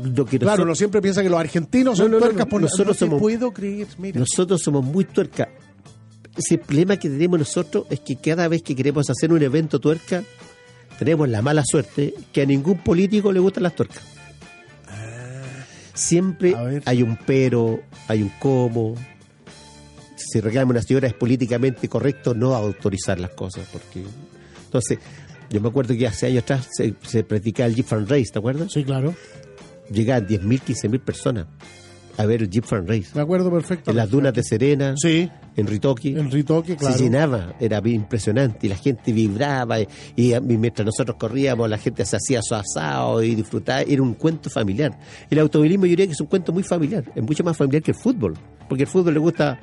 Lo 0.00 0.24
que 0.24 0.38
Claro, 0.38 0.62
uno 0.62 0.76
siempre 0.76 1.02
piensa 1.02 1.22
que 1.24 1.28
los 1.30 1.40
argentinos 1.40 1.98
No, 1.98 2.04
son 2.04 2.12
no, 2.12 2.18
tuercas 2.18 2.46
no. 2.46 2.50
por 2.50 2.60
Nosotros 2.60 2.96
somos- 2.96 3.20
puedo 3.20 3.50
creer, 3.52 3.88
mira. 3.98 4.20
Nosotros 4.20 4.62
somos 4.62 4.84
muy 4.84 5.04
tuerca. 5.04 5.48
Ese 6.36 6.58
problema 6.58 6.96
que 6.96 7.08
tenemos 7.08 7.40
nosotros 7.40 7.86
es 7.90 7.98
que 8.00 8.14
cada 8.14 8.46
vez 8.46 8.62
que 8.62 8.76
queremos 8.76 9.10
hacer 9.10 9.32
un 9.32 9.42
evento 9.42 9.80
tuerca, 9.80 10.22
tenemos 10.98 11.28
la 11.28 11.42
mala 11.42 11.62
suerte 11.64 12.14
que 12.32 12.42
a 12.42 12.46
ningún 12.46 12.78
político 12.78 13.32
le 13.32 13.40
gustan 13.40 13.62
las 13.62 13.74
tuercas. 13.74 14.02
Siempre 15.94 16.54
A 16.54 16.62
ver. 16.62 16.82
hay 16.86 17.02
un 17.02 17.16
pero, 17.26 17.82
hay 18.06 18.22
un 18.22 18.30
cómo. 18.38 18.94
Si 20.16 20.40
reclama 20.40 20.70
una 20.72 20.82
señora 20.82 21.08
es 21.08 21.14
políticamente 21.14 21.88
correcto 21.88 22.34
no 22.34 22.54
autorizar 22.54 23.18
las 23.18 23.30
cosas. 23.30 23.66
porque 23.72 24.04
Entonces, 24.64 24.98
yo 25.50 25.60
me 25.60 25.68
acuerdo 25.68 25.96
que 25.96 26.06
hace 26.06 26.26
años 26.26 26.42
atrás 26.44 26.68
se, 26.70 26.94
se 27.02 27.24
practicaba 27.24 27.68
el 27.68 27.74
Jeep 27.74 27.86
Fan 27.86 28.06
Race, 28.06 28.30
¿te 28.32 28.38
acuerdas? 28.38 28.72
Sí, 28.72 28.84
claro. 28.84 29.14
Llegaban 29.90 30.26
10.000, 30.28 30.60
15.000 30.62 31.00
personas 31.00 31.46
a 32.18 32.26
ver 32.26 32.42
el 32.42 32.50
Jeep 32.50 32.64
Fan 32.64 32.86
Race. 32.86 33.06
Me 33.14 33.22
acuerdo 33.22 33.50
perfecto. 33.50 33.90
En 33.90 33.96
las 33.96 34.10
dunas 34.10 34.34
de 34.34 34.42
Serena, 34.42 34.94
Sí, 35.00 35.30
en 35.56 35.66
Ritoque. 35.66 36.10
en 36.10 36.30
Ritoque, 36.30 36.76
claro. 36.76 36.96
Se 36.96 37.04
llenaba, 37.04 37.54
era 37.60 37.80
impresionante 37.88 38.66
y 38.66 38.70
la 38.70 38.76
gente 38.76 39.12
vibraba 39.12 39.78
y, 39.80 39.86
mientras 40.42 40.84
nosotros 40.84 41.16
corríamos 41.18 41.70
la 41.70 41.78
gente 41.78 42.04
se 42.04 42.16
hacía 42.16 42.40
su 42.42 42.54
asado 42.54 43.22
y 43.22 43.34
disfrutaba, 43.34 43.82
era 43.82 44.02
un 44.02 44.14
cuento 44.14 44.50
familiar. 44.50 44.98
El 45.30 45.38
automovilismo 45.38 45.86
yo 45.86 45.90
diría 45.90 46.06
que 46.06 46.12
es 46.12 46.20
un 46.20 46.26
cuento 46.26 46.52
muy 46.52 46.62
familiar, 46.64 47.04
es 47.14 47.22
mucho 47.22 47.42
más 47.44 47.56
familiar 47.56 47.82
que 47.82 47.92
el 47.92 47.96
fútbol, 47.96 48.34
porque 48.68 48.82
el 48.82 48.88
fútbol 48.88 49.14
le 49.14 49.20
gusta, 49.20 49.58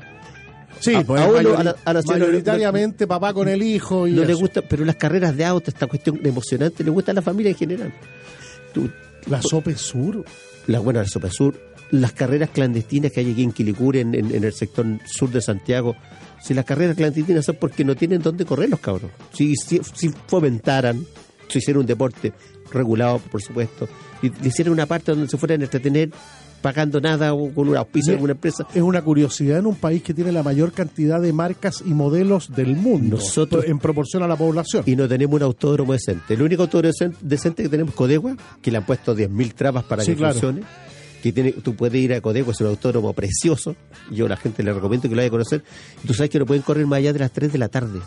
Sí, 0.79 0.93
a- 0.95 1.03
pues 1.03 1.21
a 1.21 1.27
uno, 1.29 1.57
a 1.57 1.63
la- 1.63 1.75
a 1.85 1.93
la 1.93 2.01
mayoritariamente 2.03 3.07
papá 3.07 3.33
con 3.33 3.47
el 3.47 3.61
hijo 3.63 4.07
y 4.07 4.11
no 4.13 4.23
le 4.23 4.33
gusta, 4.33 4.61
pero 4.61 4.83
las 4.85 4.95
carreras 4.95 5.35
de 5.35 5.45
auto, 5.45 5.69
esta 5.71 5.87
cuestión 5.87 6.19
emocionante, 6.23 6.83
le 6.83 6.89
gusta 6.91 7.11
a 7.11 7.15
la 7.15 7.21
familia 7.21 7.49
en 7.51 7.57
general. 7.57 7.93
Tú- 8.73 8.89
La 9.27 9.41
Sope 9.41 9.75
Sur. 9.75 10.23
la 10.67 10.79
buena 10.79 11.01
la 11.01 11.07
Sopa 11.07 11.29
Sur, 11.29 11.59
las 11.91 12.11
carreras 12.13 12.49
clandestinas 12.49 13.11
que 13.11 13.19
hay 13.21 13.31
aquí 13.31 13.43
en 13.43 13.51
Quilicura, 13.51 13.99
en, 13.99 14.15
en- 14.15 14.33
en 14.33 14.43
el 14.43 14.53
sector 14.53 14.85
sur 15.05 15.29
de 15.31 15.41
Santiago, 15.41 15.95
si 16.41 16.53
las 16.53 16.65
carreras 16.65 16.95
clandestinas 16.95 17.45
son 17.45 17.57
porque 17.59 17.83
no 17.85 17.95
tienen 17.95 18.21
dónde 18.21 18.45
correr 18.45 18.69
los 18.69 18.79
cabros. 18.79 19.11
Si, 19.33 19.55
si, 19.55 19.79
si 19.93 20.09
fomentaran, 20.27 21.03
si 21.47 21.59
hicieran 21.59 21.81
un 21.81 21.85
deporte 21.87 22.33
regulado, 22.71 23.19
por 23.19 23.41
supuesto, 23.41 23.87
y 24.21 24.29
le 24.29 24.47
hicieran 24.49 24.73
una 24.73 24.85
parte 24.85 25.11
donde 25.11 25.27
se 25.29 25.37
fueran 25.37 25.61
a 25.61 25.63
entretener 25.65 26.09
pagando 26.61 26.99
nada 26.99 27.33
o 27.35 27.53
con 27.53 27.69
un 27.69 27.77
auspicio 27.77 28.11
de 28.11 28.15
alguna 28.15 28.31
empresa. 28.33 28.65
Es 28.73 28.81
una 28.81 29.03
curiosidad 29.03 29.59
en 29.59 29.67
un 29.67 29.75
país 29.75 30.01
que 30.01 30.15
tiene 30.15 30.31
la 30.31 30.41
mayor 30.41 30.71
cantidad 30.71 31.21
de 31.21 31.31
marcas 31.31 31.83
y 31.85 31.93
modelos 31.93 32.51
del 32.55 32.75
mundo 32.75 33.17
Nosotros- 33.17 33.65
en 33.67 33.77
proporción 33.77 34.23
a 34.23 34.27
la 34.27 34.35
población. 34.35 34.81
Y 34.87 34.95
no 34.95 35.07
tenemos 35.07 35.35
un 35.35 35.43
autódromo 35.43 35.93
decente. 35.93 36.33
El 36.33 36.41
único 36.41 36.63
autódromo 36.63 36.91
decen- 36.91 37.15
decente 37.21 37.61
que 37.61 37.69
tenemos 37.69 37.91
es 37.91 37.95
Codegua, 37.97 38.35
que 38.63 38.71
le 38.71 38.77
han 38.77 38.85
puesto 38.85 39.13
10.000 39.15 39.53
trabas 39.53 39.83
para 39.83 40.03
Sí, 40.03 40.11
que 40.13 40.17
claro. 40.17 40.33
funcione. 40.33 40.61
Que 41.25 41.31
tiene, 41.33 41.53
tú 41.53 41.75
puedes 41.75 41.99
ir 41.99 42.13
a 42.13 42.21
Codegua, 42.21 42.53
es 42.53 42.61
un 42.61 42.67
autódromo 42.67 43.11
precioso. 43.13 43.75
Yo 44.11 44.27
a 44.27 44.29
la 44.29 44.37
gente 44.37 44.61
le 44.61 44.71
recomiendo 44.71 45.09
que 45.09 45.15
lo 45.15 45.19
vaya 45.21 45.29
a 45.29 45.31
conocer. 45.31 45.63
Tú 46.05 46.13
sabes 46.13 46.29
que 46.29 46.37
no 46.37 46.45
pueden 46.45 46.61
correr 46.61 46.85
más 46.85 46.97
allá 46.97 47.13
de 47.13 47.17
las 47.19 47.31
3 47.31 47.51
de 47.51 47.57
la 47.57 47.67
tarde. 47.67 47.99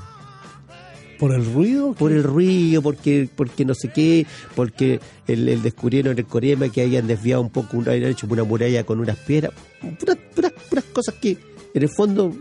¿Por 1.18 1.34
el 1.34 1.44
ruido? 1.44 1.94
Por 1.94 2.12
el 2.12 2.22
ruido, 2.22 2.80
porque 2.80 3.28
porque 3.34 3.64
no 3.64 3.74
sé 3.74 3.88
qué, 3.92 4.24
porque 4.54 5.00
el, 5.26 5.48
el 5.48 5.62
descubrieron 5.62 6.12
en 6.12 6.18
el 6.18 6.26
Corema 6.26 6.68
que 6.68 6.80
hayan 6.80 7.08
desviado 7.08 7.42
un 7.42 7.50
poco, 7.50 7.78
habían 7.80 8.04
hecho 8.12 8.28
una 8.30 8.44
muralla 8.44 8.84
con 8.84 9.00
unas 9.00 9.16
piedras. 9.16 9.52
Puras, 9.98 10.16
puras, 10.36 10.52
puras 10.70 10.84
cosas 10.92 11.16
que 11.20 11.36
en 11.74 11.82
el 11.82 11.88
fondo 11.88 12.32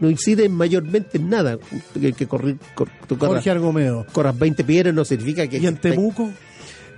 no 0.00 0.10
inciden 0.10 0.52
mayormente 0.52 1.16
en 1.16 1.30
nada. 1.30 1.56
Que, 1.98 2.12
que 2.12 2.26
correr, 2.26 2.56
cor- 2.74 2.90
tú 3.06 3.16
corras, 3.16 3.36
Jorge 3.36 3.50
Argomeo. 3.50 4.04
corras 4.12 4.38
20 4.38 4.62
piedras 4.62 4.94
no 4.94 5.06
significa 5.06 5.46
que... 5.46 5.56
¿Y 5.56 5.66
en 5.66 5.78
Temuco? 5.78 6.30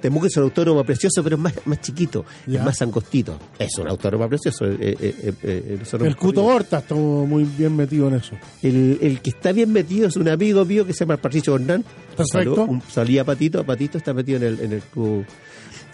Temuco 0.00 0.26
es 0.26 0.36
un 0.36 0.44
autódromo 0.44 0.82
precioso, 0.84 1.22
pero 1.22 1.36
es 1.36 1.42
más, 1.42 1.54
más 1.66 1.80
chiquito, 1.80 2.24
Ya. 2.46 2.60
es 2.60 2.64
más 2.64 2.80
angostito. 2.82 3.38
Es 3.58 3.76
un 3.78 3.88
autódromo 3.88 4.28
precioso. 4.28 4.64
eh, 4.66 4.76
eh, 5.00 5.32
eh, 5.42 5.76
nosotros 5.78 6.08
El 6.08 6.16
Cuto 6.16 6.44
Horta 6.44 6.78
está 6.78 6.94
muy 6.94 7.44
bien 7.44 7.76
metido 7.76 8.08
en 8.08 8.14
eso. 8.14 8.36
el, 8.62 8.98
el 9.00 9.20
que 9.20 9.30
está 9.30 9.52
bien 9.52 9.72
metido 9.72 10.08
es 10.08 10.16
un 10.16 10.28
amigo 10.28 10.64
mío 10.64 10.86
que 10.86 10.92
se 10.92 11.00
llama 11.04 11.16
Patricio 11.18 11.54
Hernán. 11.54 11.84
Perfecto. 12.16 12.54
Salud, 12.56 12.58
un 12.68 12.82
salía 12.90 13.24
Patito, 13.24 13.64
Patito 13.64 13.98
está 13.98 14.12
metido 14.14 14.38
en 14.38 14.44
el, 14.44 14.60
en 14.60 14.72
el 14.72 14.80
club. 14.82 15.24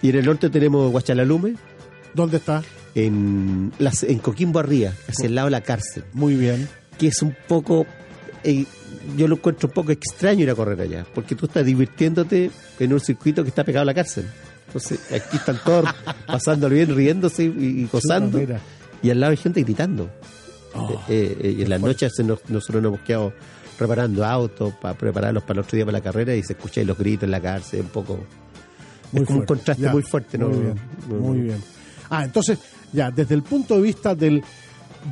Y 0.03 0.11
en 0.11 0.17
el 0.17 0.25
norte 0.27 0.51
tenemos 0.51 0.91
Guachalalume, 0.93 1.55
¿Dónde 2.15 2.37
está? 2.39 2.63
en, 2.95 3.73
las, 3.79 4.03
en 4.05 4.19
Coquimbo 4.21 4.59
Arriba, 4.59 4.93
hacia 5.09 5.27
el 5.27 5.35
lado 5.35 5.47
de 5.49 5.51
la 5.53 5.61
cárcel. 5.63 6.05
Muy 6.15 6.35
bien. 6.35 6.69
Que 6.99 7.09
es 7.09 7.21
un 7.23 7.37
poco, 7.47 7.87
yo 9.17 9.29
lo 9.29 9.37
encuentro 9.37 9.69
un 9.69 9.75
poco 9.75 9.93
extraño 9.93 10.43
ir 10.43 10.51
a 10.51 10.55
correr 10.55 10.81
allá, 10.81 11.07
porque 11.15 11.35
tú 11.35 11.47
estás 11.47 11.65
divirtiéndote 11.65 12.51
en 12.79 12.93
un 12.93 13.01
circuito 13.01 13.43
que 13.43 13.49
está 13.51 13.65
pegado 13.65 13.83
a 13.83 13.87
la 13.87 13.95
cárcel. 13.95 14.27
Entonces, 14.67 15.01
aquí 15.13 15.37
están 15.37 15.59
todos 15.65 15.89
pasándolo 16.27 16.75
bien, 16.75 16.95
riéndose 16.95 17.45
y, 17.45 17.49
y 17.83 17.89
gozando. 17.91 18.41
y 19.03 19.11
al 19.11 19.21
lado 19.21 19.31
hay 19.31 19.37
gente 19.37 19.63
gritando. 19.63 20.11
Oh, 20.75 21.03
Eh, 21.09 21.37
eh, 21.41 21.55
y 21.59 21.63
en 21.63 21.71
las 21.71 21.81
noches 21.81 22.13
nos- 22.25 22.49
nosotros 22.51 22.83
nos 22.83 22.93
hemos 22.95 23.01
quedado 23.07 23.33
reparando 23.79 24.25
autos 24.25 24.75
para 24.75 24.95
prepararlos 24.97 25.43
para 25.43 25.61
el 25.61 25.65
otro 25.65 25.77
día 25.77 25.85
para 25.87 25.99
la 25.99 26.03
carrera 26.05 26.35
y 26.35 26.43
se 26.43 26.55
escuchan 26.55 26.87
los 26.87 26.99
gritos 26.99 27.25
en 27.25 27.31
la 27.31 27.41
cárcel, 27.41 27.81
un 27.83 27.89
poco. 27.89 28.19
Muy 29.13 29.23
es 29.23 29.27
como 29.29 29.41
un 29.41 29.47
contraste 29.47 29.83
Ya. 29.85 29.93
muy 29.93 30.03
fuerte, 30.03 30.37
¿no? 30.39 30.49
Muy 30.49 30.59
bien. 30.61 30.75
Muy 31.21 31.41
bien. 31.41 31.63
Ah, 32.11 32.25
entonces, 32.25 32.59
ya, 32.93 33.11
desde 33.11 33.35
el 33.35 33.43
punto 33.43 33.77
de 33.77 33.83
vista 33.83 34.15
del, 34.15 34.43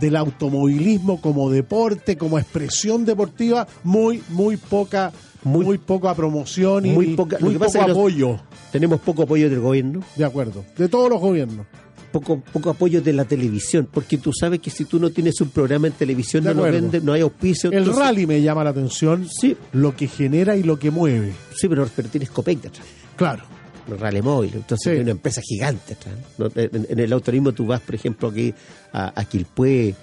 del 0.01 0.17
automovilismo 0.17 1.21
como 1.21 1.51
deporte, 1.51 2.17
como 2.17 2.39
expresión 2.39 3.05
deportiva, 3.05 3.67
muy, 3.83 4.23
muy 4.31 4.57
poca, 4.57 5.13
muy, 5.45 5.79
poca 5.79 6.15
promoción 6.15 6.87
y 6.87 6.91
Muy 6.91 7.07
poca- 7.15 7.39
muy 7.41 7.57
poco 7.57 7.81
apoyo. 7.83 8.41
Tenemos 8.73 9.01
poco 9.01 9.23
apoyo 9.23 9.49
del 9.51 9.61
gobierno. 9.61 10.01
De 10.17 10.25
acuerdo. 10.25 10.65
De 10.77 10.89
todos 10.89 11.09
los 11.11 11.21
gobiernos. 11.21 11.67
Poco, 12.11 12.41
poco 12.53 12.71
apoyo 12.71 13.03
de 13.03 13.13
la 13.13 13.25
televisión, 13.25 13.89
porque 13.93 14.19
tú 14.19 14.33
sabes 14.33 14.61
que 14.61 14.71
si 14.71 14.85
tú 14.85 15.01
no 15.01 15.11
tienes 15.11 15.41
un 15.41 15.49
programa 15.49 15.89
en 15.89 15.95
televisión, 15.95 16.45
De 16.45 16.55
no, 16.55 16.63
venden, 16.63 17.05
no 17.05 17.13
hay 17.13 17.23
auspicio. 17.23 17.71
El 17.73 17.79
entonces- 17.79 18.03
rally 18.05 18.25
me 18.27 18.41
llama 18.41 18.63
la 18.63 18.71
atención. 18.71 19.27
Sí. 19.29 19.57
Lo 19.73 19.97
que 19.97 20.07
genera 20.07 20.57
y 20.57 20.63
lo 20.63 20.79
que 20.79 20.93
mueve. 20.93 21.33
Sí, 21.57 21.69
pero, 21.69 21.89
pero 21.95 22.09
tienes 22.09 22.31
Copec 22.31 22.61
detrás. 22.61 22.87
Claro. 23.17 23.43
Los 23.89 24.01
rally 24.01 24.23
móvil, 24.23 24.51
entonces 24.55 24.85
Sí. 24.85 24.91
hay 24.91 25.01
una 25.01 25.11
empresa 25.13 25.41
gigante. 25.43 25.97
¿no? 26.39 26.47
En, 26.55 26.87
en 26.89 26.99
el 26.99 27.13
autorismo 27.13 27.53
tú 27.53 27.67
vas, 27.67 27.81
por 27.81 27.95
ejemplo, 27.95 28.29
aquí 28.29 28.55
a, 28.93 29.19
a 29.21 29.25
Quilpué, 29.25 29.95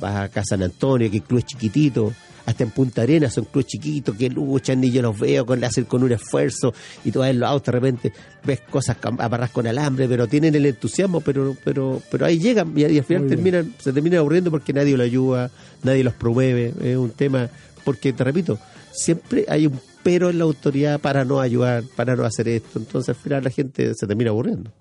vas 0.00 0.16
acá 0.16 0.40
a 0.40 0.44
San 0.44 0.62
Antonio, 0.62 1.10
que 1.10 1.16
el 1.16 1.22
club 1.24 1.38
es 1.40 1.46
chiquitito, 1.46 2.12
hasta 2.44 2.62
en 2.62 2.70
Punta 2.70 3.02
Arenas 3.02 3.34
son 3.34 3.46
clubes 3.46 3.66
chiquitos 3.66 4.14
que 4.14 4.30
luchan 4.30 4.84
y 4.84 4.92
yo 4.92 5.02
los 5.02 5.18
veo 5.18 5.44
con 5.44 5.64
hacen 5.64 5.84
con 5.86 6.04
un 6.04 6.12
esfuerzo 6.12 6.72
y 7.04 7.10
tú 7.10 7.18
vas 7.18 7.30
en 7.30 7.40
los 7.40 7.48
autos 7.48 7.66
de 7.66 7.72
repente 7.72 8.12
ves 8.44 8.60
cosas 8.70 8.96
amarras 9.02 9.50
con 9.50 9.66
alambre, 9.66 10.06
pero 10.06 10.28
tienen 10.28 10.54
el 10.54 10.64
entusiasmo, 10.66 11.20
pero 11.20 11.56
pero 11.64 12.00
pero 12.08 12.24
ahí 12.24 12.38
llegan 12.38 12.72
y, 12.76 12.82
y 12.84 12.98
al 12.98 13.04
final 13.04 13.26
terminan, 13.26 13.74
se 13.78 13.92
terminan 13.92 14.20
aburriendo 14.20 14.52
porque 14.52 14.72
nadie 14.72 14.96
lo 14.96 15.02
ayuda, 15.02 15.50
nadie 15.82 16.04
los 16.04 16.14
promueve, 16.14 16.72
es 16.84 16.96
un 16.96 17.10
tema, 17.10 17.50
porque 17.84 18.12
te 18.12 18.22
repito, 18.22 18.60
siempre 18.92 19.44
hay 19.48 19.66
un 19.66 19.80
pero 20.06 20.30
en 20.30 20.38
la 20.38 20.44
autoridad 20.44 21.00
para 21.00 21.24
no 21.24 21.40
ayudar, 21.40 21.82
para 21.96 22.14
no 22.14 22.24
hacer 22.24 22.46
esto, 22.46 22.78
entonces 22.78 23.08
al 23.08 23.16
final 23.16 23.42
la 23.42 23.50
gente 23.50 23.92
se 23.94 24.06
termina 24.06 24.30
aburriendo. 24.30 24.72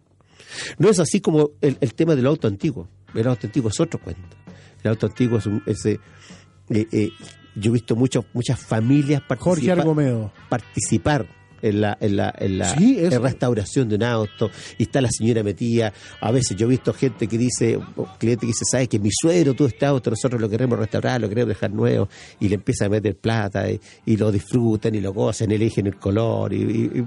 No 0.78 0.88
es 0.90 1.00
así 1.00 1.20
como 1.20 1.50
el, 1.62 1.78
el 1.82 1.94
tema 1.96 2.16
del 2.16 2.28
auto 2.28 2.48
antiguo. 2.48 2.88
El 3.16 3.28
auto 3.28 3.48
antiguo 3.48 3.70
es 3.72 3.80
otro 3.80 4.00
cuento. 4.00 4.38
El 4.84 4.90
auto 4.92 5.08
antiguo 5.08 5.40
es 5.40 5.48
un, 5.48 5.64
ese, 5.66 6.00
eh, 6.70 6.86
eh, 6.92 7.10
yo 7.56 7.72
he 7.72 7.74
visto 7.74 7.96
muchos 7.96 8.24
muchas 8.34 8.60
familias 8.60 9.24
Jorge 9.40 9.66
participa- 9.68 9.72
Argomeo. 9.82 10.32
participar 10.48 11.28
en 11.70 11.82
la, 11.82 11.98
en 12.00 12.16
la, 12.18 12.34
en 12.38 12.58
la 12.58 12.70
Sí, 12.78 12.98
eso. 13.00 13.16
en 13.18 13.22
restauración 13.24 13.90
de 13.90 13.96
un 13.96 14.04
auto 14.04 14.50
y 14.78 14.84
está 14.84 15.02
la 15.02 15.10
señora 15.12 15.44
metida. 15.44 15.94
A 16.22 16.32
veces 16.32 16.56
yo 16.58 16.66
he 16.68 16.70
visto 16.70 16.94
gente 16.94 17.28
que 17.28 17.38
dice, 17.38 17.80
cliente 18.18 18.42
que 18.42 18.48
dice, 18.48 18.66
sabes 18.70 18.88
que 18.90 19.00
mi 19.00 19.10
suegro 19.12 19.54
todo 19.54 19.68
este 19.68 19.86
auto, 19.86 20.10
nosotros 20.10 20.40
lo 20.40 20.50
queremos 20.50 20.78
restaurar, 20.80 21.20
lo 21.22 21.30
queremos 21.30 21.50
dejar 21.50 21.72
nuevo 21.72 22.08
y 22.40 22.48
le 22.50 22.56
empieza 22.56 22.86
a 22.86 22.90
meter 22.90 23.16
plata 23.16 23.70
y, 23.70 23.80
y 24.06 24.18
lo 24.18 24.32
disfrutan 24.32 24.96
y 24.96 25.02
lo 25.02 25.14
gozan, 25.14 25.52
eligen 25.52 25.88
el 25.88 25.98
color 25.98 26.54
y, 26.54 26.58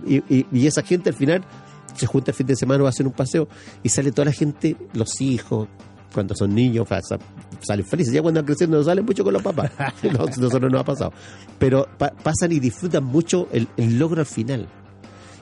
y, 0.06 0.14
y- 0.16 0.36
y- 0.38 0.46
y 0.52 0.66
esa 0.66 0.82
gente 0.82 1.10
al 1.10 1.16
final 1.16 1.44
se 1.94 2.06
junta 2.06 2.30
el 2.30 2.36
fin 2.36 2.46
de 2.46 2.54
semana 2.56 2.82
va 2.82 2.88
a 2.88 2.90
hacer 2.90 3.06
un 3.06 3.12
paseo 3.12 3.48
y 3.82 3.88
sale 3.88 4.12
toda 4.12 4.26
la 4.26 4.32
gente, 4.32 4.76
los 4.92 5.20
hijos, 5.20 5.68
cuando 6.14 6.34
son 6.34 6.54
niños, 6.54 6.86
salen 7.60 7.84
felices. 7.86 8.12
Ya 8.14 8.22
cuando 8.22 8.40
van 8.40 8.46
creciendo 8.46 8.76
no 8.78 8.84
salen 8.84 9.04
mucho 9.04 9.24
con 9.24 9.32
los 9.32 9.42
papás. 9.42 9.70
No, 10.02 10.26
nosotros 10.26 10.70
no 10.72 10.78
ha 10.78 10.84
pasado. 10.84 11.12
Pero 11.58 11.86
pa- 11.98 12.12
pasan 12.12 12.52
y 12.52 12.60
disfrutan 12.60 13.04
mucho 13.04 13.48
el, 13.52 13.68
el 13.76 13.98
logro 13.98 14.20
al 14.20 14.26
final. 14.26 14.68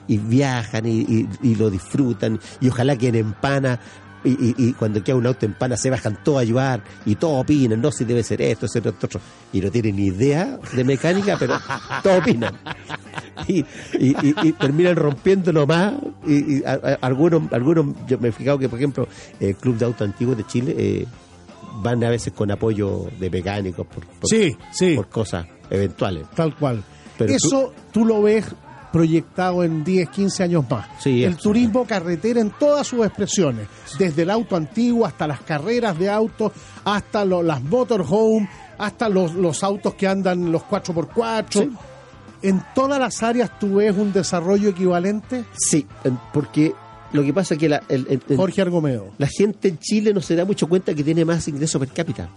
Y 0.07 0.17
viajan 0.17 0.85
y, 0.85 1.01
y- 1.01 1.29
y 1.43 1.55
lo 1.55 1.69
disfrutan. 1.69 2.39
Y 2.61 2.69
ojalá 2.69 2.95
que 2.95 3.09
en 3.09 3.15
Empana, 3.15 3.79
y, 4.23 4.73
cuando 4.73 5.01
queda 5.03 5.15
un 5.15 5.25
auto 5.27 5.45
en 5.45 5.51
Empana, 5.53 5.77
se 5.77 5.89
bajan 5.89 6.17
todos 6.23 6.39
a 6.39 6.41
ayudar 6.41 6.83
y 7.05 7.15
todos 7.15 7.41
opinan, 7.43 7.79
no, 7.81 7.91
si 7.91 8.03
debe 8.03 8.23
ser 8.23 8.41
esto, 8.41 8.67
ser 8.67 8.85
esto, 8.87 9.05
otro. 9.05 9.21
Y 9.53 9.61
no 9.61 9.69
tienen 9.71 9.95
ni 9.95 10.07
idea 10.07 10.59
de 10.73 10.83
mecánica, 10.83 11.37
pero 11.39 11.57
todos 12.03 12.19
opinan. 12.19 12.53
Y, 13.47 13.59
y- 13.59 14.15
y- 14.21 14.35
y 14.43 14.51
terminan 14.53 14.95
rompiéndolo 14.95 15.67
más. 15.67 15.93
Y, 16.25 16.57
y 16.57 16.63
a- 16.65 16.73
a- 16.73 16.97
algunos, 17.05 17.43
algunos, 17.53 17.85
yo 18.07 18.17
me 18.19 18.29
he 18.29 18.31
fijado 18.31 18.57
que, 18.59 18.67
por 18.69 18.79
ejemplo, 18.79 19.07
el 19.39 19.55
Club 19.55 19.77
de 19.77 19.85
Auto 19.85 20.03
Antiguo 20.03 20.35
de 20.35 20.45
Chile 20.45 20.75
eh, 20.77 21.05
van 21.77 22.03
a 22.03 22.09
veces 22.09 22.33
con 22.33 22.51
apoyo 22.51 23.05
de 23.19 23.29
mecánicos 23.29 23.85
por, 23.87 24.05
por- 24.05 24.29
Sí, 24.29 24.55
sí. 24.71 24.95
por 24.95 25.09
cosas 25.09 25.45
eventuales. 25.69 26.27
Tal 26.35 26.55
cual. 26.55 26.83
Pero 27.17 27.33
Eso 27.33 27.73
tú, 27.91 28.05
lo 28.05 28.21
ves 28.21 28.45
proyectado 28.91 29.63
en 29.63 29.83
10, 29.83 30.09
15 30.09 30.43
años 30.43 30.65
más. 30.69 30.87
Sí, 30.99 31.23
el 31.23 31.35
turismo 31.37 31.85
carretera 31.85 32.39
en 32.39 32.51
todas 32.51 32.87
sus 32.87 33.05
expresiones, 33.05 33.67
desde 33.99 34.21
el 34.23 34.29
auto 34.29 34.55
antiguo 34.55 35.05
hasta 35.05 35.27
las 35.27 35.41
carreras 35.41 35.97
de 35.99 36.09
autos, 36.09 36.51
hasta 36.85 37.25
lo- 37.25 37.43
las 37.43 37.61
motorhome, 37.63 38.49
hasta 38.77 39.09
los, 39.09 39.33
los 39.33 39.63
autos 39.63 39.93
que 39.95 40.07
andan 40.07 40.51
los 40.51 40.63
4x4. 40.63 41.69
En 42.43 42.63
todas 42.75 42.99
las 42.99 43.23
áreas 43.23 43.57
tú 43.59 43.75
ves 43.75 43.95
un 43.97 44.13
desarrollo 44.13 44.69
equivalente. 44.69 45.43
Sí, 45.57 45.85
porque 46.31 46.73
lo 47.13 47.23
que 47.23 47.33
pasa 47.33 47.53
es 47.53 47.59
que 47.59 47.69
la, 47.69 47.81
el- 47.89 48.21
Jorge 48.35 48.61
Argomeo. 48.61 49.11
la 49.17 49.27
gente 49.27 49.67
en 49.69 49.79
Chile 49.79 50.13
no 50.13 50.21
se 50.21 50.35
da 50.35 50.45
mucho 50.45 50.67
cuenta 50.67 50.93
que 50.93 51.03
tiene 51.03 51.23
más 51.25 51.47
ingresos 51.47 51.79
per 51.79 51.89
cápita. 51.89 52.29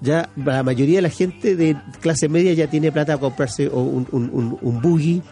Ya 0.00 0.28
la 0.36 0.62
mayoría 0.62 0.96
de 0.96 1.02
la 1.02 1.10
gente 1.10 1.54
de 1.56 1.76
clase 2.00 2.28
media 2.28 2.52
ya 2.54 2.68
tiene 2.68 2.90
plata 2.90 3.12
para 3.16 3.20
comprarse 3.28 3.68
un, 3.68 4.06
un, 4.10 4.30
un, 4.32 4.58
un 4.60 4.80
buggy 4.82 5.22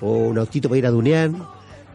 o 0.00 0.28
un 0.28 0.38
autito 0.38 0.68
para 0.68 0.78
ir 0.78 0.86
a 0.86 0.90
dunear. 0.90 1.30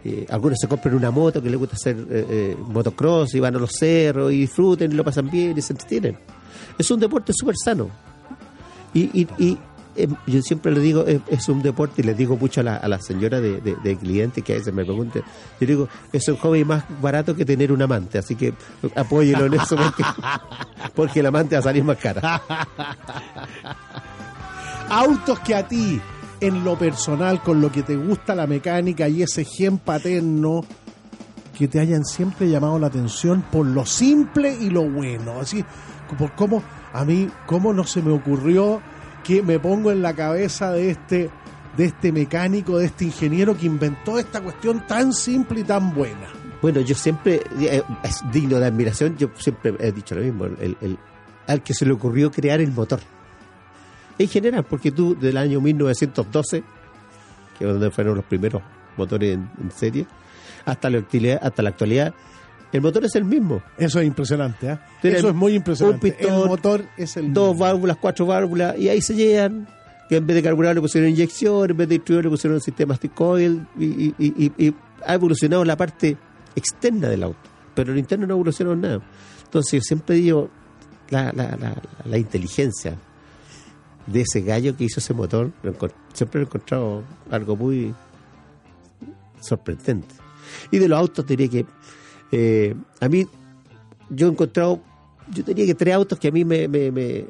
Eh, 0.04 0.26
algunos 0.30 0.60
se 0.60 0.68
compran 0.68 0.96
una 0.96 1.10
moto 1.12 1.42
que 1.42 1.50
les 1.50 1.58
gusta 1.60 1.76
hacer 1.76 1.98
eh, 1.98 2.26
eh, 2.30 2.58
motocross 2.68 3.34
y 3.36 3.40
van 3.40 3.56
a 3.56 3.60
los 3.60 3.72
cerros 3.72 4.32
y 4.32 4.42
disfruten 4.42 4.92
y 4.92 4.96
lo 4.96 5.04
pasan 5.04 5.30
bien 5.30 5.58
y 5.58 5.62
se 5.62 5.74
entretienen. 5.74 6.18
Es 6.78 6.90
un 6.92 7.00
deporte 7.00 7.32
súper 7.34 7.56
sano. 7.64 7.90
Y, 8.94 9.02
y, 9.22 9.28
y, 9.38 9.58
eh, 9.96 10.08
yo 10.28 10.42
siempre 10.42 10.72
le 10.72 10.80
digo, 10.80 11.06
eh, 11.08 11.22
es 11.28 11.48
un 11.50 11.62
deporte, 11.62 12.02
y 12.02 12.06
les 12.06 12.18
digo 12.18 12.38
mucho 12.38 12.62
a 12.62 12.64
la, 12.64 12.76
a 12.78 12.88
la 12.88 13.00
señora 13.00 13.40
de, 13.40 13.62
de, 13.62 13.76
de 13.76 13.96
clientes 13.96 14.44
que 14.44 14.54
a 14.54 14.58
veces 14.58 14.74
me 14.74 14.84
preguntan, 14.84 15.24
yo 15.60 15.68
digo, 15.68 15.90
es 16.12 16.28
un 16.28 16.38
hobby 16.38 16.66
más 16.66 16.84
barato 17.02 17.36
que 17.36 17.46
tener 17.46 17.72
un 17.72 17.82
amante, 17.82 18.18
así 18.18 18.36
que 18.36 18.54
apóyelo 18.96 19.46
en 19.46 19.54
eso 19.54 19.76
porque, 19.76 20.04
porque 20.96 21.20
el 21.22 21.28
amante 21.28 21.56
va 21.56 21.60
a 21.60 21.64
salir 21.64 21.84
más 21.84 21.98
cara. 21.98 22.42
Autos 24.90 25.40
que 25.40 25.56
a 25.56 25.68
ti, 25.68 26.00
en 26.42 26.64
lo 26.64 26.78
personal, 26.78 27.42
con 27.42 27.62
lo 27.62 27.72
que 27.72 27.84
te 27.84 27.96
gusta 27.96 28.36
la 28.36 28.48
mecánica 28.48 29.08
y 29.08 29.24
ese 29.24 29.46
gen 29.46 29.78
paterno, 29.78 30.64
que 31.58 31.68
te 31.68 31.80
hayan 31.80 32.06
siempre 32.06 32.50
llamado 32.50 32.78
la 32.78 32.88
atención 32.88 33.44
por 33.50 33.66
lo 33.66 33.86
simple 33.86 34.56
y 34.60 34.70
lo 34.70 34.90
bueno. 34.90 35.40
Así, 35.40 35.64
por 36.18 36.34
cómo 36.34 36.62
a 36.94 37.04
mí, 37.06 37.30
cómo 37.46 37.74
no 37.74 37.86
se 37.86 38.02
me 38.02 38.12
ocurrió 38.12 38.82
que 39.26 39.42
me 39.42 39.60
pongo 39.60 39.92
en 39.92 40.02
la 40.02 40.14
cabeza 40.14 40.72
de 40.72 40.92
este, 40.92 41.30
de 41.76 41.86
este 41.86 42.12
mecánico, 42.12 42.78
de 42.78 42.86
este 42.86 43.06
ingeniero 43.06 43.58
que 43.58 43.66
inventó 43.66 44.20
esta 44.20 44.40
cuestión 44.42 44.86
tan 44.86 45.14
simple 45.14 45.62
y 45.62 45.64
tan 45.64 45.94
buena. 45.96 46.28
Bueno, 46.62 46.82
yo 46.82 46.96
siempre, 46.96 47.42
eh, 47.60 47.82
es 48.04 48.22
digno 48.32 48.60
de 48.60 48.68
admiración, 48.68 49.18
yo 49.18 49.30
siempre 49.36 49.74
he 49.80 49.92
dicho 49.92 50.16
lo 50.16 50.22
mismo, 50.22 50.46
el, 50.46 50.98
al 51.48 51.64
que 51.64 51.74
se 51.74 51.86
le 51.86 51.94
ocurrió 51.94 52.32
crear 52.32 52.62
el 52.62 52.72
motor. 52.72 53.00
En 54.18 54.28
general, 54.28 54.64
porque 54.64 54.92
tú 54.92 55.16
del 55.16 55.38
año 55.38 55.60
1912, 55.60 56.64
que 57.58 57.66
es 57.66 57.72
donde 57.72 57.92
fueron 57.92 58.16
los 58.16 58.26
primeros 58.26 58.62
motores 58.96 59.34
en, 59.34 59.50
serie, 59.76 60.06
hasta 60.66 60.90
la, 60.90 61.04
hasta 61.42 61.64
la 61.64 61.70
actualidad, 61.70 62.14
el 62.76 62.82
motor 62.82 63.04
es 63.06 63.16
el 63.16 63.26
mismo. 63.26 63.62
Eso 63.78 64.00
es 64.00 64.08
impresionante, 64.08 64.70
¿eh? 64.72 64.78
Tiene 65.02 65.18
Eso 65.18 65.30
es 65.30 65.36
muy 65.36 65.54
impresionante. 65.54 66.08
un 66.08 66.14
pistón, 66.16 66.42
el 66.42 66.48
motor 66.48 66.86
es 66.98 67.18
el 67.18 67.34
Dos 67.34 67.58
válvulas, 67.58 67.98
cuatro 68.00 68.26
válvulas, 68.26 68.78
y 68.78 68.90
ahí 68.90 69.02
se 69.02 69.16
llegan. 69.16 69.68
Que 70.08 70.18
en 70.18 70.28
vez 70.28 70.36
de 70.36 70.44
carburador 70.44 70.76
le 70.76 70.82
pusieron 70.82 71.10
inyección, 71.10 71.72
en 71.72 71.78
vez 71.78 71.90
de 71.90 71.96
distribuidor 71.96 72.26
le 72.26 72.30
pusieron 72.30 72.62
sistemas 72.62 73.00
de 73.00 73.10
coil, 73.10 73.66
y, 73.80 73.86
y- 73.86 74.16
y- 74.20 74.46
y- 74.58 74.68
y 74.68 74.76
ha 75.04 75.16
evolucionado 75.16 75.66
la 75.66 75.76
parte 75.76 76.16
externa 76.56 77.10
del 77.10 77.24
auto, 77.24 77.40
pero 77.74 77.92
el 77.92 77.98
interno 77.98 78.28
no 78.28 78.36
evolucionó 78.36 78.76
nada. 78.76 79.02
Entonces 79.46 79.72
yo 79.74 79.82
siempre 79.82 80.18
digo, 80.18 80.50
la, 81.10 81.32
la, 81.34 81.56
la, 81.58 81.76
la 82.06 82.18
inteligencia 82.20 82.96
de 84.06 84.22
ese 84.22 84.42
gallo 84.42 84.78
que 84.78 84.84
hizo 84.84 85.00
ese 85.00 85.14
motor, 85.16 85.52
siempre 86.14 86.40
lo 86.42 86.46
he 86.46 86.48
encontrado 86.50 87.04
algo 87.32 87.56
muy 87.56 87.94
sorprendente. 89.42 90.14
Y 90.72 90.78
de 90.78 90.88
los 90.88 91.00
autos 91.00 91.26
diría 91.26 91.48
que 91.48 91.66
eh, 92.36 92.76
a 93.00 93.08
mí 93.10 93.26
yo 94.10 94.28
he 94.28 94.32
encontrado, 94.32 94.80
yo 95.32 95.44
tenía 95.44 95.66
que 95.66 95.76
tres 95.76 95.94
autos 95.96 96.20
que 96.20 96.28
a 96.28 96.32
mí 96.32 96.44
me, 96.46 96.68
me, 96.68 96.92
me- 96.92 97.26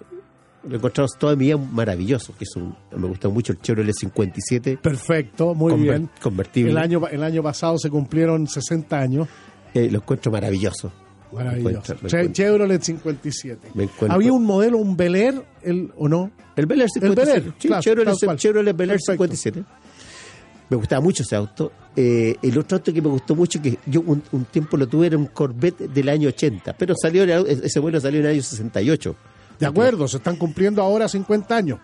lo 0.68 0.74
he 0.74 0.78
encontrado 0.78 1.08
toda 1.20 1.36
mi 1.36 1.46
vida 1.46 1.58
maravillosos, 1.58 2.36
que 2.36 2.46
son, 2.46 2.76
me 2.98 3.08
gusta 3.08 3.30
mucho 3.30 3.54
el 3.54 3.62
Chevrolet 3.62 3.94
57. 3.96 4.78
Perfecto, 4.82 5.54
muy 5.54 5.74
conver- 5.74 5.82
bien. 5.82 6.10
Convertible. 6.22 6.72
El 6.72 6.78
año, 6.80 7.08
el 7.08 7.24
año 7.24 7.44
pasado 7.44 7.78
se 7.78 7.90
cumplieron 7.90 8.48
60 8.48 9.00
años. 9.00 9.28
Eh, 9.74 9.90
lo 9.92 9.98
encuentro 10.00 10.32
maravilloso. 10.32 10.92
Maravilloso. 11.32 11.64
Me 11.64 11.72
encuentro- 11.78 11.96
me 12.02 12.10
Che- 12.10 12.18
encuentro- 12.18 12.34
Chevrolet 12.34 12.82
57. 12.82 13.68
me 13.76 13.84
encuentro- 13.84 14.12
Había 14.16 14.34
un 14.34 14.44
modelo, 14.44 14.78
un 14.80 14.98
Bel 14.98 15.16
Air, 15.16 15.44
el, 15.62 15.92
¿o 15.98 16.08
no? 16.10 16.32
El 16.56 16.66
Bel 16.66 16.82
Air 16.82 16.90
57. 16.90 17.06
El 17.08 17.16
Bel 17.16 17.46
Air, 17.48 17.54
sí, 17.60 17.68
claro, 17.68 17.82
Chevrolet. 17.84 18.38
Chevrolet 18.40 18.76
Bel 18.76 18.90
Air 18.90 18.98
Perfecto. 19.06 19.24
57. 19.36 19.64
Me 20.70 20.78
gustaba 20.78 21.02
mucho 21.02 21.22
ese 21.22 21.36
auto. 21.36 21.72
Eh, 21.96 22.36
el 22.42 22.58
otro 22.58 22.78
auto 22.78 22.94
que 22.94 23.02
me 23.02 23.08
gustó 23.08 23.36
mucho, 23.36 23.62
que 23.62 23.80
yo 23.86 24.02
un, 24.02 24.22
un 24.32 24.46
tiempo 24.46 24.76
lo 24.76 24.88
tuve, 24.88 25.08
era 25.08 25.18
un 25.18 25.28
Corvette 25.28 25.88
del 25.88 26.10
año 26.10 26.28
80, 26.30 26.74
pero 26.78 26.94
salió 26.96 27.24
ese 27.24 27.80
vuelo 27.80 28.00
salió 28.00 28.20
en 28.20 28.26
el 28.26 28.32
año 28.34 28.42
68. 28.42 29.16
De 29.60 29.66
acuerdo, 29.66 30.08
se 30.08 30.18
están 30.18 30.36
cumpliendo 30.36 30.82
ahora 30.82 31.08
50 31.08 31.56
años. 31.56 31.80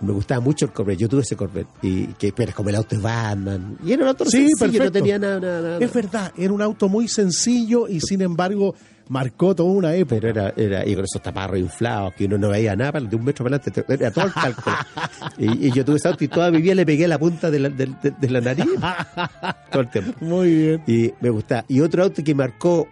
Me 0.00 0.12
gustaba 0.12 0.40
mucho 0.40 0.66
el 0.66 0.72
Corvette, 0.72 1.00
yo 1.00 1.08
tuve 1.08 1.22
ese 1.22 1.36
Corvette, 1.36 1.68
y 1.82 2.06
que 2.14 2.32
pero 2.32 2.52
como 2.54 2.68
el 2.68 2.76
auto 2.76 2.94
de 2.94 3.02
Batman, 3.02 3.78
y 3.84 3.92
era 3.92 4.02
un 4.02 4.08
auto 4.10 4.26
Sí, 4.26 4.50
sencillo, 4.56 4.84
no 4.84 4.92
tenía 4.92 5.18
nada, 5.18 5.40
nada, 5.40 5.60
nada. 5.60 5.78
Es 5.78 5.92
verdad, 5.92 6.32
era 6.36 6.52
un 6.52 6.62
auto 6.62 6.88
muy 6.88 7.08
sencillo 7.08 7.88
y 7.88 8.00
sin 8.00 8.20
embargo 8.20 8.74
marcó 9.08 9.54
toda 9.54 9.70
una 9.70 9.94
época. 9.94 10.16
Pero 10.20 10.28
era, 10.28 10.54
era, 10.56 10.86
y 10.86 10.94
con 10.94 11.04
esos 11.04 11.22
taparros 11.22 11.58
inflados, 11.58 12.14
que 12.14 12.24
uno 12.26 12.38
no 12.38 12.48
veía 12.50 12.74
nada, 12.76 13.00
de 13.00 13.16
un 13.16 13.24
metro 13.24 13.44
para 13.44 13.56
adelante, 13.56 13.84
era 13.88 14.10
todo 14.10 14.26
el 14.26 14.32
cálculo. 14.32 14.76
y, 15.38 15.66
y 15.68 15.70
yo 15.72 15.84
tuve 15.84 15.96
ese 15.96 16.08
auto 16.08 16.24
y 16.24 16.28
toda 16.28 16.50
mi 16.50 16.60
vida 16.60 16.74
le 16.74 16.84
pegué 16.86 17.06
la 17.08 17.18
punta 17.18 17.50
de 17.50 17.58
la, 17.60 17.68
de, 17.68 17.86
de- 18.02 18.10
de 18.18 18.30
la 18.30 18.40
nariz. 18.40 18.66
todo 19.70 19.82
el 19.82 19.90
tiempo. 19.90 20.12
Muy 20.24 20.54
bien. 20.54 20.82
Y 20.86 21.12
me 21.20 21.30
gustaba. 21.30 21.64
Y 21.68 21.80
otro 21.80 22.02
auto 22.02 22.22
que 22.24 22.34
marcó, 22.34 22.88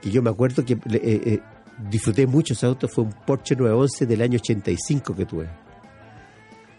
que 0.00 0.10
yo 0.10 0.22
me 0.22 0.30
acuerdo 0.30 0.64
que 0.64 0.74
eh, 0.74 0.78
eh, 0.92 1.40
disfruté 1.90 2.26
mucho 2.26 2.54
ese 2.54 2.66
auto, 2.66 2.88
fue 2.88 3.04
un 3.04 3.12
Porsche 3.26 3.54
911 3.56 4.06
del 4.06 4.22
año 4.22 4.36
85 4.38 5.14
que 5.16 5.24
tuve. 5.26 5.46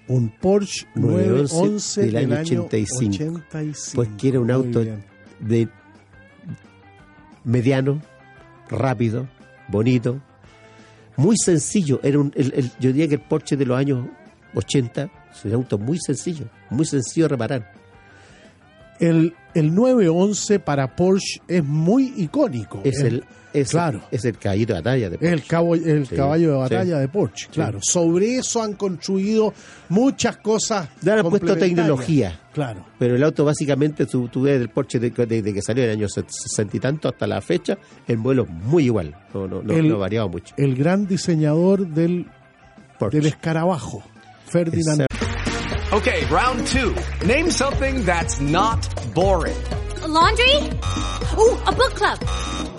Un 0.08 0.30
Porsche 0.41 0.88
911 0.96 2.02
del 2.02 2.12
del, 2.14 2.18
año 2.26 2.36
año 2.38 2.64
85. 2.66 3.16
85. 3.16 3.96
Pues 3.96 4.10
que 4.18 4.28
era 4.30 4.40
un 4.40 4.50
auto 4.52 4.84
de 5.40 5.70
mediano, 7.50 8.02
rápido, 8.70 9.28
bonito, 9.68 10.20
muy 11.18 11.36
sencillo. 11.38 12.00
Era 12.04 12.20
un, 12.20 12.32
el- 12.36 12.54
el- 12.56 12.72
yo 12.80 12.92
diría 12.92 13.08
que 13.08 13.16
el 13.16 13.22
Porsche 13.22 13.58
de 13.58 13.66
los 13.66 13.78
años 13.78 14.06
80 14.56 15.10
es 15.32 15.46
un 15.46 15.54
auto 15.54 15.78
muy 15.78 15.98
sencillo, 16.00 16.46
muy 16.70 16.86
sencillo 16.86 17.26
de 17.26 17.30
reparar. 17.30 17.74
El, 19.00 19.34
el 19.54 19.74
911 19.74 20.60
para 20.60 20.96
Porsche 20.96 21.42
es 21.48 21.64
muy 21.64 22.14
icónico. 22.18 22.82
Es 22.84 23.00
el, 23.00 23.24
es, 23.54 23.70
claro. 23.72 24.02
es 24.12 24.26
el 24.26 24.38
caballito 24.38 24.74
de 24.74 24.80
batalla 24.80 25.10
de 25.10 25.16
Es 25.16 25.32
el, 25.34 25.44
cabo- 25.46 25.76
el 25.76 26.06
Sí, 26.08 26.16
caballo 26.16 26.52
de 26.52 26.58
batalla 26.58 26.96
sí. 26.96 27.02
de 27.02 27.08
Porsche, 27.08 27.46
Sí. 27.46 27.52
claro. 27.54 27.80
Sobre 27.82 28.38
eso 28.38 28.62
han 28.62 28.74
construido 28.74 29.54
muchas 29.90 30.38
cosas. 30.38 30.90
Le 31.02 31.12
han 31.12 31.30
puesto 31.30 31.56
tecnología. 31.58 32.40
Claro. 32.54 32.86
Pero 33.00 33.16
el 33.16 33.24
auto 33.24 33.46
básicamente, 33.46 34.06
tú, 34.06 34.28
tú 34.28 34.42
ves 34.44 34.60
el 34.62 34.70
Porsche 34.70 35.00
desde 35.00 35.26
de, 35.26 35.42
de 35.42 35.54
que 35.54 35.62
salió 35.62 35.84
en 35.84 35.92
el 35.92 35.98
año 35.98 36.08
60 36.10 36.78
y 36.78 36.80
tanto 36.80 37.08
hasta 37.10 37.26
la 37.28 37.42
fecha, 37.42 37.78
el 38.08 38.18
vuelo 38.18 38.44
es 38.44 38.50
muy 38.50 38.86
igual, 38.86 39.16
no, 39.34 39.48
no, 39.48 39.62
no, 39.62 39.74
El- 39.74 39.88
no 39.90 39.96
ha 39.96 40.00
variado 40.00 40.30
mucho. 40.30 40.54
El 40.58 40.76
gran 40.76 41.08
diseñador 41.08 41.88
del, 41.88 42.28
Porsche. 42.98 43.18
del 43.18 43.28
escarabajo, 43.28 44.04
Ferdinand. 44.48 45.06
Okay, 45.92 46.24
round 46.30 46.66
two. 46.68 46.94
Name 47.26 47.50
something 47.50 48.04
that's 48.06 48.40
not 48.40 48.78
boring. 49.16 49.56
A 50.04 50.08
laundry? 50.08 50.70
Ooh, 51.36 51.58
a 51.66 51.72
book 51.72 51.94
club. 51.96 52.78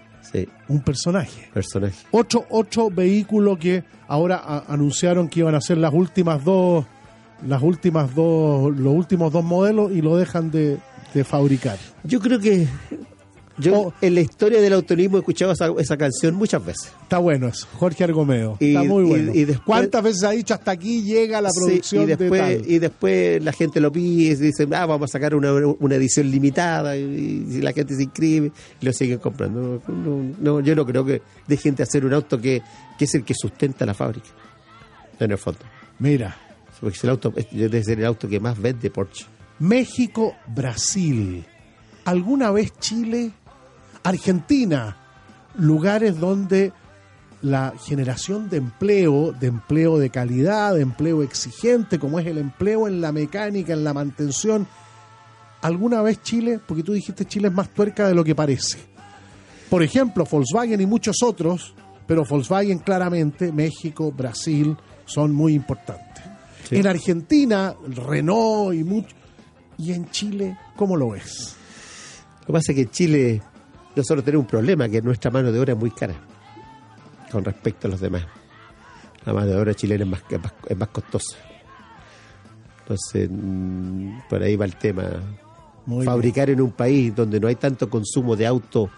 Sí, 0.31 0.47
Un 0.69 0.79
personaje. 0.81 1.49
personaje. 1.53 1.95
Otro, 2.11 2.45
otro 2.49 2.89
vehículo 2.89 3.57
que 3.57 3.83
ahora 4.07 4.37
a- 4.37 4.63
anunciaron 4.73 5.27
que 5.27 5.41
iban 5.41 5.55
a 5.55 5.61
ser 5.61 5.77
las 5.77 5.93
últimas 5.93 6.43
dos, 6.43 6.85
las 7.45 7.61
últimas 7.61 8.13
dos, 8.15 8.75
los 8.77 8.93
últimos 8.93 9.33
dos 9.33 9.43
modelos 9.43 9.91
y 9.91 10.01
lo 10.01 10.15
dejan 10.15 10.49
de, 10.51 10.77
de 11.13 11.23
fabricar. 11.23 11.77
Yo 12.03 12.19
creo 12.21 12.39
que 12.39 12.67
yo 13.57 13.93
en 14.01 14.15
la 14.15 14.21
historia 14.21 14.59
del 14.61 14.73
autorismo 14.73 15.17
he 15.17 15.19
escuchado 15.19 15.51
esa, 15.51 15.69
esa 15.77 15.97
canción 15.97 16.35
muchas 16.35 16.65
veces. 16.65 16.91
Está 17.03 17.17
bueno 17.19 17.47
eso, 17.47 17.67
Jorge 17.77 18.03
Argomeo. 18.03 18.57
Y- 18.59 18.69
Está 18.75 18.83
muy 18.83 19.03
bueno. 19.03 19.31
y 19.33 19.43
después- 19.45 19.65
¿Cuántas 19.65 20.03
veces 20.03 20.23
ha 20.23 20.31
dicho 20.31 20.53
hasta 20.53 20.71
aquí 20.71 21.03
llega 21.03 21.41
la 21.41 21.49
Sí, 21.51 21.59
producción 21.59 22.03
y 22.03 22.05
de 22.07 22.15
después, 22.17 22.41
tal? 22.41 22.71
y 22.71 22.79
después 22.79 23.43
la 23.43 23.51
gente 23.53 23.79
lo 23.81 23.91
pide 23.91 24.31
y 24.31 24.35
dicen, 24.35 24.73
ah, 24.73 24.85
vamos 24.85 25.09
a 25.09 25.11
sacar 25.13 25.35
una, 25.35 25.53
una 25.53 25.95
edición 25.95 26.29
limitada 26.31 26.95
y, 26.97 27.01
y 27.49 27.61
la 27.61 27.73
gente 27.73 27.95
se 27.95 28.03
inscribe 28.03 28.51
y 28.79 28.85
lo 28.85 28.93
siguen 28.93 29.19
comprando. 29.19 29.81
No, 29.87 29.93
no, 29.93 30.35
no, 30.39 30.59
yo 30.61 30.75
no 30.75 30.85
creo 30.85 31.05
que 31.05 31.21
dejen 31.47 31.75
de 31.75 31.83
hacer 31.83 32.05
un 32.05 32.13
auto 32.13 32.39
que, 32.39 32.61
que 32.97 33.05
es 33.05 33.15
el 33.15 33.23
que 33.23 33.33
sustenta 33.33 33.85
la 33.85 33.93
fábrica, 33.93 34.27
en 35.19 35.31
el 35.31 35.37
fondo. 35.37 35.59
Mira, 35.99 36.35
Porque 36.79 36.97
es 36.97 37.03
el 37.03 37.11
auto, 37.11 37.31
es- 37.35 37.87
el 37.89 38.05
auto 38.05 38.27
que 38.27 38.39
más 38.39 38.59
vende 38.59 38.89
Porsche. 38.89 39.25
México, 39.59 40.33
Brasil. 40.47 41.45
¿Alguna 42.05 42.49
vez 42.49 42.73
Chile? 42.79 43.31
Argentina. 44.03 44.97
Lugares 45.57 46.19
donde 46.19 46.71
la 47.41 47.73
generación 47.83 48.49
de 48.49 48.57
empleo, 48.57 49.31
de 49.31 49.47
empleo 49.47 49.97
de 49.97 50.09
calidad, 50.09 50.75
de 50.75 50.81
empleo 50.81 51.23
exigente, 51.23 51.99
como 51.99 52.19
es 52.19 52.27
el 52.27 52.37
empleo 52.37 52.87
en 52.87 53.01
la 53.01 53.11
mecánica, 53.11 53.73
en 53.73 53.83
la 53.83 53.93
mantención. 53.93 54.67
¿Alguna 55.61 56.01
vez 56.01 56.21
Chile? 56.21 56.59
Porque 56.65 56.83
tú 56.83 56.93
dijiste 56.93 57.25
Chile 57.25 57.47
es 57.47 57.53
más 57.53 57.69
tuerca 57.69 58.07
de 58.07 58.15
lo 58.15 58.23
que 58.23 58.35
parece. 58.35 58.79
Por 59.69 59.83
ejemplo, 59.83 60.25
Volkswagen 60.29 60.81
y 60.81 60.85
muchos 60.85 61.17
otros, 61.23 61.73
pero 62.05 62.25
Volkswagen 62.25 62.79
claramente, 62.79 63.51
México, 63.51 64.11
Brasil, 64.11 64.75
son 65.05 65.33
muy 65.33 65.53
importantes. 65.53 66.23
Sí. 66.67 66.77
En 66.77 66.87
Argentina, 66.87 67.75
Renault 67.87 68.75
y 68.75 68.83
mucho. 68.83 69.15
Y 69.77 69.93
en 69.93 70.09
Chile, 70.11 70.57
¿cómo 70.75 70.95
lo 70.95 71.11
ves? 71.11 71.55
Lo 72.41 72.47
que 72.47 72.53
pasa 72.53 72.71
es 72.71 72.75
que 72.75 72.89
Chile 72.89 73.41
nosotros 73.95 74.23
tenemos 74.23 74.45
un 74.45 74.49
problema, 74.49 74.87
que 74.89 75.01
nuestra 75.01 75.31
mano 75.31 75.51
de 75.51 75.59
obra 75.59 75.73
es 75.73 75.79
muy 75.79 75.91
cara 75.91 76.15
con 77.31 77.43
respecto 77.43 77.87
a 77.87 77.91
los 77.91 77.99
demás. 77.99 78.23
La 79.25 79.33
mano 79.33 79.47
de 79.47 79.57
obra 79.57 79.73
chilena 79.73 80.03
es 80.03 80.09
más, 80.09 80.23
es 80.29 80.41
más, 80.41 80.53
es 80.67 80.77
más 80.77 80.89
costosa. 80.89 81.37
Entonces, 82.81 83.29
mm, 83.31 84.19
por 84.29 84.41
ahí 84.41 84.55
va 84.55 84.65
el 84.65 84.75
tema. 84.75 85.03
Muy 85.85 86.05
Fabricar 86.05 86.49
en 86.49 86.61
un 86.61 86.71
país 86.71 87.15
donde 87.15 87.39
no 87.39 87.47
hay 87.47 87.55
tanto 87.55 87.89
consumo 87.89 88.35
de 88.35 88.45
auto 88.45 88.89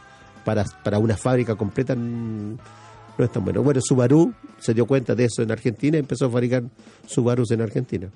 para, 0.44 0.66
para 0.84 1.00
una 1.00 1.16
fábrica 1.16 1.56
completa 1.56 1.96
mm, 1.96 2.58
no 3.18 3.26
es 3.26 3.32
tan 3.32 3.44
bueno. 3.44 3.62
Bueno, 3.62 3.80
Subaru 3.82 4.34
se 4.60 4.74
dio 4.74 4.86
cuenta 4.86 5.16
de 5.16 5.26
eso 5.26 5.42
en 5.42 5.52
Argentina 5.52 5.98
y 5.98 6.00
empezó 6.00 6.26
a 6.26 6.30
fabricar 6.30 6.64
Subarus 7.06 7.52
en 7.52 7.62
Argentina. 7.62 8.10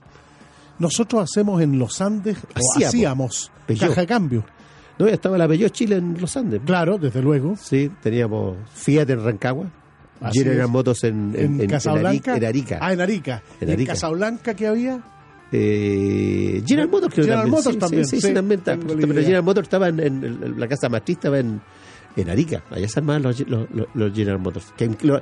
Nosotros 0.79 1.23
hacemos 1.23 1.61
en 1.61 1.79
los 1.79 2.01
Andes, 2.01 2.37
o 2.37 2.75
Hacíamos. 2.77 3.51
hacíamos, 3.67 3.79
caja 3.79 4.01
de 4.01 4.07
cambio. 4.07 4.45
No, 4.99 5.07
ya 5.07 5.13
estaba 5.13 5.37
la 5.37 5.47
Peugeot 5.47 5.71
Chile 5.71 5.97
en 5.97 6.19
los 6.19 6.35
Andes. 6.37 6.61
Claro, 6.65 6.97
desde 6.97 7.21
luego. 7.21 7.55
Sí, 7.55 7.91
teníamos 8.01 8.57
Fiat 8.73 9.09
en 9.11 9.23
Rancagua, 9.23 9.67
General 10.33 10.61
es. 10.65 10.69
Motors 10.69 11.03
en, 11.03 11.33
en, 11.37 11.61
en- 11.61 11.69
Casablanca. 11.69 12.35
en 12.35 12.45
Arica. 12.45 12.79
Ah, 12.81 12.93
en 12.93 13.01
Arica. 13.01 13.43
En 13.61 13.69
¿Y 13.69 13.71
Arica. 13.73 13.93
Casablanca 13.93 14.55
qué 14.55 14.67
había? 14.67 14.99
Eh, 15.51 16.61
General 16.65 16.89
Motors 16.89 17.13
creo 17.13 17.25
General 17.25 17.43
también. 17.43 17.57
Motors 17.57 17.73
sí, 17.75 17.79
también, 17.79 18.05
Sí, 18.05 18.21
sí, 18.21 18.33
también 18.33 18.59
está- 18.59 18.75
pero. 18.77 19.13
General 19.21 19.43
Motors 19.43 19.65
estaba 19.67 19.87
en, 19.89 19.99
en- 19.99 20.23
en 20.23 20.59
la 20.59 20.67
casa 20.67 20.89
matriz, 20.89 21.17
estaba 21.17 21.39
en, 21.39 21.61
en 22.15 22.29
Arica. 22.29 22.63
Allá 22.71 22.87
se 22.87 22.99
armaban 22.99 23.21
los, 23.23 23.39
los, 23.47 23.69
los- 23.71 23.87
los 23.93 24.13
General 24.13 24.39
Motors. 24.39 24.73
Que, 24.75 24.89
lo- 25.03 25.21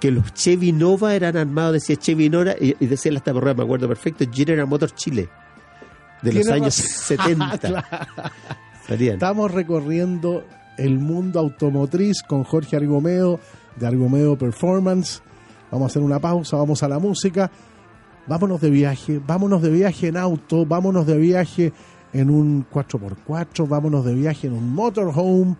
que 0.00 0.10
los 0.10 0.34
Chevy 0.34 0.72
Nova 0.72 1.14
eran 1.14 1.36
armados, 1.36 1.74
decía 1.74 1.94
Chevy 1.96 2.28
Nova, 2.28 2.54
y, 2.60 2.74
y 2.80 2.86
decía 2.86 3.12
la 3.12 3.18
esta 3.18 3.32
rueda, 3.32 3.54
me 3.54 3.62
acuerdo 3.62 3.86
perfecto, 3.88 4.24
General 4.32 4.66
Motors 4.66 4.94
Chile. 4.96 5.28
De 6.22 6.32
los 6.32 6.48
años 6.48 6.76
razón. 6.78 7.18
70. 7.18 7.58
Claro. 7.58 7.86
Estamos 8.88 9.50
recorriendo 9.52 10.42
el 10.76 10.98
mundo 10.98 11.38
automotriz 11.38 12.22
con 12.22 12.42
Jorge 12.42 12.76
Argomeo 12.76 13.38
de 13.76 13.86
Argomeo 13.86 14.36
Performance. 14.36 15.22
Vamos 15.70 15.86
a 15.86 15.90
hacer 15.90 16.02
una 16.02 16.18
pausa, 16.18 16.56
vamos 16.56 16.82
a 16.82 16.88
la 16.88 16.98
música. 16.98 17.50
Vámonos 18.26 18.60
de 18.60 18.70
viaje, 18.70 19.20
vámonos 19.24 19.62
de 19.62 19.70
viaje 19.70 20.08
en 20.08 20.16
auto, 20.16 20.66
vámonos 20.66 21.06
de 21.06 21.16
viaje 21.16 21.72
en 22.12 22.30
un 22.30 22.66
4x4, 22.70 23.68
vámonos 23.68 24.04
de 24.04 24.14
viaje 24.14 24.48
en 24.48 24.52
un 24.52 24.74
motorhome 24.74 25.56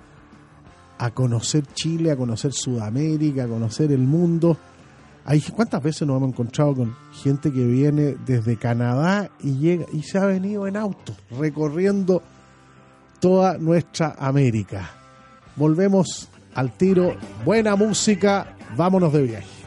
a 0.98 1.10
conocer 1.10 1.64
Chile, 1.74 2.10
a 2.10 2.16
conocer 2.16 2.52
Sudamérica, 2.52 3.44
a 3.44 3.48
conocer 3.48 3.92
el 3.92 4.02
mundo. 4.02 4.56
¿Cuántas 5.54 5.82
veces 5.82 6.06
nos 6.06 6.16
hemos 6.16 6.30
encontrado 6.30 6.74
con 6.74 6.94
gente 7.12 7.52
que 7.52 7.64
viene 7.64 8.16
desde 8.26 8.56
Canadá 8.56 9.30
y 9.40 9.58
llega 9.58 9.86
y 9.92 10.02
se 10.02 10.18
ha 10.18 10.26
venido 10.26 10.66
en 10.66 10.76
auto, 10.76 11.14
recorriendo 11.38 12.22
toda 13.22 13.56
nuestra 13.56 14.16
América? 14.18 14.90
Volvemos 15.54 16.28
al 16.56 16.76
tiro, 16.76 17.14
buena 17.44 17.76
música, 17.76 18.56
vámonos 18.76 19.12
de 19.12 19.22
viaje. 19.22 19.61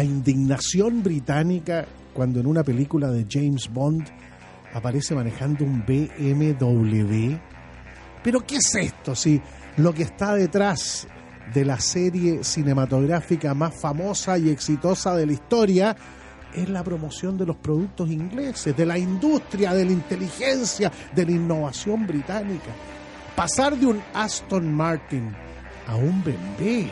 La 0.00 0.04
indignación 0.04 1.02
británica 1.02 1.84
cuando 2.14 2.40
en 2.40 2.46
una 2.46 2.64
película 2.64 3.10
de 3.10 3.26
James 3.28 3.70
Bond 3.70 4.08
aparece 4.72 5.14
manejando 5.14 5.62
un 5.62 5.84
BMW? 5.84 7.36
¿Pero 8.22 8.40
qué 8.46 8.56
es 8.56 8.74
esto? 8.76 9.14
Si 9.14 9.38
lo 9.76 9.92
que 9.92 10.04
está 10.04 10.34
detrás 10.34 11.06
de 11.52 11.66
la 11.66 11.78
serie 11.78 12.42
cinematográfica 12.44 13.52
más 13.52 13.78
famosa 13.78 14.38
y 14.38 14.48
exitosa 14.48 15.14
de 15.14 15.26
la 15.26 15.32
historia 15.34 15.94
es 16.54 16.70
la 16.70 16.82
promoción 16.82 17.36
de 17.36 17.44
los 17.44 17.56
productos 17.56 18.08
ingleses, 18.08 18.74
de 18.74 18.86
la 18.86 18.96
industria, 18.96 19.74
de 19.74 19.84
la 19.84 19.92
inteligencia, 19.92 20.90
de 21.14 21.26
la 21.26 21.32
innovación 21.32 22.06
británica. 22.06 22.70
Pasar 23.36 23.76
de 23.76 23.84
un 23.84 24.02
Aston 24.14 24.72
Martin 24.72 25.30
a 25.86 25.96
un 25.96 26.24
BMW, 26.24 26.88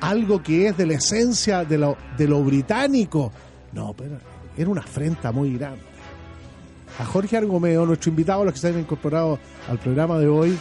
algo 0.00 0.42
que 0.42 0.68
es 0.68 0.76
de 0.76 0.86
la 0.86 0.94
esencia 0.94 1.64
de 1.64 1.78
lo, 1.78 2.44
británico, 2.44 3.32
no, 3.72 3.94
pero 3.94 4.18
era 4.56 4.70
una 4.70 4.82
afrenta 4.82 5.32
muy 5.32 5.56
grande. 5.56 5.82
A 6.98 7.04
Jorge 7.04 7.36
Argomeo, 7.36 7.84
nuestro 7.84 8.10
invitado, 8.10 8.44
los 8.44 8.54
que 8.54 8.60
se 8.60 8.68
han 8.68 8.78
incorporado 8.78 9.38
al 9.68 9.78
programa 9.78 10.18
de 10.18 10.28
hoy, 10.28 10.58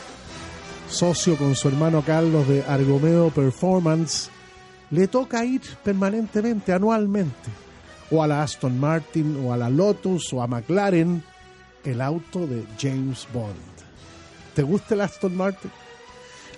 socio 0.90 1.38
con 1.38 1.56
su 1.56 1.70
hermano 1.70 2.02
Carlos 2.02 2.48
de 2.48 2.64
Argomeo 2.64 3.30
Performance, 3.30 4.30
le 4.92 5.08
toca 5.08 5.44
ir 5.46 5.62
permanentemente, 5.84 6.74
anualmente, 6.74 7.50
o 8.12 8.22
a 8.22 8.28
la 8.28 8.44
Aston 8.44 8.80
Martin, 8.80 9.46
o 9.46 9.54
a 9.54 9.58
la 9.58 9.70
Lotus, 9.70 10.32
o 10.34 10.42
a 10.42 10.48
McLaren, 10.48 11.24
el 11.84 12.02
auto 12.02 12.46
de 12.48 12.64
James 12.80 13.28
Bond. 13.34 13.56
¿Te 14.54 14.64
gusta 14.64 14.96
el 14.96 15.02
Aston 15.02 15.36
Martin? 15.36 15.72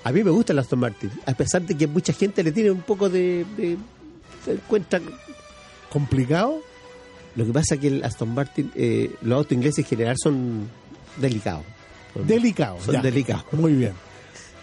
A 0.07 0.11
mí 0.13 0.23
me 0.23 0.31
gusta 0.31 0.53
el 0.53 0.59
Aston 0.59 0.79
Martin, 0.79 1.11
a 1.25 1.34
pesar 1.34 1.63
de 1.63 1.75
que 1.75 1.85
mucha 1.85 2.13
gente 2.13 2.41
le 2.41 2.53
tiene 2.53 2.71
un 2.71 2.79
poco 2.79 3.09
de... 3.09 3.45
de 3.57 3.77
se 4.45 4.53
encuentra 4.53 5.01
¿Complicado? 5.89 6.61
Lo 7.35 7.45
que 7.45 7.51
pasa 7.51 7.75
es 7.75 7.81
que 7.81 7.88
el 7.88 8.01
Aston 8.05 8.34
Martin, 8.34 8.71
eh, 8.73 9.13
los 9.21 9.35
autos 9.35 9.51
ingleses 9.51 9.79
en 9.79 9.85
general 9.85 10.15
son 10.17 10.69
delicados. 11.17 11.65
Delicados, 12.25 12.84
Son 12.85 12.93
ya. 12.95 13.01
delicados. 13.01 13.51
Muy 13.51 13.73
bien. 13.73 13.91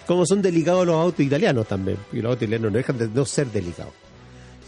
Como 0.07 0.25
son 0.25 0.41
delicados 0.41 0.87
los 0.87 0.97
autos 0.97 1.21
italianos 1.27 1.69
también. 1.69 1.99
Y 2.11 2.23
los 2.23 2.31
autos 2.31 2.45
italianos 2.45 2.73
no 2.73 2.79
dejan 2.79 2.97
de 2.97 3.09
no 3.09 3.27
ser 3.27 3.49
delicados. 3.49 3.93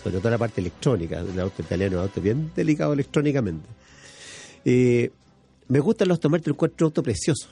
Sobre 0.03 0.19
todo 0.19 0.29
la 0.29 0.37
parte 0.37 0.61
electrónica. 0.61 1.21
El 1.21 1.41
auto 1.41 1.63
italiano 1.63 1.97
es 1.97 1.99
un 2.01 2.03
auto 2.09 2.21
bien 2.21 2.53
delicado 2.55 2.93
electrónicamente. 2.93 3.67
Eh, 4.63 5.11
me 5.69 5.81
gustan 5.81 6.09
los 6.09 6.17
Aston 6.19 6.33
Martin, 6.33 6.53
encuentro 6.53 6.87
un 6.87 6.91
auto 6.91 7.03
precioso, 7.03 7.49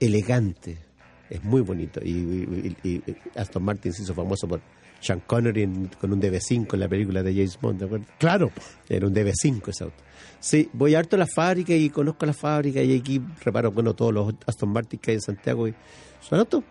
elegante, 0.00 0.87
es 1.30 1.42
muy 1.44 1.60
bonito. 1.60 2.00
Y, 2.02 2.10
y- 2.10 2.76
y- 2.82 2.90
y 3.06 3.14
Aston 3.36 3.62
Martin 3.62 3.92
se 3.92 4.02
hizo 4.02 4.14
famoso 4.14 4.46
por 4.48 4.60
Sean 5.00 5.20
Connery 5.26 5.62
en- 5.62 5.90
con 6.00 6.12
un 6.12 6.20
DB5 6.20 6.74
en 6.74 6.80
la 6.80 6.88
película 6.88 7.22
de 7.22 7.32
James 7.32 7.58
Bond, 7.60 7.78
¿de 7.80 7.86
acuerdo? 7.86 8.06
Claro. 8.18 8.50
Era 8.88 9.06
un 9.06 9.14
DB5 9.14 9.68
ese 9.70 9.84
auto. 9.84 9.96
Sí, 10.40 10.68
voy 10.72 10.94
harto 10.94 11.16
a 11.16 11.18
la 11.18 11.26
fábrica 11.26 11.72
y 11.74 11.90
conozco 11.90 12.24
la 12.26 12.32
fábrica 12.32 12.80
y 12.82 12.96
aquí 12.98 13.20
reparo, 13.44 13.70
bueno, 13.72 13.94
todos 13.94 14.12
los 14.14 14.34
Aston 14.46 14.70
Martin 14.70 14.98
que 15.00 15.10
hay 15.12 15.14
en 15.16 15.20
Santiago 15.20 15.66
y 15.68 15.74
son 16.20 16.38
autos 16.40 16.62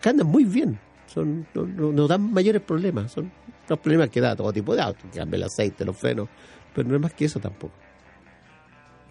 que 0.00 0.08
andan 0.08 0.26
muy 0.26 0.44
bien. 0.44 0.78
Son, 1.06 1.46
no, 1.54 1.66
no- 1.66 1.92
no 1.92 2.06
dan 2.06 2.32
mayores 2.32 2.62
problemas. 2.62 3.12
Son 3.12 3.30
los 3.68 3.78
problemas 3.78 4.10
que 4.10 4.20
da 4.20 4.34
todo 4.36 4.52
tipo 4.52 4.74
de 4.74 4.82
autos, 4.82 5.04
que 5.12 5.18
cambia 5.18 5.36
el 5.36 5.42
aceite, 5.44 5.84
los 5.84 5.96
frenos, 5.96 6.28
pero 6.74 6.88
no 6.88 6.94
es 6.96 7.00
más 7.00 7.12
que 7.14 7.24
eso 7.26 7.40
tampoco. 7.40 7.74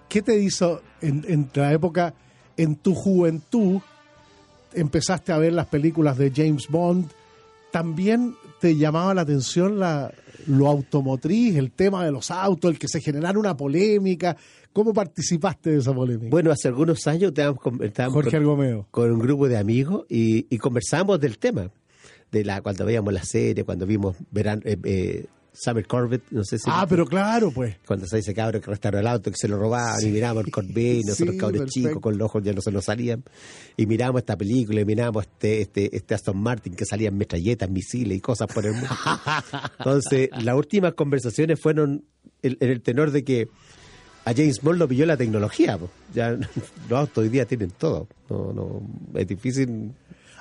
¿Qué 0.08 0.22
te 0.22 0.38
hizo 0.40 0.82
en, 1.02 1.24
en 1.28 1.50
la 1.54 1.72
época, 1.72 2.14
en 2.58 2.76
tu 2.76 2.96
juventud, 2.96 3.80
empezaste 4.74 5.32
a 5.32 5.38
ver 5.38 5.54
las 5.54 5.68
películas 5.68 6.18
de 6.18 6.32
James 6.36 6.68
Bond? 6.70 7.10
¿También 7.72 8.36
te 8.60 8.76
llamaba 8.76 9.14
la 9.14 9.22
atención 9.22 9.80
la, 9.80 10.12
lo 10.48 10.68
automotriz, 10.68 11.56
el 11.56 11.72
tema 11.72 12.04
de 12.04 12.12
los 12.12 12.32
autos, 12.32 12.72
el 12.72 12.80
que 12.80 12.88
se 12.88 13.00
generara 13.02 13.38
una 13.38 13.56
polémica? 13.56 14.36
¿Cómo 14.74 14.94
participaste 14.94 15.72
de 15.72 15.78
esa 15.80 15.94
polémica? 15.94 16.30
Bueno, 16.30 16.52
hace 16.52 16.68
algunos 16.68 17.06
años 17.08 17.30
estábamos, 17.30 17.62
con- 17.62 17.84
estábamos 17.84 18.14
Jorge 18.24 18.42
con, 18.44 18.84
con 18.92 19.12
un 19.12 19.20
grupo 19.20 19.48
de 19.48 19.58
amigos 19.58 20.06
y, 20.10 20.46
y 20.50 20.58
conversábamos 20.58 21.20
del 21.20 21.38
tema. 21.38 21.70
De 22.32 22.46
la 22.46 22.62
cuando 22.62 22.86
veíamos 22.86 23.12
la 23.12 23.24
serie, 23.24 23.64
cuando 23.64 23.88
vimos 23.88 24.16
verano, 24.30 24.62
eh, 24.64 24.78
eh, 24.84 25.26
Summer 25.62 25.86
Corbett, 25.86 26.24
no 26.32 26.44
sé 26.44 26.58
si... 26.58 26.66
Ah, 26.68 26.86
pero 26.88 27.06
claro, 27.06 27.52
pues. 27.52 27.76
Cuando 27.86 28.06
se 28.08 28.18
dice 28.18 28.34
cabro 28.34 28.62
que 28.62 28.70
restauró 28.72 29.00
el 29.00 29.08
auto, 29.08 29.30
que 29.32 29.38
se 29.38 29.48
lo 29.48 29.58
robaban 29.58 30.02
y 30.06 30.10
mirábamos 30.10 30.46
el 30.46 30.52
Corvette, 30.52 31.02
y 31.02 31.04
nosotros 31.06 31.34
Sí, 31.36 31.38
cabros 31.38 31.60
perfecto. 31.62 31.90
chicos 31.90 32.02
con 32.02 32.18
los 32.18 32.26
ojos 32.26 32.44
ya 32.44 32.54
no 32.54 32.62
se 32.62 32.72
nos 32.72 32.86
salían. 32.86 33.24
Y 33.78 33.86
mirábamos 33.86 34.20
esta 34.22 34.38
película 34.38 34.82
y 34.82 34.86
mirábamos 34.86 35.26
este, 35.26 35.62
este, 35.62 35.96
este 35.96 36.16
Aston 36.16 36.38
Martin 36.42 36.76
que 36.76 36.86
salían 36.86 37.18
metralletas, 37.18 37.70
misiles 37.70 38.18
y 38.18 38.22
cosas 38.22 38.48
por 38.54 38.66
el 38.66 38.74
mundo. 38.74 38.88
Entonces, 39.80 40.30
las 40.42 40.56
últimas 40.56 40.94
conversaciones 40.94 41.60
fueron 41.60 42.06
el- 42.42 42.58
en 42.60 42.70
el 42.70 42.82
tenor 42.82 43.12
de 43.12 43.24
que 43.24 43.48
a 44.26 44.34
James 44.34 44.62
Bond 44.62 44.80
lo 44.80 44.88
pilló 44.88 45.06
la 45.06 45.18
tecnología. 45.18 45.78
po. 45.78 45.90
Ya 46.14 46.32
los 46.90 47.00
autos 47.00 47.18
hoy 47.24 47.30
día 47.30 47.46
tienen 47.46 47.72
todo. 47.72 48.08
No, 48.30 48.54
no, 48.54 48.82
es 49.20 49.28
difícil. 49.28 49.92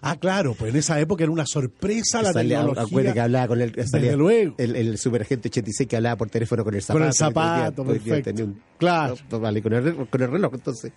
Ah, 0.03 0.17
claro, 0.17 0.55
pues 0.55 0.73
en 0.73 0.79
esa 0.79 0.99
época 1.01 1.25
era 1.25 1.33
una 1.33 1.45
sorpresa 1.47 2.23
la 2.23 2.33
Salía- 2.33 2.59
tecnología. 2.59 2.83
acuérdate 2.85 3.15
que 3.15 3.21
hablaba 3.21 3.49
con 3.49 3.61
el, 3.61 3.73
Desde 3.73 4.17
luego. 4.17 4.55
el, 4.59 4.77
el 4.77 4.99
superagente 4.99 5.49
86 5.49 5.89
que 5.89 5.97
hablaba 5.97 6.17
por 6.17 6.31
teléfono 6.31 6.63
con 6.65 6.75
el 6.75 6.83
zapato. 6.83 6.99
Con 6.99 7.07
el 7.09 7.15
zapato, 7.15 7.85
perfecto. 7.85 8.23
tenía 8.31 8.45
un- 8.45 8.61
Claro. 8.79 9.17
no, 9.31 9.41
vale, 9.41 9.61
con 9.63 9.73
el, 9.73 9.85
reloj- 9.85 10.09
con 10.09 10.23
el 10.23 10.31
reloj, 10.31 10.55
entonces. 10.55 10.93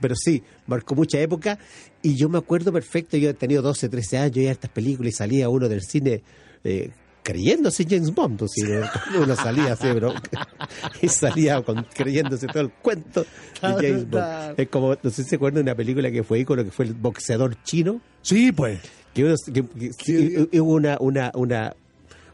Pero 0.00 0.14
sí, 0.16 0.42
marcó 0.66 0.94
mucha 0.94 1.18
época 1.20 1.58
y 2.02 2.14
yo 2.16 2.28
me 2.28 2.38
acuerdo 2.38 2.72
perfecto, 2.72 3.16
yo 3.16 3.30
he 3.30 3.34
tenido 3.34 3.62
12, 3.62 3.88
13 3.88 4.18
años, 4.18 4.36
ya 4.36 4.50
estas 4.52 4.70
películas 4.70 5.12
y 5.14 5.16
salía 5.16 5.48
uno 5.48 5.68
del 5.68 5.82
cine 5.82 6.22
eh, 6.64 6.90
creyéndose 7.26 7.84
James 7.90 8.14
Bond, 8.14 8.42
o 8.42 8.46
sea, 8.48 8.88
uno 9.20 9.34
salía 9.34 9.72
así, 9.72 9.88
pero 9.92 10.14
y 11.02 11.08
salía 11.08 11.60
con- 11.62 11.84
creyéndose 11.92 12.46
todo 12.46 12.60
el 12.62 12.70
cuento 12.70 13.22
de 13.22 13.68
James 13.74 14.08
Bond. 14.08 14.54
Es 14.60 14.68
como, 14.68 14.94
no 15.02 15.10
sé 15.10 15.24
si 15.24 15.30
se 15.30 15.34
acuerdan 15.36 15.56
de 15.64 15.70
una 15.70 15.74
película 15.74 16.08
que 16.12 16.22
fue 16.22 16.38
ícono, 16.38 16.62
que 16.64 16.70
fue 16.70 16.84
el 16.84 16.94
boxeador 16.94 17.60
chino. 17.64 18.00
Sí, 18.22 18.52
pues. 18.52 18.78
Que, 19.12 19.24
uno- 19.24 19.34
que- 19.52 19.64
que- 19.64 20.48
que 20.50 20.60
hubo 20.60 20.74
una, 20.74 20.96
una, 21.00 21.32
una, 21.34 21.74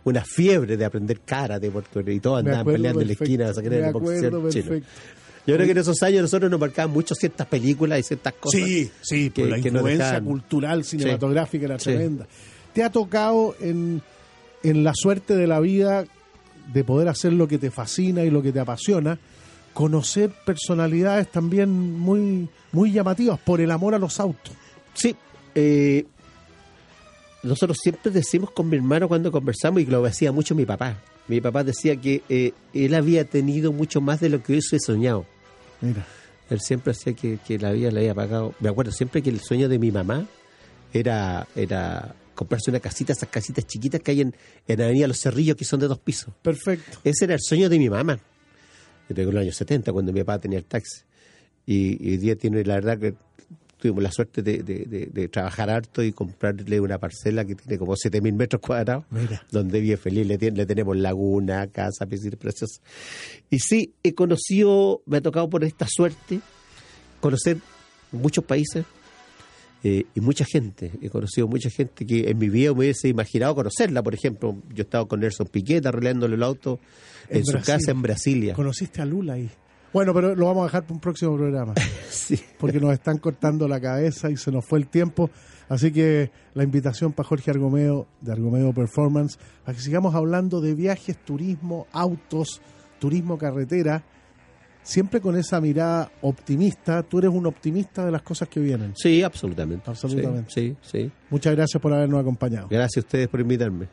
una 0.05 0.25
fiebre 0.25 0.77
de 0.77 0.85
aprender 0.85 1.21
karate 1.25 1.71
porque 1.71 2.13
y 2.13 2.21
todos 2.21 2.41
andaban 2.41 2.67
peleando 2.67 3.01
en 3.01 3.07
la 3.07 3.13
esquina 3.15 3.51
me 3.53 3.77
el 3.87 3.93
boxeador 3.93 4.51
chino. 4.51 4.81
Yo 5.45 5.55
creo 5.57 5.67
que 5.67 5.73
en 5.73 5.79
esos 5.79 6.01
años 6.03 6.23
nosotros 6.23 6.51
nos 6.51 6.61
marcaban 6.61 6.93
mucho 6.93 7.15
ciertas 7.15 7.47
películas 7.49 7.99
y 7.99 8.03
ciertas 8.05 8.35
cosas. 8.35 8.61
Sí, 8.61 8.91
sí, 9.01 9.31
que- 9.31 9.43
por 9.43 9.51
la 9.51 9.57
que 9.61 9.71
nos 9.71 9.81
influencia 9.81 10.21
cultural 10.21 10.85
cinematográfica 10.85 11.65
era 11.65 11.79
Sí. 11.79 11.85
tremenda. 11.87 12.27
¿Te 12.73 12.83
ha 12.85 12.91
tocado 12.91 13.57
en, 13.61 14.01
en 14.63 14.85
la 14.85 14.93
suerte 14.95 15.37
de 15.37 15.47
la 15.47 15.61
vida 15.61 16.05
de 16.73 16.85
poder 16.85 17.09
hacer 17.09 17.33
lo 17.33 17.49
que 17.49 17.59
te 17.59 17.71
fascina 17.71 18.23
y 18.25 18.31
lo 18.31 18.43
que 18.43 18.53
te 18.53 18.61
apasiona, 18.61 19.19
conocer 19.73 20.33
personalidades 20.45 21.31
también 21.31 21.71
muy, 21.71 22.49
muy 22.73 22.93
llamativas 22.93 23.39
por 23.41 23.61
el 23.61 23.71
amor 23.71 23.95
a 23.95 23.99
los 23.99 24.21
autos? 24.21 24.55
Sí, 24.95 25.17
eh, 25.55 26.07
nosotros 27.43 27.79
siempre 27.83 28.11
decimos 28.13 28.51
con 28.51 28.69
mi 28.69 28.77
hermano 28.77 29.09
cuando 29.09 29.33
conversamos 29.33 29.83
y 29.83 29.87
lo 29.87 30.03
decía 30.03 30.33
mucho 30.33 30.55
mi 30.55 30.65
papá. 30.65 30.99
Mi 31.29 31.41
papá 31.41 31.65
decía 31.65 31.97
que 31.97 32.23
eh, 32.29 32.53
él 32.73 32.95
había 32.95 33.25
tenido 33.25 33.73
mucho 33.73 34.01
más 34.01 34.21
de 34.21 34.29
lo 34.29 34.43
que 34.43 34.53
hubiese 34.53 34.79
soñado. 34.79 35.25
Mira. 35.81 36.07
Él 36.51 36.61
siempre 36.61 36.93
decía 36.93 37.15
que, 37.15 37.39
que 37.47 37.59
la 37.59 37.73
vida 37.73 37.91
le 37.91 38.01
había 38.01 38.15
pagado. 38.15 38.55
Me 38.61 38.69
acuerdo 38.69 38.93
siempre 38.93 39.23
que 39.23 39.31
el 39.31 39.41
sueño 39.41 39.69
de 39.69 39.79
mi 39.79 39.91
mamá 39.91 40.27
era, 40.93 41.47
era 41.57 42.15
comprarse 42.35 42.71
una 42.71 42.81
casita, 42.81 43.13
esas 43.13 43.29
casitas 43.29 43.67
chiquitas 43.67 44.01
que 44.01 44.11
hay 44.13 44.21
en, 44.23 44.35
en 44.67 44.81
Avenida 44.83 45.07
Los 45.09 45.21
Cerrillos, 45.21 45.57
que 45.57 45.65
son 45.65 45.81
de 45.81 45.89
dos 45.89 45.99
pisos. 45.99 46.33
Perfecto. 46.43 46.99
Ese 47.05 47.25
era 47.27 47.35
el 47.35 47.41
sueño 47.41 47.69
de 47.69 47.79
mi 47.79 47.89
mamá. 47.91 48.19
Pegó 49.15 49.29
en 49.31 49.35
los 49.35 49.43
años 49.43 49.57
70, 49.57 49.93
cuando 49.93 50.13
mi 50.13 50.21
papá 50.21 50.39
tenía 50.39 50.59
el 50.59 50.65
taxi. 50.65 51.03
Y, 51.67 51.99
y 52.09 52.13
hoy 52.13 52.17
día 52.17 52.35
tiene, 52.37 52.65
la 52.65 52.75
verdad, 52.77 52.99
que 52.99 53.15
tuvimos 53.79 54.03
la 54.03 54.11
suerte 54.13 54.43
de, 54.43 54.63
de- 54.63 54.85
de- 54.87 55.07
de 55.07 55.29
trabajar 55.29 55.69
harto 55.69 56.03
y 56.03 56.13
comprarle 56.13 56.81
una 56.81 56.99
parcela 56.99 57.45
que 57.45 57.55
tiene 57.57 57.79
como 57.79 57.93
7.000 57.95 58.33
metros 58.33 58.63
cuadrados, 58.63 59.05
Mira. 59.11 59.45
donde 59.51 59.81
vive 59.81 59.97
feliz. 59.99 60.27
Le, 60.27 60.39
tiene- 60.39 60.57
le 60.57 60.67
tenemos 60.67 60.97
laguna, 60.97 61.67
casa, 61.67 62.07
piscina 62.07 62.37
preciosa. 62.39 62.81
Y 63.51 63.59
sí, 63.59 63.93
he 64.03 64.15
conocido, 64.15 65.03
me 65.05 65.19
ha 65.19 65.21
tocado 65.21 65.51
por 65.51 65.63
esta 65.65 65.87
suerte 65.91 66.41
conocer 67.21 67.59
muchos 68.13 68.45
países 68.45 68.85
eh, 69.85 70.05
y 70.15 70.21
mucha 70.21 70.45
gente. 70.45 70.93
He 71.01 71.11
conocido 71.11 71.49
mucha 71.49 71.71
gente 71.71 72.07
que 72.07 72.31
en 72.31 72.39
mi 72.39 72.49
vida 72.49 72.73
me 72.73 72.79
hubiese 72.81 73.09
imaginado 73.09 73.55
conocerla. 73.55 74.03
Por 74.03 74.15
ejemplo, 74.15 74.57
yo 74.73 74.83
estaba 74.83 75.07
con 75.07 75.21
Nelson 75.21 75.49
Piquet 75.49 75.85
arreglándole 75.87 76.37
el 76.37 76.43
auto 76.43 76.79
en, 77.29 77.39
En 77.39 77.45
su 77.45 77.53
Brasil. 77.53 77.75
casa 77.75 77.91
en 77.91 78.03
Brasilia. 78.03 78.55
Conociste 78.55 79.03
a 79.03 79.05
Lula 79.07 79.35
ahí. 79.35 79.51
Bueno, 79.93 80.15
pero 80.15 80.35
lo 80.35 80.47
vamos 80.47 80.63
a 80.63 80.67
dejar 80.67 80.83
para 80.83 80.95
un 80.95 81.01
próximo 81.01 81.37
programa. 81.37 81.75
Sí. 82.11 82.39
Porque 82.59 82.79
nos 82.79 82.93
están 82.93 83.19
cortando 83.19 83.67
la 83.67 83.81
cabeza 83.81 84.31
y 84.31 84.37
se 84.37 84.53
nos 84.53 84.65
fue 84.65 84.79
el 84.79 84.87
tiempo. 84.87 85.31
Así 85.69 85.91
que 85.91 86.31
la 86.55 86.63
invitación 86.63 87.13
para 87.13 87.27
Jorge 87.27 87.51
Argomeo 87.51 88.07
de 88.21 88.33
Argomeo 88.33 88.73
Performance, 88.75 89.39
para 89.65 89.75
que 89.77 89.83
sigamos 89.83 90.15
hablando 90.15 90.61
de 90.61 90.75
viajes, 90.75 91.17
turismo, 91.25 91.87
autos, 91.93 92.61
turismo 92.99 93.39
carretera 93.39 94.05
siempre 94.83 95.21
con 95.21 95.37
esa 95.37 95.61
mirada 95.61 96.11
optimista. 96.23 97.03
Tú 97.03 97.19
eres 97.19 97.31
un 97.31 97.47
optimista 97.47 98.05
de 98.05 98.11
las 98.11 98.23
cosas 98.23 98.49
que 98.49 98.61
vienen. 98.61 98.93
Sí, 98.97 99.23
absolutamente. 99.23 99.89
Absolutamente. 99.89 100.51
Sí, 100.51 100.77
sí, 100.83 101.05
sí. 101.05 101.11
Muchas 101.31 101.55
gracias 101.55 101.81
por 101.81 101.93
habernos 101.93 102.21
acompañado. 102.21 102.69
Gracias 102.69 103.05
a 103.05 103.07
ustedes 103.07 103.29
por 103.29 103.41
invitarme. 103.41 103.89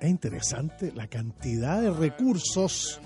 Es 0.00 0.08
interesante 0.08 0.92
la 0.94 1.06
cantidad 1.08 1.80
de 1.80 1.90
recursos 1.90 3.00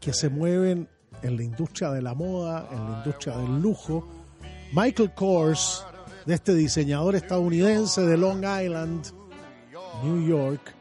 que 0.00 0.12
se 0.12 0.28
mueven 0.28 0.88
en 1.22 1.36
la 1.36 1.42
industria 1.42 1.90
de 1.90 2.02
la 2.02 2.14
moda, 2.14 2.68
en 2.70 2.90
la 2.90 2.98
industria 2.98 3.36
del 3.36 3.60
lujo. 3.60 4.06
Michael 4.72 5.12
Kors, 5.14 5.84
de 6.24 6.34
este 6.34 6.54
diseñador 6.54 7.14
estadounidense 7.14 8.02
de 8.02 8.16
Long 8.16 8.44
Island, 8.44 9.06
New 10.02 10.26
York, 10.26 10.74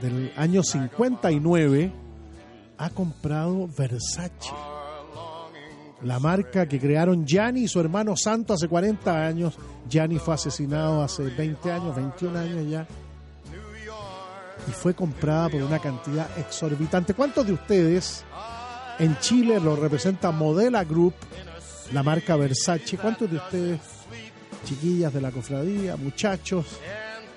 del 0.00 0.32
año 0.36 0.62
59, 0.62 1.92
ha 2.78 2.90
comprado 2.90 3.68
Versace. 3.68 4.50
La 6.02 6.18
marca 6.18 6.66
que 6.66 6.80
crearon 6.80 7.24
Gianni 7.24 7.62
y 7.62 7.68
su 7.68 7.78
hermano 7.78 8.16
Santo 8.16 8.54
hace 8.54 8.66
40 8.66 9.26
años. 9.26 9.56
Gianni 9.88 10.18
fue 10.18 10.34
asesinado 10.34 11.02
hace 11.02 11.24
20 11.24 11.72
años, 11.72 11.96
21 11.96 12.38
años 12.38 12.70
ya. 12.70 12.86
Y 14.68 14.70
fue 14.70 14.94
comprada 14.94 15.48
por 15.48 15.62
una 15.62 15.78
cantidad 15.78 16.28
exorbitante. 16.38 17.14
¿Cuántos 17.14 17.46
de 17.46 17.52
ustedes 17.52 18.24
en 18.98 19.18
Chile 19.18 19.58
lo 19.58 19.74
representa 19.76 20.30
Modela 20.30 20.84
Group, 20.84 21.14
la 21.92 22.02
marca 22.02 22.36
Versace? 22.36 22.96
¿Cuántos 22.96 23.30
de 23.30 23.36
ustedes, 23.36 23.80
chiquillas 24.64 25.12
de 25.12 25.20
la 25.20 25.32
cofradía, 25.32 25.96
muchachos, 25.96 26.66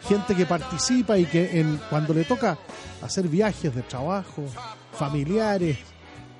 gente 0.07 0.35
que 0.35 0.45
participa 0.45 1.17
y 1.17 1.25
que 1.25 1.59
en, 1.59 1.79
cuando 1.89 2.13
le 2.13 2.25
toca 2.25 2.57
hacer 3.01 3.27
viajes 3.27 3.73
de 3.73 3.81
trabajo, 3.81 4.43
familiares, 4.93 5.77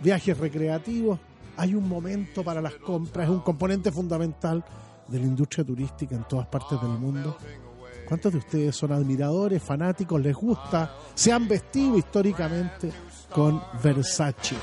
viajes 0.02 0.38
recreativos, 0.38 1.20
hay 1.58 1.74
un 1.74 1.88
momento 1.88 2.44
para 2.44 2.62
las 2.62 2.76
compras, 2.76 3.26
es 3.26 3.32
un 3.32 3.40
componente 3.40 3.92
fundamental 3.92 4.64
de 5.08 5.20
la 5.20 5.26
industria 5.26 5.66
turística 5.66 6.16
en 6.16 6.24
todas 6.24 6.48
partes 6.48 6.80
del 6.82 6.92
mundo. 6.92 7.38
¿Cuántos 8.08 8.34
de 8.34 8.38
ustedes 8.40 8.76
son 8.76 8.92
admiradores, 8.92 9.62
fanáticos, 9.64 10.22
les 10.22 10.36
gusta, 10.36 10.96
se 11.14 11.32
han 11.32 11.48
vestido 11.48 11.98
históricamente 11.98 12.92
con 13.32 13.62
Versace? 13.84 14.56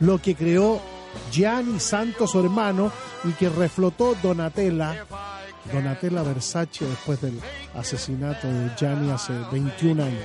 Lo 0.00 0.18
que 0.18 0.34
creó 0.34 0.80
Gianni 1.30 1.80
Santos, 1.80 2.34
hermano, 2.34 2.90
y 3.24 3.32
que 3.32 3.48
reflotó 3.48 4.14
Donatella, 4.22 5.06
Donatella 5.72 6.22
Versace 6.22 6.86
después 6.86 7.20
del 7.20 7.40
asesinato 7.74 8.46
de 8.46 8.70
Gianni 8.76 9.10
hace 9.10 9.32
21 9.50 10.04
años. 10.04 10.24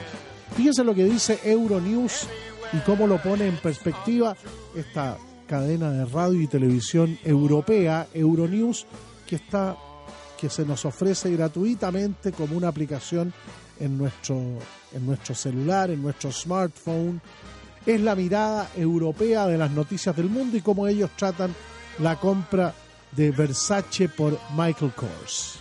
Fíjense 0.56 0.84
lo 0.84 0.94
que 0.94 1.06
dice 1.06 1.40
Euronews 1.44 2.28
y 2.74 2.78
cómo 2.80 3.08
lo 3.08 3.22
pone 3.22 3.48
en 3.48 3.58
perspectiva 3.58 4.36
esta 4.76 5.18
cadena 5.48 5.90
de 5.92 6.06
radio 6.06 6.42
y 6.42 6.48
televisión 6.48 7.18
europea, 7.24 8.08
Euronews, 8.14 8.86
que 9.30 9.36
está 9.36 9.78
que 10.40 10.50
se 10.50 10.66
nos 10.66 10.86
ofrece 10.86 11.30
gratuitamente 11.32 12.32
como 12.32 12.58
una 12.58 12.70
aplicación 12.70 13.32
en 13.80 13.98
nuestro 13.98 14.36
en 14.92 15.06
nuestro 15.06 15.36
celular, 15.36 15.92
en 15.92 16.02
nuestro 16.02 16.32
smartphone. 16.32 17.22
Es 17.86 18.02
la 18.02 18.16
mirada 18.16 18.70
europea 18.76 19.46
de 19.46 19.58
las 19.58 19.70
noticias 19.70 20.16
del 20.16 20.30
mundo 20.30 20.58
y 20.58 20.62
cómo 20.62 20.88
ellos 20.88 21.12
tratan 21.16 21.54
la 22.00 22.16
compra 22.16 22.74
de 23.12 23.32
Versace 23.32 24.10
por 24.10 24.40
Michael 24.56 24.94
Kors. 24.94 25.60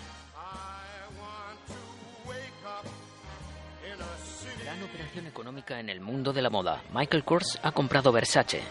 Gran 4.63 4.83
operación 4.83 5.27
económica 5.27 5.79
en 5.81 5.91
el 5.91 6.01
mundo 6.01 6.33
de 6.33 6.43
la 6.43 6.51
moda. 6.51 6.83
Michael 6.95 7.25
Kors 7.25 7.59
ha 7.63 7.73
comprado 7.73 8.13
Versace. 8.13 8.63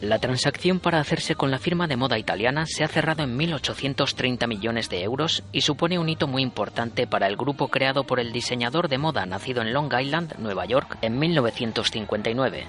La 0.00 0.20
transacción 0.20 0.78
para 0.78 1.00
hacerse 1.00 1.34
con 1.34 1.50
la 1.50 1.58
firma 1.58 1.88
de 1.88 1.96
moda 1.96 2.18
italiana 2.18 2.66
se 2.66 2.84
ha 2.84 2.88
cerrado 2.88 3.24
en 3.24 3.36
1.830 3.36 4.46
millones 4.46 4.88
de 4.88 5.02
euros 5.02 5.42
y 5.50 5.62
supone 5.62 5.98
un 5.98 6.08
hito 6.08 6.28
muy 6.28 6.42
importante 6.42 7.08
para 7.08 7.26
el 7.26 7.36
grupo 7.36 7.66
creado 7.66 8.04
por 8.04 8.20
el 8.20 8.30
diseñador 8.30 8.88
de 8.88 8.98
moda 8.98 9.26
nacido 9.26 9.60
en 9.60 9.72
Long 9.72 9.92
Island, 9.92 10.36
Nueva 10.38 10.66
York, 10.66 10.98
en 11.02 11.18
1959. 11.18 12.64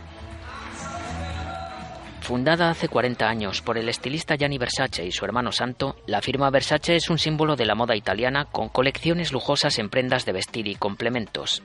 Fundada 2.21 2.71
hace 2.71 2.87
40 2.87 3.27
años 3.27 3.61
por 3.61 3.77
el 3.77 3.89
estilista 3.89 4.35
Gianni 4.35 4.57
Versace 4.57 5.05
y 5.05 5.11
su 5.11 5.23
hermano 5.23 5.51
Santo, 5.51 5.97
la 6.07 6.21
firma 6.21 6.49
Versace 6.49 6.95
es 6.95 7.11
un 7.11 7.19
símbolo 7.19 7.55
de 7.55 7.65
la 7.65 7.75
moda 7.75 7.95
italiana 7.95 8.45
con 8.45 8.69
colecciones 8.69 9.31
lujosas 9.31 9.77
en 9.77 9.89
prendas 9.89 10.25
de 10.25 10.31
vestir 10.31 10.67
y 10.67 10.75
complementos. 10.75 11.61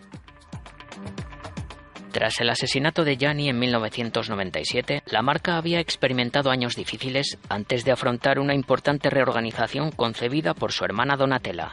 Tras 2.15 2.41
el 2.41 2.49
asesinato 2.49 3.03
de 3.03 3.17
Gianni 3.17 3.49
en 3.49 3.59
1997, 3.59 5.03
la 5.07 5.21
marca 5.21 5.57
había 5.57 5.81
experimentado 5.81 6.49
años 6.49 6.77
difíciles 6.77 7.39
antes 7.49 7.85
de 7.85 7.91
afrontar 7.91 8.39
una 8.39 8.55
importante 8.55 9.11
reorganización 9.11 9.91
concebida 9.91 10.55
por 10.55 10.71
su 10.71 10.85
hermana 10.85 11.17
Donatella. 11.17 11.73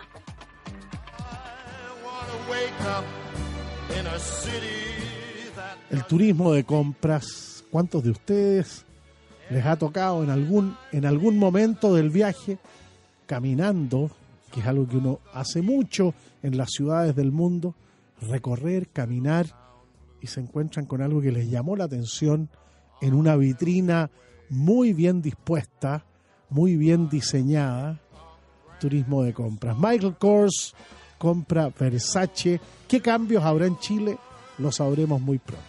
El 5.92 6.04
turismo 6.06 6.54
de 6.54 6.64
compras, 6.64 7.64
¿cuántos 7.70 8.04
de 8.04 8.10
ustedes 8.10 8.84
les 9.52 9.64
ha 9.64 9.76
tocado 9.76 10.24
en 10.24 10.32
algún 10.32 10.76
en 10.92 11.06
algún 11.06 11.38
momento 11.38 11.94
del 11.94 12.10
viaje 12.10 12.58
caminando, 13.28 14.10
que 14.52 14.62
es 14.62 14.66
algo 14.66 14.88
que 14.88 14.98
uno 14.98 15.20
hace 15.36 15.62
mucho 15.62 16.16
en 16.42 16.58
las 16.58 16.72
ciudades 16.72 17.16
del 17.16 17.32
mundo, 17.32 17.76
recorrer, 18.28 18.88
caminar 18.88 19.61
y 20.22 20.28
se 20.28 20.40
encuentran 20.40 20.86
con 20.86 21.02
algo 21.02 21.22
que 21.22 21.32
les 21.32 21.50
llamó 21.50 21.76
la 21.76 21.86
atención 21.86 22.50
en 23.02 23.14
una 23.14 23.36
vitrina 23.36 24.10
muy 24.50 24.94
bien 24.94 25.22
dispuesta, 25.22 26.06
muy 26.50 26.76
bien 26.76 27.10
diseñada, 27.10 28.00
turismo 28.80 29.24
de 29.24 29.34
compras. 29.34 29.78
Michael 29.78 30.16
Kors 30.18 30.76
compra 31.18 31.72
Versace. 31.78 32.60
¿Qué 32.88 33.02
cambios 33.02 33.44
habrá 33.44 33.66
en 33.66 33.78
Chile? 33.80 34.18
Lo 34.58 34.72
sabremos 34.72 35.20
muy 35.22 35.40
pronto. 35.40 35.66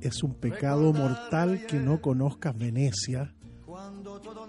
Es 0.00 0.22
un 0.22 0.34
pecado 0.34 0.92
mortal 0.92 1.66
que 1.66 1.78
no 1.78 2.00
conozcas 2.00 2.56
Venecia. 2.56 3.34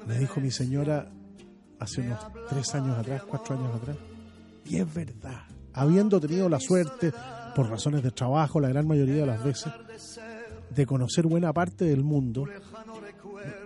Me 0.08 0.18
dijo 0.18 0.40
mi 0.40 0.52
señora 0.52 1.12
hace 1.80 2.02
unos 2.02 2.20
tres 2.50 2.74
años 2.74 2.98
atrás, 2.98 3.24
cuatro 3.24 3.58
años 3.58 3.76
atrás. 3.76 3.98
Y 4.66 4.78
es 4.78 4.94
verdad. 4.94 5.44
Habiendo 5.74 6.20
tenido 6.20 6.50
la 6.50 6.60
suerte, 6.60 7.14
por 7.56 7.70
razones 7.70 8.04
de 8.04 8.12
trabajo, 8.12 8.60
la 8.60 8.70
gran 8.70 8.88
mayoría 8.88 9.22
de 9.22 9.26
las 9.26 9.44
veces, 9.44 9.72
de 10.70 10.86
conocer 10.86 11.28
buena 11.28 11.54
parte 11.54 11.86
del 11.86 12.04
mundo, 12.04 12.46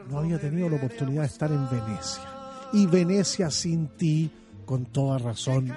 no 0.10 0.20
había 0.20 0.40
tenido 0.40 0.70
la 0.70 0.78
oportunidad 0.78 1.22
de 1.22 1.28
estar 1.28 1.52
en 1.52 1.70
Venecia. 1.70 2.24
Y 2.74 2.86
Venecia 2.88 3.50
sin 3.50 3.88
ti, 3.88 4.30
con 4.66 4.86
toda 4.86 5.18
razón, 5.18 5.74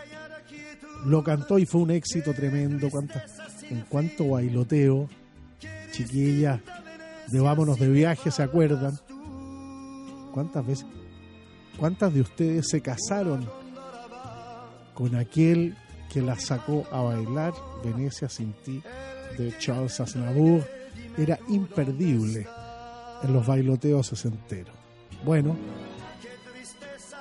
lo 1.06 1.24
cantó 1.24 1.58
y 1.58 1.66
fue 1.66 1.80
un 1.80 1.90
éxito 1.90 2.34
tremendo. 2.34 2.90
¿Cuántas, 2.90 3.41
en 3.72 3.80
cuanto 3.88 4.28
bailoteo, 4.28 5.08
chiquillas 5.92 6.60
de 7.28 7.40
vámonos 7.40 7.78
de 7.78 7.88
viaje, 7.88 8.30
¿se 8.30 8.42
acuerdan? 8.42 8.98
¿Cuántas 10.34 10.66
veces? 10.66 10.86
¿Cuántas 11.78 12.12
de 12.12 12.20
ustedes 12.20 12.68
se 12.68 12.82
casaron 12.82 13.48
con 14.92 15.16
aquel 15.16 15.74
que 16.12 16.20
la 16.20 16.38
sacó 16.38 16.84
a 16.92 17.00
bailar 17.00 17.54
Venecia 17.82 18.28
sin 18.28 18.52
ti 18.52 18.82
de 19.38 19.56
Charles 19.58 19.98
Aznavour? 20.00 20.62
Era 21.16 21.38
imperdible 21.48 22.46
en 23.22 23.32
los 23.32 23.46
bailoteos 23.46 24.08
sesenteros. 24.08 24.74
Bueno, 25.24 25.56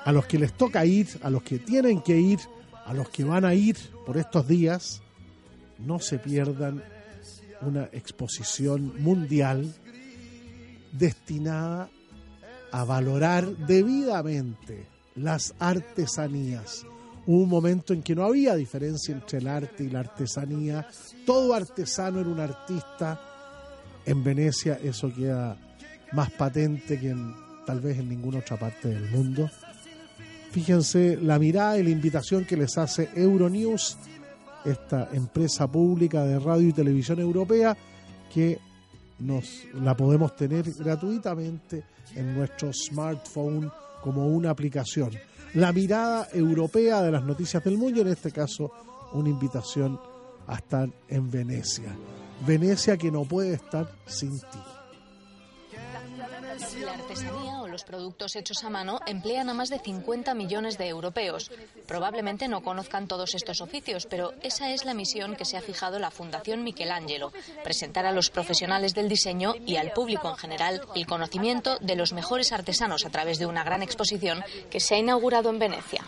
a 0.04 0.12
los 0.12 0.26
que 0.26 0.38
les 0.38 0.52
toca 0.52 0.86
ir, 0.86 1.08
a 1.24 1.30
los 1.30 1.44
que 1.44 1.60
tienen 1.60 2.02
que 2.02 2.20
ir, 2.20 2.40
a 2.86 2.94
los 2.94 3.08
que 3.08 3.24
van 3.24 3.46
a 3.46 3.54
ir 3.54 3.78
por 4.06 4.18
estos 4.18 4.50
días, 4.50 5.02
no 5.86 6.00
se 6.00 6.20
pierdan 6.20 6.84
una 7.62 7.90
exposición 7.92 9.02
mundial 9.02 9.74
destinada 10.92 11.90
a 12.72 12.84
valorar 12.84 13.48
debidamente 13.58 14.88
las 15.16 15.54
artesanías. 15.60 16.86
Hubo 17.28 17.44
un 17.44 17.50
momento 17.50 17.94
en 17.94 18.02
que 18.02 18.16
no 18.16 18.24
había 18.24 18.56
diferencia 18.56 19.14
entre 19.14 19.40
el 19.40 19.48
arte 19.48 19.84
y 19.84 19.90
la 19.90 20.00
artesanía. 20.00 20.88
Todo 21.26 21.54
artesano 21.54 22.22
era 22.22 22.30
un 22.30 22.40
artista. 22.40 23.20
En 24.06 24.24
Venecia 24.24 24.80
eso 24.82 25.14
queda 25.14 25.56
más 26.14 26.32
patente 26.32 27.00
que 27.00 27.12
en, 27.12 27.36
tal 27.66 27.80
vez 27.80 28.00
en 28.00 28.10
ninguna 28.10 28.40
otra 28.40 28.58
parte 28.58 28.88
del 28.88 29.10
mundo. 29.12 29.50
Fíjense 30.52 31.18
la 31.22 31.40
mirada 31.40 31.78
y 31.78 31.84
la 31.84 31.92
invitación 31.92 32.46
que 32.46 32.58
les 32.58 32.78
hace 32.78 33.10
Euronews, 33.16 33.98
esta 34.66 35.10
empresa 35.14 35.68
pública 35.68 36.24
de 36.24 36.40
radio 36.40 36.70
y 36.70 36.74
televisión 36.74 37.20
europea, 37.20 37.76
que 38.34 38.60
nos 39.20 39.66
la 39.76 39.96
podemos 39.96 40.36
tener 40.36 40.72
gratuitamente 40.74 41.84
en 42.16 42.36
nuestro 42.36 42.72
smartphone 42.74 43.72
como 44.02 44.28
una 44.28 44.50
aplicación. 44.50 45.12
La 45.54 45.72
mirada 45.72 46.28
europea 46.34 47.02
de 47.02 47.12
las 47.12 47.24
noticias 47.24 47.64
del 47.64 47.78
mundo, 47.78 48.02
en 48.02 48.08
este 48.08 48.32
caso 48.32 48.72
una 49.14 49.30
invitación 49.30 50.00
a 50.48 50.56
estar 50.56 50.90
en 51.08 51.30
Venecia. 51.30 51.96
Venecia 52.46 52.98
que 52.98 53.12
no 53.12 53.26
puede 53.26 53.54
estar 53.54 53.92
sin 54.06 54.40
ti. 54.40 54.60
La 56.86 56.98
los 57.82 57.90
productos 57.90 58.36
hechos 58.36 58.64
a 58.64 58.70
mano 58.70 59.00
emplean 59.08 59.50
a 59.50 59.56
más 59.56 59.70
de 59.70 59.80
50 59.80 60.36
millones 60.36 60.78
de 60.78 60.88
europeos. 60.88 61.50
Probablemente 61.88 62.48
no 62.48 62.62
conozcan 62.62 63.08
todos 63.08 63.34
estos 63.34 63.60
oficios, 63.60 64.06
pero 64.06 64.34
esa 64.44 64.70
es 64.70 64.86
la 64.86 64.94
misión 64.94 65.36
que 65.36 65.46
se 65.46 65.58
ha 65.58 65.62
fijado 65.62 65.98
la 65.98 66.12
Fundación 66.12 66.64
Michelangelo, 66.64 67.34
presentar 67.64 68.06
a 68.06 68.12
los 68.12 68.30
profesionales 68.30 68.94
del 68.94 69.10
diseño 69.10 69.56
y 69.66 69.78
al 69.78 69.94
público 69.94 70.30
en 70.30 70.38
general 70.38 70.82
el 70.94 71.08
conocimiento 71.08 71.80
de 71.80 71.96
los 71.96 72.14
mejores 72.14 72.52
artesanos 72.52 73.04
a 73.04 73.10
través 73.10 73.40
de 73.40 73.48
una 73.48 73.64
gran 73.64 73.82
exposición 73.82 74.44
que 74.70 74.80
se 74.80 74.94
ha 74.94 75.00
inaugurado 75.00 75.50
en 75.50 75.58
Venecia. 75.58 76.06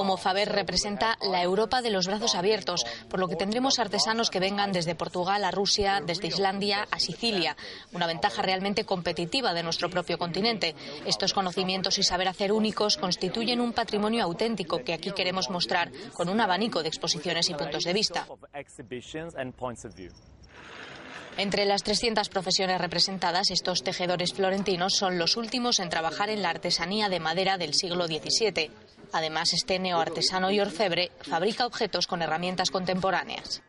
Homo 0.00 0.16
Faber 0.16 0.48
representa 0.48 1.16
la 1.22 1.42
Europa 1.42 1.80
de 1.80 1.90
los 1.90 2.06
brazos 2.06 2.34
abiertos, 2.34 2.84
por 3.08 3.20
lo 3.20 3.28
que 3.28 3.36
tendremos 3.36 3.78
artesanos 3.78 4.30
que 4.30 4.40
vengan 4.40 4.72
desde 4.72 4.94
Portugal 4.94 5.44
a 5.44 5.50
Rusia, 5.50 6.02
desde 6.04 6.26
Islandia 6.26 6.88
a 6.90 6.98
Sicilia, 6.98 7.56
una 7.92 8.06
ventaja 8.06 8.42
realmente 8.42 8.84
competitiva 8.84 9.54
de 9.54 9.62
nuestro 9.62 9.90
propio 9.90 10.18
continente. 10.18 10.74
Estos 11.06 11.32
conocimientos 11.32 11.98
y 11.98 12.02
saber 12.02 12.26
hacer 12.26 12.52
únicos 12.52 12.96
constituyen 12.96 13.60
un 13.60 13.72
patrimonio 13.72 14.24
auténtico 14.24 14.82
que 14.82 14.94
aquí 14.94 15.12
queremos 15.12 15.48
mostrar 15.48 15.92
con 16.14 16.28
un 16.28 16.40
abanico 16.40 16.82
de 16.82 16.88
exposiciones 16.88 17.48
y 17.48 17.54
puntos 17.54 17.84
de 17.84 17.92
vista. 17.92 18.26
Entre 21.38 21.66
las 21.66 21.84
300 21.84 22.30
profesiones 22.30 22.80
representadas, 22.80 23.52
estos 23.52 23.84
tejedores 23.84 24.32
florentinos 24.32 24.96
son 24.96 25.18
los 25.18 25.36
últimos 25.36 25.78
en 25.78 25.88
trabajar 25.88 26.30
en 26.30 26.42
la 26.42 26.50
artesanía 26.50 27.08
de 27.08 27.20
madera 27.20 27.58
del 27.58 27.74
siglo 27.74 28.08
XVII. 28.08 28.72
Además, 29.12 29.52
este 29.52 29.78
neoartesano 29.78 30.50
y 30.50 30.58
orfebre 30.58 31.12
fabrica 31.20 31.64
objetos 31.64 32.08
con 32.08 32.22
herramientas 32.22 32.72
contemporáneas. 32.72 33.62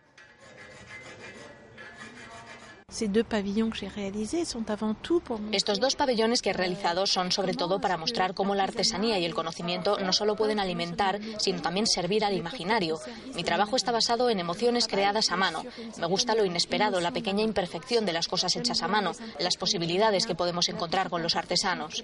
Estos 5.52 5.80
dos 5.80 5.96
pabellones 5.96 6.42
que 6.42 6.50
he 6.50 6.54
realizado 6.54 7.06
son 7.06 7.32
sobre 7.32 7.54
todo 7.54 7.80
para 7.80 7.98
mostrar 7.98 8.34
cómo 8.34 8.56
la 8.56 8.64
artesanía 8.64 9.20
y 9.20 9.26
el 9.26 9.36
conocimiento 9.36 9.98
no 10.00 10.12
solo 10.12 10.36
pueden 10.36 10.60
alimentar, 10.60 11.20
sino 11.38 11.62
también 11.62 11.88
servir 11.88 12.26
al 12.26 12.36
imaginario. 12.36 13.00
Mi 13.36 13.44
trabajo 13.44 13.76
está 13.76 13.92
basado 13.92 14.30
en 14.30 14.40
emociones 14.40 14.88
creadas 14.88 15.32
a 15.32 15.38
mano. 15.38 15.64
Me 16.00 16.08
gusta 16.08 16.36
lo 16.36 16.46
inesperado, 16.46 17.00
la 17.00 17.12
pequeña 17.12 17.44
imperfección 17.44 18.06
de 18.06 18.14
las 18.14 18.28
cosas 18.28 18.56
hechas 18.56 18.82
a 18.82 18.88
mano, 18.88 19.12
las 19.40 19.58
posibilidades 19.58 20.26
que 20.26 20.36
podemos 20.36 20.68
encontrar 20.70 21.10
con 21.10 21.22
los 21.22 21.36
artesanos. 21.36 22.04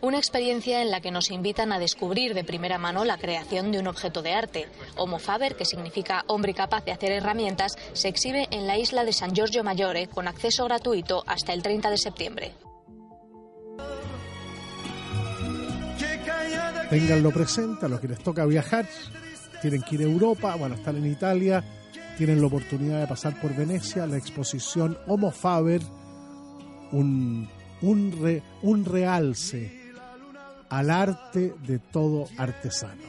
Una 0.00 0.18
experiencia 0.18 0.80
en 0.80 0.90
la 0.90 1.00
que 1.00 1.10
nos 1.10 1.30
invitan 1.30 1.72
a 1.72 1.78
descubrir 1.78 2.34
de 2.34 2.44
primera 2.44 2.78
mano 2.78 3.04
la 3.04 3.18
creación 3.18 3.72
de 3.72 3.80
un 3.80 3.88
objeto 3.88 4.22
de 4.22 4.32
arte. 4.32 4.68
Homo 4.96 5.18
Faber, 5.18 5.56
que 5.56 5.64
significa 5.64 6.24
hombre 6.28 6.54
capaz 6.54 6.84
de 6.84 6.92
hacer 6.92 7.10
herramientas, 7.10 7.76
se 7.92 8.08
exhibe 8.08 8.46
en 8.50 8.66
la 8.66 8.78
isla 8.78 9.04
de 9.04 9.12
San 9.12 9.34
Giorgio 9.34 9.64
Maggiore 9.64 10.06
con 10.06 10.28
acceso 10.28 10.64
gratuito 10.64 11.24
hasta 11.26 11.52
el 11.52 11.62
30 11.62 11.90
de 11.90 11.98
septiembre. 11.98 12.54
Ténganlo 16.88 17.30
presente 17.30 17.86
a 17.86 17.88
los 17.88 18.00
que 18.00 18.08
les 18.08 18.22
toca 18.22 18.46
viajar. 18.46 18.88
Tienen 19.62 19.82
que 19.82 19.96
ir 19.96 20.00
a 20.02 20.04
Europa, 20.04 20.56
bueno, 20.56 20.76
están 20.76 20.96
en 20.96 21.06
Italia, 21.06 21.62
tienen 22.16 22.40
la 22.40 22.46
oportunidad 22.46 23.00
de 23.00 23.06
pasar 23.06 23.40
por 23.40 23.54
Venecia, 23.54 24.06
la 24.06 24.16
exposición 24.16 24.96
Homo 25.06 25.30
Faber, 25.30 25.82
un 26.92 27.48
un, 27.82 28.12
re, 28.20 28.42
un 28.62 28.84
realce 28.84 29.92
al 30.68 30.90
arte 30.90 31.54
de 31.66 31.78
todo 31.78 32.28
artesano. 32.38 33.02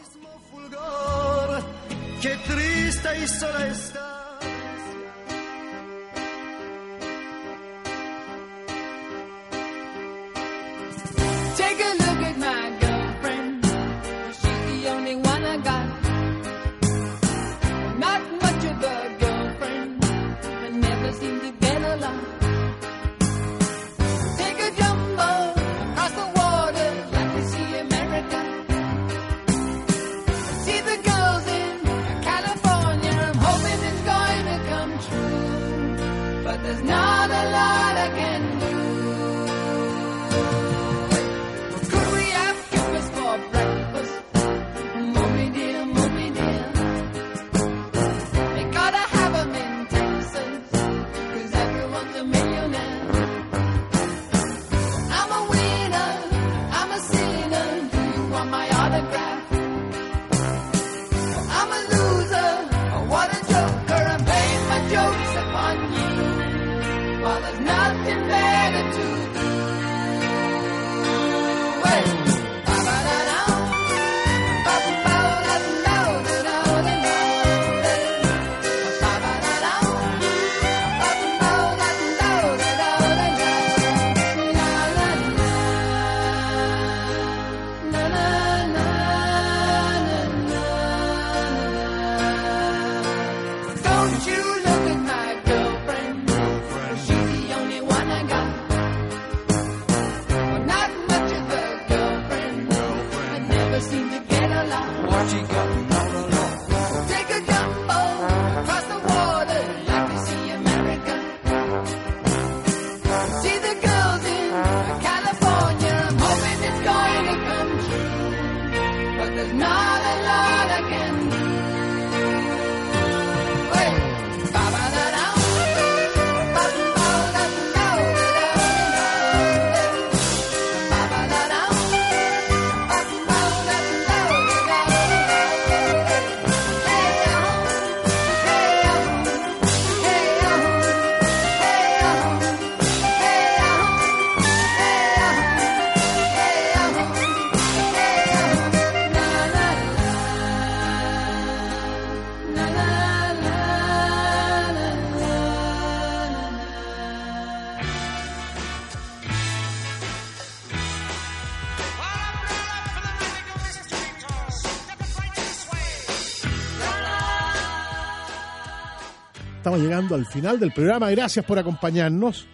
Llegando 169.77 170.15
al 170.15 170.25
final 170.25 170.59
del 170.59 170.71
programa. 170.71 171.09
Gracias 171.11 171.45
por 171.45 171.57
acompañarnos. 171.57 172.47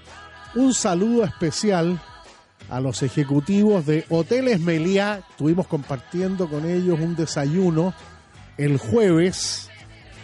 Un 0.55 0.73
saludo 0.73 1.23
especial 1.23 1.99
a 2.69 2.79
los 2.79 3.03
ejecutivos 3.03 3.85
de 3.85 4.05
Hoteles 4.09 4.59
Meliá. 4.59 5.21
Estuvimos 5.29 5.67
compartiendo 5.67 6.49
con 6.49 6.69
ellos 6.69 6.99
un 6.99 7.15
desayuno 7.15 7.93
el 8.57 8.77
jueves, 8.77 9.69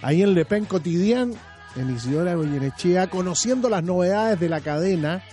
ahí 0.01 0.23
en 0.23 0.33
Le 0.33 0.45
Pen 0.45 0.65
Cotidian, 0.65 1.33
en 1.75 1.95
Isidora 1.95 2.35
Goyenechea, 2.35 3.07
conociendo 3.07 3.69
las 3.69 3.83
novedades 3.83 4.39
de 4.39 4.49
la 4.49 4.61
cadena 4.61 5.23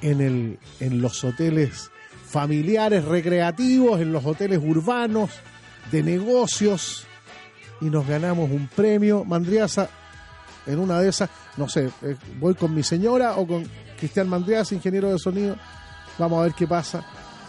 en, 0.00 0.20
el, 0.20 0.58
en 0.80 1.00
los 1.00 1.24
hoteles 1.24 1.90
familiares, 2.24 3.04
recreativos, 3.04 4.00
en 4.00 4.12
los 4.12 4.24
hoteles 4.24 4.60
urbanos, 4.62 5.30
de 5.90 6.02
negocios, 6.02 7.06
y 7.80 7.86
nos 7.86 8.06
ganamos 8.06 8.50
un 8.50 8.68
premio. 8.68 9.24
Mandriaza, 9.24 9.90
en 10.66 10.78
una 10.78 11.00
de 11.00 11.08
esas, 11.08 11.28
no 11.56 11.68
sé, 11.68 11.90
eh, 12.02 12.16
voy 12.38 12.54
con 12.54 12.74
mi 12.74 12.82
señora 12.82 13.36
o 13.36 13.46
con 13.46 13.64
Cristian 13.98 14.28
Mandriaza, 14.28 14.74
ingeniero 14.74 15.10
de 15.10 15.18
sonido, 15.18 15.56
vamos 16.18 16.40
a 16.40 16.42
ver 16.44 16.52
qué 16.54 16.66
pasa. 16.66 17.04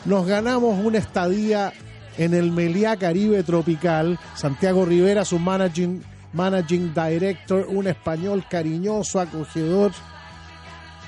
Nos 0.06 0.26
ganamos 0.28 0.84
una 0.84 0.98
estadía 0.98 1.72
en 2.18 2.34
el 2.34 2.52
Meliá 2.52 2.98
Caribe 2.98 3.44
Tropical, 3.44 4.20
Santiago 4.36 4.86
Rivera, 4.86 5.26
su 5.26 5.40
managing, 5.40 6.04
managing 6.34 6.94
director, 6.94 7.66
un 7.70 7.88
español 7.88 8.44
cariñoso, 8.50 9.20
acogedor. 9.20 9.92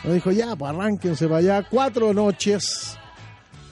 Nos 0.03 0.13
dijo, 0.13 0.31
ya, 0.31 0.55
pues 0.55 0.71
arránquense 0.73 1.25
para 1.27 1.37
allá. 1.39 1.67
Cuatro 1.69 2.13
noches 2.13 2.97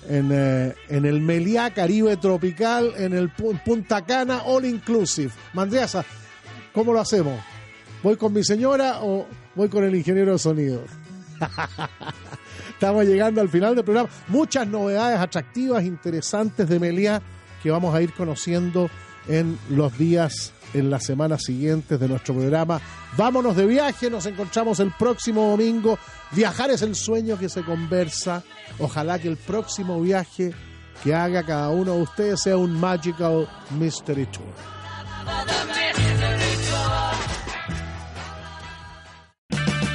en, 0.10 0.30
eh, 0.34 0.74
en 0.90 1.06
el 1.06 1.22
Meliá 1.22 1.72
Caribe 1.74 2.18
Tropical, 2.18 2.92
en 2.98 3.14
el 3.14 3.34
Pu- 3.34 3.62
Punta 3.64 4.02
Cana 4.04 4.42
All 4.46 4.66
Inclusive. 4.66 5.32
Mandriaza, 5.54 6.04
¿cómo 6.74 6.92
lo 6.94 7.00
hacemos? 7.00 7.40
¿Voy 8.04 8.18
con 8.18 8.34
mi 8.34 8.44
señora 8.44 9.00
o 9.02 9.26
voy 9.56 9.70
con 9.70 9.86
el 9.86 9.96
ingeniero 9.96 10.34
de 10.34 10.40
sonido? 10.40 10.84
Estamos 12.70 13.06
llegando 13.06 13.40
al 13.40 13.48
final 13.48 13.76
del 13.76 13.86
programa. 13.86 14.10
Muchas 14.28 14.68
novedades 14.68 15.20
atractivas, 15.20 15.86
interesantes 15.86 16.68
de 16.68 16.80
Meliá 16.80 17.22
que 17.64 17.72
vamos 17.72 17.96
a 17.96 18.02
ir 18.02 18.14
conociendo 18.14 18.90
en 19.30 19.58
los 19.70 19.98
días, 19.98 20.52
en 20.74 20.90
las 20.90 21.06
semanas 21.06 21.44
siguientes 21.46 21.98
de 21.98 22.10
nuestro 22.10 22.36
programa. 22.36 22.82
Vámonos 23.16 23.56
de 23.56 23.66
viaje, 23.66 24.10
nos 24.10 24.26
encontramos 24.26 24.82
el 24.82 24.92
próximo 24.92 25.50
domingo. 25.52 25.98
Viajar 26.32 26.72
es 26.72 26.82
el 26.82 26.96
sueño 26.96 27.40
que 27.40 27.48
se 27.48 27.64
conversa. 27.64 28.44
Ojalá 28.80 29.18
que 29.18 29.30
el 29.30 29.38
próximo 29.38 30.02
viaje 30.02 30.54
que 31.02 31.16
haga 31.16 31.44
cada 31.44 31.70
uno 31.70 31.94
de 31.94 32.02
ustedes 32.02 32.42
sea 32.42 32.58
un 32.58 32.78
Magical 32.78 33.48
Mystery 33.80 34.26
Tour. 34.26 34.44